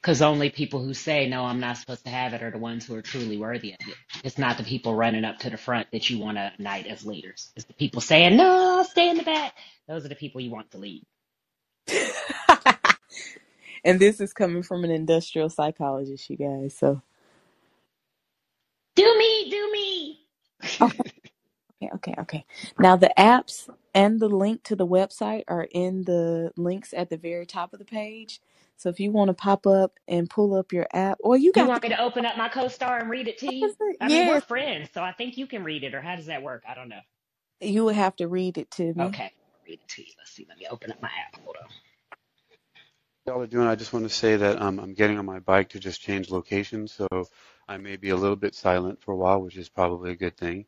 Because 0.00 0.22
only 0.22 0.48
people 0.48 0.82
who 0.82 0.94
say, 0.94 1.28
no, 1.28 1.44
I'm 1.44 1.60
not 1.60 1.76
supposed 1.76 2.04
to 2.04 2.10
have 2.10 2.32
it 2.32 2.42
are 2.42 2.52
the 2.52 2.58
ones 2.58 2.86
who 2.86 2.94
are 2.94 3.02
truly 3.02 3.36
worthy 3.36 3.72
of 3.72 3.88
it. 3.88 3.96
It's 4.24 4.38
not 4.38 4.56
the 4.56 4.62
people 4.64 4.94
running 4.94 5.24
up 5.24 5.38
to 5.40 5.50
the 5.50 5.56
front 5.56 5.88
that 5.92 6.08
you 6.08 6.18
want 6.18 6.38
to 6.38 6.52
knight 6.58 6.86
as 6.86 7.04
leaders. 7.04 7.52
It's 7.56 7.66
the 7.66 7.74
people 7.74 8.00
saying, 8.00 8.36
no, 8.36 8.78
I'll 8.78 8.84
stay 8.84 9.10
in 9.10 9.16
the 9.16 9.24
back. 9.24 9.54
Those 9.88 10.04
are 10.04 10.08
the 10.08 10.14
people 10.14 10.40
you 10.40 10.50
want 10.50 10.70
to 10.70 10.78
lead. 10.78 11.04
and 13.84 14.00
this 14.00 14.20
is 14.20 14.32
coming 14.32 14.62
from 14.62 14.84
an 14.84 14.90
industrial 14.92 15.50
psychologist, 15.50 16.30
you 16.30 16.36
guys. 16.36 16.76
So, 16.78 17.02
Do 18.96 19.18
me, 19.18 19.50
do 19.50 19.70
me. 19.72 20.20
okay, 20.82 21.02
okay, 21.82 21.90
okay, 21.96 22.14
okay. 22.20 22.46
Now, 22.78 22.96
the 22.96 23.12
apps 23.18 23.68
and 23.94 24.20
the 24.20 24.28
link 24.28 24.64
to 24.64 24.76
the 24.76 24.86
website 24.86 25.44
are 25.48 25.68
in 25.72 26.04
the 26.04 26.52
links 26.56 26.94
at 26.96 27.10
the 27.10 27.18
very 27.18 27.46
top 27.46 27.72
of 27.72 27.78
the 27.80 27.86
page. 27.86 28.40
So, 28.76 28.90
if 28.90 29.00
you 29.00 29.12
want 29.12 29.28
to 29.30 29.34
pop 29.34 29.66
up 29.66 29.94
and 30.08 30.30
pull 30.30 30.54
up 30.54 30.72
your 30.72 30.88
app, 30.94 31.18
or 31.22 31.36
you 31.38 31.52
You 31.54 31.66
got 31.66 31.66
want 31.66 31.82
me 31.82 31.90
to 31.90 32.00
open 32.00 32.26
up 32.26 32.36
my 32.38 32.48
co-star 32.48 32.98
and 33.00 33.10
read 33.10 33.28
it 33.28 33.38
to 33.40 33.52
you? 33.52 33.76
I 34.00 34.08
mean, 34.10 34.26
we're 34.26 34.40
friends, 34.40 34.90
so 34.94 35.02
I 35.02 35.12
think 35.12 35.38
you 35.38 35.46
can 35.46 35.64
read 35.64 35.84
it, 35.84 35.94
or 35.94 36.00
how 36.02 36.16
does 36.16 36.26
that 36.26 36.42
work? 36.42 36.64
I 36.68 36.74
don't 36.74 36.88
know. 36.88 37.00
you 37.60 37.84
would 37.86 37.96
have 37.96 38.16
to 38.16 38.28
read 38.28 38.58
it 38.58 38.70
to 38.72 38.94
me. 38.94 39.08
Okay, 39.08 39.32
read 39.68 39.80
it 39.80 39.88
to 39.88 40.02
you. 40.02 40.12
Let's 40.18 40.32
see. 40.32 40.46
Let 40.48 40.58
me 40.58 40.66
open 40.70 40.90
up 40.90 41.00
my 41.02 41.08
app. 41.08 41.40
Hold 41.44 41.56
on. 41.62 41.68
y'all 43.26 43.42
are 43.42 43.46
doing, 43.46 43.66
I 43.66 43.74
just 43.74 43.92
want 43.92 44.08
to 44.08 44.14
say 44.14 44.36
that 44.36 44.60
um, 44.60 44.80
I'm 44.80 44.94
getting 44.94 45.18
on 45.18 45.26
my 45.26 45.40
bike 45.40 45.70
to 45.70 45.78
just 45.78 46.00
change 46.00 46.30
location, 46.30 46.88
so 46.88 47.06
I 47.68 47.76
may 47.76 47.96
be 47.96 48.10
a 48.10 48.16
little 48.16 48.36
bit 48.36 48.54
silent 48.54 49.02
for 49.02 49.12
a 49.12 49.16
while, 49.16 49.42
which 49.42 49.56
is 49.56 49.68
probably 49.68 50.12
a 50.12 50.16
good 50.16 50.36
thing. 50.36 50.64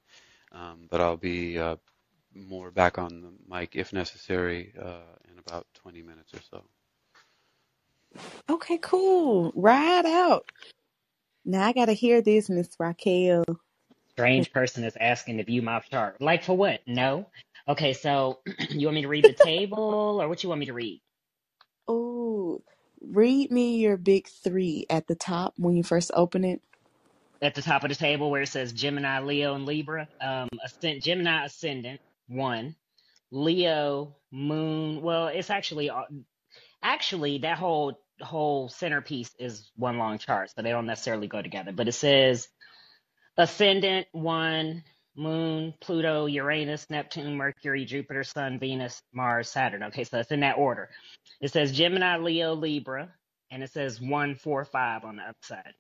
Um, 0.53 0.87
but 0.91 1.01
I'll 1.01 1.17
be 1.17 1.59
uh, 1.59 1.77
more 2.35 2.71
back 2.71 2.99
on 2.99 3.23
the 3.23 3.33
mic 3.49 3.77
if 3.77 3.93
necessary 3.93 4.73
uh, 4.79 5.17
in 5.31 5.39
about 5.39 5.67
20 5.75 6.03
minutes 6.03 6.35
or 6.35 6.41
so. 6.51 6.63
Okay, 8.51 8.79
cool. 8.79 9.53
Ride 9.55 10.07
out. 10.07 10.51
Now 11.45 11.67
I 11.67 11.73
gotta 11.73 11.93
hear 11.93 12.21
this, 12.21 12.51
Miss 12.51 12.69
Raquel. 12.79 13.45
Strange 14.11 14.53
person 14.53 14.85
is 14.85 14.97
asking 15.01 15.39
to 15.39 15.45
view 15.45 15.63
my 15.63 15.81
chart. 15.81 16.21
Like 16.21 16.45
for 16.45 16.57
what? 16.57 16.81
No. 16.87 17.27
Okay, 17.71 17.93
so 17.93 18.41
you 18.71 18.89
want 18.89 18.97
me 18.97 19.03
to 19.03 19.09
read 19.09 19.25
the 19.25 19.33
table, 19.33 20.19
or 20.21 20.29
what 20.29 20.43
you 20.43 20.49
want 20.49 20.59
me 20.59 20.67
to 20.67 20.73
read? 20.73 21.01
Oh, 21.87 22.63
read 23.01 23.53
me 23.53 23.77
your 23.77 23.97
big 23.97 24.27
three 24.27 24.87
at 24.91 25.07
the 25.07 25.15
top 25.15 25.55
when 25.57 25.77
you 25.77 25.85
first 25.85 26.11
open 26.13 26.43
it. 26.45 26.61
At 27.41 27.55
the 27.55 27.63
top 27.63 27.85
of 27.85 27.91
the 27.91 27.95
table 27.95 28.29
where 28.29 28.43
it 28.43 28.49
says 28.49 28.73
Gemini, 28.73 29.21
Leo, 29.21 29.55
and 29.55 29.67
Libra. 29.67 30.09
Um, 30.21 30.49
ascend, 30.65 31.03
Gemini 31.03 31.45
ascendant 31.45 32.01
one, 32.27 32.75
Leo 33.31 34.17
Moon. 34.33 35.01
Well, 35.01 35.29
it's 35.29 35.49
actually 35.49 35.91
uh, 35.91 36.03
actually 36.83 37.39
that 37.39 37.57
whole 37.57 38.01
whole 38.21 38.69
centerpiece 38.69 39.31
is 39.39 39.71
one 39.77 39.97
long 39.97 40.19
chart, 40.19 40.51
so 40.51 40.63
they 40.63 40.71
don't 40.71 40.87
necessarily 40.87 41.29
go 41.29 41.41
together. 41.41 41.71
But 41.71 41.87
it 41.87 41.93
says 41.93 42.49
ascendant 43.37 44.09
one, 44.11 44.83
Moon, 45.17 45.75
Pluto, 45.81 46.27
Uranus, 46.27 46.87
Neptune, 46.91 47.37
Mercury, 47.37 47.85
Jupiter, 47.85 48.25
Sun, 48.25 48.59
Venus, 48.61 49.03
Mars, 49.13 49.51
Saturn. 49.51 49.85
Okay, 49.85 50.05
so 50.05 50.19
it's 50.21 50.33
in 50.33 50.41
that 50.41 50.59
order. 50.59 50.91
It 51.41 51.53
says 51.53 51.73
Gemini, 51.73 52.19
Leo, 52.19 52.55
Libra, 52.55 53.11
and 53.51 53.63
it 53.63 53.73
says 53.73 54.01
one, 54.01 54.37
four, 54.37 54.65
five 54.65 55.05
on 55.05 55.17
the 55.17 55.25
upside. 55.25 55.75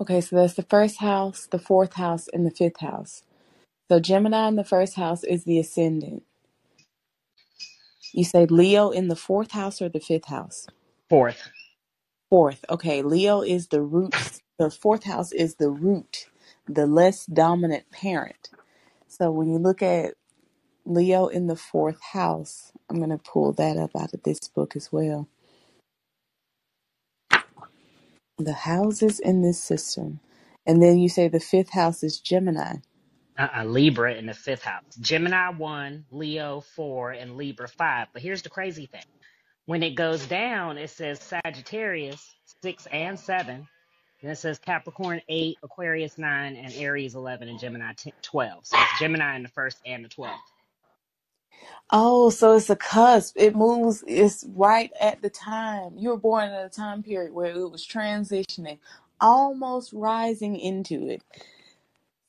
Okay, 0.00 0.20
so 0.20 0.36
that's 0.36 0.54
the 0.54 0.62
first 0.64 0.98
house, 0.98 1.48
the 1.50 1.58
fourth 1.58 1.94
house, 1.94 2.28
and 2.32 2.46
the 2.46 2.52
fifth 2.52 2.80
house. 2.80 3.22
So 3.90 4.00
Gemini 4.00 4.48
in 4.48 4.56
the 4.56 4.64
first 4.64 4.96
house 4.96 5.24
is 5.24 5.44
the 5.44 5.58
ascendant. 5.60 6.24
You 8.12 8.24
say 8.24 8.46
Leo 8.46 8.90
in 8.90 9.08
the 9.08 9.16
fourth 9.16 9.52
house 9.52 9.82
or 9.82 9.88
the 9.88 10.00
fifth 10.00 10.26
house? 10.26 10.66
Fourth. 11.10 11.50
Fourth. 12.30 12.64
Okay, 12.70 13.02
Leo 13.02 13.42
is 13.42 13.68
the 13.68 13.82
roots. 13.82 14.40
The 14.58 14.70
fourth 14.70 15.04
house 15.04 15.32
is 15.32 15.56
the 15.56 15.70
root, 15.70 16.26
the 16.66 16.86
less 16.86 17.26
dominant 17.26 17.90
parent. 17.90 18.50
So 19.08 19.30
when 19.30 19.50
you 19.50 19.58
look 19.58 19.82
at 19.82 20.14
Leo 20.84 21.28
in 21.28 21.46
the 21.46 21.56
fourth 21.56 22.00
house, 22.12 22.72
I'm 22.90 22.98
going 22.98 23.10
to 23.10 23.18
pull 23.18 23.52
that 23.54 23.76
up 23.76 23.90
out 23.96 24.14
of 24.14 24.22
this 24.24 24.40
book 24.48 24.76
as 24.76 24.92
well. 24.92 25.28
The 28.38 28.52
houses 28.52 29.20
in 29.20 29.42
this 29.42 29.62
system. 29.62 30.20
And 30.66 30.82
then 30.82 30.98
you 30.98 31.08
say 31.08 31.28
the 31.28 31.40
fifth 31.40 31.70
house 31.70 32.02
is 32.02 32.20
Gemini. 32.20 32.76
Uh-uh, 33.38 33.64
Libra 33.64 34.14
in 34.14 34.26
the 34.26 34.34
fifth 34.34 34.62
house. 34.64 34.82
Gemini 35.00 35.50
one, 35.50 36.04
Leo 36.10 36.60
four, 36.60 37.12
and 37.12 37.36
Libra 37.36 37.68
five. 37.68 38.08
But 38.12 38.22
here's 38.22 38.42
the 38.42 38.50
crazy 38.50 38.86
thing. 38.86 39.02
When 39.66 39.82
it 39.82 39.94
goes 39.96 40.26
down, 40.26 40.78
it 40.78 40.90
says 40.90 41.20
Sagittarius 41.20 42.34
six 42.62 42.86
and 42.92 43.18
seven. 43.18 43.68
Then 44.22 44.32
it 44.32 44.36
says 44.38 44.58
Capricorn 44.58 45.22
eight, 45.28 45.58
Aquarius 45.62 46.18
nine, 46.18 46.56
and 46.56 46.72
Aries 46.74 47.14
eleven, 47.14 47.48
and 47.48 47.60
Gemini 47.60 47.92
10, 47.94 48.14
twelve. 48.22 48.66
So 48.66 48.78
it's 48.80 48.92
Gemini 49.00 49.36
in 49.36 49.42
the 49.44 49.50
first 49.50 49.78
and 49.86 50.04
the 50.04 50.10
twelfth. 50.10 50.42
Oh, 51.90 52.30
so 52.30 52.56
it's 52.56 52.70
a 52.70 52.76
cusp. 52.76 53.36
It 53.38 53.56
moves, 53.56 54.04
it's 54.06 54.44
right 54.54 54.92
at 55.00 55.22
the 55.22 55.30
time. 55.30 55.94
You 55.98 56.10
were 56.10 56.18
born 56.18 56.50
at 56.50 56.66
a 56.66 56.70
time 56.70 57.02
period 57.02 57.32
where 57.34 57.52
it 57.52 57.70
was 57.72 57.86
transitioning, 57.86 58.80
almost 59.22 59.94
rising 59.94 60.58
into 60.60 61.08
it. 61.08 61.22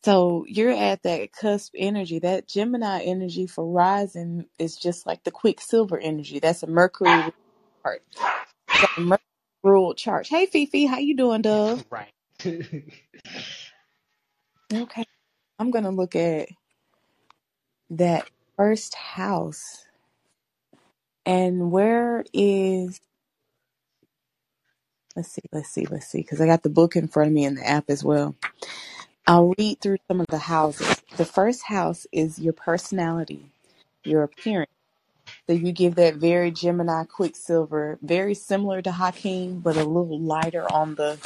So 0.05 0.45
you're 0.47 0.71
at 0.71 1.03
that 1.03 1.33
cusp 1.33 1.73
energy. 1.77 2.19
That 2.19 2.47
Gemini 2.47 3.01
energy 3.03 3.47
for 3.47 3.65
rising 3.65 4.45
is 4.59 4.77
just 4.77 5.05
like 5.07 5.23
the 5.25 5.31
Quicksilver 5.31 5.99
energy. 5.99 6.39
That's 6.39 6.63
a 6.63 6.67
Mercury. 6.67 7.33
A 8.97 9.01
Mercury 9.01 9.23
ruled 9.63 9.97
chart. 9.97 10.27
Hey 10.27 10.45
Fifi, 10.47 10.85
how 10.87 10.99
you 10.99 11.15
doing, 11.17 11.41
Dove? 11.43 11.85
Right. 11.91 12.11
Okay. 14.73 15.05
I'm 15.59 15.71
gonna 15.71 15.91
look 15.91 16.15
at 16.15 16.49
that 17.91 18.29
first 18.57 18.95
house. 18.95 19.85
And 21.25 21.71
where 21.71 22.25
is 22.33 22.99
let's 25.15 25.31
see, 25.31 25.41
let's 25.51 25.69
see, 25.69 25.85
let's 25.87 26.07
see, 26.07 26.19
because 26.19 26.41
I 26.41 26.47
got 26.47 26.63
the 26.63 26.69
book 26.69 26.95
in 26.95 27.07
front 27.07 27.29
of 27.29 27.33
me 27.33 27.45
and 27.45 27.57
the 27.57 27.67
app 27.67 27.85
as 27.89 28.03
well. 28.03 28.35
I'll 29.27 29.53
read 29.57 29.81
through 29.81 29.97
some 30.07 30.21
of 30.21 30.27
the 30.27 30.39
houses. 30.39 31.01
The 31.17 31.25
first 31.25 31.63
house 31.63 32.07
is 32.11 32.39
your 32.39 32.53
personality, 32.53 33.51
your 34.03 34.23
appearance. 34.23 34.71
So 35.47 35.53
you 35.55 35.71
give 35.73 35.95
that 35.95 36.15
very 36.15 36.51
Gemini 36.51 37.05
Quicksilver, 37.05 37.99
very 38.01 38.33
similar 38.35 38.81
to 38.83 38.91
Hakeem, 38.91 39.59
but 39.61 39.77
a 39.77 39.83
little 39.85 40.19
lighter 40.21 40.71
on 40.71 40.95
the 40.95 41.19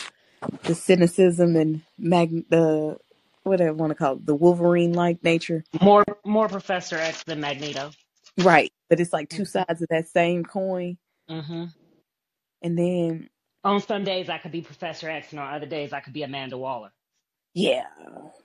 the 0.64 0.76
cynicism 0.76 1.56
and 1.56 1.84
mag 1.98 2.50
the 2.50 2.98
what 3.44 3.58
do 3.58 3.66
I 3.66 3.72
want 3.72 3.92
to 3.92 3.96
call 3.96 4.16
it, 4.16 4.26
the 4.26 4.36
Wolverine 4.36 4.94
like 4.94 5.24
nature. 5.24 5.66
more 5.82 6.06
more 6.26 6.50
Professor 6.50 6.98
X 6.98 7.24
than 7.26 7.42
Magneto. 7.42 7.92
Right. 8.40 8.74
But 8.90 9.00
it's 9.02 9.14
like 9.14 9.30
two 9.30 9.46
sides 9.46 9.82
of 9.82 9.90
that 9.90 10.10
same 10.10 10.46
coin. 10.46 10.98
hmm 11.30 11.66
And 12.62 12.78
then 12.78 13.30
On 13.64 13.82
some 13.82 14.04
days 14.06 14.30
I 14.30 14.40
could 14.40 14.52
be 14.54 14.62
Professor 14.62 15.10
X, 15.10 15.32
and 15.32 15.40
on 15.42 15.54
other 15.54 15.68
days 15.68 15.94
I 15.94 16.02
could 16.02 16.14
be 16.14 16.24
Amanda 16.24 16.58
Waller. 16.58 16.92
yeah. 17.54 17.86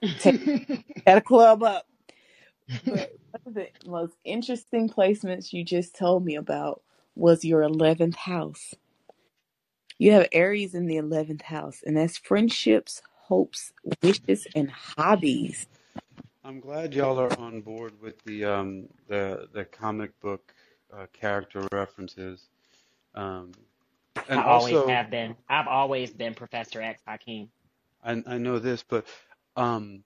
Take 0.19 0.41
a 1.07 1.21
club 1.23 1.63
up. 1.63 1.87
But 2.85 3.13
one 3.31 3.43
of 3.47 3.55
the 3.55 3.69
most 3.87 4.15
interesting 4.25 4.89
placements 4.89 5.53
you 5.53 5.65
just 5.65 5.95
told 5.95 6.25
me 6.25 6.37
about 6.37 6.83
was 7.15 7.45
your 7.45 7.63
11th 7.63 8.17
house. 8.17 8.75
You 9.99 10.13
have 10.13 10.29
Aries 10.33 10.75
in 10.75 10.87
the 10.87 10.97
11th 10.97 11.43
house, 11.43 11.83
and 11.85 11.97
that's 11.97 12.19
friendships, 12.19 13.03
hopes, 13.15 13.73
wishes, 14.03 14.47
and 14.55 14.71
hobbies. 14.71 15.67
I'm 16.45 16.61
glad 16.61 16.95
y'all 16.95 17.19
are 17.19 17.37
on 17.41 17.61
board 17.61 17.95
with 18.01 18.23
the 18.25 18.45
um, 18.45 18.89
the 19.09 19.49
the 19.53 19.65
comic 19.65 20.19
book 20.21 20.55
uh, 20.97 21.07
character 21.13 21.67
references, 21.73 22.49
um, 23.17 23.51
and 24.29 24.39
I 24.39 24.45
always 24.45 24.75
also 24.75 24.89
have 24.89 25.11
been. 25.11 25.35
I've 25.49 25.67
always 25.67 26.13
been 26.13 26.35
Professor 26.35 26.81
X 26.81 27.03
Hakeem. 27.07 27.49
I, 28.05 28.23
I 28.27 28.39
know 28.39 28.61
this, 28.61 28.85
but 28.85 29.07
um, 29.57 30.05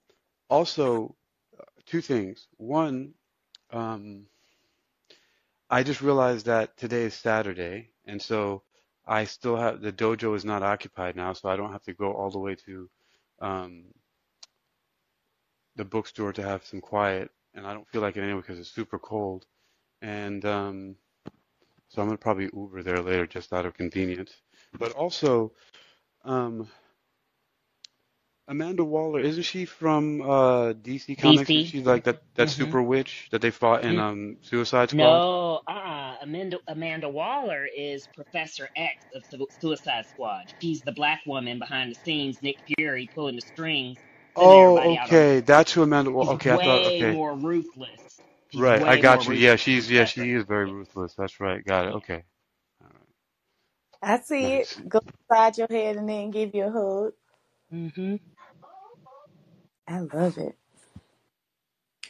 also 0.49 1.15
two 1.91 2.01
things. 2.01 2.47
One, 2.57 3.13
um, 3.71 4.25
I 5.69 5.83
just 5.83 6.01
realized 6.01 6.45
that 6.45 6.77
today 6.77 7.03
is 7.03 7.13
Saturday, 7.13 7.89
and 8.05 8.21
so 8.21 8.63
I 9.05 9.25
still 9.25 9.57
have 9.57 9.81
the 9.81 9.91
dojo 9.91 10.35
is 10.35 10.45
not 10.45 10.63
occupied 10.63 11.17
now, 11.17 11.33
so 11.33 11.49
I 11.49 11.57
don't 11.57 11.73
have 11.73 11.83
to 11.83 11.93
go 11.93 12.13
all 12.13 12.31
the 12.31 12.39
way 12.39 12.55
to 12.65 12.89
um, 13.41 13.83
the 15.75 15.83
bookstore 15.83 16.31
to 16.33 16.43
have 16.43 16.65
some 16.65 16.79
quiet, 16.79 17.29
and 17.53 17.67
I 17.67 17.73
don't 17.73 17.87
feel 17.89 18.01
like 18.01 18.15
it 18.15 18.21
anyway 18.21 18.39
because 18.39 18.59
it's 18.59 18.71
super 18.71 18.97
cold. 18.97 19.45
And 20.01 20.45
um, 20.45 20.95
so 21.89 22.01
I'm 22.01 22.07
gonna 22.07 22.17
probably 22.17 22.49
Uber 22.53 22.83
there 22.83 23.01
later 23.01 23.27
just 23.27 23.51
out 23.51 23.65
of 23.65 23.73
convenience. 23.73 24.31
But 24.79 24.93
also, 24.93 25.51
um, 26.23 26.69
Amanda 28.47 28.83
Waller, 28.85 29.21
isn't 29.21 29.43
she 29.43 29.65
from 29.65 30.21
uh, 30.21 30.73
DC 30.73 31.17
Comics? 31.19 31.55
Is 31.55 31.63
DC. 31.63 31.67
she 31.67 31.81
like 31.81 32.05
that 32.05 32.23
that 32.35 32.49
hmm 32.49 32.51
super 32.51 32.81
witch 32.81 33.29
that 33.31 33.41
they 33.41 33.51
fought 33.51 33.85
in 33.85 33.99
um, 33.99 34.37
Suicide 34.41 34.89
Squad? 34.91 35.25
No, 35.29 35.61
uh-uh. 35.67 36.17
Amanda, 36.23 36.59
Amanda 36.67 37.09
Waller 37.09 37.67
is 37.77 38.07
Professor 38.07 38.69
X 38.75 39.05
of 39.15 39.25
Su- 39.25 39.47
Suicide 39.51 40.05
Squad. 40.07 40.45
She's 40.61 40.83
the 40.83 40.93
black 40.93 41.21
woman 41.27 41.59
behind 41.59 41.91
the 41.91 41.95
scenes, 41.95 42.41
Nick 42.41 42.57
Fury 42.77 43.09
pulling 43.13 43.35
the 43.35 43.41
strings, 43.41 43.99
Oh, 44.35 44.79
everybody 44.79 44.97
out 44.97 45.11
on. 45.11 45.21
okay. 45.21 45.41
That's 45.41 45.73
who 45.73 45.83
Amanda. 45.83 46.11
Well, 46.11 46.29
She's 46.29 46.31
okay, 46.31 46.51
I 46.51 46.57
thought. 46.57 46.85
Okay, 46.87 47.19
more 47.19 47.35
ruthless. 47.35 48.21
She's 48.49 48.71
right. 48.71 48.83
I 48.85 48.97
got 48.97 49.27
you. 49.27 49.35
Yeah, 49.35 49.55
ruthless 49.55 49.69
than 49.69 49.75
she's 49.75 49.89
yeah, 49.91 50.05
she 50.05 50.31
is 50.33 50.45
very 50.45 50.67
ruthless. 50.67 51.15
That's 51.15 51.39
right. 51.41 51.63
Got 51.65 51.87
it. 51.87 51.93
Okay. 51.95 52.23
All 52.83 52.89
I 54.01 54.19
see 54.21 54.47
Nice. 54.47 54.59
it. 54.59 54.89
Go 54.89 55.01
inside 55.29 55.57
your 55.57 55.67
head 55.69 55.97
and 55.97 56.09
then 56.09 56.31
give 56.31 56.55
you 56.55 56.65
a 56.65 56.71
hug. 56.71 57.13
Mm-hmm. 57.73 58.15
I 59.87 59.99
love 59.99 60.37
it. 60.37 60.55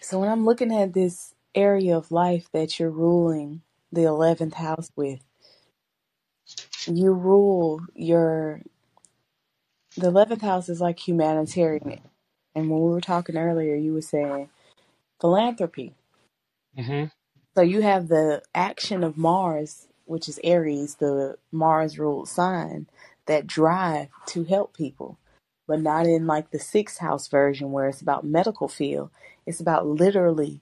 So 0.02 0.20
when 0.20 0.30
I'm 0.30 0.46
looking 0.46 0.74
at 0.74 0.94
this 0.94 1.34
area 1.54 1.96
of 1.98 2.12
life 2.12 2.48
that 2.54 2.80
you're 2.80 2.90
ruling 2.90 3.62
the 3.92 4.02
11th 4.02 4.56
house 4.56 4.92
with, 4.96 5.22
you 6.88 7.12
rule 7.12 7.82
your 7.94 8.62
the 9.98 10.12
11th 10.12 10.42
house 10.42 10.70
is 10.70 10.82
like 10.82 11.06
humanitarian. 11.06 12.02
And 12.56 12.70
when 12.70 12.82
we 12.82 12.90
were 12.90 13.02
talking 13.02 13.38
earlier, 13.38 13.76
you 13.76 13.94
were 13.94 14.02
saying 14.02 14.50
philanthropy. 15.20 15.96
Mm-hmm. 16.78 17.06
So 17.56 17.62
you 17.62 17.82
have 17.82 18.08
the 18.08 18.42
action 18.56 19.04
of 19.04 19.18
Mars, 19.18 19.88
which 20.06 20.30
is 20.30 20.40
Aries, 20.44 20.96
the 20.96 21.38
Mars 21.52 22.00
ruled 22.00 22.30
sign, 22.30 22.88
that 23.26 23.48
drive 23.48 24.08
to 24.28 24.44
help 24.46 24.76
people, 24.76 25.18
but 25.68 25.82
not 25.82 26.06
in 26.08 26.28
like 26.28 26.52
the 26.52 26.60
sixth 26.60 27.00
house 27.00 27.28
version 27.28 27.72
where 27.72 27.88
it's 27.88 28.02
about 28.02 28.26
medical 28.26 28.68
field. 28.68 29.10
It's 29.46 29.60
about 29.60 29.88
literally 29.88 30.62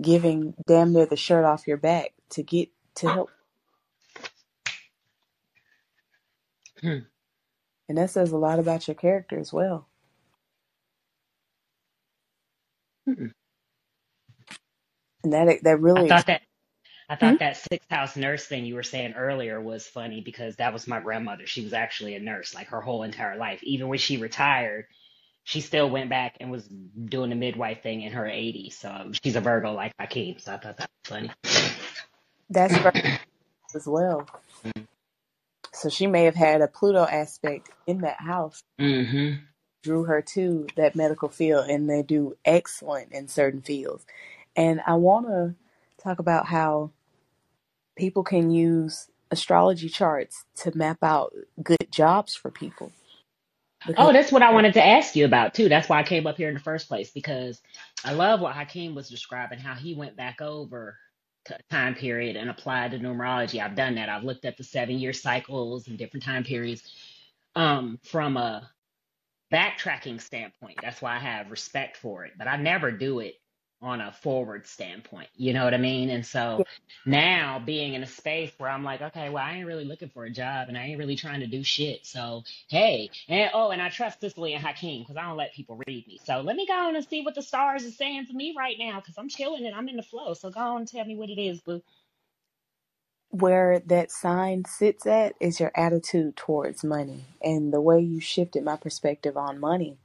giving 0.00 0.54
damn 0.66 0.92
near 0.92 1.06
the 1.06 1.16
shirt 1.16 1.44
off 1.44 1.66
your 1.66 1.76
back 1.76 2.12
to 2.30 2.42
get 2.42 2.70
to 2.96 3.08
help. 3.08 3.30
Hmm. 6.80 6.98
And 7.88 7.98
that 7.98 8.10
says 8.10 8.32
a 8.32 8.36
lot 8.36 8.58
about 8.58 8.88
your 8.88 8.94
character 8.94 9.38
as 9.38 9.52
well. 9.52 9.88
Hmm. 13.06 13.28
And 15.24 15.32
that 15.32 15.62
that 15.64 15.80
I 15.96 16.04
really 16.04 16.08
thought 16.08 16.26
that 16.26 16.42
I 17.08 17.14
thought 17.14 17.38
that 17.38 17.56
sixth 17.56 17.88
house 17.88 18.16
nurse 18.16 18.46
thing 18.46 18.64
you 18.64 18.74
were 18.74 18.82
saying 18.82 19.14
earlier 19.14 19.60
was 19.60 19.86
funny 19.86 20.20
because 20.20 20.56
that 20.56 20.72
was 20.72 20.88
my 20.88 20.98
grandmother. 20.98 21.46
She 21.46 21.62
was 21.62 21.72
actually 21.72 22.16
a 22.16 22.20
nurse 22.20 22.54
like 22.54 22.68
her 22.68 22.80
whole 22.80 23.04
entire 23.04 23.36
life. 23.36 23.62
Even 23.62 23.88
when 23.88 23.98
she 23.98 24.16
retired, 24.16 24.86
she 25.44 25.60
still 25.60 25.88
went 25.88 26.10
back 26.10 26.36
and 26.40 26.50
was 26.50 26.66
doing 26.66 27.30
the 27.30 27.36
midwife 27.36 27.82
thing 27.82 28.02
in 28.02 28.12
her 28.12 28.24
80s. 28.24 28.72
So 28.72 29.12
she's 29.22 29.36
a 29.36 29.40
Virgo 29.40 29.72
like 29.72 29.92
I 30.00 30.04
Hakeem. 30.04 30.40
So 30.40 30.54
I 30.54 30.56
thought 30.56 30.78
that 30.78 30.90
was 31.04 31.08
funny. 31.08 31.30
that's 32.50 32.76
Virgo 32.76 33.00
as 33.74 33.86
well. 33.86 34.28
So 35.72 35.88
she 35.88 36.08
may 36.08 36.24
have 36.24 36.34
had 36.34 36.62
a 36.62 36.66
Pluto 36.66 37.04
aspect 37.04 37.70
in 37.86 38.00
that 38.00 38.20
house, 38.20 38.62
mm-hmm. 38.80 39.42
drew 39.84 40.04
her 40.04 40.22
to 40.22 40.66
that 40.76 40.96
medical 40.96 41.28
field, 41.28 41.70
and 41.70 41.88
they 41.88 42.02
do 42.02 42.36
excellent 42.44 43.12
in 43.12 43.28
certain 43.28 43.62
fields. 43.62 44.04
And 44.56 44.80
I 44.84 44.94
want 44.94 45.26
to 45.26 45.54
talk 46.06 46.18
about 46.18 46.46
how 46.46 46.90
people 47.96 48.22
can 48.22 48.50
use 48.50 49.08
astrology 49.30 49.88
charts 49.88 50.44
to 50.54 50.76
map 50.76 50.98
out 51.02 51.32
good 51.62 51.90
jobs 51.90 52.34
for 52.34 52.50
people. 52.50 52.92
Because 53.86 54.08
Oh, 54.08 54.12
that's 54.12 54.32
what 54.32 54.42
I 54.42 54.52
wanted 54.52 54.74
to 54.74 54.86
ask 54.86 55.16
you 55.16 55.24
about 55.24 55.54
too. 55.54 55.68
That's 55.68 55.88
why 55.88 56.00
I 56.00 56.02
came 56.02 56.26
up 56.26 56.36
here 56.36 56.48
in 56.48 56.54
the 56.54 56.60
first 56.60 56.88
place 56.88 57.10
because 57.10 57.60
I 58.04 58.12
love 58.12 58.40
what 58.40 58.54
Hakeem 58.54 58.94
was 58.94 59.08
describing, 59.08 59.58
how 59.58 59.74
he 59.74 59.94
went 59.94 60.16
back 60.16 60.40
over 60.40 60.96
time 61.70 61.94
period 61.94 62.36
and 62.36 62.50
applied 62.50 62.92
the 62.92 62.98
numerology. 62.98 63.62
I've 63.62 63.76
done 63.76 63.96
that. 63.96 64.08
I've 64.08 64.24
looked 64.24 64.44
at 64.44 64.56
the 64.56 64.64
seven 64.64 64.98
year 64.98 65.12
cycles 65.12 65.88
and 65.88 65.98
different 65.98 66.24
time 66.24 66.44
periods 66.44 66.82
um, 67.54 67.98
from 68.02 68.36
a 68.36 68.68
backtracking 69.52 70.20
standpoint. 70.20 70.78
That's 70.82 71.00
why 71.00 71.16
I 71.16 71.20
have 71.20 71.50
respect 71.50 71.96
for 71.96 72.24
it, 72.24 72.32
but 72.36 72.48
I 72.48 72.56
never 72.56 72.90
do 72.90 73.20
it 73.20 73.34
on 73.82 74.00
a 74.00 74.12
forward 74.12 74.66
standpoint. 74.66 75.28
You 75.36 75.54
know 75.54 75.64
what 75.64 75.74
I 75.74 75.78
mean? 75.78 76.10
And 76.10 76.26
so 76.26 76.64
now 77.06 77.62
being 77.64 77.94
in 77.94 78.02
a 78.02 78.06
space 78.06 78.52
where 78.58 78.70
I'm 78.70 78.84
like, 78.84 79.02
okay, 79.02 79.28
well, 79.30 79.44
I 79.44 79.54
ain't 79.54 79.66
really 79.66 79.84
looking 79.84 80.10
for 80.10 80.24
a 80.24 80.30
job 80.30 80.68
and 80.68 80.78
I 80.78 80.84
ain't 80.86 80.98
really 80.98 81.16
trying 81.16 81.40
to 81.40 81.46
do 81.48 81.62
shit. 81.64 82.06
So, 82.06 82.44
hey, 82.68 83.10
and 83.28 83.50
oh, 83.54 83.70
and 83.70 83.82
I 83.82 83.90
trust 83.90 84.20
Cicely 84.20 84.54
and 84.54 84.64
Hakeem 84.64 85.02
because 85.02 85.16
I 85.16 85.22
don't 85.22 85.36
let 85.38 85.54
people 85.54 85.80
read 85.86 86.06
me. 86.08 86.20
So 86.24 86.40
let 86.42 86.56
me 86.56 86.66
go 86.66 86.74
on 86.74 86.96
and 86.96 87.06
see 87.06 87.22
what 87.24 87.34
the 87.36 87.42
stars 87.42 87.86
are 87.86 87.90
saying 87.92 88.26
for 88.26 88.34
me 88.34 88.54
right 88.58 88.76
now 88.78 89.00
because 89.00 89.16
I'm 89.18 89.28
chilling 89.30 89.66
and 89.66 89.74
I'm 89.76 89.88
in 89.88 89.96
the 89.96 90.02
flow. 90.02 90.34
So 90.34 90.50
go 90.50 90.60
on 90.60 90.78
and 90.80 90.88
tell 90.88 91.04
me 91.04 91.16
what 91.16 91.30
it 91.30 91.40
is, 91.40 91.60
boo. 91.62 91.82
where 93.30 93.80
that 93.80 94.10
sign 94.10 94.64
sits 94.66 95.06
at 95.06 95.34
is 95.40 95.60
your 95.60 95.72
attitude 95.76 96.36
towards 96.36 96.84
money 96.84 97.26
and 97.42 97.72
the 97.72 97.80
way 97.80 98.00
you 98.00 98.20
shifted 98.20 98.64
my 98.64 98.76
perspective 98.76 99.36
on 99.36 99.60
money. 99.60 99.98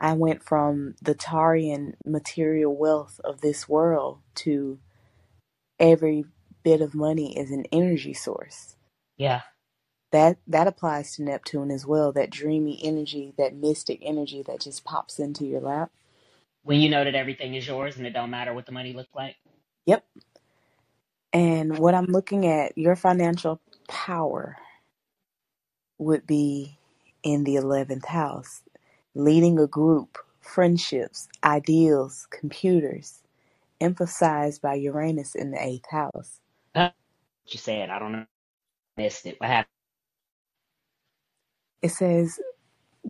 I 0.00 0.14
went 0.14 0.42
from 0.42 0.94
the 1.02 1.14
Taurean 1.14 1.94
material 2.06 2.74
wealth 2.74 3.20
of 3.22 3.42
this 3.42 3.68
world 3.68 4.20
to 4.36 4.78
every 5.78 6.24
bit 6.62 6.80
of 6.80 6.94
money 6.94 7.38
is 7.38 7.50
an 7.50 7.66
energy 7.70 8.14
source. 8.14 8.76
Yeah. 9.18 9.42
That 10.12 10.38
that 10.46 10.66
applies 10.66 11.14
to 11.16 11.22
Neptune 11.22 11.70
as 11.70 11.86
well. 11.86 12.12
That 12.12 12.30
dreamy 12.30 12.80
energy, 12.82 13.34
that 13.38 13.54
mystic 13.54 14.00
energy 14.02 14.42
that 14.46 14.60
just 14.60 14.84
pops 14.84 15.18
into 15.18 15.44
your 15.44 15.60
lap. 15.60 15.90
When 16.62 16.80
you 16.80 16.88
know 16.88 17.04
that 17.04 17.14
everything 17.14 17.54
is 17.54 17.66
yours 17.66 17.96
and 17.96 18.06
it 18.06 18.12
don't 18.12 18.30
matter 18.30 18.52
what 18.52 18.66
the 18.66 18.72
money 18.72 18.92
looks 18.92 19.14
like. 19.14 19.36
Yep. 19.86 20.04
And 21.32 21.78
what 21.78 21.94
I'm 21.94 22.06
looking 22.06 22.46
at, 22.46 22.76
your 22.76 22.96
financial 22.96 23.60
power 23.88 24.56
would 25.98 26.26
be 26.26 26.78
in 27.22 27.44
the 27.44 27.56
11th 27.56 28.06
house, 28.06 28.62
leading 29.14 29.58
a 29.58 29.66
group, 29.66 30.18
friendships, 30.40 31.28
ideals, 31.44 32.26
computers, 32.30 33.22
emphasized 33.80 34.62
by 34.62 34.74
Uranus 34.74 35.34
in 35.34 35.50
the 35.50 35.58
8th 35.58 35.86
house. 35.90 36.40
What 36.72 36.94
you 37.46 37.58
said, 37.58 37.90
I 37.90 37.98
don't 37.98 38.12
know. 38.12 38.26
Missed 38.96 39.26
it. 39.26 39.40
What 39.40 39.50
happened? 39.50 39.68
It 41.82 41.90
says 41.90 42.38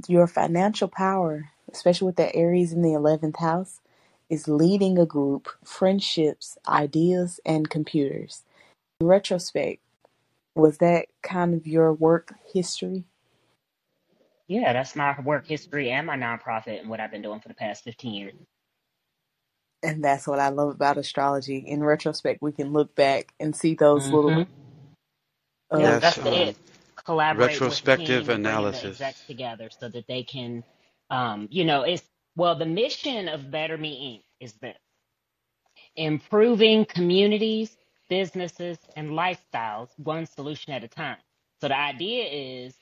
your 0.09 0.27
financial 0.27 0.89
power, 0.89 1.51
especially 1.72 2.06
with 2.06 2.16
the 2.16 2.35
Aries 2.35 2.72
in 2.72 2.82
the 2.82 2.90
11th 2.90 3.39
house, 3.39 3.81
is 4.28 4.47
leading 4.47 4.98
a 4.98 5.06
group, 5.06 5.48
friendships, 5.64 6.56
ideas, 6.68 7.40
and 7.44 7.68
computers. 7.68 8.44
In 9.01 9.09
retrospect, 9.09 9.82
was 10.55 10.78
that 10.78 11.06
kind 11.22 11.55
of 11.55 11.66
your 11.66 11.93
work 11.93 12.35
history? 12.52 13.05
Yeah, 14.51 14.74
that's 14.74 14.97
my 14.97 15.20
work 15.22 15.48
history 15.48 15.90
and 15.93 16.06
my 16.06 16.18
nonprofit 16.18 16.81
and 16.82 16.90
what 16.90 17.01
I've 17.01 17.12
been 17.12 17.22
doing 17.22 17.40
for 17.40 17.48
the 17.48 17.55
past 17.55 17.85
15 17.85 18.14
years. 18.14 18.35
And 19.82 20.05
that's 20.05 20.27
what 20.28 20.40
I 20.40 20.51
love 20.51 20.70
about 20.74 20.98
astrology. 20.98 21.59
In 21.59 21.85
retrospect, 21.85 22.43
we 22.43 22.52
can 22.52 22.72
look 22.72 22.94
back 22.97 23.35
and 23.40 23.56
see 23.56 23.74
those 23.74 24.12
little 24.12 24.32
Mm-hmm. 24.32 24.43
uh, 25.72 25.94
Yeah, 25.98 25.98
Yes. 25.98 26.01
that's 26.01 26.20
the 26.20 26.35
Um, 26.35 26.51
it. 26.51 26.59
Collaborate 27.06 27.62
retrospective 27.62 27.64
Hakeem 27.64 28.39
and 28.44 28.70
the 28.72 28.90
analysis. 28.90 29.18
together 29.28 29.70
so 29.70 29.89
that 29.89 30.06
they 30.09 30.24
can, 30.24 30.64
um, 31.10 31.48
you 31.51 31.64
know, 31.64 31.82
it's 31.82 32.05
well, 32.36 32.56
the 32.56 32.66
mission 32.66 33.28
of 33.28 33.51
Better 33.51 33.78
Me 33.78 34.22
Inc. 34.40 34.44
is 34.47 34.55
this 34.55 34.77
improving 35.97 36.85
communities, 36.86 37.77
businesses, 38.09 38.78
and 38.97 39.10
lifestyles 39.10 39.89
one 39.98 40.27
solution 40.27 40.72
at 40.72 40.85
a 40.85 40.89
time. 40.89 41.18
So 41.60 41.68
the 41.68 41.78
idea 41.78 42.24
is 42.27 42.74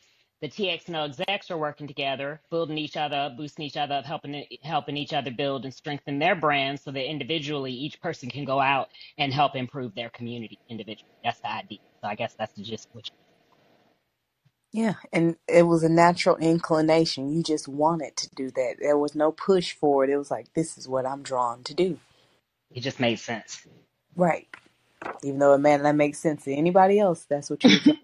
the 0.42 0.48
TXNO 0.48 1.06
execs 1.06 1.50
are 1.50 1.58
working 1.58 1.88
together, 1.88 2.40
building 2.50 2.78
each 2.78 2.96
other 2.96 3.16
up, 3.16 3.36
boosting 3.38 3.66
each 3.66 3.76
other 3.78 3.96
up, 3.96 4.06
helping 4.06 4.44
helping 4.62 4.96
each 4.96 5.14
other 5.14 5.32
build 5.32 5.64
and 5.64 5.74
strengthen 5.74 6.18
their 6.20 6.36
brands 6.36 6.82
so 6.84 6.92
that 6.92 7.10
individually 7.10 7.72
each 7.72 8.00
person 8.02 8.30
can 8.30 8.44
go 8.44 8.60
out 8.60 8.88
and 9.18 9.32
help 9.34 9.56
improve 9.56 9.94
their 9.96 10.10
community 10.10 10.58
individually. 10.68 11.10
That's 11.24 11.40
the 11.40 11.50
idea. 11.52 11.78
So 12.02 12.08
I 12.08 12.16
guess 12.16 12.36
that's 12.38 12.54
the 12.54 12.62
gist 12.64 12.88
of 12.90 12.96
what 12.96 13.10
Yeah, 14.72 14.94
and 15.12 15.36
it 15.48 15.64
was 15.64 15.82
a 15.84 15.88
natural 15.88 16.36
inclination. 16.36 17.32
You 17.34 17.42
just 17.42 17.68
wanted 17.68 18.16
to 18.18 18.30
do 18.36 18.50
that. 18.52 18.76
There 18.80 18.98
was 18.98 19.14
no 19.16 19.32
push 19.32 19.72
for 19.74 20.04
it. 20.04 20.10
It 20.10 20.18
was 20.18 20.30
like, 20.30 20.52
this 20.54 20.78
is 20.78 20.88
what 20.88 21.06
I'm 21.06 21.22
drawn 21.22 21.64
to 21.64 21.74
do. 21.74 22.00
it 22.72 22.80
just 22.82 23.00
made 23.00 23.18
sense. 23.20 23.66
Right. 24.16 24.48
Even 25.24 25.40
though 25.40 25.54
it 25.54 25.58
may 25.58 25.76
not 25.78 25.96
make 25.96 26.16
sense 26.16 26.44
to 26.44 26.54
anybody 26.54 27.00
else, 27.00 27.26
that's 27.28 27.50
what 27.50 27.64
you 27.64 27.72
were 27.72 27.80
drawn 27.80 27.96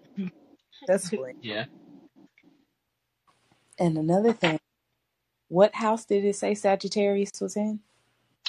successfully. 0.87 1.33
Yeah. 1.41 1.65
And 3.79 3.97
another 3.97 4.33
thing, 4.33 4.59
what 5.49 5.75
house 5.75 6.05
did 6.05 6.25
it 6.25 6.35
say 6.35 6.55
Sagittarius 6.55 7.41
was 7.41 7.55
in? 7.57 7.81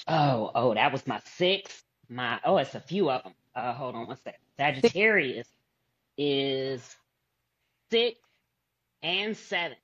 Oh, 0.09 0.51
oh, 0.55 0.75
that 0.75 0.93
was 0.93 1.07
my 1.07 1.21
sixth. 1.25 1.83
My 2.09 2.41
oh, 2.45 2.59
it's 2.59 2.75
a 2.75 2.81
few 2.81 3.11
of 3.11 3.25
them. 3.25 3.33
Uh, 3.55 3.73
hold 3.73 3.95
on 3.95 4.07
one 4.07 4.17
second. 4.23 4.41
Sagittarius 4.59 5.49
is 6.19 6.97
six 7.91 8.19
and 9.03 9.37
seven, 9.37 9.77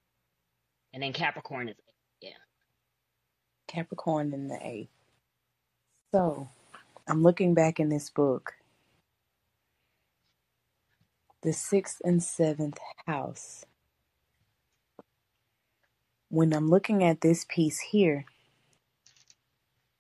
and 0.93 1.03
then 1.03 1.13
Capricorn 1.13 1.69
is 1.69 1.77
eight. 1.89 2.29
Yeah. 2.29 2.39
Capricorn 3.69 4.33
in 4.33 4.49
the 4.49 4.59
eighth. 4.67 4.91
So 6.15 6.49
I'm 7.09 7.23
looking 7.23 7.55
back 7.55 7.81
in 7.81 7.89
this 7.89 8.11
book, 8.11 8.55
the 11.43 11.53
sixth 11.53 12.01
and 12.05 12.23
seventh 12.23 12.79
house. 13.07 13.65
When 16.33 16.55
I'm 16.55 16.71
looking 16.71 17.05
at 17.05 17.21
this 17.21 17.45
piece 17.47 17.79
here, 17.81 18.25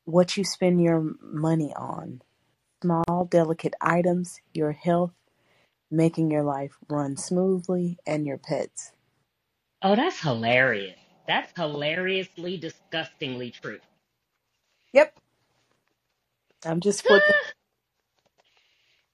what 0.06 0.38
you 0.38 0.44
spend 0.44 0.82
your 0.82 1.12
money 1.20 1.74
on, 1.76 2.22
small, 2.82 3.28
delicate 3.30 3.74
items, 3.82 4.40
your 4.54 4.72
health, 4.72 5.12
making 5.90 6.30
your 6.30 6.42
life 6.42 6.72
run 6.88 7.18
smoothly, 7.18 7.98
and 8.06 8.26
your 8.26 8.38
pets. 8.38 8.92
Oh, 9.82 9.94
that's 9.94 10.20
hilarious. 10.20 10.98
That's 11.28 11.52
hilariously, 11.56 12.56
disgustingly 12.56 13.50
true. 13.50 13.80
Yep. 14.94 15.14
I'm 16.64 16.80
just 16.80 17.02
flipping 17.06 17.34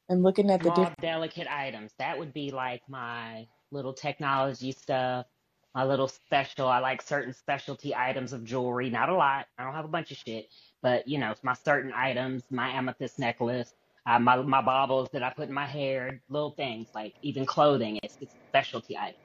and 0.09 0.23
looking 0.23 0.51
at 0.51 0.63
the 0.63 0.69
Small, 0.69 0.77
different. 0.77 1.01
delicate 1.01 1.49
items. 1.49 1.93
That 1.99 2.19
would 2.19 2.33
be 2.35 2.53
like 2.53 2.83
my 2.89 3.49
little 3.73 3.95
technology 3.95 4.73
stuff, 4.73 5.27
my 5.75 5.85
little 5.85 6.09
special. 6.09 6.69
I 6.69 6.81
like 6.81 7.03
certain 7.03 7.33
specialty 7.35 7.95
items 7.95 8.33
of 8.33 8.45
jewelry. 8.45 8.91
Not 8.91 9.09
a 9.09 9.15
lot. 9.15 9.47
I 9.59 9.65
don't 9.65 9.75
have 9.75 9.85
a 9.87 9.89
bunch 9.91 10.11
of 10.13 10.19
shit, 10.19 10.47
but 10.83 11.09
you 11.09 11.19
know, 11.19 11.31
it's 11.33 11.45
my 11.45 11.55
certain 11.55 11.93
items, 11.95 12.45
my 12.51 12.71
amethyst 12.71 13.19
necklace, 13.19 13.73
uh, 14.07 14.19
my 14.19 14.37
my 14.43 14.63
baubles 14.63 15.09
that 15.13 15.23
I 15.23 15.31
put 15.31 15.49
in 15.49 15.55
my 15.55 15.67
hair, 15.67 16.23
little 16.29 16.53
things 16.53 16.89
like 16.95 17.15
even 17.23 17.47
clothing. 17.47 18.01
It's 18.03 18.17
it's 18.21 18.35
specialty 18.51 18.97
item. 18.99 19.17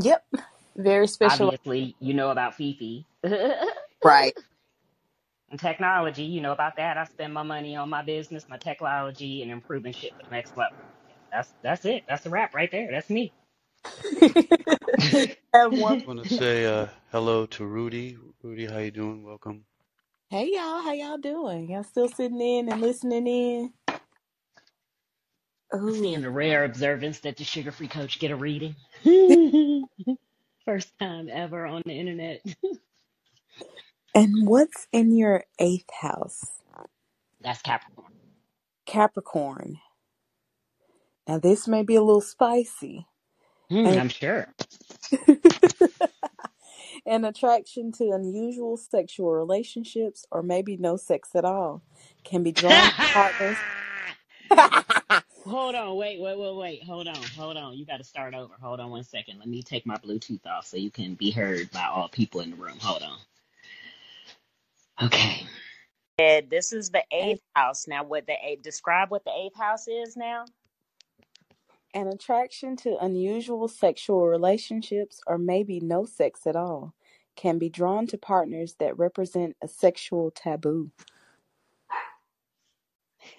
Yep. 0.00 0.24
Very 0.76 1.06
special. 1.08 1.48
Obviously, 1.48 1.96
you 2.00 2.14
know 2.14 2.30
about 2.30 2.54
Fifi. 2.56 3.08
Right. 4.04 4.34
And 5.50 5.60
technology, 5.60 6.24
you 6.24 6.40
know 6.40 6.52
about 6.52 6.76
that. 6.76 6.98
I 6.98 7.04
spend 7.04 7.34
my 7.34 7.42
money 7.44 7.76
on 7.76 7.90
my 7.90 8.02
business, 8.02 8.46
my 8.48 8.58
technology, 8.58 9.42
and 9.42 9.50
improving 9.50 9.92
shit 9.92 10.14
for 10.16 10.24
the 10.28 10.34
next 10.36 10.56
level. 10.56 10.72
That's 11.32 11.54
that's 11.62 11.84
it. 11.86 12.04
That's 12.08 12.26
a 12.26 12.30
wrap 12.30 12.54
right 12.54 12.70
there. 12.72 12.88
That's 12.90 13.10
me. 13.10 13.34
Have 15.54 15.72
one. 15.74 16.04
I 16.04 16.08
want 16.08 16.20
to 16.20 16.26
say 16.26 16.66
uh, 16.66 16.88
hello 17.12 17.46
to 17.46 17.66
Rudy. 17.66 18.18
Rudy, 18.42 18.66
how 18.66 18.78
you 18.78 18.90
doing? 18.92 19.24
Welcome. 19.24 19.64
Hey 20.30 20.50
y'all, 20.54 20.82
how 20.82 20.92
y'all 20.92 21.18
doing? 21.18 21.70
Y'all 21.70 21.84
still 21.84 22.08
sitting 22.10 22.42
in 22.42 22.68
and 22.68 22.82
listening 22.82 23.26
in? 23.28 23.72
Ooh. 25.74 25.96
Seeing 26.02 26.22
the 26.22 26.30
rare 26.30 26.64
observance 26.64 27.20
that 27.20 27.36
the 27.38 27.44
sugar 27.44 27.72
free 27.72 27.88
coach 27.88 28.18
get 28.20 28.30
a 28.32 28.36
reading. 28.36 28.76
First 30.64 30.92
time 31.00 31.28
ever 31.32 31.66
on 31.66 31.82
the 31.86 31.92
internet. 31.98 32.42
And 34.14 34.48
what's 34.48 34.88
in 34.92 35.16
your 35.16 35.44
eighth 35.58 35.90
house? 36.02 36.46
That's 37.42 37.62
Capricorn. 37.62 38.12
Capricorn. 38.86 39.78
Now 41.28 41.38
this 41.38 41.68
may 41.68 41.82
be 41.84 41.96
a 41.96 42.02
little 42.02 42.20
spicy. 42.22 43.06
Mm, 43.72 43.84
and 43.84 44.00
I'm 44.00 44.10
sure. 44.10 44.48
an 47.06 47.24
attraction 47.24 47.92
to 47.92 48.12
unusual 48.12 48.76
sexual 48.76 49.32
relationships 49.32 50.26
or 50.30 50.42
maybe 50.42 50.76
no 50.76 50.96
sex 50.96 51.30
at 51.34 51.44
all 51.44 51.82
can 52.24 52.42
be 52.42 52.52
drawn 52.52 52.92
to 52.92 53.02
partners. 53.12 53.64
hold 55.46 55.74
on, 55.74 55.96
wait, 55.96 56.20
wait, 56.20 56.38
wait, 56.38 56.56
wait. 56.56 56.84
Hold 56.84 57.08
on, 57.08 57.30
hold 57.36 57.56
on. 57.56 57.74
You 57.76 57.86
got 57.86 57.98
to 57.98 58.04
start 58.04 58.34
over. 58.34 58.54
Hold 58.62 58.80
on 58.80 58.90
one 58.90 59.04
second. 59.04 59.38
Let 59.38 59.48
me 59.48 59.62
take 59.62 59.86
my 59.86 59.96
Bluetooth 59.98 60.46
off 60.46 60.66
so 60.66 60.76
you 60.78 60.90
can 60.90 61.14
be 61.14 61.30
heard 61.30 61.70
by 61.72 61.84
all 61.86 62.08
people 62.08 62.40
in 62.40 62.50
the 62.50 62.56
room. 62.56 62.78
Hold 62.80 63.02
on. 63.02 63.18
Okay. 65.06 65.46
said 66.20 66.50
this 66.50 66.72
is 66.72 66.90
the 66.90 67.04
eighth 67.12 67.42
house. 67.54 67.88
Now, 67.88 68.04
what 68.04 68.26
the 68.26 68.36
eighth 68.44 68.62
describe 68.62 69.10
what 69.10 69.24
the 69.24 69.32
eighth 69.32 69.56
house 69.58 69.88
is 69.88 70.16
now? 70.16 70.46
An 71.94 72.08
attraction 72.08 72.76
to 72.76 72.96
unusual 72.98 73.68
sexual 73.68 74.26
relationships 74.26 75.20
or 75.26 75.38
maybe 75.38 75.80
no 75.80 76.04
sex 76.04 76.46
at 76.46 76.56
all 76.56 76.94
can 77.36 77.58
be 77.58 77.68
drawn 77.68 78.06
to 78.06 78.18
partners 78.18 78.74
that 78.78 78.98
represent 78.98 79.56
a 79.62 79.68
sexual 79.68 80.30
taboo. 80.30 80.90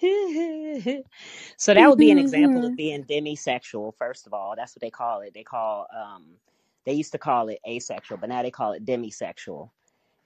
so 1.56 1.74
that 1.74 1.88
would 1.88 1.98
be 1.98 2.10
an 2.10 2.18
example 2.18 2.64
of 2.64 2.76
being 2.76 3.04
demisexual. 3.04 3.94
First 3.96 4.26
of 4.26 4.34
all, 4.34 4.54
that's 4.56 4.74
what 4.74 4.80
they 4.80 4.90
call 4.90 5.20
it. 5.20 5.34
They 5.34 5.42
call 5.42 5.86
um, 5.94 6.24
they 6.84 6.92
used 6.92 7.12
to 7.12 7.18
call 7.18 7.48
it 7.48 7.60
asexual, 7.66 8.18
but 8.18 8.28
now 8.28 8.42
they 8.42 8.50
call 8.50 8.72
it 8.72 8.84
demisexual. 8.84 9.70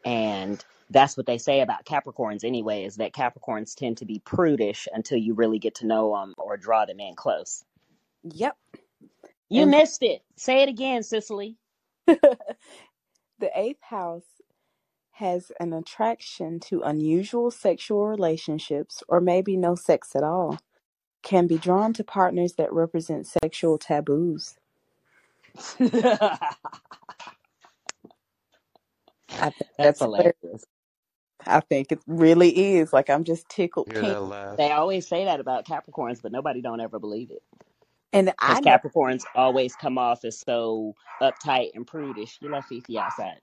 And 0.05 0.65
that's 0.91 1.17
what 1.17 1.27
they 1.27 1.39
say 1.39 1.61
about 1.61 1.85
Capricorns 1.85 2.45
anyway. 2.45 2.85
Is 2.85 2.97
that 2.97 3.13
Capricorns 3.13 3.75
tend 3.75 3.99
to 3.99 4.05
be 4.05 4.21
prudish 4.21 4.89
until 4.93 5.19
you 5.19 5.35
really 5.35 5.59
get 5.59 5.75
to 5.77 5.87
know 5.87 6.17
them 6.17 6.35
or 6.39 6.57
draw 6.57 6.85
them 6.87 7.01
in 7.01 7.15
close. 7.15 7.65
Yep. 8.35 8.57
You 9.51 9.67
And 9.67 9.69
missed 9.69 10.03
it. 10.03 10.23
Say 10.37 10.63
it 10.63 10.69
again, 10.71 11.03
Cicely. 11.03 11.57
the 12.07 13.51
eighth 13.55 13.83
house 13.83 14.25
has 15.13 15.53
an 15.61 15.73
attraction 15.73 16.61
to 16.61 16.83
unusual 16.83 17.51
sexual 17.51 18.07
relationships 18.09 19.03
or 19.09 19.21
maybe 19.21 19.57
no 19.57 19.75
sex 19.75 20.17
at 20.17 20.25
all, 20.25 20.59
can 21.23 21.47
be 21.49 21.59
drawn 21.59 21.93
to 21.95 22.05
partners 22.05 22.55
that 22.55 22.73
represent 22.73 23.27
sexual 23.27 23.79
taboos. 23.79 24.57
I 29.39 29.51
think 29.51 29.71
That's 29.79 29.99
that's 29.99 30.01
hilarious. 30.01 30.35
hilarious. 30.41 30.65
I 31.47 31.61
think 31.61 31.93
it 31.93 32.01
really 32.07 32.77
is. 32.77 32.93
Like 32.93 33.11
I'm 33.11 33.25
just 33.25 33.49
tickled 33.49 33.95
pink. 33.95 34.21
They 34.57 34.73
always 34.73 35.09
say 35.09 35.27
that 35.27 35.41
about 35.41 35.67
Capricorns, 35.67 36.23
but 36.23 36.33
nobody 36.33 36.63
don't 36.63 36.81
ever 36.81 36.99
believe 36.99 37.31
it. 37.31 37.43
And 38.13 38.33
Because 38.45 38.59
I 38.59 38.61
never 38.61 38.83
Capricorns 38.83 39.25
always 39.35 39.77
come 39.77 39.99
off 39.99 40.25
as 40.25 40.41
so 40.41 40.95
uptight 41.23 41.71
and 41.75 41.87
prudish. 41.87 42.39
You 42.43 42.51
left 42.51 42.69
Fifi 42.69 42.99
outside. 42.99 43.41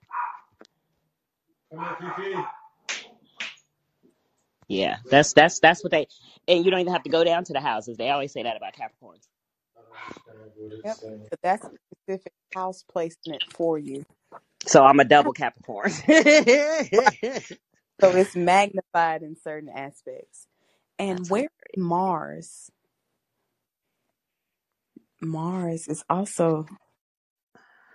Yeah, 4.68 4.98
that's 5.10 5.32
that's 5.34 5.60
that's 5.60 5.84
what 5.84 5.92
they, 5.92 6.08
and 6.48 6.64
you 6.64 6.70
don't 6.70 6.80
even 6.80 6.92
have 6.92 7.04
to 7.04 7.10
go 7.10 7.24
down 7.24 7.44
to 7.44 7.54
the 7.54 7.60
houses. 7.60 7.96
They 7.98 8.10
always 8.10 8.32
say 8.32 8.44
that 8.44 8.56
about 8.56 8.74
Capricorns. 8.74 9.26
yep, 10.84 10.98
but 11.30 11.40
that's 11.42 11.64
a 11.66 11.70
specific 12.06 12.32
house 12.54 12.84
placement 12.90 13.42
for 13.54 13.78
you. 13.78 14.04
So 14.66 14.84
I'm 14.84 15.00
a 15.00 15.04
double 15.04 15.32
Capricorn. 15.32 15.92
So 18.02 18.14
it's 18.16 18.36
magnified 18.36 19.22
in 19.22 19.36
certain 19.42 19.70
aspects. 19.70 20.46
And 20.98 21.28
That's 21.28 21.30
where 21.30 21.48
Mars? 21.76 22.70
Mars 25.22 25.88
is 25.88 26.04
also 26.10 26.66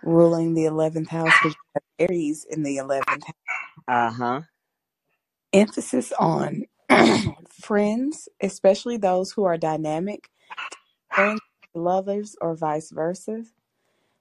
ruling 0.02 0.54
the 0.54 0.64
11th 0.64 1.08
house 1.08 1.38
because 1.38 1.54
you 1.54 1.82
have 2.00 2.10
Aries 2.10 2.46
in 2.48 2.62
the 2.62 2.78
11th 2.78 3.24
house. 3.24 3.34
Uh 3.88 4.10
huh. 4.10 4.40
Emphasis 5.52 6.12
on 6.18 6.64
friends, 7.50 8.28
especially 8.42 8.96
those 8.98 9.32
who 9.32 9.44
are 9.44 9.58
dynamic, 9.58 10.30
friends, 11.14 11.40
lovers, 11.74 12.36
or 12.40 12.56
vice 12.56 12.90
versa. 12.92 13.44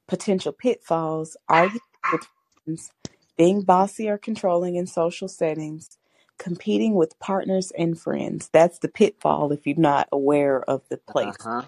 Potential 0.08 0.54
pitfalls, 0.54 1.38
arguing 1.50 1.82
with 2.12 2.28
friends, 2.66 2.92
being 3.38 3.62
bossy 3.64 4.10
or 4.10 4.18
controlling 4.18 4.76
in 4.76 4.88
social 4.88 5.28
settings, 5.30 5.98
competing 6.40 6.96
with 6.96 7.20
partners 7.20 7.72
and 7.78 8.00
friends. 8.00 8.50
That's 8.54 8.80
the 8.80 8.90
pitfall 8.90 9.52
if 9.54 9.68
you're 9.68 9.78
not 9.78 10.10
aware 10.12 10.62
of 10.70 10.84
the 10.90 10.98
place. 10.98 11.16
Uh 11.22 11.34
place. 11.38 11.38
huh. 11.40 11.64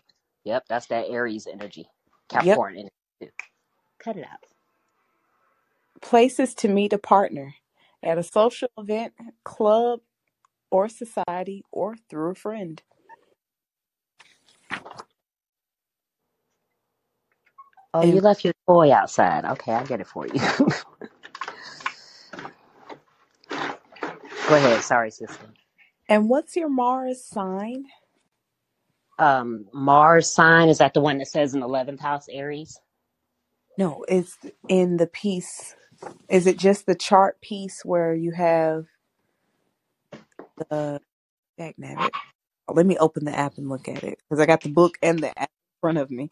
Yep, 0.46 0.66
that's 0.70 0.88
that 0.88 1.08
Aries 1.10 1.48
energy, 1.52 1.88
Yep. 2.32 2.32
Capricorn 2.32 2.76
energy. 2.76 2.92
too. 3.22 3.30
Cut 4.04 4.18
it 4.18 4.26
out. 4.26 4.40
Places 6.02 6.56
to 6.56 6.70
meet 6.70 6.94
a 6.94 7.00
partner 7.00 7.56
at 8.04 8.20
a 8.20 8.24
social 8.24 8.70
event, 8.78 9.14
club, 9.46 10.02
or 10.72 10.90
society, 10.90 11.64
or 11.72 11.96
through 12.10 12.32
a 12.32 12.36
friend. 12.36 12.82
Oh, 17.94 18.04
you 18.04 18.22
left 18.22 18.46
your 18.46 18.56
toy 18.68 18.94
outside. 18.94 19.46
Okay, 19.46 19.74
I'll 19.74 19.86
get 19.86 20.02
it 20.02 20.08
for 20.08 20.28
you. 20.28 20.42
Go 24.48 24.56
ahead. 24.56 24.84
Sorry, 24.84 25.12
sister. 25.12 25.48
and 26.10 26.30
what's 26.30 26.56
your 26.56 26.70
Mars 26.70 27.24
sign? 27.26 27.86
Um, 29.20 29.68
Mars 29.74 30.32
sign 30.32 30.70
is 30.70 30.80
that 30.80 30.94
the 30.94 31.02
one 31.02 31.20
that 31.20 31.28
says 31.28 31.54
in 31.54 31.62
the 31.62 31.68
eleventh 31.68 32.02
house, 32.02 32.28
Aries? 32.30 32.80
No, 33.78 34.06
it's 34.10 34.38
in 34.70 34.98
the 34.98 35.08
piece. 35.08 35.76
Is 36.30 36.48
it 36.48 36.58
just 36.58 36.86
the 36.88 36.96
chart 36.96 37.42
piece 37.42 37.84
where 37.86 38.14
you 38.16 38.32
have 38.34 38.86
the 40.70 41.02
Dag 41.60 41.76
nabbit. 41.80 42.16
Let 42.70 42.88
me 42.88 42.98
open 43.00 43.26
the 43.26 43.38
app 43.38 43.58
and 43.60 43.70
look 43.70 43.90
at 43.90 44.04
it 44.04 44.20
because 44.30 44.42
I 44.42 44.48
got 44.48 44.62
the 44.62 44.70
book 44.70 44.98
and 45.04 45.20
the 45.20 45.30
app 45.40 45.50
in 45.52 45.82
front 45.82 46.00
of 46.00 46.12
me. 46.12 46.32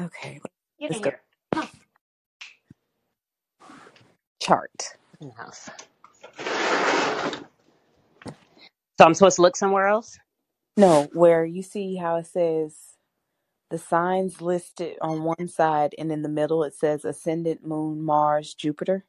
Okay, 0.00 0.40
Get 0.80 0.90
let's 0.90 1.00
in 1.00 1.00
go. 1.00 1.10
here. 1.10 1.20
Chart. 4.42 4.72
In 5.20 5.28
the 5.28 5.34
house. 5.34 5.68
So 8.98 9.06
I'm 9.06 9.14
supposed 9.14 9.36
to 9.36 9.42
look 9.42 9.56
somewhere 9.56 9.88
else? 9.88 10.18
No, 10.78 11.08
where 11.14 11.44
you 11.46 11.62
see 11.64 11.96
how 11.96 12.16
it 12.18 12.26
says 12.28 12.88
The 13.70 13.78
signs 13.78 14.40
listed 14.40 14.96
on 15.00 15.24
one 15.24 15.48
side, 15.48 15.94
and 15.98 16.12
in 16.12 16.22
the 16.22 16.28
middle 16.28 16.62
it 16.62 16.74
says 16.74 17.04
Ascendant 17.04 17.66
Moon, 17.66 18.00
Mars, 18.00 18.54
Jupiter. 18.54 19.04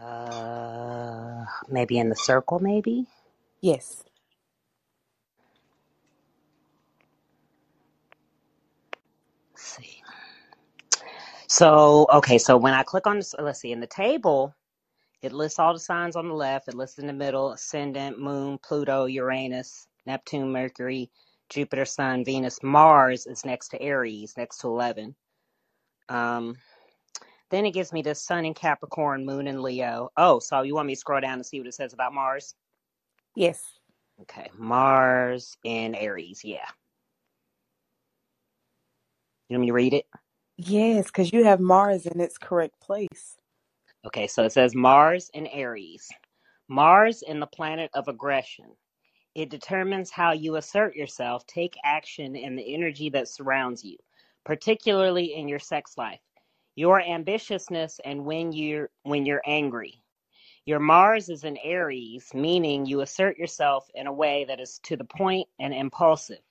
Uh, 0.00 1.44
maybe 1.68 1.98
in 1.98 2.08
the 2.10 2.16
circle, 2.16 2.60
maybe. 2.60 3.06
Yes. 3.62 4.04
Let's 9.52 9.64
see. 9.78 10.02
So, 11.48 12.06
okay, 12.14 12.38
so 12.38 12.56
when 12.56 12.74
I 12.74 12.82
click 12.84 13.06
on 13.06 13.16
this, 13.18 13.34
let's 13.38 13.60
see, 13.60 13.72
in 13.72 13.80
the 13.80 13.86
table, 13.88 14.54
it 15.22 15.32
lists 15.32 15.58
all 15.58 15.72
the 15.72 15.78
signs 15.78 16.16
on 16.16 16.28
the 16.28 16.34
left. 16.34 16.68
It 16.68 16.74
lists 16.74 16.98
in 16.98 17.06
the 17.06 17.12
middle 17.12 17.52
Ascendant, 17.52 18.18
Moon, 18.18 18.58
Pluto, 18.58 19.06
Uranus, 19.06 19.86
Neptune, 20.04 20.50
Mercury, 20.50 21.10
Jupiter, 21.48 21.84
Sun, 21.84 22.24
Venus, 22.24 22.58
Mars 22.62 23.26
is 23.26 23.44
next 23.44 23.68
to 23.68 23.80
Aries, 23.80 24.34
next 24.36 24.58
to 24.58 24.66
11. 24.66 25.14
Um, 26.08 26.56
then 27.50 27.64
it 27.64 27.72
gives 27.72 27.92
me 27.92 28.02
the 28.02 28.14
Sun 28.14 28.46
in 28.46 28.54
Capricorn, 28.54 29.24
Moon 29.24 29.46
in 29.46 29.62
Leo. 29.62 30.10
Oh, 30.16 30.40
so 30.40 30.62
you 30.62 30.74
want 30.74 30.86
me 30.86 30.94
to 30.94 31.00
scroll 31.00 31.20
down 31.20 31.34
and 31.34 31.46
see 31.46 31.60
what 31.60 31.68
it 31.68 31.74
says 31.74 31.92
about 31.92 32.14
Mars? 32.14 32.54
Yes. 33.36 33.62
Okay, 34.22 34.50
Mars 34.56 35.56
in 35.62 35.94
Aries, 35.94 36.42
yeah. 36.44 36.66
You 39.48 39.56
want 39.56 39.62
me 39.62 39.66
to 39.68 39.72
read 39.72 39.94
it? 39.94 40.06
Yes, 40.56 41.06
because 41.06 41.32
you 41.32 41.44
have 41.44 41.60
Mars 41.60 42.06
in 42.06 42.20
its 42.20 42.38
correct 42.38 42.80
place. 42.80 43.36
Okay, 44.04 44.26
so 44.26 44.42
it 44.42 44.52
says 44.52 44.74
Mars 44.74 45.30
in 45.32 45.46
Aries. 45.46 46.08
Mars 46.68 47.22
in 47.22 47.38
the 47.38 47.46
planet 47.46 47.90
of 47.94 48.08
aggression. 48.08 48.66
It 49.34 49.48
determines 49.48 50.10
how 50.10 50.32
you 50.32 50.56
assert 50.56 50.96
yourself, 50.96 51.46
take 51.46 51.74
action, 51.84 52.34
and 52.36 52.58
the 52.58 52.74
energy 52.74 53.10
that 53.10 53.28
surrounds 53.28 53.84
you, 53.84 53.96
particularly 54.44 55.34
in 55.34 55.48
your 55.48 55.60
sex 55.60 55.96
life. 55.96 56.20
Your 56.74 57.00
ambitiousness 57.00 58.00
and 58.04 58.24
when 58.24 58.52
you're 58.52 58.90
when 59.04 59.24
you're 59.24 59.42
angry. 59.46 60.02
Your 60.66 60.80
Mars 60.80 61.28
is 61.28 61.44
in 61.44 61.56
Aries, 61.58 62.30
meaning 62.34 62.86
you 62.86 63.02
assert 63.02 63.36
yourself 63.38 63.86
in 63.94 64.06
a 64.06 64.12
way 64.12 64.44
that 64.46 64.60
is 64.60 64.80
to 64.84 64.96
the 64.96 65.04
point 65.04 65.48
and 65.60 65.72
impulsive. 65.72 66.42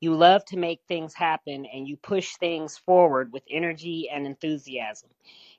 You 0.00 0.14
love 0.14 0.44
to 0.46 0.56
make 0.56 0.80
things 0.88 1.12
happen 1.14 1.66
and 1.66 1.86
you 1.86 1.96
push 1.96 2.36
things 2.36 2.78
forward 2.78 3.32
with 3.32 3.42
energy 3.50 4.08
and 4.10 4.26
enthusiasm. 4.26 5.10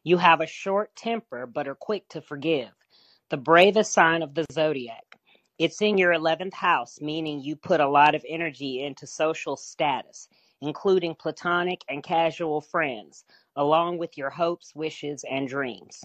You 0.04 0.18
have 0.18 0.42
a 0.42 0.48
short 0.48 0.96
temper 0.96 1.46
but 1.46 1.68
are 1.68 1.76
quick 1.76 2.10
to 2.10 2.22
forgive. 2.22 2.72
The 3.30 3.38
bravest 3.38 3.94
sign 3.94 4.24
of 4.24 4.34
the 4.34 4.46
zodiac. 4.52 5.20
It's 5.60 5.82
in 5.82 6.00
your 6.00 6.12
11th 6.12 6.56
house, 6.56 7.00
meaning 7.00 7.40
you 7.40 7.56
put 7.56 7.80
a 7.80 7.88
lot 7.88 8.16
of 8.16 8.26
energy 8.28 8.84
into 8.84 9.06
social 9.06 9.56
status, 9.56 10.28
including 10.60 11.14
platonic 11.14 11.82
and 11.88 12.02
casual 12.02 12.62
friends, 12.62 13.26
along 13.56 14.00
with 14.00 14.18
your 14.18 14.32
hopes, 14.32 14.74
wishes, 14.74 15.24
and 15.30 15.48
dreams. 15.48 16.04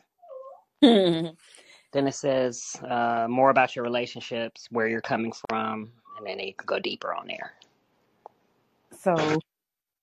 Then 1.92 2.08
it 2.08 2.14
says 2.14 2.76
uh, 2.86 3.26
more 3.30 3.48
about 3.48 3.74
your 3.74 3.84
relationships, 3.84 4.66
where 4.70 4.86
you're 4.86 5.00
coming 5.00 5.32
from, 5.48 5.90
and 6.18 6.26
then 6.26 6.38
you 6.40 6.52
can 6.52 6.66
go 6.66 6.78
deeper 6.78 7.14
on 7.14 7.26
there. 7.26 7.54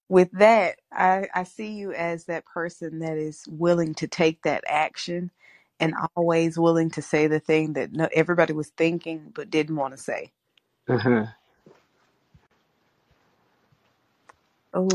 With 0.10 0.32
that, 0.34 0.78
I, 0.92 1.28
I 1.34 1.44
see 1.44 1.74
you 1.74 1.94
as 1.94 2.26
that 2.26 2.46
person 2.46 3.00
that 3.00 3.18
is 3.18 3.46
willing 3.50 3.96
to 3.96 4.08
take 4.08 4.44
that 4.44 4.64
action 4.68 5.32
and 5.80 5.94
always 6.16 6.58
willing 6.60 6.90
to 6.92 7.02
say 7.02 7.28
the 7.28 7.40
thing 7.40 7.74
that 7.74 7.92
no, 7.92 8.08
everybody 8.14 8.54
was 8.54 8.70
thinking 8.70 9.32
but 9.34 9.50
didn't 9.50 9.76
want 9.76 9.96
to 9.96 10.02
say. 10.02 10.32
Mm-hmm. 10.90 11.26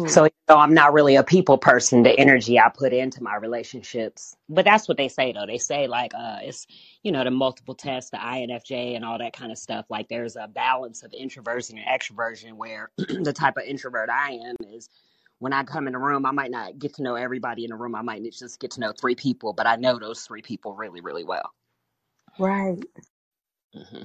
So, 0.07 0.25
know, 0.49 0.59
I'm 0.59 0.75
not 0.75 0.93
really 0.95 1.17
a 1.17 1.25
people 1.25 1.59
person, 1.59 2.03
the 2.05 2.19
energy 2.19 2.59
I 2.61 2.71
put 2.71 2.93
into 2.93 3.23
my 3.23 3.37
relationships. 3.37 4.37
But 4.49 4.67
that's 4.67 4.89
what 4.89 4.99
they 4.99 5.09
say, 5.09 5.33
though. 5.33 5.47
They 5.47 5.59
say, 5.59 5.89
like, 5.89 6.15
uh, 6.15 6.39
it's, 6.43 6.67
you 7.05 7.13
know, 7.13 7.25
the 7.25 7.33
multiple 7.33 7.75
tests, 7.75 8.11
the 8.11 8.19
INFJ, 8.19 8.97
and 8.97 9.05
all 9.05 9.19
that 9.19 9.33
kind 9.35 9.53
of 9.53 9.59
stuff. 9.59 9.87
Like, 9.91 10.09
there's 10.09 10.37
a 10.37 10.49
balance 10.49 11.05
of 11.05 11.13
introversion 11.15 11.79
and 11.79 11.87
extroversion 11.89 12.55
where 12.55 12.91
the 12.99 13.33
type 13.35 13.57
of 13.57 13.65
introvert 13.65 14.11
I 14.11 14.33
am 14.33 14.57
is 14.75 14.91
when 15.41 15.55
I 15.55 15.65
come 15.65 15.89
in 15.89 15.95
a 15.97 16.01
room, 16.01 16.27
I 16.27 16.33
might 16.33 16.53
not 16.53 16.79
get 16.79 16.95
to 16.97 17.03
know 17.05 17.17
everybody 17.17 17.65
in 17.65 17.71
the 17.71 17.77
room. 17.77 17.95
I 17.97 18.03
might 18.03 18.25
just 18.33 18.61
get 18.61 18.73
to 18.73 18.81
know 18.81 18.93
three 18.93 19.17
people, 19.17 19.55
but 19.55 19.67
I 19.67 19.77
know 19.77 19.99
those 19.99 20.23
three 20.23 20.43
people 20.43 20.75
really, 20.77 21.01
really 21.01 21.25
well. 21.25 21.53
right. 22.39 22.79
hmm 23.75 24.03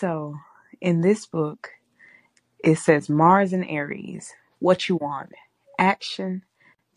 So, 0.00 0.36
in 0.80 1.02
this 1.02 1.26
book, 1.26 1.70
it 2.64 2.78
says 2.78 3.08
Mars 3.10 3.52
and 3.52 3.64
Aries, 3.68 4.32
what 4.62 4.88
you 4.88 4.96
want, 4.96 5.32
action, 5.78 6.44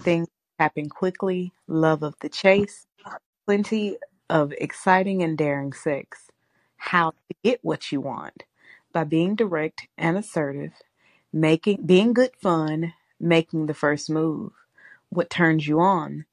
things 0.04 0.28
happen 0.60 0.90
quickly, 0.90 1.54
love 1.68 2.04
of 2.04 2.16
the 2.22 2.30
chase, 2.30 2.88
plenty 3.48 3.98
of 4.30 4.54
exciting 4.60 5.24
and 5.24 5.38
daring 5.38 5.74
sex. 5.74 6.28
How 6.78 7.12
to 7.12 7.36
get 7.44 7.60
what 7.64 7.92
you 7.92 8.02
want 8.02 8.44
by 8.94 9.06
being 9.06 9.36
direct 9.36 9.88
and 9.98 10.18
assertive, 10.18 10.74
making 11.34 11.86
being 11.86 12.14
good 12.14 12.32
fun, 12.42 12.94
making 13.20 13.68
the 13.68 13.76
first 13.76 14.10
move. 14.10 14.54
What 15.10 15.30
turns 15.32 15.68
you 15.68 15.80
on? 15.82 16.26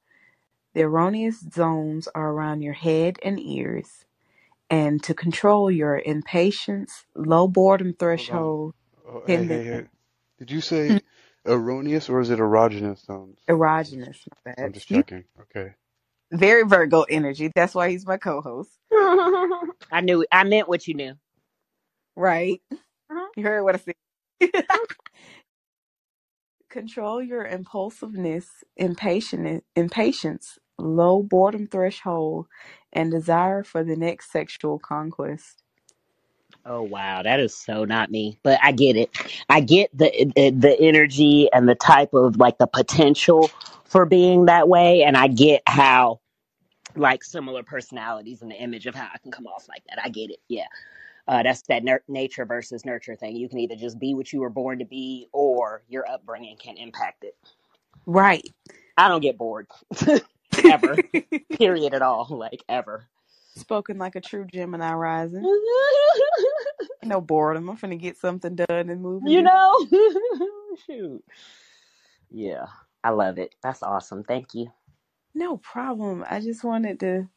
The 0.74 0.82
erroneous 0.82 1.40
zones 1.54 2.08
are 2.14 2.30
around 2.32 2.62
your 2.62 2.74
head 2.74 3.18
and 3.24 3.40
ears, 3.40 4.04
and 4.70 5.02
to 5.04 5.14
control 5.14 5.70
your 5.70 6.00
impatience, 6.04 7.06
low 7.16 7.48
boredom 7.48 7.94
Hold 8.14 8.30
on. 8.30 8.50
threshold, 8.50 8.74
Oh, 9.08 9.24
hey, 9.30 9.44
hey, 9.44 9.64
hey. 9.64 9.84
Did 10.38 10.50
you 10.50 10.60
say 10.60 10.88
hmm. 10.88 10.98
Erroneous 11.46 12.10
or 12.10 12.20
is 12.20 12.30
it 12.30 12.40
erogenous 12.40 13.06
zones? 13.06 13.40
erogenous. 13.50 14.28
My 14.46 14.54
I'm 14.62 14.72
just 14.72 14.88
You 14.88 14.90
checking. 14.90 15.26
Okay. 15.42 15.74
very 16.32 16.64
Virgo 16.64 17.02
energy. 17.04 17.50
That's 17.54 17.74
why 17.74 17.90
he's 17.90 18.06
my 18.06 18.16
co-host, 18.18 18.70
I 18.92 20.00
knew, 20.02 20.24
I 20.32 20.44
meant 20.44 20.68
what 20.68 20.86
you 20.88 20.94
knew. 20.94 21.14
right? 22.16 22.60
Mhm. 23.10 23.28
You 23.36 23.44
heard 23.44 23.64
what 23.64 23.76
I 23.76 23.78
said. 23.78 23.94
Control 26.70 27.22
your 27.22 27.46
impulsiveness, 27.46 28.48
impatient, 28.76 29.64
impatience, 29.76 30.58
low 30.78 31.22
boredom 31.22 31.66
threshold, 31.68 32.46
and 32.92 33.10
desire 33.12 33.62
for 33.64 33.84
the 33.84 33.96
next 33.96 34.32
sexual 34.32 34.78
conquest. 34.78 35.61
Oh 36.64 36.82
wow, 36.82 37.22
that 37.22 37.40
is 37.40 37.56
so 37.56 37.84
not 37.84 38.10
me. 38.10 38.38
But 38.42 38.60
I 38.62 38.72
get 38.72 38.96
it. 38.96 39.10
I 39.48 39.60
get 39.60 39.96
the 39.96 40.10
the 40.34 40.76
energy 40.80 41.48
and 41.52 41.68
the 41.68 41.74
type 41.74 42.14
of 42.14 42.36
like 42.36 42.58
the 42.58 42.66
potential 42.66 43.50
for 43.84 44.06
being 44.06 44.46
that 44.46 44.68
way, 44.68 45.02
and 45.02 45.16
I 45.16 45.26
get 45.26 45.62
how 45.66 46.20
like 46.94 47.24
similar 47.24 47.62
personalities 47.62 48.42
and 48.42 48.50
the 48.50 48.56
image 48.56 48.86
of 48.86 48.94
how 48.94 49.08
I 49.12 49.18
can 49.18 49.32
come 49.32 49.46
off 49.46 49.66
like 49.68 49.82
that. 49.88 49.98
I 50.02 50.08
get 50.08 50.30
it. 50.30 50.38
Yeah, 50.48 50.66
uh, 51.26 51.42
that's 51.42 51.62
that 51.62 51.82
nature 52.08 52.44
versus 52.44 52.84
nurture 52.84 53.16
thing. 53.16 53.36
You 53.36 53.48
can 53.48 53.58
either 53.58 53.76
just 53.76 53.98
be 53.98 54.14
what 54.14 54.32
you 54.32 54.40
were 54.40 54.50
born 54.50 54.78
to 54.78 54.84
be, 54.84 55.28
or 55.32 55.82
your 55.88 56.08
upbringing 56.08 56.56
can 56.58 56.76
impact 56.76 57.24
it. 57.24 57.36
Right. 58.06 58.48
I 58.96 59.08
don't 59.08 59.20
get 59.20 59.38
bored 59.38 59.66
ever. 60.64 60.96
Period 61.58 61.94
at 61.94 62.02
all. 62.02 62.26
Like 62.30 62.62
ever. 62.68 63.08
Spoken 63.56 63.98
like 63.98 64.16
a 64.16 64.20
true 64.20 64.46
Gemini 64.52 64.92
rising. 64.92 65.44
No 67.04 67.20
boredom. 67.20 67.68
I'm 67.68 67.76
finna 67.76 67.98
get 67.98 68.16
something 68.16 68.54
done 68.54 68.88
and 68.88 69.02
move 69.02 69.22
you 69.26 69.42
know? 69.42 69.88
Shoot. 70.86 71.24
Yeah, 72.30 72.66
I 73.02 73.10
love 73.10 73.38
it. 73.38 73.54
That's 73.62 73.82
awesome. 73.82 74.22
Thank 74.22 74.54
you. 74.54 74.70
No 75.34 75.56
problem. 75.56 76.24
I 76.30 76.40
just 76.40 76.62
wanted 76.62 77.00
to 77.00 77.28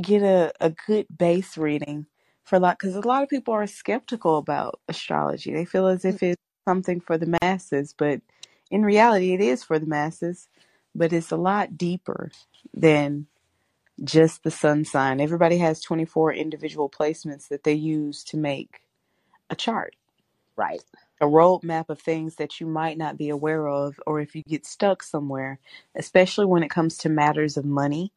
get 0.00 0.22
a, 0.22 0.52
a 0.60 0.70
good 0.86 1.06
base 1.16 1.58
reading 1.58 2.06
for 2.44 2.58
like 2.58 2.78
because 2.78 2.94
a 2.94 3.00
lot 3.00 3.22
of 3.22 3.28
people 3.28 3.54
are 3.54 3.66
skeptical 3.66 4.38
about 4.38 4.80
astrology. 4.88 5.52
They 5.52 5.64
feel 5.64 5.86
as 5.86 6.04
if 6.04 6.22
it's 6.22 6.40
something 6.68 7.00
for 7.00 7.18
the 7.18 7.38
masses, 7.42 7.94
but 7.96 8.20
in 8.70 8.84
reality, 8.84 9.34
it 9.34 9.40
is 9.40 9.64
for 9.64 9.78
the 9.78 9.86
masses. 9.86 10.48
But 10.94 11.12
it's 11.12 11.30
a 11.30 11.36
lot 11.36 11.76
deeper 11.76 12.30
than 12.74 13.26
just 14.04 14.44
the 14.44 14.50
sun 14.50 14.84
sign. 14.84 15.20
Everybody 15.20 15.58
has 15.58 15.80
24 15.80 16.34
individual 16.34 16.90
placements 16.90 17.48
that 17.48 17.64
they 17.64 17.74
use 17.74 18.24
to 18.24 18.36
make 18.36 18.82
a 19.50 19.56
chart, 19.56 19.96
Right. 20.56 20.82
a 21.20 21.26
roadmap 21.26 21.90
of 21.90 22.00
things 22.00 22.36
that 22.36 22.60
you 22.60 22.66
might 22.66 22.98
not 22.98 23.18
be 23.18 23.30
aware 23.30 23.68
of, 23.68 24.00
or 24.06 24.20
if 24.20 24.36
you 24.36 24.42
get 24.44 24.66
stuck 24.66 25.02
somewhere, 25.02 25.60
especially 25.96 26.46
when 26.46 26.62
it 26.64 26.70
comes 26.70 26.98
to 26.98 27.10
matters 27.10 27.56
of 27.56 27.64
money. 27.66 28.12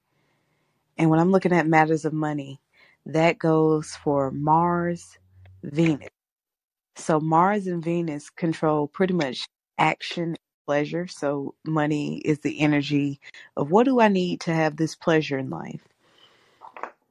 And 0.97 1.09
when 1.09 1.19
I'm 1.19 1.31
looking 1.31 1.53
at 1.53 1.67
matters 1.67 2.05
of 2.05 2.13
money, 2.13 2.61
that 3.05 3.39
goes 3.39 3.91
for 3.95 4.31
Mars, 4.31 5.17
Venus. 5.63 6.09
So 6.97 7.19
Mars 7.21 7.67
and 7.67 7.83
Venus 7.83 8.29
control 8.31 8.87
pretty 8.87 9.15
much 9.15 9.47
action 9.79 10.37
pleasure. 10.65 11.07
So 11.07 11.55
money 11.65 12.19
is 12.19 12.39
the 12.39 12.61
energy 12.61 13.19
of 13.57 13.71
what 13.71 13.85
do 13.85 13.99
I 14.01 14.09
need 14.09 14.41
to 14.41 14.53
have 14.53 14.77
this 14.77 14.95
pleasure 14.95 15.37
in 15.39 15.49
life? 15.49 15.81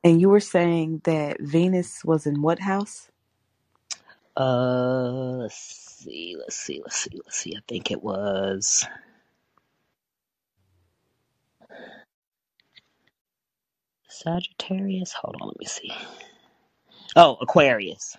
And 0.05 0.20
you 0.20 0.29
were 0.31 0.41
saying 0.41 1.03
that 1.05 1.41
Venus 1.41 2.05
was 2.05 2.27
in 2.27 2.43
what 2.43 2.61
house? 2.61 3.11
Uh, 4.37 5.37
let's 5.43 5.57
see, 5.57 6.37
let's 6.39 6.57
see, 6.57 6.81
let's 6.83 6.97
see, 6.97 7.11
let's 7.24 7.39
see. 7.39 7.55
I 7.57 7.61
think 7.69 7.91
it 7.93 8.03
was 8.03 8.87
Sagittarius. 14.09 15.12
Hold 15.15 15.37
on, 15.41 15.49
let 15.49 15.61
me 15.61 15.66
see. 15.66 15.93
Oh, 17.16 17.39
Aquarius. 17.41 18.16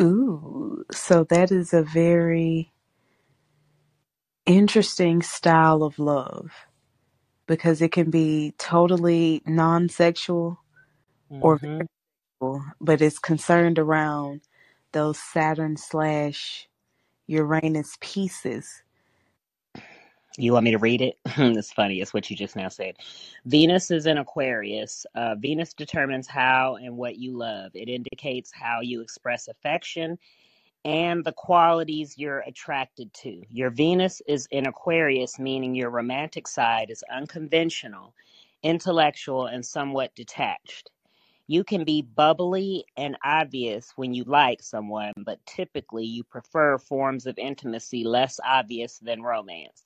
Ooh, 0.00 0.84
so 0.92 1.24
that 1.24 1.52
is 1.52 1.74
a 1.74 1.82
very 1.82 2.72
interesting 4.58 5.22
style 5.22 5.82
of 5.84 5.98
love 5.98 6.52
because 7.48 7.82
it 7.82 7.92
can 7.92 8.10
be 8.10 8.54
totally 8.58 9.42
non-sexual 9.46 10.60
or 11.40 11.60
Mm-hmm. 11.60 11.82
sexual, 12.40 12.64
but 12.80 13.02
it's 13.02 13.18
concerned 13.18 13.78
around 13.78 14.42
those 14.92 15.18
Saturn 15.18 15.76
slash 15.76 16.68
Uranus 17.28 17.96
pieces. 18.00 18.82
You 20.38 20.52
want 20.52 20.64
me 20.64 20.72
to 20.72 20.78
read 20.78 21.02
it? 21.02 21.18
it's 21.26 21.72
funny. 21.72 22.00
It's 22.00 22.14
what 22.14 22.30
you 22.30 22.36
just 22.36 22.56
now 22.56 22.68
said. 22.68 22.96
Venus 23.46 23.90
is 23.90 24.06
in 24.06 24.18
Aquarius. 24.18 25.06
Uh, 25.14 25.36
Venus 25.36 25.74
determines 25.74 26.28
how 26.28 26.76
and 26.76 26.96
what 26.96 27.18
you 27.18 27.36
love. 27.36 27.72
It 27.74 27.88
indicates 27.88 28.52
how 28.52 28.80
you 28.82 29.00
express 29.02 29.48
affection 29.48 30.18
and 30.84 31.24
the 31.24 31.32
qualities 31.32 32.16
you're 32.16 32.40
attracted 32.40 33.12
to. 33.12 33.42
Your 33.50 33.70
Venus 33.70 34.22
is 34.26 34.48
in 34.50 34.66
Aquarius, 34.66 35.38
meaning 35.38 35.74
your 35.74 35.90
romantic 35.90 36.48
side 36.48 36.90
is 36.90 37.04
unconventional, 37.12 38.14
intellectual, 38.62 39.46
and 39.46 39.64
somewhat 39.64 40.14
detached. 40.14 40.90
You 41.46 41.64
can 41.64 41.84
be 41.84 42.02
bubbly 42.02 42.84
and 42.96 43.16
obvious 43.24 43.92
when 43.96 44.14
you 44.14 44.24
like 44.24 44.62
someone, 44.62 45.12
but 45.18 45.44
typically 45.46 46.04
you 46.04 46.22
prefer 46.22 46.78
forms 46.78 47.26
of 47.26 47.36
intimacy 47.38 48.04
less 48.04 48.38
obvious 48.44 48.98
than 48.98 49.22
romance. 49.22 49.82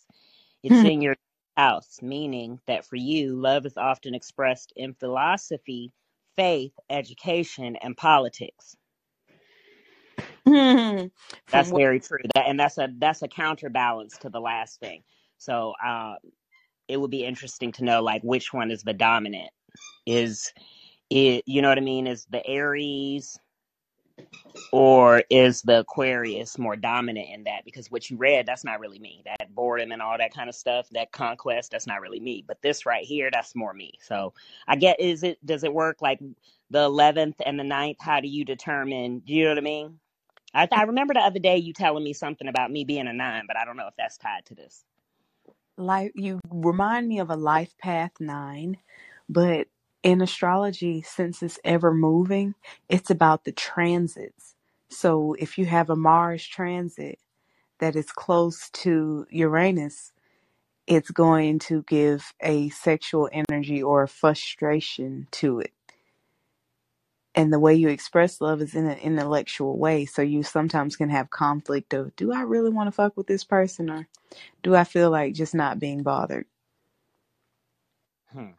It's 0.62 0.80
hmm. 0.80 0.86
in 0.86 1.00
your 1.00 1.16
house, 1.56 2.00
meaning 2.02 2.60
that 2.66 2.84
for 2.84 2.96
you, 2.96 3.34
love 3.34 3.66
is 3.66 3.76
often 3.76 4.14
expressed 4.14 4.72
in 4.76 4.94
philosophy, 4.94 5.92
faith, 6.36 6.72
education, 6.90 7.76
and 7.76 7.96
politics. 7.96 8.76
From 10.44 11.10
That's 11.50 11.70
what 11.70 11.80
very 11.80 12.00
true. 12.00 12.18
That 12.34 12.46
and 12.46 12.60
that's 12.60 12.76
a 12.76 12.88
that's 12.98 13.22
a 13.22 13.28
counterbalance 13.28 14.18
to 14.18 14.28
the 14.28 14.40
last 14.40 14.78
thing. 14.78 15.02
So 15.38 15.72
uh, 15.84 16.16
it 16.88 16.98
would 16.98 17.10
be 17.10 17.24
interesting 17.24 17.72
to 17.72 17.84
know 17.84 18.02
like 18.02 18.22
which 18.22 18.52
one 18.52 18.70
is 18.70 18.82
the 18.82 18.92
dominant. 18.92 19.50
Is 20.06 20.52
it 21.08 21.44
you 21.46 21.62
know 21.62 21.70
what 21.70 21.78
I 21.78 21.82
mean? 21.82 22.06
Is 22.06 22.26
the 22.30 22.46
Aries 22.46 23.38
or 24.70 25.22
is 25.30 25.62
the 25.62 25.80
Aquarius 25.80 26.58
more 26.58 26.76
dominant 26.76 27.28
in 27.32 27.44
that? 27.44 27.64
Because 27.64 27.90
what 27.90 28.10
you 28.10 28.16
read, 28.18 28.44
that's 28.44 28.64
not 28.64 28.80
really 28.80 28.98
me. 28.98 29.22
That 29.24 29.54
boredom 29.54 29.92
and 29.92 30.02
all 30.02 30.18
that 30.18 30.34
kind 30.34 30.48
of 30.48 30.54
stuff, 30.54 30.88
that 30.90 31.10
conquest, 31.12 31.70
that's 31.70 31.86
not 31.86 32.00
really 32.02 32.20
me. 32.20 32.44
But 32.46 32.60
this 32.60 32.84
right 32.84 33.04
here, 33.04 33.30
that's 33.32 33.56
more 33.56 33.72
me. 33.72 33.92
So 34.00 34.34
I 34.68 34.76
get 34.76 35.00
is 35.00 35.22
it 35.22 35.38
does 35.46 35.64
it 35.64 35.72
work 35.72 36.02
like 36.02 36.20
the 36.70 36.82
eleventh 36.82 37.40
and 37.46 37.58
the 37.58 37.64
ninth? 37.64 37.96
How 38.00 38.20
do 38.20 38.28
you 38.28 38.44
determine? 38.44 39.20
Do 39.20 39.32
you 39.32 39.44
know 39.44 39.52
what 39.52 39.58
I 39.58 39.62
mean? 39.62 40.00
I, 40.54 40.68
I 40.72 40.82
remember 40.84 41.14
the 41.14 41.20
other 41.20 41.40
day 41.40 41.58
you 41.58 41.72
telling 41.74 42.04
me 42.04 42.12
something 42.14 42.48
about 42.48 42.70
me 42.72 42.84
being 42.84 43.08
a 43.08 43.12
nine, 43.12 43.44
but 43.48 43.56
I 43.58 43.64
don't 43.64 43.76
know 43.76 43.88
if 43.88 43.96
that's 43.98 44.18
tied 44.18 44.46
to 44.46 44.54
this. 44.54 44.84
life 45.76 46.12
you 46.14 46.40
remind 46.50 47.08
me 47.08 47.18
of 47.18 47.30
a 47.30 47.36
life 47.36 47.76
path 47.78 48.12
nine, 48.20 48.78
but 49.28 49.68
in 50.02 50.20
astrology, 50.20 51.02
since 51.02 51.42
it's 51.42 51.58
ever 51.64 51.92
moving, 51.92 52.54
it's 52.88 53.10
about 53.10 53.44
the 53.44 53.52
transits. 53.52 54.54
So 54.90 55.34
if 55.38 55.58
you 55.58 55.66
have 55.66 55.90
a 55.90 55.96
Mars 55.96 56.46
transit 56.46 57.18
that 57.80 57.96
is 57.96 58.12
close 58.12 58.70
to 58.70 59.26
Uranus, 59.30 60.12
it's 60.86 61.10
going 61.10 61.58
to 61.60 61.82
give 61.88 62.32
a 62.42 62.68
sexual 62.70 63.28
energy 63.32 63.82
or 63.82 64.06
frustration 64.06 65.28
to 65.32 65.60
it. 65.60 65.72
And 67.34 67.52
the 67.52 67.60
way 67.60 67.74
you 67.74 67.88
express 67.88 68.40
love 68.42 68.62
is 68.62 68.74
in 68.74 68.86
an 68.86 68.98
intellectual 68.98 69.78
way. 69.78 70.06
So 70.06 70.22
you 70.22 70.42
sometimes 70.44 70.96
can 70.96 71.10
have 71.10 71.30
conflict 71.30 71.94
of, 71.94 72.16
do 72.16 72.32
I 72.32 72.42
really 72.42 72.70
want 72.70 72.88
to 72.88 72.92
fuck 72.92 73.16
with 73.16 73.28
this 73.28 73.44
person 73.44 73.90
or 73.90 74.08
do 74.62 74.74
I 74.76 74.84
feel 74.84 75.10
like 75.10 75.34
just 75.34 75.54
not 75.54 75.78
being 75.80 76.02
bothered? 76.02 76.46
Hmm. 78.32 78.50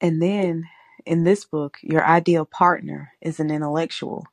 And 0.00 0.22
then 0.22 0.66
in 1.06 1.24
this 1.24 1.46
book, 1.46 1.78
your 1.82 2.06
ideal 2.06 2.46
partner 2.46 3.12
is 3.22 3.40
an 3.40 3.50
intellectual, 3.50 4.26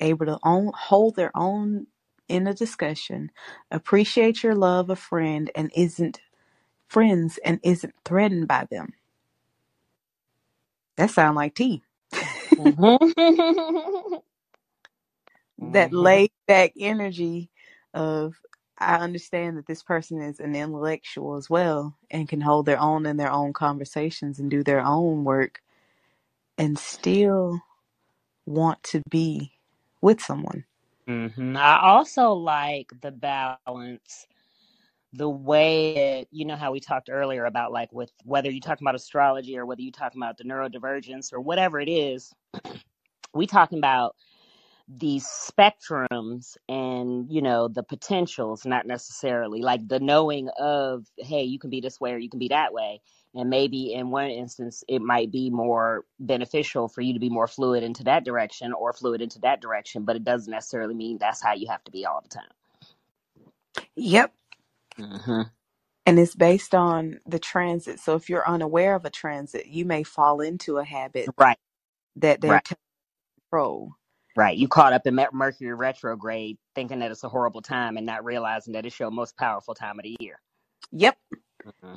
able 0.00 0.26
to 0.26 0.38
own, 0.44 0.72
hold 0.74 1.16
their 1.16 1.32
own 1.36 1.88
in 2.28 2.46
a 2.46 2.54
discussion, 2.54 3.30
appreciate 3.70 4.42
your 4.42 4.54
love 4.54 4.90
a 4.90 4.96
friend 4.96 5.50
and 5.54 5.72
isn't 5.76 6.20
friends 6.88 7.38
and 7.44 7.60
isn't 7.64 7.94
threatened 8.04 8.48
by 8.48 8.66
them. 8.70 8.94
That 11.00 11.10
sound 11.10 11.36
like 11.36 11.56
tea. 11.56 11.82
Mm-hmm. 12.58 14.16
That 15.72 15.92
hmm 15.94 15.94
laid 15.94 16.32
back 16.48 16.72
energy 16.78 17.50
of 17.94 18.34
I 18.78 18.96
understand 18.96 19.58
that 19.58 19.66
this 19.66 19.82
person 19.82 20.22
is 20.22 20.40
an 20.40 20.56
intellectual 20.56 21.36
as 21.36 21.50
well 21.50 21.96
and 22.10 22.28
can 22.28 22.42
hold 22.42 22.66
their 22.66 22.80
own 22.80 23.06
in 23.06 23.16
their 23.18 23.32
own 23.32 23.52
conversations 23.54 24.38
and 24.40 24.50
do 24.50 24.64
their 24.64 24.80
own 24.82 25.24
work 25.24 25.62
and 26.58 26.78
still 26.78 27.60
want 28.46 28.82
to 28.84 29.02
be 29.10 29.52
with 30.02 30.20
someone. 30.22 30.64
hmm 31.08 31.56
I 31.56 31.80
also 31.82 32.32
like 32.34 32.90
the 33.02 33.12
balance, 33.12 34.26
the 35.14 35.28
way 35.30 35.96
it, 36.20 36.28
you 36.32 36.46
know 36.46 36.56
how 36.56 36.72
we 36.72 36.80
talked 36.80 37.10
earlier 37.10 37.46
about 37.46 37.72
like 37.72 37.92
with 37.92 38.12
whether 38.24 38.50
you're 38.50 38.60
talking 38.60 38.86
about 38.86 38.96
astrology 38.96 39.58
or 39.58 39.66
whether 39.66 39.82
you're 39.82 39.92
talking 39.92 40.22
about 40.22 40.38
the 40.38 40.44
neurodivergence 40.44 41.32
or 41.32 41.40
whatever 41.40 41.80
it 41.80 41.88
is, 41.90 42.32
we 43.34 43.46
talking 43.46 43.78
about 43.78 44.14
these 44.88 45.26
spectrums 45.26 46.56
and 46.70 47.26
you 47.32 47.42
know 47.42 47.68
the 47.68 47.82
potentials 47.82 48.66
not 48.66 48.86
necessarily 48.86 49.62
like 49.62 49.86
the 49.88 50.00
knowing 50.00 50.48
of 50.60 51.06
hey 51.18 51.42
you 51.44 51.58
can 51.58 51.70
be 51.72 51.82
this 51.82 52.00
way 52.00 52.12
or 52.14 52.18
you 52.18 52.30
can 52.30 52.38
be 52.38 52.48
that 52.48 52.72
way 52.72 53.02
and 53.34 53.50
maybe 53.50 53.94
in 53.94 54.12
one 54.12 54.30
instance 54.30 54.84
it 54.88 55.02
might 55.02 55.32
be 55.32 55.50
more 55.50 56.06
beneficial 56.20 56.88
for 56.88 57.02
you 57.02 57.14
to 57.14 57.20
be 57.20 57.30
more 57.30 57.48
fluid 57.48 57.82
into 57.82 58.04
that 58.04 58.24
direction 58.24 58.72
or 58.74 58.94
fluid 58.94 59.22
into 59.22 59.40
that 59.40 59.60
direction 59.60 60.04
but 60.04 60.16
it 60.16 60.24
doesn't 60.24 60.52
necessarily 60.52 60.94
mean 60.94 61.18
that's 61.18 61.42
how 61.42 61.54
you 61.54 61.68
have 61.68 61.84
to 61.84 61.92
be 61.92 62.06
all 62.06 62.22
the 62.22 62.30
time 62.30 62.44
Yep. 63.96 64.32
Hmm 65.00 65.42
And 66.06 66.18
it's 66.18 66.36
based 66.36 66.74
on 66.74 67.20
the 67.26 67.38
transit. 67.40 68.00
So 68.00 68.16
if 68.16 68.28
you're 68.30 68.48
unaware 68.48 68.94
of 68.96 69.04
a 69.06 69.10
transit, 69.10 69.66
you 69.68 69.84
may 69.86 70.04
fall 70.04 70.40
into 70.40 70.78
a 70.78 70.84
habit 70.84 71.32
right 71.38 71.58
that 72.16 72.40
they're 72.42 72.60
right 72.60 72.64
control. 73.50 73.92
right 74.36 74.58
you 74.58 74.68
caught 74.68 74.92
up 74.94 75.06
in 75.06 75.16
Mer- 75.16 75.30
mercury 75.32 75.74
retrograde 75.74 76.58
thinking 76.74 77.00
that 77.00 77.10
it's 77.12 77.24
a 77.24 77.28
horrible 77.30 77.62
time 77.62 77.96
and 77.98 78.06
not 78.06 78.24
realizing 78.24 78.74
that 78.74 78.86
it's 78.86 79.00
your 79.00 79.10
most 79.10 79.36
powerful 79.36 79.74
time 79.74 79.98
of 79.98 80.04
the 80.04 80.16
year 80.20 80.40
Yep. 80.92 81.18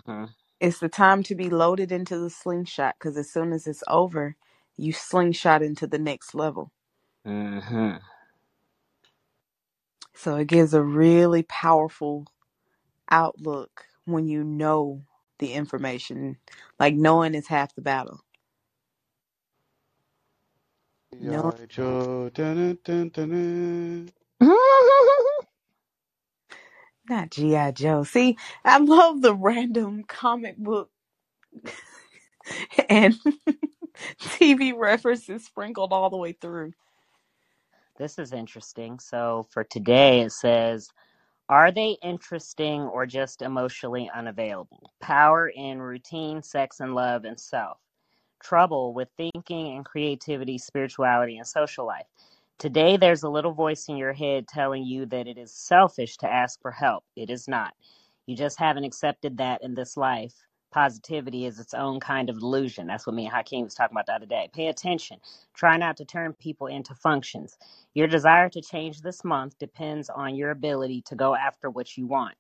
hmm 0.07 0.25
It's 0.59 0.80
the 0.80 0.89
time 0.89 1.23
to 1.23 1.35
be 1.35 1.49
loaded 1.51 1.91
into 1.91 2.17
the 2.17 2.31
slingshot 2.31 2.95
because 2.99 3.17
as 3.17 3.31
soon 3.31 3.53
as 3.53 3.67
it's 3.67 3.84
over, 3.88 4.38
you 4.75 4.91
slingshot 4.93 5.61
into 5.61 5.88
the 5.88 5.99
next 5.99 6.34
level. 6.35 6.71
hmm 7.25 7.91
So 10.15 10.38
it 10.38 10.47
gives 10.47 10.73
a 10.73 10.84
really 10.84 11.43
powerful 11.43 12.27
outlook 13.11 13.85
when 14.05 14.27
you 14.27 14.43
know 14.43 15.03
the 15.39 15.53
information. 15.53 16.38
Like 16.80 16.95
knowing 16.95 17.35
is 17.35 17.47
half 17.47 17.75
the 17.75 17.81
battle. 17.81 18.21
Knowing, 21.19 21.53
G.I. 21.53 21.67
Joe. 21.69 22.30
Dun, 22.34 22.80
dun, 22.84 23.09
dun, 23.09 23.30
dun. 23.30 24.09
not 27.09 27.31
G.I. 27.31 27.71
Joe. 27.73 28.03
See, 28.03 28.38
I 28.65 28.80
love 28.80 29.21
the 29.21 29.35
random 29.35 30.03
comic 30.07 30.57
book 30.57 30.91
and 32.89 33.15
TV 34.21 34.73
references 34.77 35.45
sprinkled 35.45 35.93
all 35.93 36.09
the 36.09 36.17
way 36.17 36.34
through. 36.34 36.73
This 37.97 38.19
is 38.19 38.34
interesting. 38.34 38.99
So 38.99 39.47
for 39.51 39.63
today, 39.65 40.21
it 40.21 40.31
says, 40.34 40.89
Are 41.53 41.71
they 41.71 41.97
interesting 42.01 42.81
or 42.81 43.05
just 43.05 43.43
emotionally 43.43 44.09
unavailable? 44.15 44.89
Power 44.99 45.49
in 45.49 45.80
routine, 45.80 46.41
sex 46.41 46.80
and 46.80 46.95
love, 46.95 47.25
and 47.25 47.39
self. 47.39 47.77
Trouble 48.41 48.95
with 48.95 49.09
thinking 49.17 49.75
and 49.75 49.85
creativity, 49.85 50.57
spirituality, 50.57 51.38
and 51.38 51.45
social 51.45 51.85
life. 51.85 52.07
Today, 52.57 52.97
there's 52.97 53.21
a 53.21 53.30
little 53.30 53.51
voice 53.53 53.88
in 53.88 53.97
your 53.97 54.13
head 54.13 54.47
telling 54.47 54.84
you 54.84 55.05
that 55.05 55.27
it 55.27 55.38
is 55.38 55.53
selfish 55.53 56.17
to 56.17 56.27
ask 56.27 56.59
for 56.59 56.71
help. 56.71 57.03
It 57.15 57.30
is 57.30 57.47
not. 57.47 57.75
You 58.25 58.35
just 58.35 58.57
haven't 58.57 58.85
accepted 58.85 59.38
that 59.38 59.63
in 59.63 59.75
this 59.75 59.95
life. 59.95 60.34
Positivity 60.74 61.48
is 61.48 61.60
its 61.60 61.76
own 61.76 62.02
kind 62.02 62.30
of 62.30 62.40
delusion. 62.41 62.88
That's 62.88 63.08
what 63.08 63.16
me 63.16 63.28
and 63.28 63.36
Hakeem 63.36 63.66
was 63.66 63.76
talking 63.76 63.95
about 63.95 64.08
the 64.08 64.16
other 64.16 64.28
day. 64.28 64.50
Pay 64.54 64.68
attention. 64.70 65.20
Try 65.56 65.78
not 65.78 65.98
to 66.00 66.06
turn 66.06 66.34
people 66.34 66.68
into 66.68 66.95
functions. 66.95 67.58
Your 67.95 68.08
desire 68.08 68.50
to 68.52 68.62
change 68.62 69.02
this 69.02 69.24
month 69.26 69.60
depends 69.60 70.10
on 70.10 70.36
your 70.36 70.52
ability 70.52 71.04
to 71.04 71.16
go 71.16 71.36
after 71.36 71.72
what 71.72 71.98
you 71.98 72.08
want. 72.08 72.36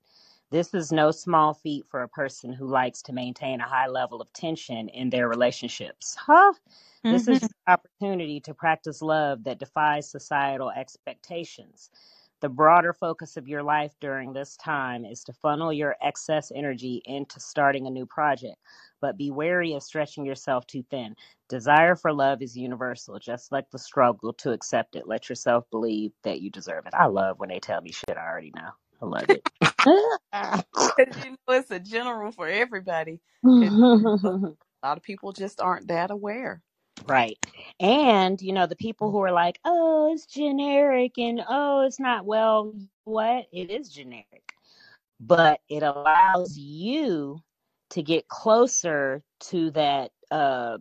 This 0.51 0.73
is 0.73 0.91
no 0.93 1.11
small 1.11 1.53
feat 1.55 1.85
for 1.89 2.03
a 2.03 2.09
person 2.09 2.53
who 2.53 2.67
likes 2.67 3.01
to 3.03 3.13
maintain 3.13 3.61
a 3.61 3.67
high 3.69 3.87
level 3.87 4.21
of 4.21 4.33
tension 4.33 4.89
in 4.89 5.09
their 5.11 5.29
relationships. 5.29 6.15
Huh? 6.15 6.53
This 7.09 7.27
is 7.27 7.39
hmm 7.39 7.47
your 7.67 7.75
opportunity 7.75 8.39
to 8.41 8.53
practice 8.55 9.01
love 9.01 9.43
that 9.45 9.59
defies 9.59 10.09
societal 10.09 10.71
expectations. 10.71 11.91
The 12.43 12.49
broader 12.49 12.91
focus 12.91 13.37
of 13.37 13.47
your 13.47 13.63
life 13.63 13.93
during 14.01 14.33
this 14.33 14.57
time 14.57 15.05
is 15.05 15.23
to 15.23 15.31
funnel 15.31 15.71
your 15.71 15.95
excess 16.01 16.51
energy 16.53 17.01
into 17.05 17.39
starting 17.39 17.87
a 17.87 17.89
new 17.89 18.05
project, 18.05 18.57
but 18.99 19.15
be 19.15 19.31
wary 19.31 19.73
of 19.75 19.81
stretching 19.81 20.25
yourself 20.25 20.67
too 20.67 20.83
thin. 20.91 21.15
Desire 21.47 21.95
for 21.95 22.11
love 22.11 22.41
is 22.41 22.57
universal, 22.57 23.17
just 23.17 23.53
like 23.53 23.71
the 23.71 23.79
struggle 23.79 24.33
to 24.33 24.51
accept 24.51 24.97
it. 24.97 25.07
Let 25.07 25.29
yourself 25.29 25.63
believe 25.71 26.11
that 26.25 26.41
you 26.41 26.49
deserve 26.49 26.85
it. 26.85 26.93
I 26.93 27.05
love 27.05 27.39
when 27.39 27.47
they 27.47 27.61
tell 27.61 27.79
me 27.79 27.93
shit 27.93 28.17
I 28.17 28.27
already 28.27 28.51
know. 28.53 28.71
I 29.01 29.05
love 29.05 29.29
it. 29.29 29.49
You 31.23 31.37
know 31.47 31.55
it's 31.55 31.71
a 31.71 31.79
general 31.79 32.33
for 32.33 32.49
everybody. 32.49 33.21
a 33.45 33.55
lot 34.83 34.97
of 34.97 35.01
people 35.03 35.31
just 35.31 35.61
aren't 35.61 35.87
that 35.87 36.11
aware. 36.11 36.61
Right. 37.07 37.37
And, 37.79 38.41
you 38.41 38.53
know, 38.53 38.65
the 38.65 38.75
people 38.75 39.11
who 39.11 39.19
are 39.21 39.31
like, 39.31 39.59
oh, 39.65 40.11
it's 40.13 40.25
generic 40.25 41.17
and 41.17 41.41
oh, 41.49 41.81
it's 41.81 41.99
not, 41.99 42.25
well, 42.25 42.73
what? 43.03 43.45
It 43.51 43.69
is 43.69 43.89
generic, 43.89 44.53
but 45.19 45.59
it 45.69 45.83
allows 45.83 46.57
you 46.57 47.39
to 47.91 48.01
get 48.01 48.27
closer 48.27 49.21
to 49.41 49.71
that, 49.71 50.11
uh, 50.31 50.77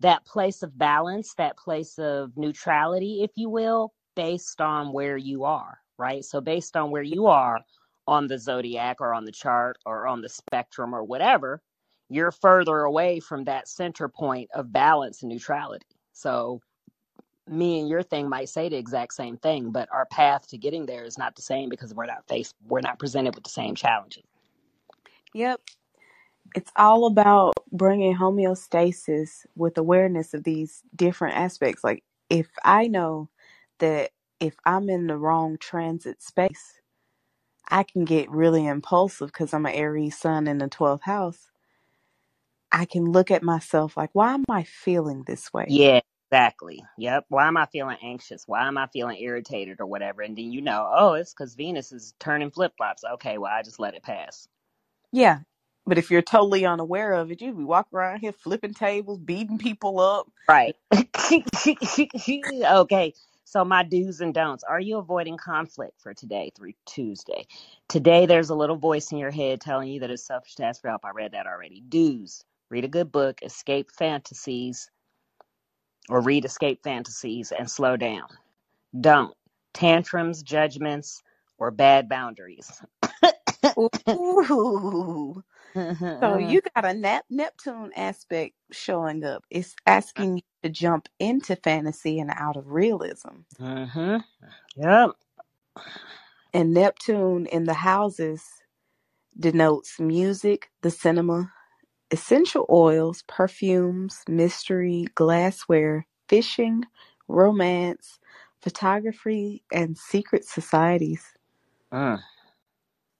that 0.00 0.24
place 0.24 0.62
of 0.62 0.76
balance, 0.78 1.34
that 1.34 1.56
place 1.56 1.98
of 1.98 2.36
neutrality, 2.36 3.22
if 3.22 3.30
you 3.36 3.48
will, 3.48 3.92
based 4.16 4.60
on 4.60 4.92
where 4.92 5.16
you 5.16 5.44
are, 5.44 5.78
right? 5.98 6.24
So, 6.24 6.40
based 6.40 6.76
on 6.76 6.90
where 6.90 7.02
you 7.02 7.26
are 7.26 7.60
on 8.06 8.26
the 8.26 8.38
zodiac 8.38 9.00
or 9.00 9.14
on 9.14 9.24
the 9.24 9.32
chart 9.32 9.78
or 9.86 10.06
on 10.06 10.20
the 10.20 10.28
spectrum 10.28 10.94
or 10.94 11.04
whatever, 11.04 11.60
you're 12.08 12.32
further 12.32 12.80
away 12.80 13.20
from 13.20 13.44
that 13.44 13.68
center 13.68 14.08
point 14.08 14.50
of 14.54 14.72
balance 14.72 15.22
and 15.22 15.30
neutrality. 15.30 15.86
So, 16.12 16.60
me 17.48 17.80
and 17.80 17.88
your 17.88 18.02
thing 18.02 18.28
might 18.28 18.48
say 18.48 18.68
the 18.68 18.76
exact 18.76 19.14
same 19.14 19.36
thing, 19.38 19.70
but 19.70 19.88
our 19.90 20.06
path 20.06 20.46
to 20.48 20.58
getting 20.58 20.86
there 20.86 21.04
is 21.04 21.18
not 21.18 21.34
the 21.34 21.42
same 21.42 21.68
because 21.70 21.94
we're 21.94 22.06
not 22.06 22.26
faced, 22.28 22.54
we're 22.66 22.80
not 22.80 22.98
presented 22.98 23.34
with 23.34 23.44
the 23.44 23.50
same 23.50 23.74
challenges. 23.74 24.24
Yep. 25.34 25.60
It's 26.54 26.70
all 26.76 27.06
about 27.06 27.54
bringing 27.72 28.16
homeostasis 28.16 29.46
with 29.56 29.78
awareness 29.78 30.34
of 30.34 30.44
these 30.44 30.82
different 30.96 31.36
aspects. 31.36 31.84
Like, 31.84 32.04
if 32.30 32.48
I 32.64 32.88
know 32.88 33.30
that 33.78 34.10
if 34.40 34.56
I'm 34.64 34.88
in 34.90 35.06
the 35.06 35.16
wrong 35.16 35.58
transit 35.58 36.22
space, 36.22 36.80
I 37.68 37.82
can 37.82 38.04
get 38.04 38.30
really 38.30 38.66
impulsive 38.66 39.28
because 39.28 39.54
I'm 39.54 39.66
an 39.66 39.74
Aries 39.74 40.18
sun 40.18 40.46
in 40.48 40.58
the 40.58 40.68
12th 40.68 41.02
house. 41.02 41.48
I 42.72 42.84
can 42.84 43.04
look 43.06 43.30
at 43.30 43.42
myself 43.42 43.96
like, 43.96 44.10
why 44.12 44.34
am 44.34 44.44
I 44.48 44.64
feeling 44.64 45.24
this 45.26 45.52
way? 45.52 45.66
Yeah, 45.68 46.00
exactly. 46.30 46.82
Yep. 46.98 47.26
Why 47.28 47.48
am 47.48 47.56
I 47.56 47.66
feeling 47.66 47.96
anxious? 48.02 48.44
Why 48.46 48.66
am 48.66 48.76
I 48.78 48.86
feeling 48.88 49.18
irritated 49.18 49.80
or 49.80 49.86
whatever? 49.86 50.22
And 50.22 50.36
then 50.36 50.52
you 50.52 50.60
know, 50.60 50.90
oh, 50.94 51.14
it's 51.14 51.32
because 51.32 51.54
Venus 51.54 51.92
is 51.92 52.14
turning 52.18 52.50
flip 52.50 52.72
flops. 52.76 53.04
Okay, 53.14 53.38
well, 53.38 53.52
I 53.52 53.62
just 53.62 53.80
let 53.80 53.94
it 53.94 54.02
pass. 54.02 54.48
Yeah. 55.12 55.40
But 55.86 55.96
if 55.96 56.10
you're 56.10 56.20
totally 56.20 56.66
unaware 56.66 57.14
of 57.14 57.30
it, 57.30 57.40
you'd 57.40 57.56
be 57.56 57.64
walking 57.64 57.96
around 57.96 58.18
here 58.18 58.32
flipping 58.32 58.74
tables, 58.74 59.18
beating 59.18 59.56
people 59.56 60.00
up. 60.00 60.30
Right. 60.46 60.76
okay. 62.70 63.14
So 63.44 63.64
my 63.64 63.82
do's 63.82 64.20
and 64.20 64.34
don'ts. 64.34 64.62
Are 64.64 64.80
you 64.80 64.98
avoiding 64.98 65.38
conflict 65.38 66.02
for 66.02 66.12
today 66.12 66.52
through 66.54 66.74
Tuesday? 66.84 67.46
Today 67.88 68.26
there's 68.26 68.50
a 68.50 68.54
little 68.54 68.76
voice 68.76 69.10
in 69.10 69.16
your 69.16 69.30
head 69.30 69.62
telling 69.62 69.88
you 69.88 70.00
that 70.00 70.10
it's 70.10 70.26
selfish 70.26 70.56
to 70.56 70.64
ask 70.64 70.82
for 70.82 70.88
help. 70.88 71.06
I 71.06 71.10
read 71.10 71.32
that 71.32 71.46
already. 71.46 71.80
Do's. 71.80 72.44
Read 72.70 72.84
a 72.84 72.88
good 72.88 73.12
book, 73.12 73.40
escape 73.42 73.90
fantasies, 73.92 74.90
or 76.10 76.22
read 76.22 76.44
escape 76.44 76.80
fantasies 76.84 77.52
and 77.52 77.70
slow 77.70 77.96
down. 77.96 78.28
Don't. 79.00 79.34
Tantrums, 79.74 80.42
judgments, 80.42 81.22
or 81.58 81.70
bad 81.72 82.08
boundaries. 82.08 82.70
Ooh. 84.12 85.42
So 86.22 86.36
you 86.38 86.62
got 86.74 86.84
a 86.86 86.94
nap- 86.94 87.26
Neptune 87.30 87.92
aspect 87.96 88.54
showing 88.72 89.24
up. 89.24 89.44
It's 89.50 89.76
asking 89.86 90.38
you 90.38 90.42
to 90.64 90.70
jump 90.70 91.08
into 91.20 91.56
fantasy 91.56 92.20
and 92.20 92.30
out 92.36 92.56
of 92.56 92.72
realism. 92.72 93.42
mm-hmm. 93.60 94.16
Yep. 94.76 95.10
And 96.54 96.74
Neptune 96.74 97.46
in 97.46 97.64
the 97.64 97.74
houses 97.74 98.44
denotes 99.38 100.00
music, 100.00 100.70
the 100.82 100.90
cinema, 100.90 101.52
essential 102.10 102.66
oils, 102.70 103.22
perfumes, 103.26 104.22
mystery, 104.28 105.06
glassware, 105.14 106.06
fishing, 106.28 106.84
romance, 107.28 108.18
photography, 108.62 109.62
and 109.72 109.96
secret 109.96 110.44
societies. 110.44 111.24
Mm. 111.92 112.20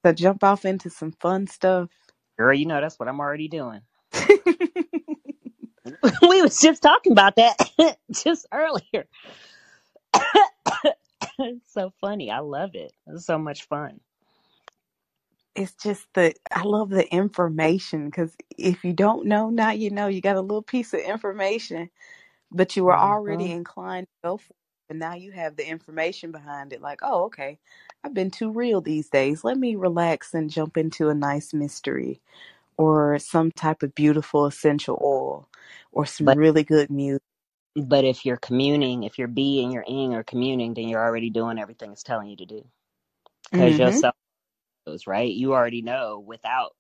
So 0.04 0.12
jump 0.12 0.44
off 0.44 0.64
into 0.64 0.90
some 0.90 1.12
fun 1.12 1.46
stuff. 1.46 1.90
Girl, 2.38 2.54
you 2.54 2.66
know 2.66 2.80
that's 2.80 2.98
what 2.98 3.08
I'm 3.08 3.20
already 3.20 3.48
doing. 3.48 3.80
we 6.22 6.42
was 6.42 6.60
just 6.60 6.82
talking 6.82 7.12
about 7.12 7.36
that 7.36 7.56
just 8.12 8.46
earlier. 8.52 9.06
it's 11.38 11.72
so 11.72 11.92
funny. 12.00 12.30
I 12.30 12.40
love 12.40 12.70
it. 12.74 12.92
It's 13.08 13.26
so 13.26 13.38
much 13.38 13.64
fun. 13.64 14.00
It's 15.58 15.74
just 15.74 16.06
the 16.14 16.34
I 16.54 16.62
love 16.64 16.90
the 16.90 17.08
information 17.14 18.06
because 18.06 18.36
if 18.58 18.84
you 18.84 18.94
don't 18.94 19.26
know 19.26 19.50
now 19.50 19.72
you 19.72 19.90
know 19.90 20.08
you 20.08 20.22
got 20.22 20.36
a 20.36 20.42
little 20.42 20.62
piece 20.62 20.94
of 20.94 21.00
information, 21.00 21.90
but 22.52 22.76
you 22.76 22.84
were 22.84 22.98
already 22.98 23.48
Mhm. 23.48 23.52
inclined 23.52 24.06
to 24.08 24.28
go 24.28 24.36
for 24.38 24.52
it, 24.52 24.56
and 24.92 25.00
now 25.00 25.14
you 25.14 25.32
have 25.32 25.56
the 25.56 25.68
information 25.68 26.32
behind 26.32 26.72
it. 26.74 26.82
Like, 26.82 27.00
oh, 27.02 27.24
okay, 27.26 27.58
I've 28.04 28.14
been 28.14 28.30
too 28.32 28.52
real 28.52 28.80
these 28.82 29.08
days. 29.10 29.44
Let 29.44 29.58
me 29.58 29.76
relax 29.76 30.34
and 30.34 30.50
jump 30.50 30.76
into 30.78 31.10
a 31.10 31.14
nice 31.14 31.54
mystery 31.54 32.20
or 32.78 33.18
some 33.18 33.52
type 33.52 33.82
of 33.82 33.94
beautiful 33.94 34.46
essential 34.46 34.98
oil 35.02 35.48
or 35.92 36.06
some 36.06 36.26
But 36.26 36.38
really 36.38 36.64
good 36.64 36.90
music. 36.90 37.22
but 37.76 38.04
if 38.04 38.26
you're 38.26 38.36
communing, 38.38 39.04
if 39.04 39.18
your 39.18 39.28
B 39.28 39.62
and 39.64 39.72
your 39.72 39.84
ing 39.88 40.14
are 40.14 40.24
communing, 40.24 40.74
then 40.74 40.88
you're 40.88 41.04
already 41.04 41.30
doing 41.30 41.58
everything 41.58 41.92
it's 41.92 42.02
telling 42.04 42.28
you 42.30 42.36
to 42.36 42.46
do. 42.46 42.66
Because 43.52 43.80
hmm 43.80 44.00
knows, 44.88 45.06
right? 45.06 45.32
You 45.32 45.54
already 45.54 45.82
know 45.82 46.24
without 46.26 46.72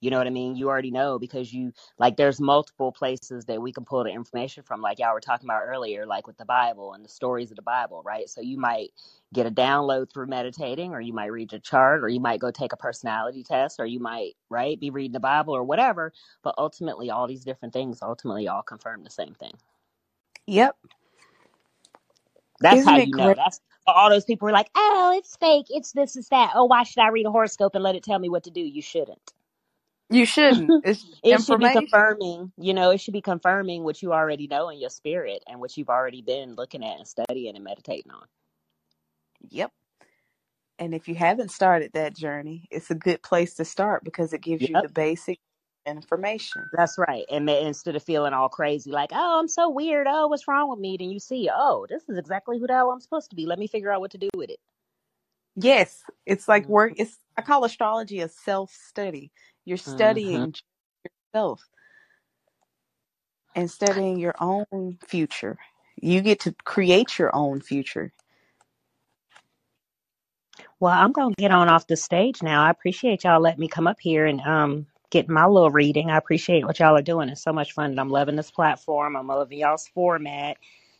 you 0.00 0.12
know 0.12 0.18
what 0.18 0.28
I 0.28 0.30
mean? 0.30 0.56
You 0.56 0.68
already 0.68 0.92
know 0.92 1.18
because 1.18 1.52
you 1.52 1.72
like 1.98 2.18
there's 2.18 2.40
multiple 2.40 2.92
places 2.92 3.46
that 3.46 3.62
we 3.62 3.72
can 3.72 3.84
pull 3.84 4.04
the 4.04 4.10
information 4.12 4.62
from, 4.62 4.82
like 4.82 5.00
y'all 5.00 5.14
were 5.14 5.20
talking 5.20 5.48
about 5.48 5.64
earlier, 5.66 6.06
like 6.06 6.28
with 6.28 6.38
the 6.38 6.46
Bible 6.46 6.94
and 6.94 7.04
the 7.04 7.10
stories 7.10 7.50
of 7.50 7.56
the 7.56 7.62
Bible, 7.62 8.02
right? 8.06 8.30
So 8.30 8.42
you 8.42 8.58
might 8.58 8.90
get 9.34 9.48
a 9.48 9.50
download 9.52 10.12
through 10.12 10.28
meditating, 10.28 10.92
or 10.92 11.02
you 11.02 11.14
might 11.14 11.32
read 11.32 11.52
a 11.54 11.60
chart, 11.60 12.04
or 12.04 12.10
you 12.10 12.20
might 12.20 12.40
go 12.40 12.52
take 12.52 12.74
a 12.74 12.78
personality 12.78 13.44
test, 13.44 13.80
or 13.80 13.86
you 13.86 14.00
might, 14.00 14.34
right, 14.50 14.80
be 14.80 14.90
reading 14.90 15.14
the 15.14 15.20
Bible 15.20 15.56
or 15.56 15.64
whatever. 15.64 16.14
But 16.44 16.56
ultimately 16.58 17.10
all 17.10 17.26
these 17.28 17.44
different 17.44 17.74
things 17.74 18.00
ultimately 18.02 18.48
all 18.48 18.62
confirm 18.62 19.04
the 19.04 19.10
same 19.10 19.34
thing. 19.34 19.54
Yep. 20.46 20.76
That's 22.60 22.84
Isn't 22.84 22.84
how 22.84 22.98
you 22.98 23.14
know. 23.14 23.34
That's 23.34 23.60
all 23.90 24.10
those 24.10 24.24
people 24.24 24.46
were 24.46 24.52
like, 24.52 24.70
oh, 24.74 25.14
it's 25.16 25.36
fake, 25.36 25.66
it's 25.68 25.92
this, 25.92 26.16
it's 26.16 26.28
that. 26.30 26.52
Oh, 26.54 26.64
why 26.64 26.82
should 26.84 27.00
I 27.00 27.08
read 27.08 27.26
a 27.26 27.30
horoscope 27.30 27.74
and 27.74 27.84
let 27.84 27.94
it 27.94 28.02
tell 28.02 28.18
me 28.18 28.28
what 28.28 28.44
to 28.44 28.50
do? 28.50 28.60
You 28.60 28.82
shouldn't. 28.82 29.32
You 30.10 30.26
shouldn't. 30.26 30.84
It's 30.84 31.06
it 31.22 31.42
should 31.42 31.60
be 31.60 31.70
confirming, 31.70 32.52
you 32.56 32.74
know, 32.74 32.90
it 32.90 33.00
should 33.00 33.14
be 33.14 33.20
confirming 33.20 33.84
what 33.84 34.02
you 34.02 34.12
already 34.12 34.48
know 34.48 34.68
in 34.68 34.80
your 34.80 34.90
spirit 34.90 35.44
and 35.46 35.60
what 35.60 35.76
you've 35.76 35.88
already 35.88 36.22
been 36.22 36.56
looking 36.56 36.84
at 36.84 36.98
and 36.98 37.06
studying 37.06 37.54
and 37.54 37.64
meditating 37.64 38.10
on. 38.10 38.26
Yep. 39.48 39.70
And 40.78 40.94
if 40.94 41.08
you 41.08 41.14
haven't 41.14 41.50
started 41.50 41.92
that 41.92 42.16
journey, 42.16 42.66
it's 42.70 42.90
a 42.90 42.94
good 42.94 43.22
place 43.22 43.54
to 43.54 43.64
start 43.64 44.02
because 44.02 44.32
it 44.32 44.40
gives 44.40 44.62
you 44.62 44.74
the 44.80 44.88
basic 44.88 45.38
information. 45.90 46.70
that's 46.72 46.98
right. 46.98 47.24
And 47.30 47.48
instead 47.50 47.96
of 47.96 48.02
feeling 48.02 48.34
all 48.34 48.48
crazy, 48.48 48.90
like, 48.92 49.10
oh, 49.12 49.40
I'm 49.40 49.48
so 49.48 49.70
weird. 49.70 50.06
Oh, 50.10 50.28
what's 50.28 50.48
wrong 50.48 50.70
with 50.70 50.80
me? 50.80 50.96
Then 50.98 51.10
you 51.10 51.20
see, 51.20 51.50
oh, 51.54 51.86
this 51.88 52.04
is 52.08 52.18
exactly 52.18 52.58
who 52.58 52.66
the 52.66 52.74
hell 52.74 52.90
I'm 52.90 53.00
supposed 53.00 53.30
to 53.30 53.36
be. 53.36 53.46
Let 53.46 53.58
me 53.58 53.68
figure 53.68 53.92
out 53.92 54.00
what 54.00 54.12
to 54.12 54.18
do 54.18 54.30
with 54.36 54.50
it. 54.50 54.60
Yes, 55.56 56.02
it's 56.26 56.48
like 56.48 56.68
Mm-hmm. 56.68 56.70
work. 56.70 56.94
It's 56.96 57.18
I 57.36 57.42
call 57.42 57.64
astrology 57.64 58.20
a 58.20 58.28
self 58.28 58.72
study. 58.72 59.32
You're 59.64 59.76
Mm-hmm. 59.88 60.44
studying 60.46 60.54
yourself 61.34 61.62
and 63.54 63.70
studying 63.70 64.18
your 64.18 64.34
own 64.40 64.98
future. 65.06 65.58
You 65.96 66.22
get 66.22 66.40
to 66.40 66.54
create 66.64 67.18
your 67.18 67.34
own 67.34 67.60
future. 67.60 68.12
Well, 70.80 70.92
I'm 70.92 71.12
gonna 71.12 71.34
get 71.38 71.52
on 71.52 71.68
off 71.68 71.86
the 71.86 71.96
stage 71.96 72.42
now. 72.42 72.64
I 72.64 72.70
appreciate 72.70 73.24
y'all 73.24 73.40
letting 73.40 73.60
me 73.60 73.68
come 73.68 73.86
up 73.86 73.98
here 74.00 74.26
and 74.26 74.40
um 74.42 74.86
getting 75.10 75.34
my 75.34 75.46
little 75.46 75.70
reading. 75.70 76.10
I 76.10 76.16
appreciate 76.18 76.64
what 76.66 76.78
y'all 76.80 76.96
are 76.96 77.02
doing. 77.02 77.28
It's 77.28 77.42
so 77.42 77.52
much 77.52 77.72
fun. 77.72 77.92
And 77.92 78.00
I'm 78.00 78.10
loving 78.10 78.36
this 78.36 78.50
platform. 78.50 79.16
I'm 79.16 79.28
loving 79.28 79.58
y'all's 79.58 79.88
format. 79.88 80.58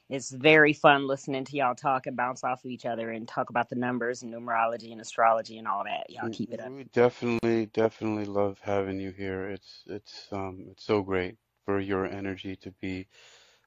It's 0.08 0.30
very 0.30 0.72
fun 0.72 1.06
listening 1.06 1.44
to 1.46 1.56
y'all 1.56 1.74
talk 1.76 2.06
and 2.06 2.16
bounce 2.16 2.44
off 2.44 2.64
of 2.64 2.70
each 2.70 2.86
other 2.86 3.10
and 3.10 3.28
talk 3.28 3.50
about 3.50 3.68
the 3.68 3.76
numbers 3.76 4.22
and 4.22 4.34
numerology 4.34 4.92
and 4.92 5.00
astrology 5.00 5.58
and 5.58 5.68
all 5.68 5.84
that. 5.84 6.10
Y'all 6.10 6.28
keep 6.30 6.52
it 6.52 6.60
up. 6.60 6.72
We 6.72 6.84
definitely, 6.92 7.66
definitely 7.66 8.26
love 8.26 8.58
having 8.62 9.00
you 9.00 9.12
here. 9.12 9.48
It's 9.48 9.84
it's 9.86 10.28
um 10.32 10.66
it's 10.70 10.84
so 10.84 11.02
great 11.02 11.36
for 11.64 11.80
your 11.80 12.06
energy 12.06 12.56
to 12.56 12.72
be 12.80 13.06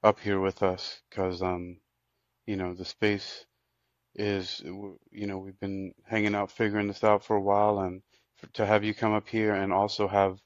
up 0.04 0.20
here 0.20 0.40
with 0.42 0.64
us 0.64 1.02
because 1.10 1.42
um 1.42 1.78
you 2.48 2.58
know 2.58 2.74
the 2.74 2.86
space 2.86 3.46
is 4.16 4.62
you 4.64 5.28
know 5.28 5.38
we've 5.40 5.60
been 5.60 5.94
hanging 6.06 6.36
out 6.36 6.52
figuring 6.52 6.88
this 6.88 7.04
out 7.04 7.24
for 7.24 7.36
a 7.38 7.42
while 7.42 7.80
and 7.80 8.02
to 8.54 8.66
have 8.66 8.84
you 8.84 8.94
come 8.94 9.14
up 9.14 9.28
here 9.30 9.54
and 9.56 9.74
also 9.74 10.08
have 10.08 10.40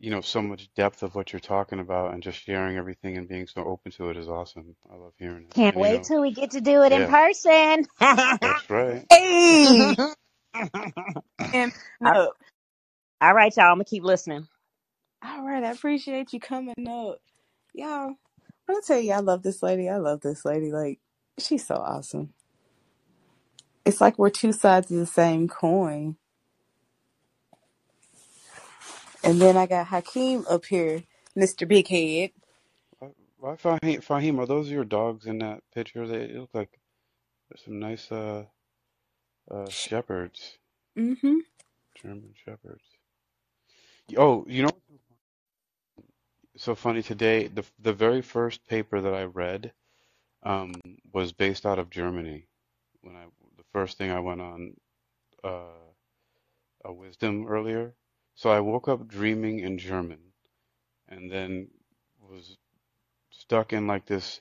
you 0.00 0.10
know 0.10 0.20
so 0.22 0.42
much 0.42 0.72
depth 0.74 1.02
of 1.04 1.14
what 1.14 1.32
you're 1.32 1.40
talking 1.40 1.80
about 1.80 2.14
and 2.14 2.22
just 2.22 2.40
sharing 2.40 2.76
everything 2.78 3.16
and 3.18 3.28
being 3.28 3.46
so 3.48 3.64
open 3.64 3.92
to 3.92 4.10
it 4.10 4.16
is 4.18 4.28
awesome. 4.28 4.76
I 4.92 4.96
love 4.96 5.14
hearing 5.18 5.46
it. 5.50 5.56
Can't 5.56 5.76
And 5.76 5.82
you 5.82 5.88
wait 5.88 5.94
know, 5.94 6.08
till 6.08 6.22
we 6.22 6.32
get 6.32 6.52
to 6.52 6.60
do 6.62 6.82
it 6.84 6.92
in 6.92 7.04
yeah, 7.04 7.08
person. 7.08 7.86
that's 8.40 8.70
right. 8.70 9.06
Hey, 9.10 9.98
and 11.52 11.72
all 12.04 12.14
up. 12.14 12.34
all 13.20 13.34
right, 13.34 13.56
y'all. 13.56 13.66
I'm 13.66 13.76
gonna 13.76 13.84
keep 13.84 14.04
listening. 14.04 14.48
All 15.24 15.44
right, 15.46 15.64
I 15.64 15.72
appreciate 15.72 16.32
you 16.32 16.40
coming 16.40 16.88
up, 16.88 17.18
y'all. 17.74 18.10
I'm 18.10 18.16
gonna 18.68 18.82
tell 18.86 19.00
you, 19.00 19.12
I 19.12 19.20
love 19.20 19.42
this 19.42 19.62
lady. 19.62 19.88
I 19.88 19.98
love 19.98 20.22
this 20.22 20.44
lady. 20.44 20.72
Like, 20.72 21.00
she's 21.38 21.66
so 21.66 21.76
awesome. 21.76 22.34
It's 23.84 24.00
like 24.00 24.18
we're 24.18 24.30
two 24.30 24.52
sides 24.52 24.90
of 24.92 24.98
the 24.98 25.06
same 25.06 25.48
coin. 25.48 26.16
And 29.26 29.40
then 29.42 29.58
I 29.58 29.66
got 29.66 29.88
Hakeem 29.88 30.46
up 30.50 30.66
here, 30.66 31.04
Mr. 31.38 31.68
Big 31.68 31.88
Head. 31.88 32.32
Why, 33.00 33.10
why 33.38 33.56
Fahim, 33.56 34.04
Fahim, 34.04 34.38
are 34.40 34.46
those 34.46 34.70
your 34.70 34.84
dogs 34.84 35.26
in 35.26 35.38
that 35.40 35.62
picture? 35.74 36.06
They 36.08 36.28
look 36.34 36.50
like 36.54 36.78
some 37.64 37.80
nice 37.80 38.12
uh 38.12 38.44
uh 39.50 39.70
shepherds, 39.70 40.58
Mm-hmm. 40.98 41.38
German 41.96 42.34
shepherds. 42.44 42.84
Oh, 44.16 44.44
you 44.48 44.62
know 44.64 44.70
what's 46.52 46.64
so 46.64 46.74
funny 46.76 47.02
today? 47.02 47.48
The 47.48 47.64
the 47.80 47.94
very 47.94 48.22
first 48.22 48.66
paper 48.68 49.00
that 49.02 49.14
I 49.14 49.24
read 49.24 49.72
um 50.44 50.74
was 51.12 51.32
based 51.32 51.66
out 51.66 51.78
of 51.80 51.90
Germany. 51.90 52.48
When 53.02 53.16
I 53.16 53.24
the 53.58 53.64
first 53.72 53.98
thing 53.98 54.10
I 54.12 54.20
went 54.20 54.40
on 54.42 54.74
uh 55.44 55.84
a 56.84 56.92
wisdom 56.92 57.46
earlier. 57.48 57.94
So 58.36 58.50
I 58.50 58.60
woke 58.60 58.88
up 58.88 59.08
dreaming 59.08 59.60
in 59.60 59.78
German 59.78 60.20
and 61.08 61.32
then 61.32 61.68
was 62.20 62.56
stuck 63.30 63.72
in 63.72 63.86
like 63.86 64.06
this 64.06 64.40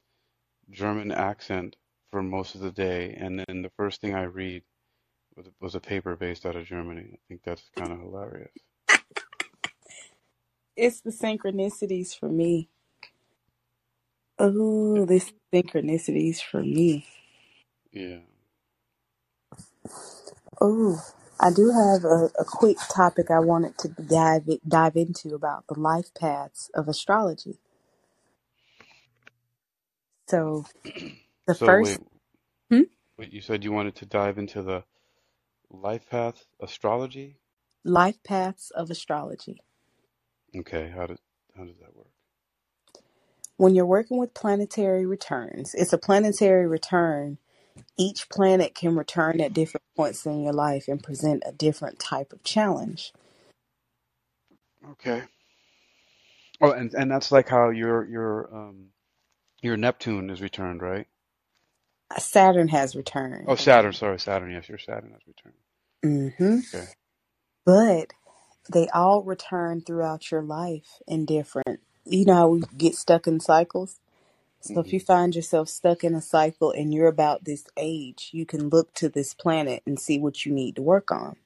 German 0.72 1.12
accent 1.12 1.78
for 2.12 2.24
most 2.24 2.56
of 2.56 2.62
the 2.62 2.72
day. 2.72 3.16
And 3.20 3.40
then 3.48 3.62
the 3.64 3.72
first 3.78 4.02
thing 4.02 4.16
I 4.16 4.24
read 4.24 4.64
was, 5.36 5.48
was 5.62 5.76
a 5.76 5.82
paper 5.82 6.16
based 6.16 6.46
out 6.46 6.56
of 6.56 6.66
Germany. 6.66 7.12
I 7.14 7.20
think 7.28 7.42
that's 7.46 7.70
kind 7.78 7.92
of 7.94 8.00
hilarious. 8.00 8.52
It's 10.76 11.02
the 11.02 11.12
synchronicities 11.12 12.18
for 12.18 12.30
me. 12.30 12.70
Oh, 14.40 15.06
this 15.06 15.34
synchronicities 15.54 16.42
for 16.42 16.64
me. 16.64 17.08
Yeah. 17.92 18.20
Oh, 20.62 21.02
I 21.40 21.52
do 21.52 21.72
have 21.72 22.06
a, 22.06 22.32
a 22.40 22.46
quick 22.46 22.78
topic 22.90 23.32
I 23.32 23.40
wanted 23.40 23.78
to 23.80 23.90
dive 23.90 24.50
dive 24.68 24.98
into 24.98 25.36
about 25.36 25.66
the 25.68 25.80
life 25.80 26.14
paths 26.20 26.72
of 26.76 26.88
astrology. 26.90 27.60
So 30.30 30.66
the 31.48 31.56
So 31.56 31.74
wait, 31.74 31.98
first, 31.98 32.02
hmm? 32.72 32.84
wait, 33.18 33.34
you 33.34 33.42
said 33.42 33.64
you 33.64 33.72
wanted 33.74 33.96
to 33.98 34.06
dive 34.08 34.38
into 34.40 34.62
the 34.64 34.84
life 35.72 36.10
path 36.10 36.46
astrology? 36.62 37.38
life 37.86 38.18
paths 38.24 38.72
of 38.72 38.92
astrology. 38.92 39.62
Okay, 40.58 40.92
how 40.96 41.08
does 41.08 41.20
how 41.58 41.66
does 41.66 41.78
that 41.80 41.96
work? 41.96 42.08
When 43.58 43.76
you're 43.76 43.86
working 43.88 44.18
with 44.20 44.34
planetary 44.36 45.06
returns, 45.06 45.76
it's 45.76 45.94
a 45.94 45.98
planetary 46.00 46.68
return. 46.68 47.40
Each 47.98 48.30
planet 48.30 48.76
can 48.76 48.96
return 48.96 49.42
at 49.42 49.54
different 49.54 49.84
points 49.98 50.26
in 50.26 50.44
your 50.44 50.54
life 50.54 50.88
and 50.88 51.04
present 51.04 51.44
a 51.46 51.52
different 51.54 52.00
type 52.00 52.34
of 52.34 52.44
challenge. 52.44 53.14
Okay. 54.94 55.24
Oh, 56.62 56.72
and 56.72 56.94
and 56.94 57.12
that's 57.12 57.32
like 57.32 57.50
how 57.50 57.70
your 57.70 58.06
your 58.08 58.50
um 58.56 58.88
your 59.62 59.78
Neptune 59.78 60.30
is 60.32 60.42
returned, 60.42 60.82
right? 60.82 61.08
Saturn 62.20 62.70
has 62.70 62.96
returned. 62.96 63.48
Oh. 63.48 63.56
Saturn, 63.56 63.94
sorry, 63.94 64.20
Saturn. 64.20 64.52
Yes, 64.52 64.70
your 64.70 64.80
Saturn 64.80 65.12
has 65.14 65.22
returned. 65.28 65.56
Mm 66.06 66.36
hmm 66.38 66.60
Okay. 66.74 66.88
But 67.66 68.14
they 68.72 68.90
all 68.90 69.24
return 69.24 69.82
throughout 69.82 70.32
your 70.32 70.44
life 70.44 71.02
in 71.08 71.26
different. 71.26 71.82
You 72.06 72.26
know 72.26 72.36
how 72.36 72.48
we 72.50 72.64
get 72.78 72.96
stuck 72.96 73.28
in 73.28 73.40
cycles? 73.40 74.00
So 74.66 74.82
if 74.82 74.92
hmm 74.92 74.94
you 74.94 75.00
find 75.02 75.36
yourself 75.36 75.70
stuck 75.70 76.04
in 76.04 76.16
a 76.16 76.22
cycle 76.22 76.72
and 76.72 76.94
you're 76.94 77.08
about 77.10 77.46
this 77.46 77.66
age, 77.78 78.32
you 78.34 78.46
can 78.46 78.70
look 78.70 78.94
to 78.96 79.10
this 79.10 79.34
planet 79.34 79.84
and 79.88 80.00
see 80.00 80.20
what 80.20 80.46
you 80.46 80.54
need 80.54 80.78
to 80.78 80.84
work 80.84 81.12
on. 81.12 81.38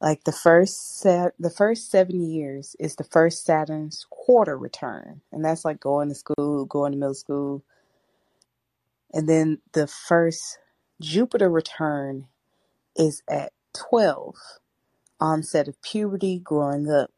Like 0.00 0.24
the 0.24 0.32
first 0.32 1.00
set, 1.00 1.34
the 1.40 1.50
first 1.50 1.90
seven 1.90 2.22
years 2.22 2.76
is 2.80 2.96
the 2.96 3.04
first 3.04 3.44
Saturn's 3.44 4.06
quarter 4.10 4.56
return, 4.58 5.22
and 5.32 5.44
that's 5.44 5.64
like 5.64 5.80
going 5.80 6.08
to 6.10 6.16
school, 6.16 6.66
going 6.66 6.92
to 6.92 6.98
middle 6.98 7.14
school, 7.14 7.64
and 9.14 9.28
then 9.28 9.60
the 9.74 9.86
first 9.88 10.58
Jupiter 11.00 11.50
return 11.50 12.28
is 12.96 13.22
at 13.30 13.52
twelve, 13.74 14.36
onset 15.20 15.68
of 15.68 15.80
puberty, 15.82 16.38
growing 16.40 16.90
up. 16.90 17.12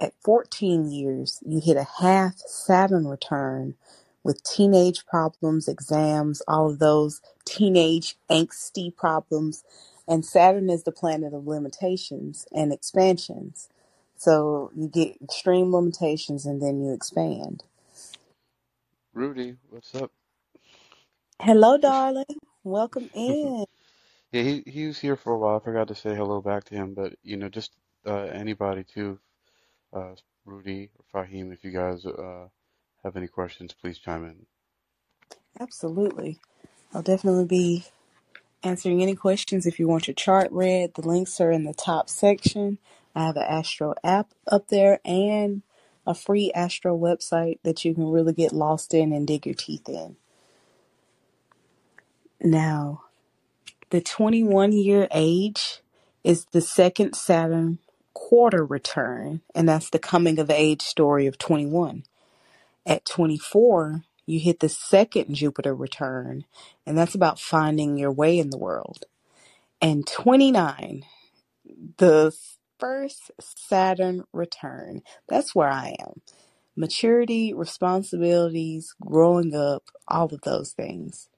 At 0.00 0.14
14 0.24 0.90
years, 0.92 1.40
you 1.46 1.60
hit 1.64 1.78
a 1.78 1.88
half 2.00 2.36
Saturn 2.46 3.08
return 3.08 3.76
with 4.24 4.42
teenage 4.44 5.06
problems, 5.06 5.68
exams, 5.68 6.42
all 6.48 6.70
of 6.70 6.78
those 6.80 7.20
teenage 7.46 8.16
angsty 8.30 8.94
problems. 8.96 9.64
And 10.08 10.24
Saturn 10.26 10.70
is 10.70 10.84
the 10.84 10.92
planet 10.92 11.34
of 11.34 11.46
limitations 11.46 12.46
and 12.52 12.72
expansions. 12.72 13.68
So 14.16 14.70
you 14.76 14.88
get 14.88 15.16
extreme 15.22 15.74
limitations 15.74 16.46
and 16.46 16.62
then 16.62 16.82
you 16.84 16.92
expand. 16.92 17.64
Rudy, 19.14 19.56
what's 19.70 19.94
up? 19.96 20.12
Hello, 21.40 21.78
darling. 21.78 22.24
Welcome 22.64 23.10
in. 23.14 23.66
Yeah, 24.32 24.42
he 24.42 24.62
he 24.66 24.86
was 24.86 24.98
here 25.00 25.16
for 25.16 25.32
a 25.34 25.38
while. 25.38 25.56
I 25.56 25.64
forgot 25.64 25.88
to 25.88 25.94
say 25.94 26.14
hello 26.14 26.40
back 26.42 26.64
to 26.64 26.74
him, 26.74 26.94
but 26.94 27.14
you 27.22 27.36
know, 27.38 27.48
just 27.48 27.72
uh, 28.06 28.24
anybody 28.32 28.84
too, 28.84 29.18
uh, 29.94 30.14
Rudy 30.46 30.90
or 31.14 31.24
Fahim, 31.24 31.52
if 31.52 31.64
you 31.64 31.72
guys 31.72 32.06
uh, 32.06 32.48
have 33.04 33.16
any 33.16 33.28
questions, 33.28 33.74
please 33.74 33.98
chime 33.98 34.24
in. 34.24 34.46
Absolutely. 35.58 36.38
I'll 36.92 37.02
definitely 37.02 37.46
be 37.46 37.84
answering 38.62 39.02
any 39.02 39.14
questions 39.14 39.66
if 39.66 39.78
you 39.78 39.88
want 39.88 40.06
your 40.06 40.14
chart 40.14 40.48
read. 40.50 40.94
The 40.94 41.06
links 41.06 41.40
are 41.40 41.50
in 41.50 41.64
the 41.64 41.74
top 41.74 42.08
section. 42.08 42.78
I 43.14 43.26
have 43.26 43.36
an 43.36 43.42
Astro 43.42 43.94
app 44.04 44.32
up 44.46 44.68
there 44.68 45.00
and 45.04 45.62
a 46.06 46.14
free 46.14 46.52
Astro 46.54 46.96
website 46.96 47.58
that 47.62 47.84
you 47.84 47.94
can 47.94 48.08
really 48.08 48.32
get 48.32 48.52
lost 48.52 48.94
in 48.94 49.12
and 49.12 49.26
dig 49.26 49.46
your 49.46 49.54
teeth 49.54 49.88
in. 49.88 50.16
Now, 52.40 53.02
the 53.90 54.00
21 54.00 54.72
year 54.72 55.08
age 55.12 55.80
is 56.24 56.46
the 56.46 56.60
second 56.60 57.14
Saturn 57.14 57.78
quarter 58.14 58.64
return, 58.64 59.40
and 59.54 59.68
that's 59.68 59.90
the 59.90 59.98
coming 59.98 60.38
of 60.38 60.50
age 60.50 60.82
story 60.82 61.26
of 61.26 61.38
21. 61.38 62.04
At 62.86 63.04
24, 63.06 64.04
you 64.26 64.40
hit 64.40 64.60
the 64.60 64.68
second 64.70 65.34
Jupiter 65.34 65.74
return, 65.74 66.44
and 66.86 66.98
that's 66.98 67.14
about 67.14 67.40
finding 67.40 67.98
your 67.98 68.12
way 68.12 68.38
in 68.38 68.50
the 68.50 68.58
world. 68.58 69.04
And 69.82 70.06
29 70.06 71.02
the 71.98 72.36
first 72.80 73.32
Saturn 73.40 74.24
return. 74.32 75.02
That's 75.28 75.54
where 75.54 75.70
I 75.70 75.96
am. 76.00 76.22
Maturity, 76.76 77.54
responsibilities, 77.54 78.94
growing 79.00 79.54
up, 79.54 79.84
all 80.08 80.26
of 80.34 80.42
those 80.42 80.72
things. 80.72 81.28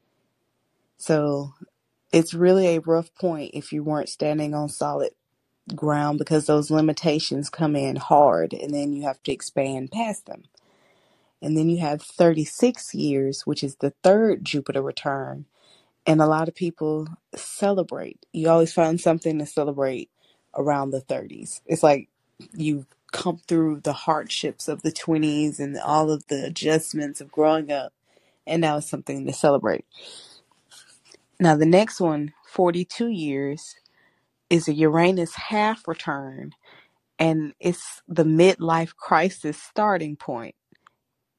So 0.98 1.54
it's 2.12 2.34
really 2.34 2.68
a 2.76 2.80
rough 2.80 3.14
point 3.16 3.52
if 3.54 3.72
you 3.72 3.84
weren't 3.84 4.08
standing 4.10 4.54
on 4.54 4.68
solid 4.70 5.12
ground 5.76 6.18
because 6.18 6.46
those 6.46 6.70
limitations 6.70 7.50
come 7.50 7.76
in 7.76 7.96
hard 7.96 8.54
and 8.54 8.74
then 8.74 8.92
you 8.92 9.02
have 9.04 9.22
to 9.24 9.32
expand 9.32 9.92
past 9.92 10.26
them. 10.26 10.44
And 11.42 11.58
then 11.58 11.70
you 11.70 11.80
have 11.80 12.02
36 12.02 12.94
years, 12.94 13.42
which 13.46 13.64
is 13.64 13.76
the 13.76 13.94
third 14.04 14.44
Jupiter 14.44 14.82
return. 14.82 15.46
And 16.06 16.20
a 16.20 16.26
lot 16.26 16.48
of 16.48 16.54
people 16.54 17.08
celebrate. 17.36 18.26
You 18.32 18.48
always 18.50 18.72
find 18.72 19.00
something 19.00 19.38
to 19.38 19.46
celebrate 19.46 20.10
around 20.56 20.90
the 20.90 21.02
30s. 21.02 21.60
It's 21.66 21.82
like 21.82 22.08
you've 22.54 22.86
come 23.12 23.38
through 23.48 23.80
the 23.82 23.92
hardships 23.92 24.68
of 24.68 24.82
the 24.82 24.92
20s 24.92 25.60
and 25.60 25.78
all 25.78 26.10
of 26.10 26.26
the 26.28 26.44
adjustments 26.46 27.20
of 27.20 27.32
growing 27.32 27.72
up. 27.72 27.92
And 28.46 28.62
now 28.62 28.78
it's 28.78 28.90
something 28.90 29.26
to 29.26 29.32
celebrate. 29.34 29.84
Now, 31.40 31.56
the 31.56 31.66
next 31.66 32.00
one, 32.00 32.32
42 32.48 33.08
years, 33.08 33.76
is 34.50 34.68
a 34.68 34.74
Uranus 34.74 35.34
half 35.34 35.88
return, 35.88 36.52
and 37.18 37.54
it's 37.60 38.02
the 38.08 38.24
midlife 38.24 38.96
crisis 38.96 39.58
starting 39.62 40.16
point. 40.16 40.54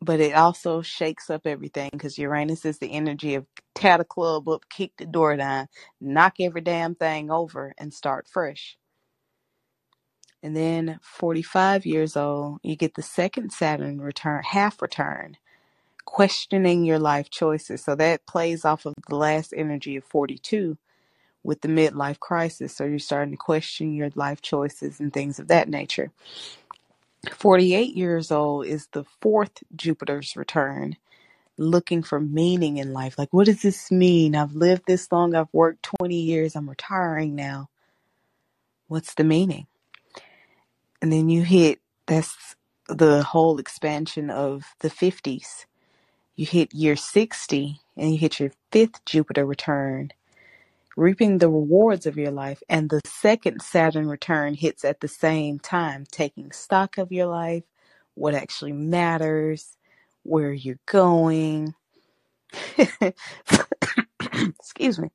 But 0.03 0.21
it 0.21 0.35
also 0.35 0.81
shakes 0.83 1.29
up 1.29 1.47
everything 1.47 1.91
because 1.93 2.17
Uranus 2.19 2.65
is 2.65 2.79
the 2.79 2.93
energy 2.93 3.35
of 3.35 3.47
tat 3.75 4.01
a 4.01 4.05
club 4.05 4.49
up, 4.49 4.69
kick 4.69 4.93
the 4.97 5.05
door 5.07 5.37
down, 5.37 5.69
knock 6.01 6.35
every 6.41 6.61
damn 6.61 6.95
thing 6.95 7.31
over, 7.31 7.73
and 7.77 7.93
start 7.93 8.27
fresh. 8.27 8.77
And 10.43 10.55
then 10.55 10.99
45 11.01 11.85
years 11.85 12.17
old, 12.17 12.59
you 12.63 12.75
get 12.75 12.95
the 12.95 13.01
second 13.01 13.51
Saturn 13.53 14.01
return, 14.01 14.43
half 14.43 14.81
return, 14.81 15.37
questioning 16.05 16.85
your 16.85 16.99
life 16.99 17.29
choices. 17.29 17.83
So 17.83 17.95
that 17.95 18.27
plays 18.27 18.65
off 18.65 18.85
of 18.85 18.93
the 19.09 19.15
last 19.15 19.53
energy 19.55 19.97
of 19.97 20.05
42 20.05 20.77
with 21.43 21.61
the 21.61 21.67
midlife 21.69 22.19
crisis. 22.19 22.75
So 22.75 22.85
you're 22.85 22.99
starting 22.99 23.33
to 23.33 23.37
question 23.37 23.93
your 23.93 24.09
life 24.15 24.41
choices 24.41 24.99
and 24.99 25.13
things 25.13 25.39
of 25.39 25.47
that 25.49 25.69
nature. 25.69 26.11
48 27.31 27.95
years 27.95 28.31
old 28.31 28.65
is 28.65 28.87
the 28.91 29.05
fourth 29.21 29.63
Jupiter's 29.75 30.35
return, 30.35 30.97
looking 31.57 32.03
for 32.03 32.19
meaning 32.19 32.77
in 32.77 32.93
life. 32.93 33.17
Like, 33.17 33.33
what 33.33 33.45
does 33.45 33.61
this 33.61 33.91
mean? 33.91 34.35
I've 34.35 34.53
lived 34.53 34.83
this 34.87 35.11
long, 35.11 35.35
I've 35.35 35.53
worked 35.53 35.83
20 35.99 36.15
years, 36.15 36.55
I'm 36.55 36.69
retiring 36.69 37.35
now. 37.35 37.69
What's 38.87 39.13
the 39.13 39.23
meaning? 39.23 39.67
And 41.01 41.11
then 41.11 41.29
you 41.29 41.43
hit 41.43 41.79
that's 42.07 42.55
the 42.87 43.23
whole 43.23 43.59
expansion 43.59 44.29
of 44.29 44.75
the 44.79 44.89
50s. 44.89 45.65
You 46.35 46.45
hit 46.45 46.73
year 46.73 46.95
60 46.95 47.79
and 47.97 48.11
you 48.11 48.17
hit 48.17 48.39
your 48.39 48.51
fifth 48.71 49.03
Jupiter 49.05 49.45
return, 49.45 50.11
reaping 50.97 51.37
the 51.37 51.49
rewards 51.49 52.05
of 52.05 52.17
your 52.17 52.31
life. 52.31 52.61
And 52.69 52.89
the 52.89 53.01
second 53.05 53.61
Saturn 53.61 54.07
return 54.07 54.53
hits 54.53 54.85
at 54.85 55.01
the 55.01 55.07
same 55.07 55.59
time, 55.59 56.05
taking 56.11 56.51
stock 56.51 56.97
of 56.97 57.11
your 57.11 57.27
life, 57.27 57.63
what 58.15 58.35
actually 58.35 58.73
matters, 58.73 59.77
where 60.23 60.53
you're 60.53 60.79
going. 60.85 61.73
Excuse 64.59 64.99
me. 64.99 65.09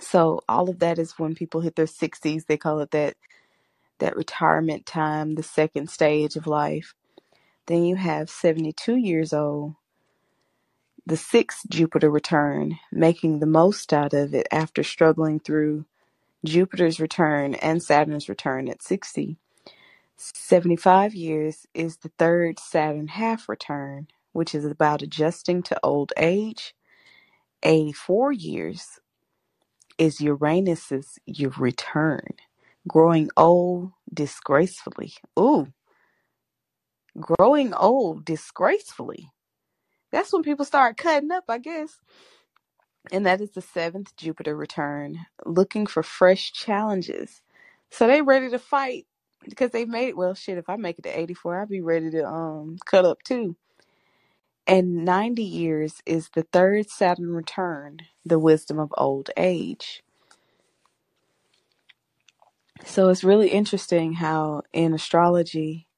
So 0.00 0.40
all 0.48 0.70
of 0.70 0.78
that 0.80 0.98
is 0.98 1.18
when 1.18 1.34
people 1.34 1.60
hit 1.60 1.76
their 1.76 1.86
60s, 1.86 2.46
they 2.46 2.56
call 2.56 2.80
it 2.80 2.90
that 2.92 3.16
that 4.00 4.16
retirement 4.16 4.86
time, 4.86 5.34
the 5.34 5.42
second 5.42 5.90
stage 5.90 6.36
of 6.36 6.46
life. 6.46 6.94
Then 7.66 7.84
you 7.84 7.96
have 7.96 8.30
72 8.30 8.96
years 8.96 9.32
old, 9.32 9.74
the 11.06 11.16
sixth 11.16 11.62
Jupiter 11.70 12.10
return, 12.10 12.78
making 12.92 13.40
the 13.40 13.46
most 13.46 13.92
out 13.92 14.14
of 14.14 14.34
it 14.34 14.46
after 14.52 14.82
struggling 14.82 15.40
through 15.40 15.86
Jupiter's 16.44 17.00
return 17.00 17.54
and 17.56 17.82
Saturn's 17.82 18.28
return 18.28 18.68
at 18.68 18.82
60. 18.82 19.38
75 20.16 21.14
years 21.14 21.66
is 21.74 21.98
the 21.98 22.10
third 22.18 22.58
Saturn 22.58 23.08
half 23.08 23.48
return, 23.48 24.08
which 24.32 24.54
is 24.54 24.64
about 24.64 25.02
adjusting 25.02 25.62
to 25.64 25.78
old 25.82 26.12
age. 26.16 26.74
84 27.62 28.32
years 28.32 29.00
is 29.98 30.20
Uranus's 30.20 31.18
return, 31.58 32.26
growing 32.88 33.30
old 33.36 33.92
disgracefully. 34.12 35.14
Ooh, 35.38 35.68
growing 37.18 37.74
old 37.74 38.24
disgracefully. 38.24 39.30
That's 40.14 40.32
when 40.32 40.44
people 40.44 40.66
start 40.66 40.98
cutting 40.98 41.32
up, 41.32 41.44
I 41.50 41.58
guess. 41.58 42.00
And 43.12 43.26
that 43.26 43.40
is 43.40 43.52
the 43.52 43.62
seventh 43.62 44.16
Jupiter 44.16 44.56
return, 44.56 45.26
looking 45.46 45.86
for 45.86 46.02
fresh 46.02 46.52
challenges. 46.52 47.42
So 47.90 48.06
they 48.06 48.22
ready 48.22 48.50
to 48.50 48.58
fight 48.58 49.06
because 49.48 49.70
they 49.72 49.86
made 49.86 50.10
it. 50.10 50.16
Well, 50.16 50.34
shit, 50.34 50.58
if 50.58 50.68
I 50.68 50.76
make 50.76 50.98
it 50.98 51.02
to 51.04 51.20
84, 51.20 51.60
I'll 51.60 51.66
be 51.66 51.80
ready 51.82 52.10
to 52.12 52.26
um 52.26 52.78
cut 52.86 53.04
up 53.06 53.22
too. 53.24 53.56
And 54.66 55.04
90 55.04 55.42
years 55.42 56.02
is 56.06 56.30
the 56.30 56.44
third 56.52 56.90
Saturn 56.90 57.34
return, 57.34 57.98
the 58.24 58.38
wisdom 58.38 58.78
of 58.80 58.94
old 58.98 59.30
age. 59.36 60.02
So 62.86 63.10
it's 63.10 63.24
really 63.24 63.50
interesting 63.50 64.14
how 64.14 64.62
in 64.72 64.94
astrology, 64.94 65.88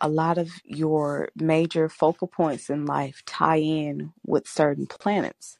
a 0.00 0.08
lot 0.08 0.38
of 0.38 0.50
your 0.64 1.30
major 1.36 1.88
focal 1.88 2.28
points 2.28 2.70
in 2.70 2.86
life 2.86 3.22
tie 3.26 3.58
in 3.60 4.12
with 4.26 4.48
certain 4.48 4.86
planets. 4.86 5.58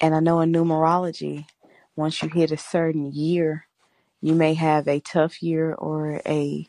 And 0.00 0.14
I 0.14 0.20
know 0.20 0.40
in 0.40 0.52
numerology, 0.52 1.46
once 1.96 2.22
you 2.22 2.28
hit 2.30 2.52
a 2.52 2.56
certain 2.58 3.12
year, 3.12 3.66
you 4.22 4.34
may 4.34 4.54
have 4.54 4.88
a 4.88 5.00
tough 5.00 5.42
year 5.42 5.74
or 5.74 6.20
a 6.26 6.66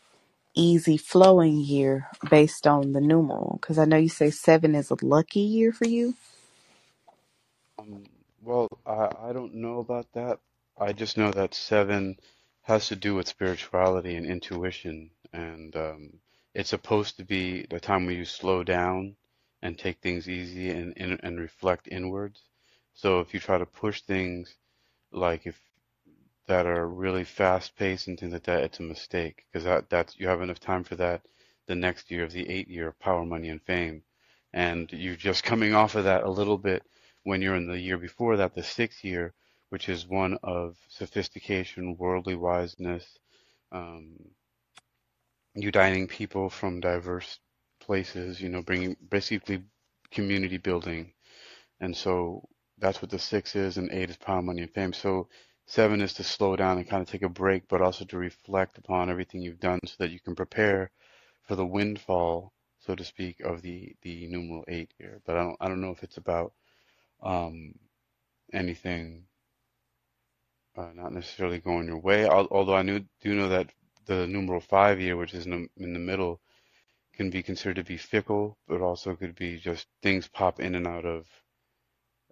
easy 0.55 0.97
flowing 0.97 1.59
year 1.59 2.07
based 2.29 2.67
on 2.67 2.93
the 2.93 3.01
numeral. 3.01 3.59
Because 3.61 3.79
I 3.79 3.85
know 3.85 3.97
you 3.97 4.09
say 4.09 4.31
seven 4.31 4.75
is 4.75 4.91
a 4.91 4.97
lucky 5.01 5.41
year 5.41 5.73
for 5.73 5.85
you. 5.87 6.15
Um, 7.79 8.03
well, 8.41 8.69
I, 8.85 9.09
I 9.29 9.33
don't 9.33 9.55
know 9.55 9.79
about 9.79 10.07
that. 10.13 10.39
I 10.79 10.93
just 10.93 11.17
know 11.17 11.31
that 11.31 11.53
seven 11.55 12.17
has 12.63 12.87
to 12.89 12.95
do 12.95 13.15
with 13.15 13.27
spirituality 13.27 14.15
and 14.15 14.25
intuition, 14.25 15.11
and 15.33 15.75
um, 15.75 16.13
it's 16.53 16.69
supposed 16.69 17.17
to 17.17 17.25
be 17.25 17.65
the 17.69 17.79
time 17.79 18.05
where 18.05 18.15
you 18.15 18.25
slow 18.25 18.63
down 18.63 19.15
and 19.61 19.77
take 19.77 19.99
things 20.01 20.29
easy 20.29 20.69
and, 20.69 20.93
and, 20.97 21.19
and 21.23 21.39
reflect 21.39 21.87
inwards. 21.91 22.41
So 22.93 23.19
if 23.21 23.33
you 23.33 23.39
try 23.39 23.57
to 23.57 23.65
push 23.65 24.01
things 24.01 24.55
like 25.11 25.47
if 25.47 25.59
that 26.47 26.65
are 26.65 26.87
really 26.87 27.23
fast 27.23 27.75
paced 27.77 28.07
and 28.07 28.19
things 28.19 28.33
like 28.33 28.43
that, 28.43 28.63
it's 28.63 28.79
a 28.79 28.83
mistake 28.83 29.45
because 29.51 29.63
that 29.63 29.89
that's 29.89 30.19
you 30.19 30.27
have 30.27 30.41
enough 30.41 30.59
time 30.59 30.83
for 30.83 30.95
that 30.95 31.21
the 31.67 31.75
next 31.75 32.11
year 32.11 32.23
of 32.23 32.31
the 32.33 32.49
eight 32.49 32.67
year 32.67 32.89
of 32.89 32.99
power, 32.99 33.25
money, 33.25 33.49
and 33.49 33.61
fame, 33.61 34.03
and 34.53 34.91
you're 34.91 35.15
just 35.15 35.43
coming 35.51 35.73
off 35.73 35.95
of 35.95 36.03
that 36.03 36.23
a 36.23 36.29
little 36.29 36.57
bit 36.57 36.83
when 37.23 37.41
you're 37.41 37.55
in 37.55 37.67
the 37.67 37.79
year 37.79 37.97
before 37.97 38.37
that, 38.37 38.53
the 38.53 38.63
sixth 38.63 39.03
year, 39.03 39.33
which 39.69 39.87
is 39.87 40.05
one 40.07 40.37
of 40.43 40.77
sophistication, 40.89 41.95
worldly 41.97 42.35
wiseness, 42.35 43.05
um, 43.71 44.13
uniting 45.55 46.07
people 46.07 46.49
from 46.49 46.79
diverse 46.79 47.39
places, 47.81 48.41
you 48.41 48.49
know, 48.49 48.61
bringing 48.61 48.95
basically 49.09 49.63
community 50.11 50.57
building, 50.57 51.13
and 51.79 51.95
so 51.95 52.47
that's 52.79 53.01
what 53.01 53.11
the 53.11 53.19
six 53.19 53.55
is, 53.55 53.77
and 53.77 53.91
eight 53.91 54.09
is 54.09 54.17
power, 54.17 54.41
money, 54.41 54.61
and 54.63 54.73
fame. 54.73 54.93
So 54.93 55.29
seven 55.67 56.01
is 56.01 56.13
to 56.15 56.23
slow 56.23 56.55
down 56.55 56.77
and 56.77 56.89
kind 56.89 57.01
of 57.01 57.09
take 57.09 57.23
a 57.23 57.29
break, 57.29 57.67
but 57.69 57.81
also 57.81 58.05
to 58.05 58.17
reflect 58.17 58.77
upon 58.77 59.09
everything 59.09 59.41
you've 59.41 59.59
done 59.59 59.79
so 59.85 59.95
that 59.99 60.11
you 60.11 60.19
can 60.19 60.35
prepare 60.35 60.91
for 61.43 61.55
the 61.55 61.65
windfall, 61.65 62.53
so 62.79 62.95
to 62.95 63.03
speak, 63.03 63.39
of 63.41 63.61
the 63.61 63.95
the 64.01 64.27
numeral 64.27 64.65
eight 64.67 64.93
here. 64.97 65.21
But 65.25 65.37
I 65.37 65.43
don't 65.43 65.57
I 65.61 65.67
don't 65.67 65.81
know 65.81 65.91
if 65.91 66.03
it's 66.03 66.17
about 66.17 66.53
um, 67.21 67.73
anything 68.53 69.25
uh, 70.77 70.89
not 70.95 71.13
necessarily 71.13 71.59
going 71.59 71.87
your 71.87 71.99
way. 71.99 72.27
Although 72.27 72.75
I 72.75 72.81
knew, 72.83 72.99
do 73.21 73.35
know 73.35 73.49
that 73.49 73.71
the 74.05 74.27
numeral 74.27 74.61
five 74.61 74.99
year, 75.01 75.17
which 75.17 75.33
is 75.33 75.45
in 75.45 75.51
the, 75.51 75.83
in 75.83 75.93
the 75.93 75.99
middle, 75.99 76.41
can 77.13 77.29
be 77.29 77.43
considered 77.43 77.77
to 77.77 77.83
be 77.83 77.97
fickle, 77.97 78.57
but 78.67 78.81
also 78.81 79.15
could 79.15 79.35
be 79.35 79.57
just 79.59 79.87
things 80.01 80.27
pop 80.27 80.59
in 80.59 80.75
and 80.75 80.87
out 80.87 81.05
of 81.05 81.27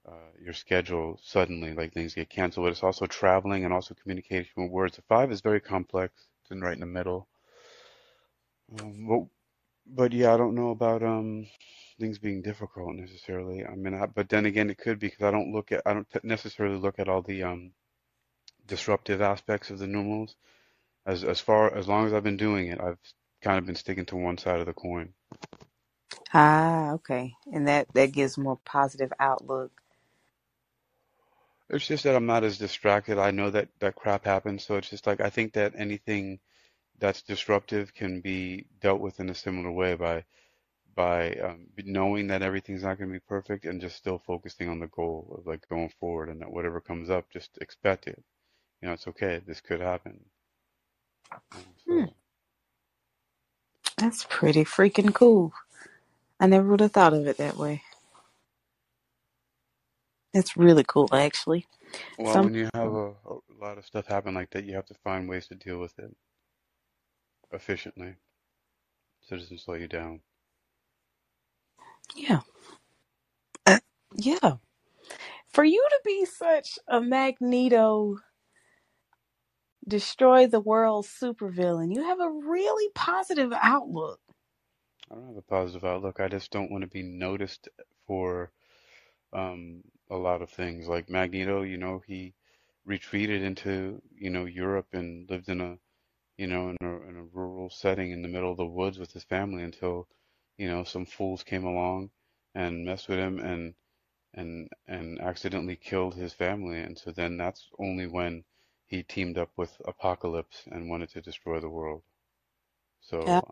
uh, 0.08 0.32
your 0.42 0.54
schedule 0.54 1.20
suddenly, 1.24 1.74
like 1.74 1.94
things 1.94 2.14
get 2.16 2.30
canceled. 2.30 2.66
But 2.66 2.72
it's 2.74 2.84
also 2.84 3.06
traveling 3.06 3.64
and 3.66 3.74
also 3.74 3.96
communication 3.96 4.64
with 4.64 4.72
words. 4.72 4.96
The 4.96 5.02
five 5.04 5.32
is 5.32 5.42
very 5.42 5.62
complex. 5.62 6.28
It's 6.42 6.52
in 6.52 6.62
right 6.62 6.74
in 6.74 6.80
the 6.82 6.86
middle. 6.86 7.28
Um, 8.80 9.08
but, 9.08 9.28
but 9.86 10.14
yeah, 10.14 10.34
I 10.34 10.38
don't 10.38 10.56
know 10.56 10.72
about 10.72 11.04
um 11.04 11.48
things 12.00 12.20
being 12.20 12.42
difficult 12.42 12.96
necessarily. 12.96 13.66
I 13.66 13.76
mean, 13.76 13.94
I, 13.94 14.08
but 14.08 14.30
then 14.30 14.46
again, 14.46 14.70
it 14.70 14.78
could 14.78 15.00
be 15.00 15.08
because 15.08 15.24
I 15.26 15.32
don't 15.32 15.52
look 15.54 15.72
at 15.72 15.82
I 15.86 15.94
don't 15.94 16.24
necessarily 16.24 16.78
look 16.78 17.00
at 17.00 17.10
all 17.10 17.22
the 17.22 17.44
um 17.44 17.74
disruptive 18.68 19.22
aspects 19.22 19.70
of 19.70 19.80
the 19.80 19.88
numerals. 19.88 20.36
As 21.06 21.24
as 21.26 21.42
far 21.42 21.76
as 21.76 21.88
long 21.88 22.08
as 22.08 22.14
I've 22.14 22.24
been 22.24 22.38
doing 22.38 22.68
it, 22.70 22.82
I've 22.82 23.00
kind 23.44 23.60
of 23.60 23.66
been 23.68 23.76
sticking 23.76 24.06
to 24.08 24.18
one 24.18 24.38
side 24.40 24.60
of 24.62 24.68
the 24.68 24.74
coin. 24.74 25.14
Ah, 26.34 26.92
okay. 26.94 27.36
And 27.54 27.68
that 27.68 27.88
that 27.96 28.14
gives 28.14 28.38
more 28.38 28.60
positive 28.66 29.14
outlook. 29.20 29.72
It's 31.70 31.88
just 31.88 32.04
that 32.06 32.16
I'm 32.16 32.28
not 32.28 32.46
as 32.46 32.60
distracted. 32.60 33.20
I 33.20 33.32
know 33.32 33.50
that 33.52 33.70
that 33.80 33.96
crap 33.96 34.26
happens, 34.26 34.66
so 34.66 34.78
it's 34.78 34.90
just 34.90 35.08
like 35.08 35.22
I 35.22 35.30
think 35.32 35.54
that 35.54 35.74
anything 35.78 36.40
that's 37.00 37.24
disruptive 37.24 37.94
can 37.96 38.22
be 38.22 38.68
dealt 38.82 39.02
with 39.02 39.20
in 39.22 39.30
a 39.30 39.36
similar 39.36 39.72
way 39.72 39.96
by 39.96 40.26
by 40.96 41.34
um, 41.36 41.68
knowing 41.86 42.28
that 42.28 42.42
everything's 42.44 42.84
not 42.84 42.98
going 43.00 43.10
to 43.10 43.14
be 43.14 43.20
perfect 43.28 43.66
and 43.66 43.82
just 43.82 43.98
still 43.98 44.20
focusing 44.20 44.70
on 44.70 44.80
the 44.80 44.88
goal 44.88 45.36
of 45.40 45.48
like 45.48 45.68
going 45.70 45.90
forward 46.00 46.30
and 46.30 46.42
that 46.42 46.52
whatever 46.52 46.82
comes 46.82 47.10
up, 47.10 47.30
just 47.32 47.58
expect 47.62 48.08
it. 48.08 48.24
You 48.82 48.88
know, 48.90 48.94
it's 48.96 49.08
okay. 49.08 49.42
This 49.46 49.62
could 49.62 49.82
happen. 49.82 50.26
Hmm. 51.88 52.06
That's 53.98 54.26
pretty 54.30 54.66
freaking 54.66 55.14
cool. 55.14 55.54
I 56.40 56.48
never 56.48 56.70
would 56.70 56.82
have 56.82 56.94
thought 56.94 57.14
of 57.14 57.28
it 57.28 57.38
that 57.38 57.58
way. 57.58 57.84
That's 60.34 60.58
really 60.58 60.86
cool, 60.88 61.10
actually. 61.14 61.68
Well, 62.18 62.40
Some, 62.40 62.44
when 62.44 62.56
you 62.56 62.70
have 62.76 62.94
a, 62.94 63.12
a 63.26 63.38
lot 63.62 63.78
of 63.80 63.86
stuff 63.86 64.08
happen 64.08 64.36
like 64.36 64.52
that, 64.52 64.66
you 64.66 64.76
have 64.76 64.88
to 64.88 64.96
find 65.04 65.30
ways 65.30 65.48
to 65.48 65.56
deal 65.56 65.80
with 65.80 65.98
it 66.00 66.16
efficiently 67.54 68.16
so 69.22 69.36
it 69.36 69.40
doesn't 69.40 69.60
slow 69.62 69.76
you 69.76 69.88
down. 69.88 70.22
yeah, 72.16 72.42
Uh, 73.66 73.80
yeah. 74.16 74.58
For 75.54 75.64
you 75.66 75.86
to 75.90 76.00
be 76.06 76.26
such 76.26 76.80
a 76.88 77.02
Magneto, 77.02 78.18
destroy 79.88 80.48
the 80.48 80.60
world 80.60 81.06
supervillain, 81.06 81.94
you 81.94 82.04
have 82.04 82.20
a 82.20 82.32
really 82.32 82.90
positive 82.96 83.52
outlook. 83.54 84.20
I 85.12 85.16
don't 85.16 85.28
have 85.28 85.38
a 85.38 85.42
positive 85.42 85.84
outlook. 85.84 86.20
I 86.20 86.28
just 86.28 86.52
don't 86.52 86.72
want 86.72 86.84
to 86.84 86.90
be 86.90 87.04
noticed 87.04 87.70
for 88.08 88.52
um, 89.34 89.84
a 90.10 90.16
lot 90.18 90.42
of 90.42 90.50
things. 90.50 90.88
Like 90.88 91.10
Magneto, 91.10 91.64
you 91.64 91.78
know, 91.78 92.02
he 92.06 92.34
retreated 92.86 93.42
into, 93.44 94.02
you 94.16 94.30
know, 94.30 94.46
Europe 94.46 94.88
and 94.94 95.30
lived 95.30 95.50
in 95.50 95.62
a, 95.62 95.78
you 96.38 96.48
know, 96.48 96.70
in 96.70 96.78
a, 96.82 97.10
in 97.10 97.18
a 97.18 97.24
rural 97.34 97.70
setting 97.70 98.12
in 98.12 98.22
the 98.22 98.28
middle 98.28 98.52
of 98.52 98.58
the 98.58 98.66
woods 98.66 99.00
with 99.00 99.12
his 99.14 99.24
family 99.24 99.64
until, 99.64 100.08
you 100.58 100.70
know, 100.70 100.84
some 100.84 101.06
fools 101.06 101.44
came 101.44 101.66
along 101.66 102.10
and 102.56 102.86
messed 102.86 103.10
with 103.10 103.20
him 103.20 103.40
and 103.40 103.74
and 104.34 104.70
and 104.88 105.20
accidentally 105.22 105.76
killed 105.76 106.16
his 106.16 106.34
family. 106.34 106.80
And 106.80 106.98
so 106.98 107.12
then 107.12 107.38
that's 107.38 107.70
only 107.80 108.08
when 108.08 108.44
he 108.92 109.04
teamed 109.04 109.38
up 109.38 109.52
with 109.56 109.82
Apocalypse 109.86 110.68
and 110.70 110.90
wanted 110.90 111.10
to 111.12 111.22
destroy 111.22 111.62
the 111.62 111.70
world. 111.70 112.04
Yeah. 113.26 113.42
So 113.42 113.48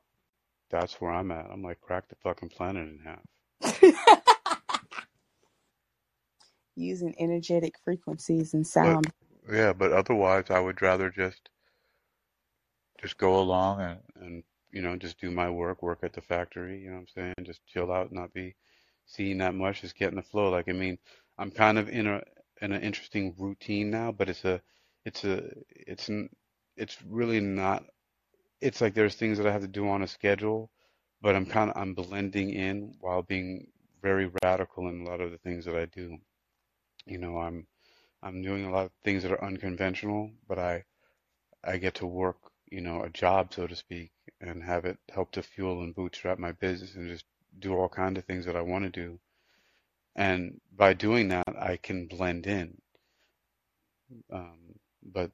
that's 0.70 1.02
where 1.02 1.12
I'm 1.12 1.32
at. 1.32 1.50
I'm 1.52 1.64
like, 1.64 1.82
crack 1.82 2.10
the 2.10 2.16
fucking 2.16 2.50
planet 2.50 2.90
in 2.90 3.00
half. 3.00 3.22
Using 6.76 7.16
energetic 7.20 7.76
frequencies 7.84 8.54
and 8.54 8.66
But 8.82 9.00
sound. 9.00 9.14
yeah, 9.52 9.74
but 9.74 9.94
otherwise, 9.94 10.50
I 10.50 10.60
would 10.60 10.82
rather 10.82 11.10
just 11.10 11.50
just 13.02 13.18
go 13.18 13.40
along 13.40 13.82
and 13.82 14.00
and 14.16 14.44
you 14.72 14.82
know 14.82 14.98
just 14.98 15.20
do 15.22 15.32
my 15.32 15.50
work, 15.50 15.82
work 15.82 16.00
at 16.04 16.14
the 16.14 16.22
factory. 16.22 16.82
You 16.82 16.90
know 16.90 16.96
what 16.96 17.02
I'm 17.02 17.08
saying? 17.08 17.36
Just 17.44 17.66
chill 17.66 17.92
out, 17.92 18.12
not 18.12 18.34
be 18.34 18.56
seeing 19.06 19.38
that 19.40 19.56
much, 19.56 19.82
just 19.82 19.96
get 19.98 20.10
in 20.10 20.16
the 20.18 20.22
flow. 20.24 20.50
Like 20.50 20.70
I 20.70 20.74
mean, 20.74 20.98
I'm 21.38 21.52
kind 21.52 21.78
of 21.80 21.90
in 21.90 22.08
a 22.08 22.22
in 22.62 22.74
an 22.74 22.82
interesting 22.82 23.36
routine 23.38 23.90
now, 23.92 24.12
but 24.12 24.30
it's 24.30 24.46
a 24.46 24.62
it's 25.06 25.24
a 25.26 25.44
it's 25.72 26.10
n- 26.10 26.30
it's 26.78 27.02
really 27.04 27.40
not. 27.42 27.86
It's 28.62 28.82
like 28.82 28.94
there's 28.96 29.16
things 29.16 29.38
that 29.38 29.48
I 29.48 29.52
have 29.52 29.62
to 29.62 29.68
do 29.68 29.90
on 29.90 30.04
a 30.04 30.08
schedule, 30.08 30.72
but 31.22 31.36
I'm 31.36 31.46
kind 31.46 31.70
of 31.72 31.78
I'm 31.78 31.94
blending 31.96 32.52
in 32.52 32.96
while 33.02 33.24
being 33.24 33.68
very 34.02 34.32
radical 34.44 34.88
in 34.90 35.02
a 35.02 35.10
lot 35.10 35.22
of 35.22 35.32
the 35.32 35.38
things 35.40 35.66
that 35.66 35.76
I 35.76 35.86
do. 35.86 36.18
You 37.06 37.18
know, 37.20 37.38
I'm 37.40 37.68
I'm 38.24 38.42
doing 38.42 38.66
a 38.66 38.72
lot 38.72 38.86
of 38.88 38.92
things 39.04 39.24
that 39.24 39.32
are 39.34 39.44
unconventional, 39.46 40.32
but 40.48 40.60
I 40.60 40.86
I 41.64 41.78
get 41.78 41.96
to 41.96 42.08
work, 42.08 42.38
you 42.72 42.82
know, 42.82 43.04
a 43.04 43.10
job, 43.10 43.54
so 43.54 43.68
to 43.68 43.76
speak, 43.76 44.12
and 44.42 44.64
have 44.64 44.86
it 44.86 45.00
help 45.14 45.32
to 45.34 45.44
fuel 45.44 45.84
and 45.84 45.96
bootstrap 45.96 46.40
my 46.40 46.52
business 46.54 46.96
and 46.96 47.08
just 47.10 47.26
do 47.60 47.74
all 47.76 47.90
kinds 47.90 48.18
of 48.20 48.26
things 48.26 48.46
that 48.46 48.56
I 48.58 48.62
want 48.62 48.86
to 48.86 48.90
do. 48.90 49.20
And 50.16 50.62
by 50.76 50.94
doing 50.94 51.30
that, 51.30 51.48
I 51.58 51.78
can 51.78 52.08
blend 52.08 52.48
in. 52.48 52.82
Um, 54.32 54.69
but 55.04 55.32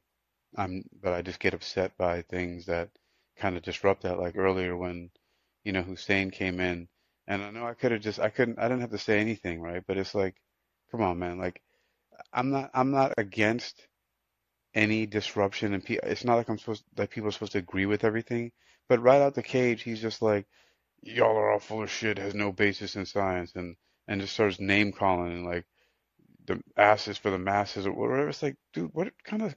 I'm, 0.57 0.83
but 1.01 1.13
I 1.13 1.21
just 1.21 1.39
get 1.39 1.53
upset 1.53 1.97
by 1.97 2.21
things 2.21 2.65
that 2.67 2.89
kind 3.37 3.57
of 3.57 3.63
disrupt 3.63 4.03
that. 4.03 4.19
Like 4.19 4.37
earlier 4.37 4.75
when, 4.77 5.11
you 5.63 5.71
know, 5.73 5.81
Hussein 5.83 6.31
came 6.31 6.59
in, 6.59 6.87
and 7.27 7.43
I 7.43 7.51
know 7.51 7.65
I 7.67 7.73
could 7.73 7.91
have 7.91 8.01
just, 8.01 8.19
I 8.19 8.29
couldn't, 8.29 8.59
I 8.59 8.63
didn't 8.63 8.81
have 8.81 8.91
to 8.91 8.97
say 8.97 9.19
anything, 9.19 9.61
right? 9.61 9.83
But 9.85 9.97
it's 9.97 10.15
like, 10.15 10.35
come 10.91 11.01
on, 11.01 11.19
man. 11.19 11.39
Like, 11.39 11.61
I'm 12.33 12.51
not, 12.51 12.71
I'm 12.73 12.91
not 12.91 13.13
against 13.17 13.87
any 14.75 15.05
disruption 15.05 15.73
and 15.73 15.83
pe 15.83 15.97
it's 16.03 16.25
not 16.25 16.35
like 16.35 16.49
I'm 16.49 16.59
supposed 16.59 16.83
that 16.95 17.09
people 17.09 17.29
are 17.29 17.31
supposed 17.31 17.53
to 17.53 17.59
agree 17.59 17.85
with 17.85 18.03
everything. 18.03 18.51
But 18.89 19.01
right 19.01 19.21
out 19.21 19.33
the 19.33 19.43
cage, 19.43 19.81
he's 19.83 20.01
just 20.01 20.21
like, 20.21 20.45
y'all 21.01 21.37
are 21.37 21.51
all 21.51 21.59
full 21.59 21.83
of 21.83 21.89
shit, 21.91 22.17
has 22.19 22.35
no 22.35 22.51
basis 22.51 22.95
in 22.95 23.05
science, 23.05 23.53
and 23.55 23.75
and 24.07 24.21
just 24.21 24.33
starts 24.33 24.59
name 24.59 24.91
calling 24.91 25.31
and 25.33 25.45
like 25.45 25.65
the 26.47 26.61
asses 26.77 27.17
for 27.17 27.31
the 27.31 27.39
masses 27.39 27.88
or 27.88 27.93
whatever. 27.93 28.30
It's 28.30 28.43
like, 28.43 28.57
dude, 28.73 28.91
what 28.93 29.11
kind 29.23 29.43
of 29.43 29.55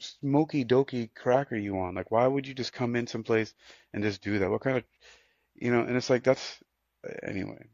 smoky 0.00 0.64
dokey 0.64 1.10
crack 1.14 1.52
are 1.52 1.56
you 1.56 1.78
on? 1.80 1.94
Like, 1.94 2.10
why 2.10 2.26
would 2.26 2.46
you 2.46 2.54
just 2.54 2.72
come 2.72 2.96
in 2.96 3.06
someplace 3.06 3.54
and 3.92 4.02
just 4.02 4.22
do 4.22 4.38
that? 4.38 4.50
What 4.50 4.62
kind 4.62 4.78
of, 4.78 4.84
you 5.54 5.72
know? 5.72 5.80
And 5.82 5.96
it's 5.96 6.10
like 6.10 6.24
that's 6.24 6.58
anyway. 7.22 7.68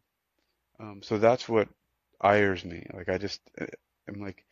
Um, 0.81 1.03
so 1.03 1.19
that's 1.19 1.49
what 1.49 1.69
ires 2.21 2.65
me. 2.65 2.87
Like 2.95 3.09
I 3.09 3.19
just, 3.19 3.41
uh, 3.61 3.66
I'm 4.09 4.21
like, 4.21 4.45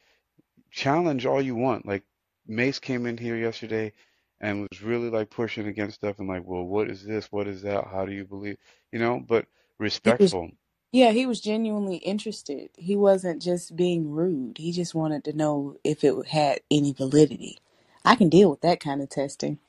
challenge 0.70 1.26
all 1.26 1.42
you 1.42 1.54
want. 1.56 1.86
Like 1.86 2.04
Mace 2.46 2.78
came 2.78 3.06
in 3.06 3.18
here 3.18 3.36
yesterday 3.36 3.92
and 4.40 4.66
was 4.70 4.82
really 4.82 5.10
like 5.10 5.30
pushing 5.30 5.68
against 5.68 5.96
stuff 5.96 6.18
and 6.18 6.28
like, 6.28 6.44
well, 6.44 6.64
what 6.64 6.90
is 6.90 7.04
this? 7.04 7.30
What 7.32 7.48
is 7.48 7.62
that? 7.62 7.86
How 7.86 8.06
do 8.06 8.12
you 8.12 8.24
believe? 8.24 8.56
You 8.92 8.98
know, 8.98 9.22
but 9.26 9.46
respectful. 9.78 10.50
Yeah, 10.92 11.12
he 11.12 11.26
was 11.26 11.40
genuinely 11.40 11.98
interested. 11.98 12.70
He 12.76 12.96
wasn't 12.96 13.42
just 13.42 13.76
being 13.76 14.10
rude. 14.12 14.58
He 14.58 14.72
just 14.72 14.94
wanted 14.94 15.24
to 15.26 15.34
know 15.34 15.78
if 15.84 16.04
it 16.04 16.28
had 16.28 16.60
any 16.70 16.92
validity. 16.94 17.58
I 18.04 18.16
can 18.16 18.30
deal 18.30 18.50
with 18.50 18.62
that 18.62 18.80
kind 18.80 19.02
of 19.02 19.10
testing. 19.10 19.60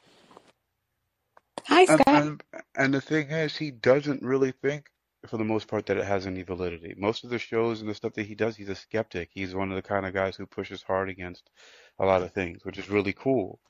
Hi, 1.67 1.85
And 1.87 2.03
Scott. 2.03 2.07
and 2.11 2.43
and 2.75 2.95
the 2.95 3.01
thing 3.01 3.31
is, 3.31 3.57
he 3.57 3.71
doesn't 3.71 4.23
really 4.23 4.53
think, 4.53 4.89
for 5.27 5.37
the 5.37 5.45
most 5.45 5.69
part, 5.69 5.85
that 5.87 5.97
it 5.97 6.05
has 6.05 6.27
any 6.27 6.43
validity. 6.43 6.95
Most 6.97 7.25
of 7.25 7.31
the 7.31 7.39
shows 7.39 7.81
and 7.81 7.89
the 7.91 7.95
stuff 7.95 8.15
that 8.15 8.27
he 8.27 8.35
does, 8.35 8.57
he's 8.57 8.69
a 8.69 8.75
skeptic. 8.75 9.29
He's 9.33 9.55
one 9.55 9.71
of 9.71 9.77
the 9.77 9.83
kind 9.87 10.07
of 10.07 10.13
guys 10.15 10.35
who 10.37 10.47
pushes 10.47 10.83
hard 10.83 11.09
against 11.09 11.51
a 11.99 12.07
lot 12.07 12.23
of 12.23 12.33
things, 12.33 12.65
which 12.65 12.79
is 12.79 12.89
really 12.89 13.13
cool. 13.13 13.61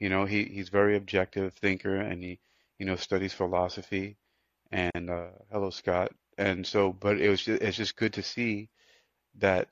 You 0.00 0.10
know, 0.10 0.26
he 0.26 0.44
he's 0.46 0.70
very 0.70 0.96
objective 0.96 1.54
thinker, 1.54 1.96
and 1.96 2.22
he 2.24 2.40
you 2.78 2.86
know 2.86 2.96
studies 2.96 3.34
philosophy. 3.34 4.18
And 4.72 5.10
uh, 5.10 5.28
hello, 5.52 5.70
Scott. 5.70 6.12
And 6.38 6.66
so, 6.66 6.92
but 6.92 7.20
it 7.20 7.30
was 7.30 7.42
just, 7.44 7.62
it's 7.62 7.76
just 7.76 7.96
good 7.96 8.14
to 8.14 8.22
see 8.22 8.70
that. 9.38 9.68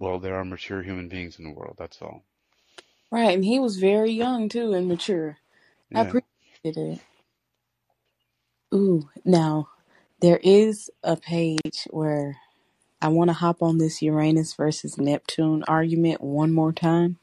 Well, 0.00 0.20
there 0.20 0.36
are 0.36 0.44
mature 0.46 0.82
human 0.82 1.08
beings 1.08 1.38
in 1.38 1.44
the 1.46 1.52
world. 1.52 1.76
That's 1.78 2.02
all. 2.02 2.24
Right, 3.10 3.34
and 3.34 3.44
he 3.44 3.58
was 3.60 3.78
very 3.78 4.12
young 4.12 4.48
too 4.50 4.74
and 4.74 4.88
mature. 4.88 5.38
I 5.94 6.02
Yeah. 6.02 6.02
appreciated 6.02 6.26
it. 6.64 7.00
Ooh, 8.74 9.10
now 9.24 9.68
there 10.20 10.40
is 10.42 10.90
a 11.04 11.16
page 11.16 11.86
where 11.90 12.38
I 13.02 13.08
want 13.08 13.30
to 13.30 13.34
hop 13.34 13.62
on 13.62 13.78
this 13.78 14.02
Uranus 14.02 14.54
versus 14.54 14.98
Neptune 14.98 15.64
argument 15.68 16.22
one 16.22 16.52
more 16.52 16.72
time 16.72 17.18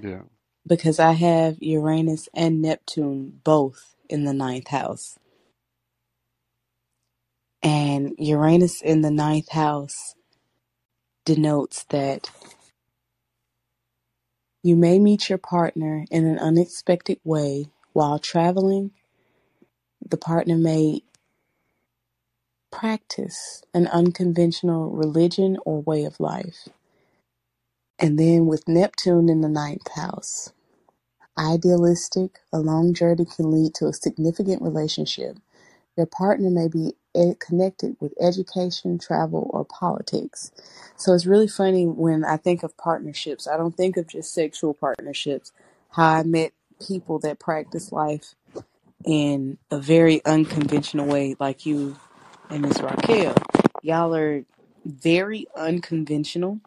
Yeah. 0.00 0.22
because 0.66 1.00
I 1.00 1.12
have 1.12 1.58
Uranus 1.62 2.28
and 2.34 2.62
Neptune 2.62 3.40
both 3.44 3.96
in 4.08 4.24
the 4.24 4.34
ninth 4.34 4.68
house. 4.68 5.18
And 7.62 8.14
Uranus 8.18 8.82
in 8.82 9.02
the 9.02 9.12
ninth 9.12 9.50
house 9.50 10.14
denotes 11.26 11.84
that 11.90 12.30
you 14.62 14.76
may 14.76 14.98
meet 14.98 15.28
your 15.30 15.38
partner 15.38 16.06
in 16.10 16.26
an 16.26 16.38
unexpected 16.38 17.18
way 17.24 17.66
while 17.94 18.18
traveling. 18.18 18.92
The 20.06 20.18
partner 20.18 20.56
may 20.58 21.02
practice 22.72 23.62
an 23.74 23.88
unconventional 23.88 24.90
religion 24.90 25.58
or 25.66 25.82
way 25.82 26.04
of 26.04 26.20
life. 26.20 26.68
And 27.98 28.18
then 28.18 28.46
with 28.46 28.68
Neptune 28.68 29.28
in 29.30 29.42
the 29.42 29.48
ninth 29.48 29.88
house, 29.96 30.52
idealistic, 31.38 32.40
a 32.52 32.60
long 32.60 32.94
journey 32.94 33.26
can 33.26 33.50
lead 33.52 33.74
to 33.76 33.86
a 33.88 33.94
significant 33.94 34.62
relationship. 34.62 35.38
Your 35.96 36.06
partner 36.06 36.50
may 36.50 36.68
be 36.68 36.96
ed- 37.14 37.40
connected 37.40 37.96
with 38.00 38.14
education, 38.20 38.98
travel, 38.98 39.50
or 39.52 39.64
politics. 39.64 40.52
So 40.96 41.14
it's 41.14 41.26
really 41.26 41.48
funny 41.48 41.86
when 41.86 42.24
I 42.24 42.36
think 42.36 42.62
of 42.62 42.76
partnerships. 42.76 43.46
I 43.46 43.56
don't 43.56 43.76
think 43.76 43.96
of 43.96 44.08
just 44.08 44.32
sexual 44.32 44.74
partnerships. 44.74 45.52
How 45.90 46.08
I 46.08 46.22
met 46.22 46.52
people 46.86 47.18
that 47.20 47.38
practice 47.38 47.92
life 47.92 48.34
in 49.04 49.58
a 49.70 49.78
very 49.78 50.24
unconventional 50.24 51.06
way, 51.06 51.36
like 51.38 51.66
you 51.66 51.96
and 52.50 52.62
Miss 52.62 52.80
Raquel. 52.80 53.34
Y'all 53.82 54.14
are 54.14 54.44
very 54.84 55.46
unconventional, 55.56 56.60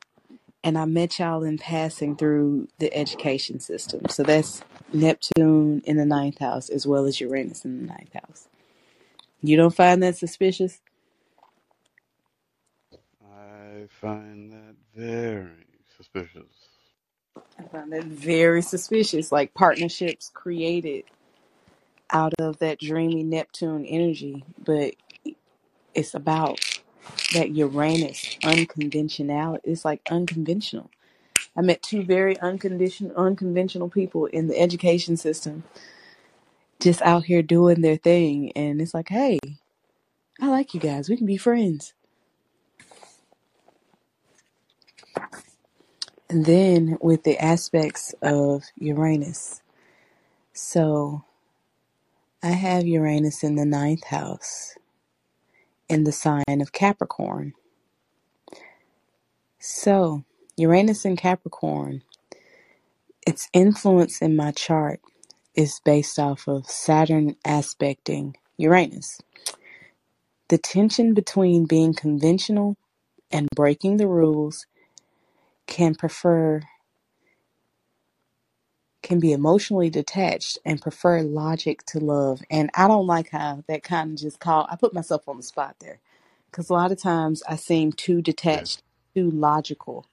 and 0.64 0.78
I 0.78 0.86
met 0.86 1.20
y'all 1.20 1.44
in 1.44 1.58
passing 1.58 2.16
through 2.16 2.68
the 2.80 2.94
education 2.96 3.60
system. 3.60 4.04
So 4.10 4.24
that's 4.24 4.62
Neptune 4.94 5.82
in 5.86 5.98
the 5.98 6.06
ninth 6.06 6.40
house 6.40 6.70
as 6.70 6.88
well 6.88 7.06
as 7.06 7.20
Uranus 7.22 7.66
in 7.66 7.86
the 7.86 7.94
ninth 7.94 8.14
house. 8.14 8.48
You 9.48 9.58
don't 9.58 9.76
find 9.76 10.04
that 10.04 10.18
suspicious? 10.18 10.82
I 13.24 13.88
find 13.90 14.52
that 14.52 14.76
very 14.96 15.66
suspicious. 15.98 16.70
I 17.60 17.64
find 17.64 17.94
that 17.94 18.06
very 18.06 18.62
suspicious. 18.62 19.32
Like 19.32 19.54
partnerships 19.54 20.32
created 20.34 21.06
out 22.12 22.34
of 22.40 22.60
that 22.60 22.80
dreamy 22.80 23.24
Neptune 23.24 23.86
energy, 23.86 24.46
but 24.64 24.96
it's 25.94 26.14
about 26.16 26.60
that 27.34 27.52
Uranus 27.52 28.38
unconventional. 28.44 29.60
It's 29.64 29.86
like 29.86 30.02
unconventional. 30.12 30.90
I 31.56 31.62
met 31.62 31.84
two 31.84 32.04
very 32.04 32.40
unconditional, 32.40 33.16
unconventional 33.16 33.90
people 33.90 34.26
in 34.28 34.48
the 34.48 34.60
education 34.60 35.18
system, 35.18 35.64
just 36.86 37.02
out 37.02 37.26
here 37.26 37.42
doing 37.42 37.82
their 37.82 37.96
thing, 37.96 38.52
and 38.56 38.80
it's 38.80 38.94
like, 38.94 39.10
hey, 39.10 39.40
I 40.40 40.50
like 40.50 40.76
you 40.76 40.80
guys. 40.80 41.10
We 41.10 41.18
can 41.18 41.26
be 41.26 41.36
friends. 41.36 41.96
And 46.30 46.46
then 46.46 47.00
with 47.02 47.24
the 47.24 47.40
aspects 47.40 48.14
of 48.22 48.66
Uranus, 48.78 49.64
so 50.54 51.26
I 52.44 52.50
have 52.50 52.86
Uranus 52.86 53.44
in 53.44 53.56
the 53.56 53.66
ninth 53.66 54.04
house 54.04 54.76
in 55.90 56.04
the 56.04 56.12
sign 56.12 56.62
of 56.62 56.72
Capricorn. 56.72 57.54
So 59.58 60.24
Uranus 60.56 61.04
in 61.04 61.16
Capricorn, 61.16 62.04
its 63.26 63.50
influence 63.54 64.22
in 64.22 64.36
my 64.36 64.52
chart 64.52 65.02
is 65.56 65.82
based 65.86 66.20
off 66.20 66.48
of 66.48 66.68
Saturn 66.68 67.36
aspecting 67.46 68.38
Uranus. 68.58 69.20
The 70.50 70.58
tension 70.60 71.14
between 71.14 71.66
being 71.66 71.94
conventional 71.94 72.78
and 73.32 73.50
breaking 73.56 73.98
the 73.98 74.08
rules 74.08 74.68
can 75.68 75.96
prefer 75.96 76.62
can 79.04 79.20
be 79.20 79.32
emotionally 79.34 79.90
detached 79.90 80.58
and 80.66 80.82
prefer 80.82 81.22
logic 81.22 81.86
to 81.88 82.00
love. 82.00 82.42
And 82.52 82.70
I 82.76 82.88
don't 82.88 83.08
like 83.08 83.30
how 83.32 83.64
that 83.68 83.84
kind 83.84 84.12
of 84.12 84.18
just 84.20 84.40
call 84.40 84.68
I 84.70 84.76
put 84.78 84.94
myself 84.94 85.28
on 85.30 85.38
the 85.38 85.44
spot 85.44 85.78
there. 85.80 86.00
Because 86.52 86.70
a 86.70 86.74
lot 86.74 86.92
of 86.92 87.02
times 87.02 87.44
I 87.48 87.56
seem 87.58 87.94
too 87.94 88.22
detached, 88.22 88.84
too 89.16 89.32
logical. 89.32 90.08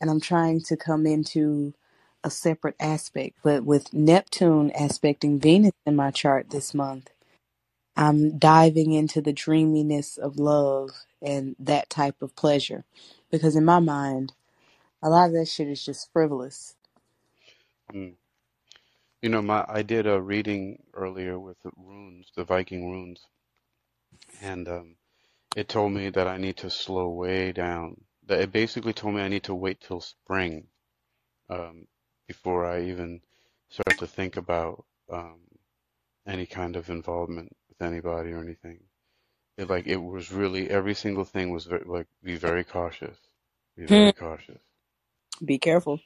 And 0.00 0.10
I'm 0.10 0.20
trying 0.20 0.62
to 0.62 0.76
come 0.76 1.06
into 1.06 1.74
a 2.24 2.30
separate 2.30 2.76
aspect. 2.80 3.38
But 3.44 3.64
with 3.64 3.92
Neptune 3.94 4.72
aspecting 4.74 5.40
Venus 5.40 5.72
in 5.86 5.96
my 5.96 6.10
chart 6.10 6.50
this 6.50 6.74
month, 6.74 7.10
I'm 7.96 8.38
diving 8.38 8.92
into 8.92 9.20
the 9.22 9.32
dreaminess 9.34 10.18
of 10.18 10.38
love 10.38 10.90
and 11.22 11.56
that 11.58 11.90
type 11.90 12.22
of 12.22 12.36
pleasure. 12.36 12.84
Because 13.30 13.56
in 13.56 13.64
my 13.64 13.80
mind, 13.80 14.34
a 15.02 15.10
lot 15.10 15.28
of 15.28 15.34
that 15.34 15.48
shit 15.48 15.68
is 15.68 15.84
just 15.84 16.12
frivolous. 16.12 16.76
Mm. 17.94 18.14
You 19.22 19.30
know, 19.30 19.42
my 19.42 19.64
I 19.68 19.82
did 19.82 20.06
a 20.06 20.20
reading 20.22 20.82
earlier 20.94 21.38
with 21.40 21.58
the 21.62 21.70
runes, 21.76 22.30
the 22.36 22.44
Viking 22.44 22.90
runes, 22.90 23.20
and 24.42 24.68
um, 24.68 24.96
it 25.56 25.68
told 25.68 25.92
me 25.92 26.10
that 26.10 26.28
I 26.28 26.38
need 26.38 26.58
to 26.58 26.70
slow 26.70 27.10
way 27.10 27.52
down. 27.52 27.96
That 28.26 28.40
it 28.40 28.52
basically 28.52 28.92
told 28.94 29.14
me 29.16 29.22
I 29.22 29.28
need 29.28 29.44
to 29.44 29.54
wait 29.54 29.80
till 29.80 30.00
spring 30.00 30.68
um, 31.50 31.86
before 32.26 32.66
I 32.66 32.84
even 32.84 33.20
start 33.70 33.98
to 33.98 34.06
think 34.06 34.36
about 34.36 34.84
um, 35.12 35.40
any 36.26 36.46
kind 36.46 36.76
of 36.76 36.90
involvement 36.90 37.56
with 37.68 37.86
anybody 37.86 38.32
or 38.32 38.40
anything. 38.40 38.80
It 39.56 39.70
like 39.70 39.86
it 39.86 39.96
was 39.96 40.32
really 40.32 40.68
every 40.70 40.94
single 40.94 41.24
thing 41.24 41.50
was 41.50 41.64
very, 41.64 41.84
like 41.86 42.08
be 42.22 42.36
very 42.36 42.64
cautious, 42.64 43.16
be 43.76 43.86
Hmm. 43.88 43.94
very 43.94 44.12
cautious. 44.12 44.60
Be 45.44 45.58
careful. 45.58 46.00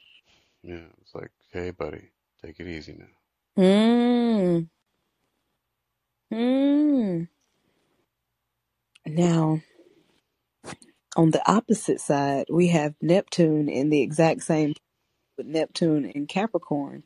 Yeah, 0.63 0.85
it's 1.01 1.15
like, 1.15 1.31
hey, 1.51 1.71
buddy, 1.71 2.11
take 2.43 2.59
it 2.59 2.67
easy 2.67 2.97
now. 2.97 3.63
Mm. 3.63 4.69
Mm. 6.33 7.27
Now, 9.07 9.61
on 11.15 11.31
the 11.31 11.51
opposite 11.51 11.99
side, 11.99 12.45
we 12.49 12.67
have 12.69 12.95
Neptune 13.01 13.69
in 13.69 13.89
the 13.89 14.01
exact 14.01 14.43
same 14.43 14.73
with 15.37 15.47
Neptune 15.47 16.05
in 16.05 16.27
Capricorn. 16.27 17.03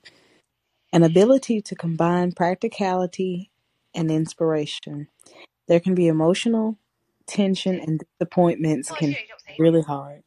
An 0.93 1.03
ability 1.03 1.61
to 1.61 1.75
combine 1.75 2.31
practicality 2.31 3.51
and 3.93 4.11
inspiration. 4.11 5.07
There 5.67 5.79
can 5.79 5.95
be 5.95 6.07
emotional 6.07 6.77
tension 7.27 7.79
and 7.79 8.03
disappointments 8.19 8.91
can 8.91 9.11
be 9.11 9.29
really 9.59 9.81
hard. 9.81 10.23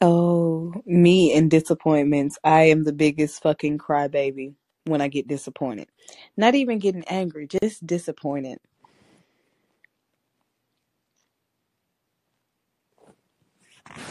Oh, 0.00 0.72
me 0.86 1.34
and 1.36 1.50
disappointments. 1.50 2.38
I 2.44 2.64
am 2.64 2.84
the 2.84 2.92
biggest 2.92 3.42
fucking 3.42 3.78
crybaby 3.78 4.54
when 4.86 5.00
I 5.00 5.08
get 5.08 5.28
disappointed. 5.28 5.88
Not 6.36 6.54
even 6.54 6.78
getting 6.78 7.04
angry, 7.04 7.48
just 7.48 7.86
disappointed. 7.86 8.58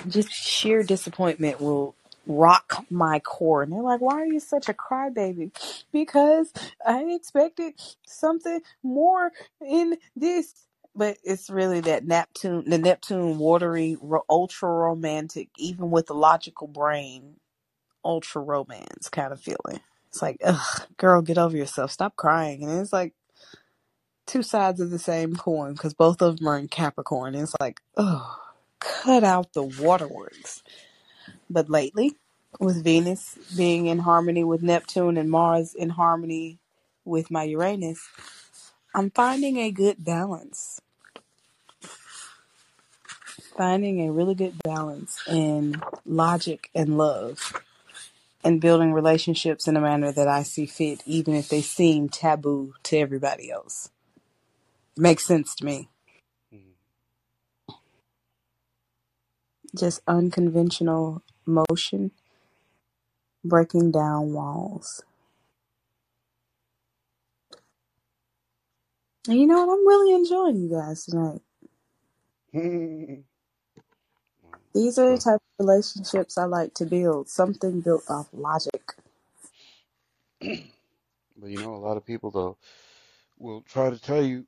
Just 0.07 0.31
sheer 0.31 0.83
disappointment 0.83 1.61
will 1.61 1.95
rock 2.27 2.85
my 2.89 3.19
core. 3.19 3.63
And 3.63 3.71
they're 3.73 3.81
like, 3.81 4.01
why 4.01 4.15
are 4.15 4.25
you 4.25 4.39
such 4.39 4.69
a 4.69 4.73
crybaby? 4.73 5.51
Because 5.91 6.53
I 6.85 7.03
expected 7.05 7.73
something 8.07 8.61
more 8.83 9.31
in 9.65 9.97
this. 10.15 10.53
But 10.95 11.17
it's 11.23 11.49
really 11.49 11.81
that 11.81 12.05
Neptune, 12.05 12.69
the 12.69 12.77
Neptune 12.77 13.37
watery, 13.37 13.97
ultra 14.29 14.69
romantic, 14.69 15.49
even 15.57 15.91
with 15.91 16.07
the 16.07 16.15
logical 16.15 16.67
brain, 16.67 17.35
ultra 18.03 18.41
romance 18.41 19.09
kind 19.09 19.33
of 19.33 19.41
feeling. 19.41 19.81
It's 20.09 20.21
like, 20.21 20.37
ugh, 20.43 20.87
girl, 20.97 21.21
get 21.21 21.37
over 21.37 21.55
yourself. 21.55 21.91
Stop 21.91 22.15
crying. 22.15 22.63
And 22.63 22.81
it's 22.81 22.93
like 22.93 23.13
two 24.25 24.43
sides 24.43 24.79
of 24.79 24.91
the 24.91 24.99
same 24.99 25.35
coin 25.35 25.73
because 25.73 25.93
both 25.93 26.21
of 26.21 26.37
them 26.39 26.47
are 26.47 26.57
in 26.57 26.67
Capricorn. 26.67 27.35
And 27.35 27.43
It's 27.43 27.55
like, 27.59 27.81
ugh, 27.97 28.37
cut 28.79 29.23
out 29.23 29.53
the 29.53 29.63
waterworks. 29.63 30.63
But 31.49 31.69
lately, 31.69 32.15
with 32.59 32.83
Venus 32.83 33.37
being 33.55 33.87
in 33.87 33.99
harmony 33.99 34.43
with 34.43 34.61
Neptune 34.61 35.17
and 35.17 35.29
Mars 35.29 35.73
in 35.73 35.89
harmony 35.89 36.59
with 37.05 37.31
my 37.31 37.43
Uranus, 37.43 38.07
I'm 38.93 39.11
finding 39.11 39.57
a 39.57 39.71
good 39.71 40.03
balance. 40.03 40.81
Finding 43.57 44.07
a 44.07 44.11
really 44.11 44.35
good 44.35 44.61
balance 44.63 45.21
in 45.27 45.81
logic 46.05 46.69
and 46.73 46.97
love 46.97 47.53
and 48.43 48.61
building 48.61 48.93
relationships 48.93 49.67
in 49.67 49.75
a 49.75 49.81
manner 49.81 50.11
that 50.11 50.27
I 50.27 50.43
see 50.43 50.65
fit, 50.65 51.03
even 51.05 51.33
if 51.35 51.49
they 51.49 51.61
seem 51.61 52.09
taboo 52.09 52.73
to 52.83 52.97
everybody 52.97 53.51
else. 53.51 53.89
Makes 54.95 55.25
sense 55.25 55.55
to 55.55 55.65
me. 55.65 55.89
Just 59.77 60.01
unconventional 60.07 61.23
motion, 61.45 62.11
breaking 63.43 63.91
down 63.91 64.33
walls. 64.33 65.03
And 69.27 69.39
you 69.39 69.47
know 69.47 69.65
what? 69.65 69.73
I'm 69.73 69.87
really 69.87 70.13
enjoying 70.13 70.57
you 70.57 70.69
guys 70.69 71.05
tonight. 71.05 71.41
These 74.73 74.99
are 74.99 75.11
the 75.11 75.17
type 75.21 75.35
of 75.35 75.65
relationships 75.67 76.37
I 76.37 76.45
like 76.45 76.73
to 76.75 76.85
build. 76.85 77.29
Something 77.29 77.81
built 77.81 78.03
off 78.09 78.29
logic. 78.33 78.93
but 80.41 81.49
you 81.49 81.59
know, 81.59 81.75
a 81.75 81.77
lot 81.77 81.97
of 81.97 82.05
people 82.05 82.31
though 82.31 82.57
will 83.39 83.61
try 83.63 83.89
to 83.89 83.99
tell 83.99 84.23
you 84.23 84.45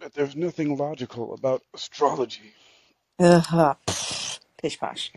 that 0.00 0.14
there's 0.14 0.36
nothing 0.36 0.76
logical 0.76 1.34
about 1.34 1.62
astrology. 1.74 2.54
Ugh, 3.20 3.76
pish 4.62 4.78
posh. 4.80 5.12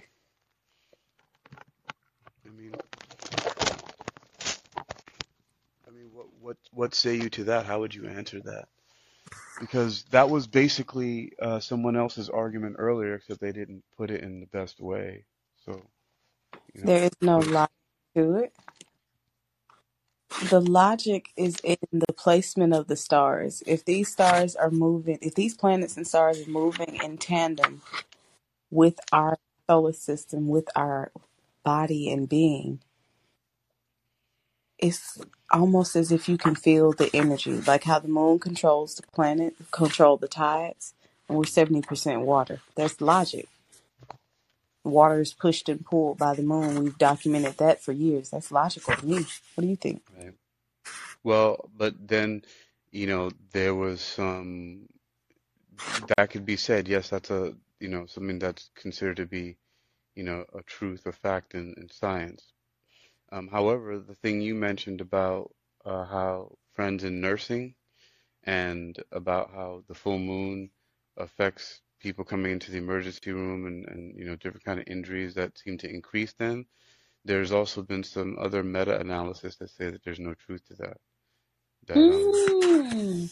I 2.45 2.49
mean, 2.49 2.73
I 5.87 5.91
mean, 5.91 6.09
what 6.13 6.27
what 6.41 6.57
what 6.73 6.95
say 6.95 7.15
you 7.15 7.29
to 7.31 7.45
that? 7.45 7.65
How 7.65 7.81
would 7.81 7.95
you 7.95 8.07
answer 8.07 8.41
that? 8.41 8.67
Because 9.59 10.03
that 10.11 10.29
was 10.29 10.47
basically 10.47 11.33
uh, 11.41 11.59
someone 11.59 11.97
else's 11.97 12.29
argument 12.29 12.77
earlier, 12.79 13.15
except 13.15 13.41
they 13.41 13.53
didn't 13.53 13.83
put 13.97 14.11
it 14.11 14.21
in 14.23 14.41
the 14.41 14.47
best 14.47 14.81
way. 14.81 15.25
So, 15.65 15.89
you 16.73 16.81
know, 16.83 16.93
There 16.93 17.03
is 17.05 17.11
no 17.21 17.39
logic 17.39 17.71
to 18.15 18.35
it. 18.37 18.53
The 20.43 20.61
logic 20.61 21.27
is 21.37 21.57
in 21.63 21.77
the 21.91 22.13
placement 22.13 22.73
of 22.73 22.87
the 22.87 22.95
stars. 22.95 23.63
If 23.67 23.85
these 23.85 24.11
stars 24.11 24.55
are 24.55 24.71
moving, 24.71 25.19
if 25.21 25.35
these 25.35 25.55
planets 25.55 25.97
and 25.97 26.07
stars 26.07 26.47
are 26.47 26.51
moving 26.51 26.99
in 27.03 27.17
tandem 27.17 27.81
with 28.71 28.99
our 29.11 29.37
solar 29.69 29.93
system, 29.93 30.47
with 30.49 30.69
our 30.75 31.11
body 31.63 32.11
and 32.11 32.29
being, 32.29 32.81
it's 34.79 35.19
almost 35.51 35.95
as 35.95 36.11
if 36.11 36.29
you 36.29 36.37
can 36.37 36.55
feel 36.55 36.93
the 36.93 37.09
energy, 37.15 37.61
like 37.61 37.85
how 37.85 37.99
the 37.99 38.07
moon 38.09 38.39
controls 38.39 38.95
the 38.95 39.03
planet, 39.13 39.55
control 39.71 40.17
the 40.17 40.27
tides, 40.29 40.93
and 41.29 41.37
we're 41.37 41.45
seventy 41.45 41.81
percent 41.81 42.21
water. 42.21 42.61
That's 42.75 43.01
logic. 43.01 43.47
Water 44.87 45.19
is 45.19 45.33
pushed 45.33 45.69
and 45.69 45.85
pulled 45.85 46.17
by 46.17 46.33
the 46.33 46.43
moon. 46.43 46.83
We've 46.83 46.97
documented 46.97 47.57
that 47.57 47.81
for 47.81 47.91
years. 47.91 48.29
That's 48.29 48.51
logical 48.51 48.95
to 48.95 49.05
me. 49.05 49.25
What 49.55 49.61
do 49.61 49.67
you 49.67 49.75
think? 49.75 50.01
Right. 50.17 50.33
Well, 51.23 51.69
but 51.75 51.95
then, 52.07 52.43
you 52.91 53.07
know, 53.07 53.31
there 53.51 53.75
was 53.75 54.01
some 54.01 54.87
that 56.15 56.29
could 56.29 56.45
be 56.45 56.57
said. 56.57 56.87
Yes, 56.87 57.09
that's 57.09 57.29
a, 57.29 57.53
you 57.79 57.89
know, 57.89 58.05
something 58.05 58.39
that's 58.39 58.69
considered 58.75 59.17
to 59.17 59.25
be, 59.25 59.57
you 60.15 60.23
know, 60.23 60.45
a 60.53 60.63
truth 60.63 61.03
or 61.05 61.11
fact 61.11 61.53
in, 61.53 61.73
in 61.77 61.89
science. 61.89 62.43
Um, 63.31 63.47
however, 63.47 63.99
the 63.99 64.15
thing 64.15 64.41
you 64.41 64.55
mentioned 64.55 65.01
about 65.01 65.53
uh, 65.85 66.05
how 66.05 66.57
friends 66.73 67.03
in 67.03 67.21
nursing 67.21 67.75
and 68.43 68.97
about 69.11 69.51
how 69.51 69.83
the 69.87 69.95
full 69.95 70.19
moon 70.19 70.69
affects 71.17 71.81
people 71.99 72.25
coming 72.25 72.51
into 72.53 72.71
the 72.71 72.77
emergency 72.79 73.31
room 73.33 73.67
and, 73.67 73.87
and 73.89 74.17
you 74.17 74.25
know 74.25 74.35
different 74.37 74.65
kind 74.65 74.79
of 74.79 74.87
injuries 74.87 75.35
that 75.35 75.57
seem 75.57 75.77
to 75.79 75.89
increase 75.89 76.33
then. 76.39 76.65
There's 77.25 77.51
also 77.51 77.83
been 77.83 78.03
some 78.03 78.37
other 78.39 78.63
meta-analysis 78.63 79.57
that 79.57 79.69
say 79.71 79.91
that 79.91 80.03
there's 80.03 80.19
no 80.19 80.33
truth 80.35 80.65
to 80.69 80.75
that. 80.75 80.97
That 81.87 82.09
um, 82.09 82.37
Mm. 82.91 83.29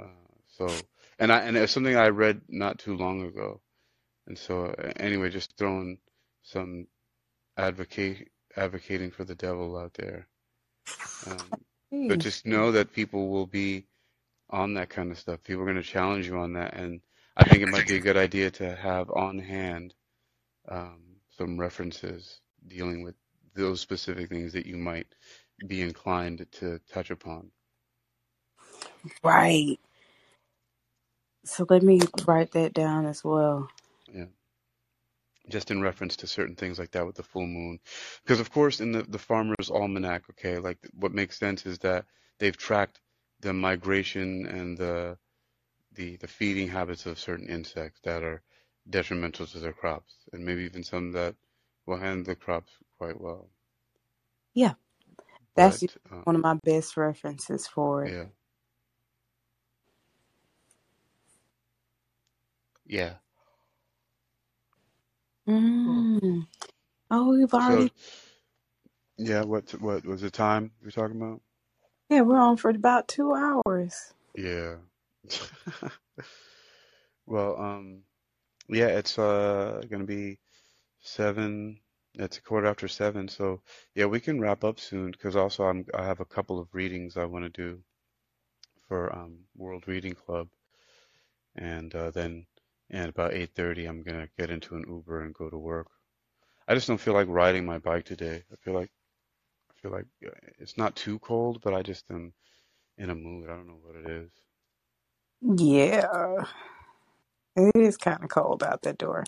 uh, 0.00 0.04
so 0.48 0.86
and 1.18 1.32
I 1.32 1.40
and 1.40 1.56
it's 1.56 1.72
something 1.72 1.96
I 1.96 2.08
read 2.08 2.42
not 2.48 2.78
too 2.78 2.96
long 2.96 3.22
ago. 3.26 3.60
And 4.28 4.38
so 4.38 4.66
uh, 4.66 4.92
anyway, 4.98 5.30
just 5.30 5.56
throwing 5.58 5.98
some 6.42 6.86
advocate 7.58 8.28
advocating 8.56 9.12
for 9.12 9.24
the 9.24 9.36
devil 9.36 9.78
out 9.78 9.94
there. 9.94 10.28
Um, 11.26 11.64
but 12.06 12.20
just 12.20 12.46
know 12.46 12.72
that 12.72 12.92
people 12.94 13.28
will 13.30 13.46
be 13.46 13.86
on 14.50 14.74
that 14.74 14.90
kind 14.90 15.10
of 15.10 15.18
stuff. 15.18 15.42
People 15.44 15.62
are 15.62 15.66
going 15.66 15.76
to 15.76 15.82
challenge 15.82 16.26
you 16.26 16.38
on 16.38 16.54
that, 16.54 16.74
and 16.74 17.00
I 17.40 17.44
think 17.44 17.62
it 17.62 17.70
might 17.70 17.88
be 17.88 17.96
a 17.96 18.00
good 18.00 18.18
idea 18.18 18.50
to 18.50 18.76
have 18.76 19.10
on 19.10 19.38
hand 19.38 19.94
um, 20.68 21.00
some 21.30 21.58
references 21.58 22.40
dealing 22.68 23.02
with 23.02 23.14
those 23.54 23.80
specific 23.80 24.28
things 24.28 24.52
that 24.52 24.66
you 24.66 24.76
might 24.76 25.06
be 25.66 25.80
inclined 25.80 26.46
to 26.52 26.80
touch 26.92 27.10
upon. 27.10 27.50
Right. 29.22 29.78
So 31.44 31.64
let 31.68 31.82
me 31.82 32.00
write 32.26 32.52
that 32.52 32.74
down 32.74 33.06
as 33.06 33.24
well. 33.24 33.70
Yeah, 34.12 34.26
just 35.48 35.70
in 35.70 35.80
reference 35.80 36.16
to 36.16 36.26
certain 36.26 36.56
things 36.56 36.78
like 36.78 36.90
that 36.90 37.06
with 37.06 37.16
the 37.16 37.22
full 37.22 37.46
moon, 37.46 37.80
because 38.22 38.40
of 38.40 38.52
course 38.52 38.80
in 38.80 38.92
the 38.92 39.02
the 39.02 39.18
Farmer's 39.18 39.70
Almanac, 39.70 40.24
okay, 40.30 40.58
like 40.58 40.78
what 40.92 41.12
makes 41.12 41.38
sense 41.38 41.64
is 41.64 41.78
that 41.78 42.04
they've 42.38 42.56
tracked 42.56 43.00
the 43.40 43.54
migration 43.54 44.46
and 44.46 44.76
the 44.76 45.16
the 45.92 46.16
the 46.16 46.28
feeding 46.28 46.68
habits 46.68 47.06
of 47.06 47.18
certain 47.18 47.48
insects 47.48 48.00
that 48.04 48.22
are 48.24 48.42
detrimental 48.88 49.46
to 49.46 49.58
their 49.60 49.72
crops, 49.74 50.14
and 50.32 50.44
maybe 50.44 50.64
even 50.64 50.84
some 50.84 51.12
that 51.12 51.36
will 51.86 51.98
handle 51.98 52.24
the 52.24 52.36
crops 52.36 52.72
quite 52.98 53.20
well. 53.20 53.50
Yeah, 54.54 54.74
that's 55.56 55.82
But 55.82 55.96
uh, 56.12 56.22
one 56.24 56.36
of 56.36 56.42
my 56.42 56.58
best 56.64 56.96
references 56.96 57.66
for 57.66 58.06
it. 58.06 58.12
yeah, 58.12 58.26
yeah. 62.86 63.14
Mm. 65.48 66.46
Oh, 67.10 67.30
we've 67.38 67.54
So 67.58 67.62
already, 67.62 67.92
yeah, 69.18 69.42
what 69.44 69.70
what 69.80 70.04
was 70.06 70.22
the 70.22 70.30
time 70.30 70.72
you're 70.82 70.92
talking 70.92 71.20
about? 71.20 71.42
yeah, 72.10 72.22
we're 72.22 72.38
on 72.38 72.56
for 72.58 72.70
about 72.70 73.08
two 73.08 73.34
hours. 73.34 74.14
Yeah. 74.36 74.76
Well, 77.24 77.58
um, 77.58 78.02
yeah, 78.68 78.88
it's 78.88 79.18
uh 79.18 79.82
gonna 79.90 80.04
be 80.04 80.38
seven. 81.00 81.80
It's 82.14 82.38
a 82.38 82.42
quarter 82.42 82.66
after 82.68 82.88
seven, 82.88 83.28
so 83.28 83.62
yeah, 83.94 84.06
we 84.06 84.20
can 84.20 84.40
wrap 84.40 84.64
up 84.64 84.80
soon 84.80 85.12
because 85.12 85.36
also 85.36 85.64
I'm 85.66 85.86
I 85.94 86.04
have 86.04 86.20
a 86.20 86.26
couple 86.26 86.58
of 86.60 86.74
readings 86.74 87.16
I 87.16 87.26
want 87.26 87.44
to 87.44 87.50
do 87.50 87.84
for 88.88 89.10
um 89.16 89.46
World 89.54 89.86
Reading 89.86 90.14
Club, 90.14 90.48
and 91.56 91.94
uh, 91.94 92.10
then 92.10 92.46
at 92.90 93.08
about 93.08 93.32
8:30 93.34 93.86
I'm 93.86 94.02
gonna 94.02 94.28
get 94.36 94.50
into 94.50 94.74
an 94.76 94.84
Uber 94.88 95.22
and 95.22 95.32
go 95.34 95.48
to 95.48 95.56
work. 95.58 95.86
I 96.68 96.74
just 96.74 96.88
don't 96.88 97.00
feel 97.00 97.14
like 97.14 97.28
riding 97.28 97.64
my 97.66 97.78
bike 97.78 98.04
today. 98.06 98.44
I 98.52 98.56
feel 98.56 98.74
like 98.74 98.90
I 99.70 99.74
feel 99.82 99.92
like 99.92 100.06
uh, 100.26 100.30
it's 100.58 100.78
not 100.78 100.96
too 100.96 101.18
cold, 101.20 101.60
but 101.62 101.74
I 101.74 101.82
just 101.82 102.10
am 102.10 102.32
in 102.98 103.10
a 103.10 103.14
mood. 103.14 103.50
I 103.50 103.56
don't 103.56 103.68
know 103.68 103.80
what 103.82 103.96
it 103.96 104.08
is. 104.10 104.30
Yeah, 105.42 106.44
it 107.56 107.76
is 107.76 107.96
kind 107.98 108.22
of 108.24 108.30
cold 108.30 108.62
out 108.62 108.82
the 108.82 108.94
door. 108.94 109.24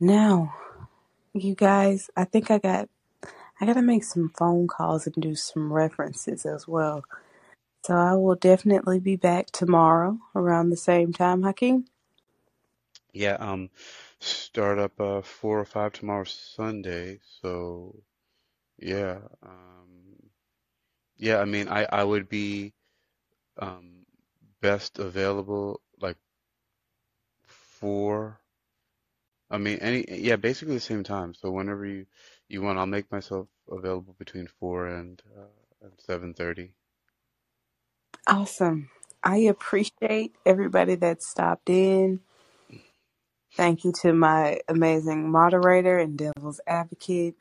Now, 0.00 0.54
you 1.34 1.54
guys, 1.54 2.10
I 2.16 2.24
think 2.24 2.50
I 2.50 2.58
got, 2.58 2.88
I 3.60 3.66
got 3.66 3.74
to 3.74 3.82
make 3.82 4.04
some 4.04 4.30
phone 4.38 4.68
calls 4.68 5.06
and 5.06 5.16
do 5.20 5.34
some 5.36 5.72
references 5.72 6.46
as 6.46 6.68
well. 6.68 7.04
So 7.86 7.94
I 7.96 8.14
will 8.14 8.36
definitely 8.36 9.00
be 9.00 9.16
back 9.16 9.48
tomorrow 9.52 10.18
around 10.34 10.70
the 10.70 10.76
same 10.78 11.12
time, 11.12 11.42
Hakeem. 11.44 11.86
Yeah, 13.14 13.36
um, 13.40 13.70
start 14.20 14.78
up 14.78 15.00
uh 15.00 15.22
four 15.22 15.60
or 15.60 15.66
five 15.66 15.92
tomorrow 15.94 16.24
Sunday. 16.26 17.20
So 17.42 18.02
yeah, 18.78 19.18
um, 19.42 20.16
yeah. 21.18 21.38
I 21.40 21.46
mean, 21.46 21.68
I 21.68 21.86
I 21.92 22.04
would 22.04 22.28
be 22.28 22.74
um 23.58 24.06
best 24.62 24.98
available 24.98 25.80
like 26.00 26.16
four. 27.46 28.40
I 29.50 29.58
mean, 29.58 29.78
any 29.80 30.04
yeah, 30.08 30.36
basically 30.36 30.74
the 30.74 30.80
same 30.80 31.04
time. 31.04 31.34
So 31.34 31.50
whenever 31.50 31.86
you 31.86 32.06
you 32.48 32.62
want, 32.62 32.78
I'll 32.78 32.86
make 32.86 33.12
myself 33.12 33.48
available 33.70 34.14
between 34.18 34.48
four 34.60 34.88
and 34.88 35.22
uh, 35.38 35.46
and 35.82 35.92
seven 35.98 36.34
thirty. 36.34 36.72
Awesome. 38.26 38.90
I 39.24 39.38
appreciate 39.38 40.36
everybody 40.46 40.94
that 40.96 41.22
stopped 41.22 41.70
in. 41.70 42.20
Thank 43.54 43.84
you 43.84 43.92
to 44.02 44.12
my 44.12 44.60
amazing 44.68 45.30
moderator 45.30 45.98
and 45.98 46.16
devil's 46.18 46.60
advocate, 46.66 47.36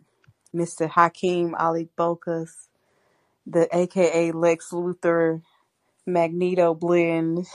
Mr. 0.56 0.90
Hakeem 0.90 1.56
Ali 1.56 1.90
Bokas, 1.98 2.68
the 3.46 3.68
AKA 3.76 4.32
Lex 4.34 4.72
Luthor 4.72 5.42
Magneto 6.08 6.74
blend. 6.74 7.46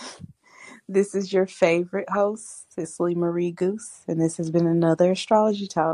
This 0.89 1.15
is 1.15 1.33
your 1.33 1.47
favorite 1.47 2.11
host, 2.11 2.73
Cicely 2.75 3.15
Marie 3.15 3.53
Goose, 3.53 4.05
and 4.09 4.21
this 4.21 4.37
has 4.39 4.51
been 4.51 4.67
another 4.67 5.13
Astrology 5.13 5.67
Talk. 5.69 5.91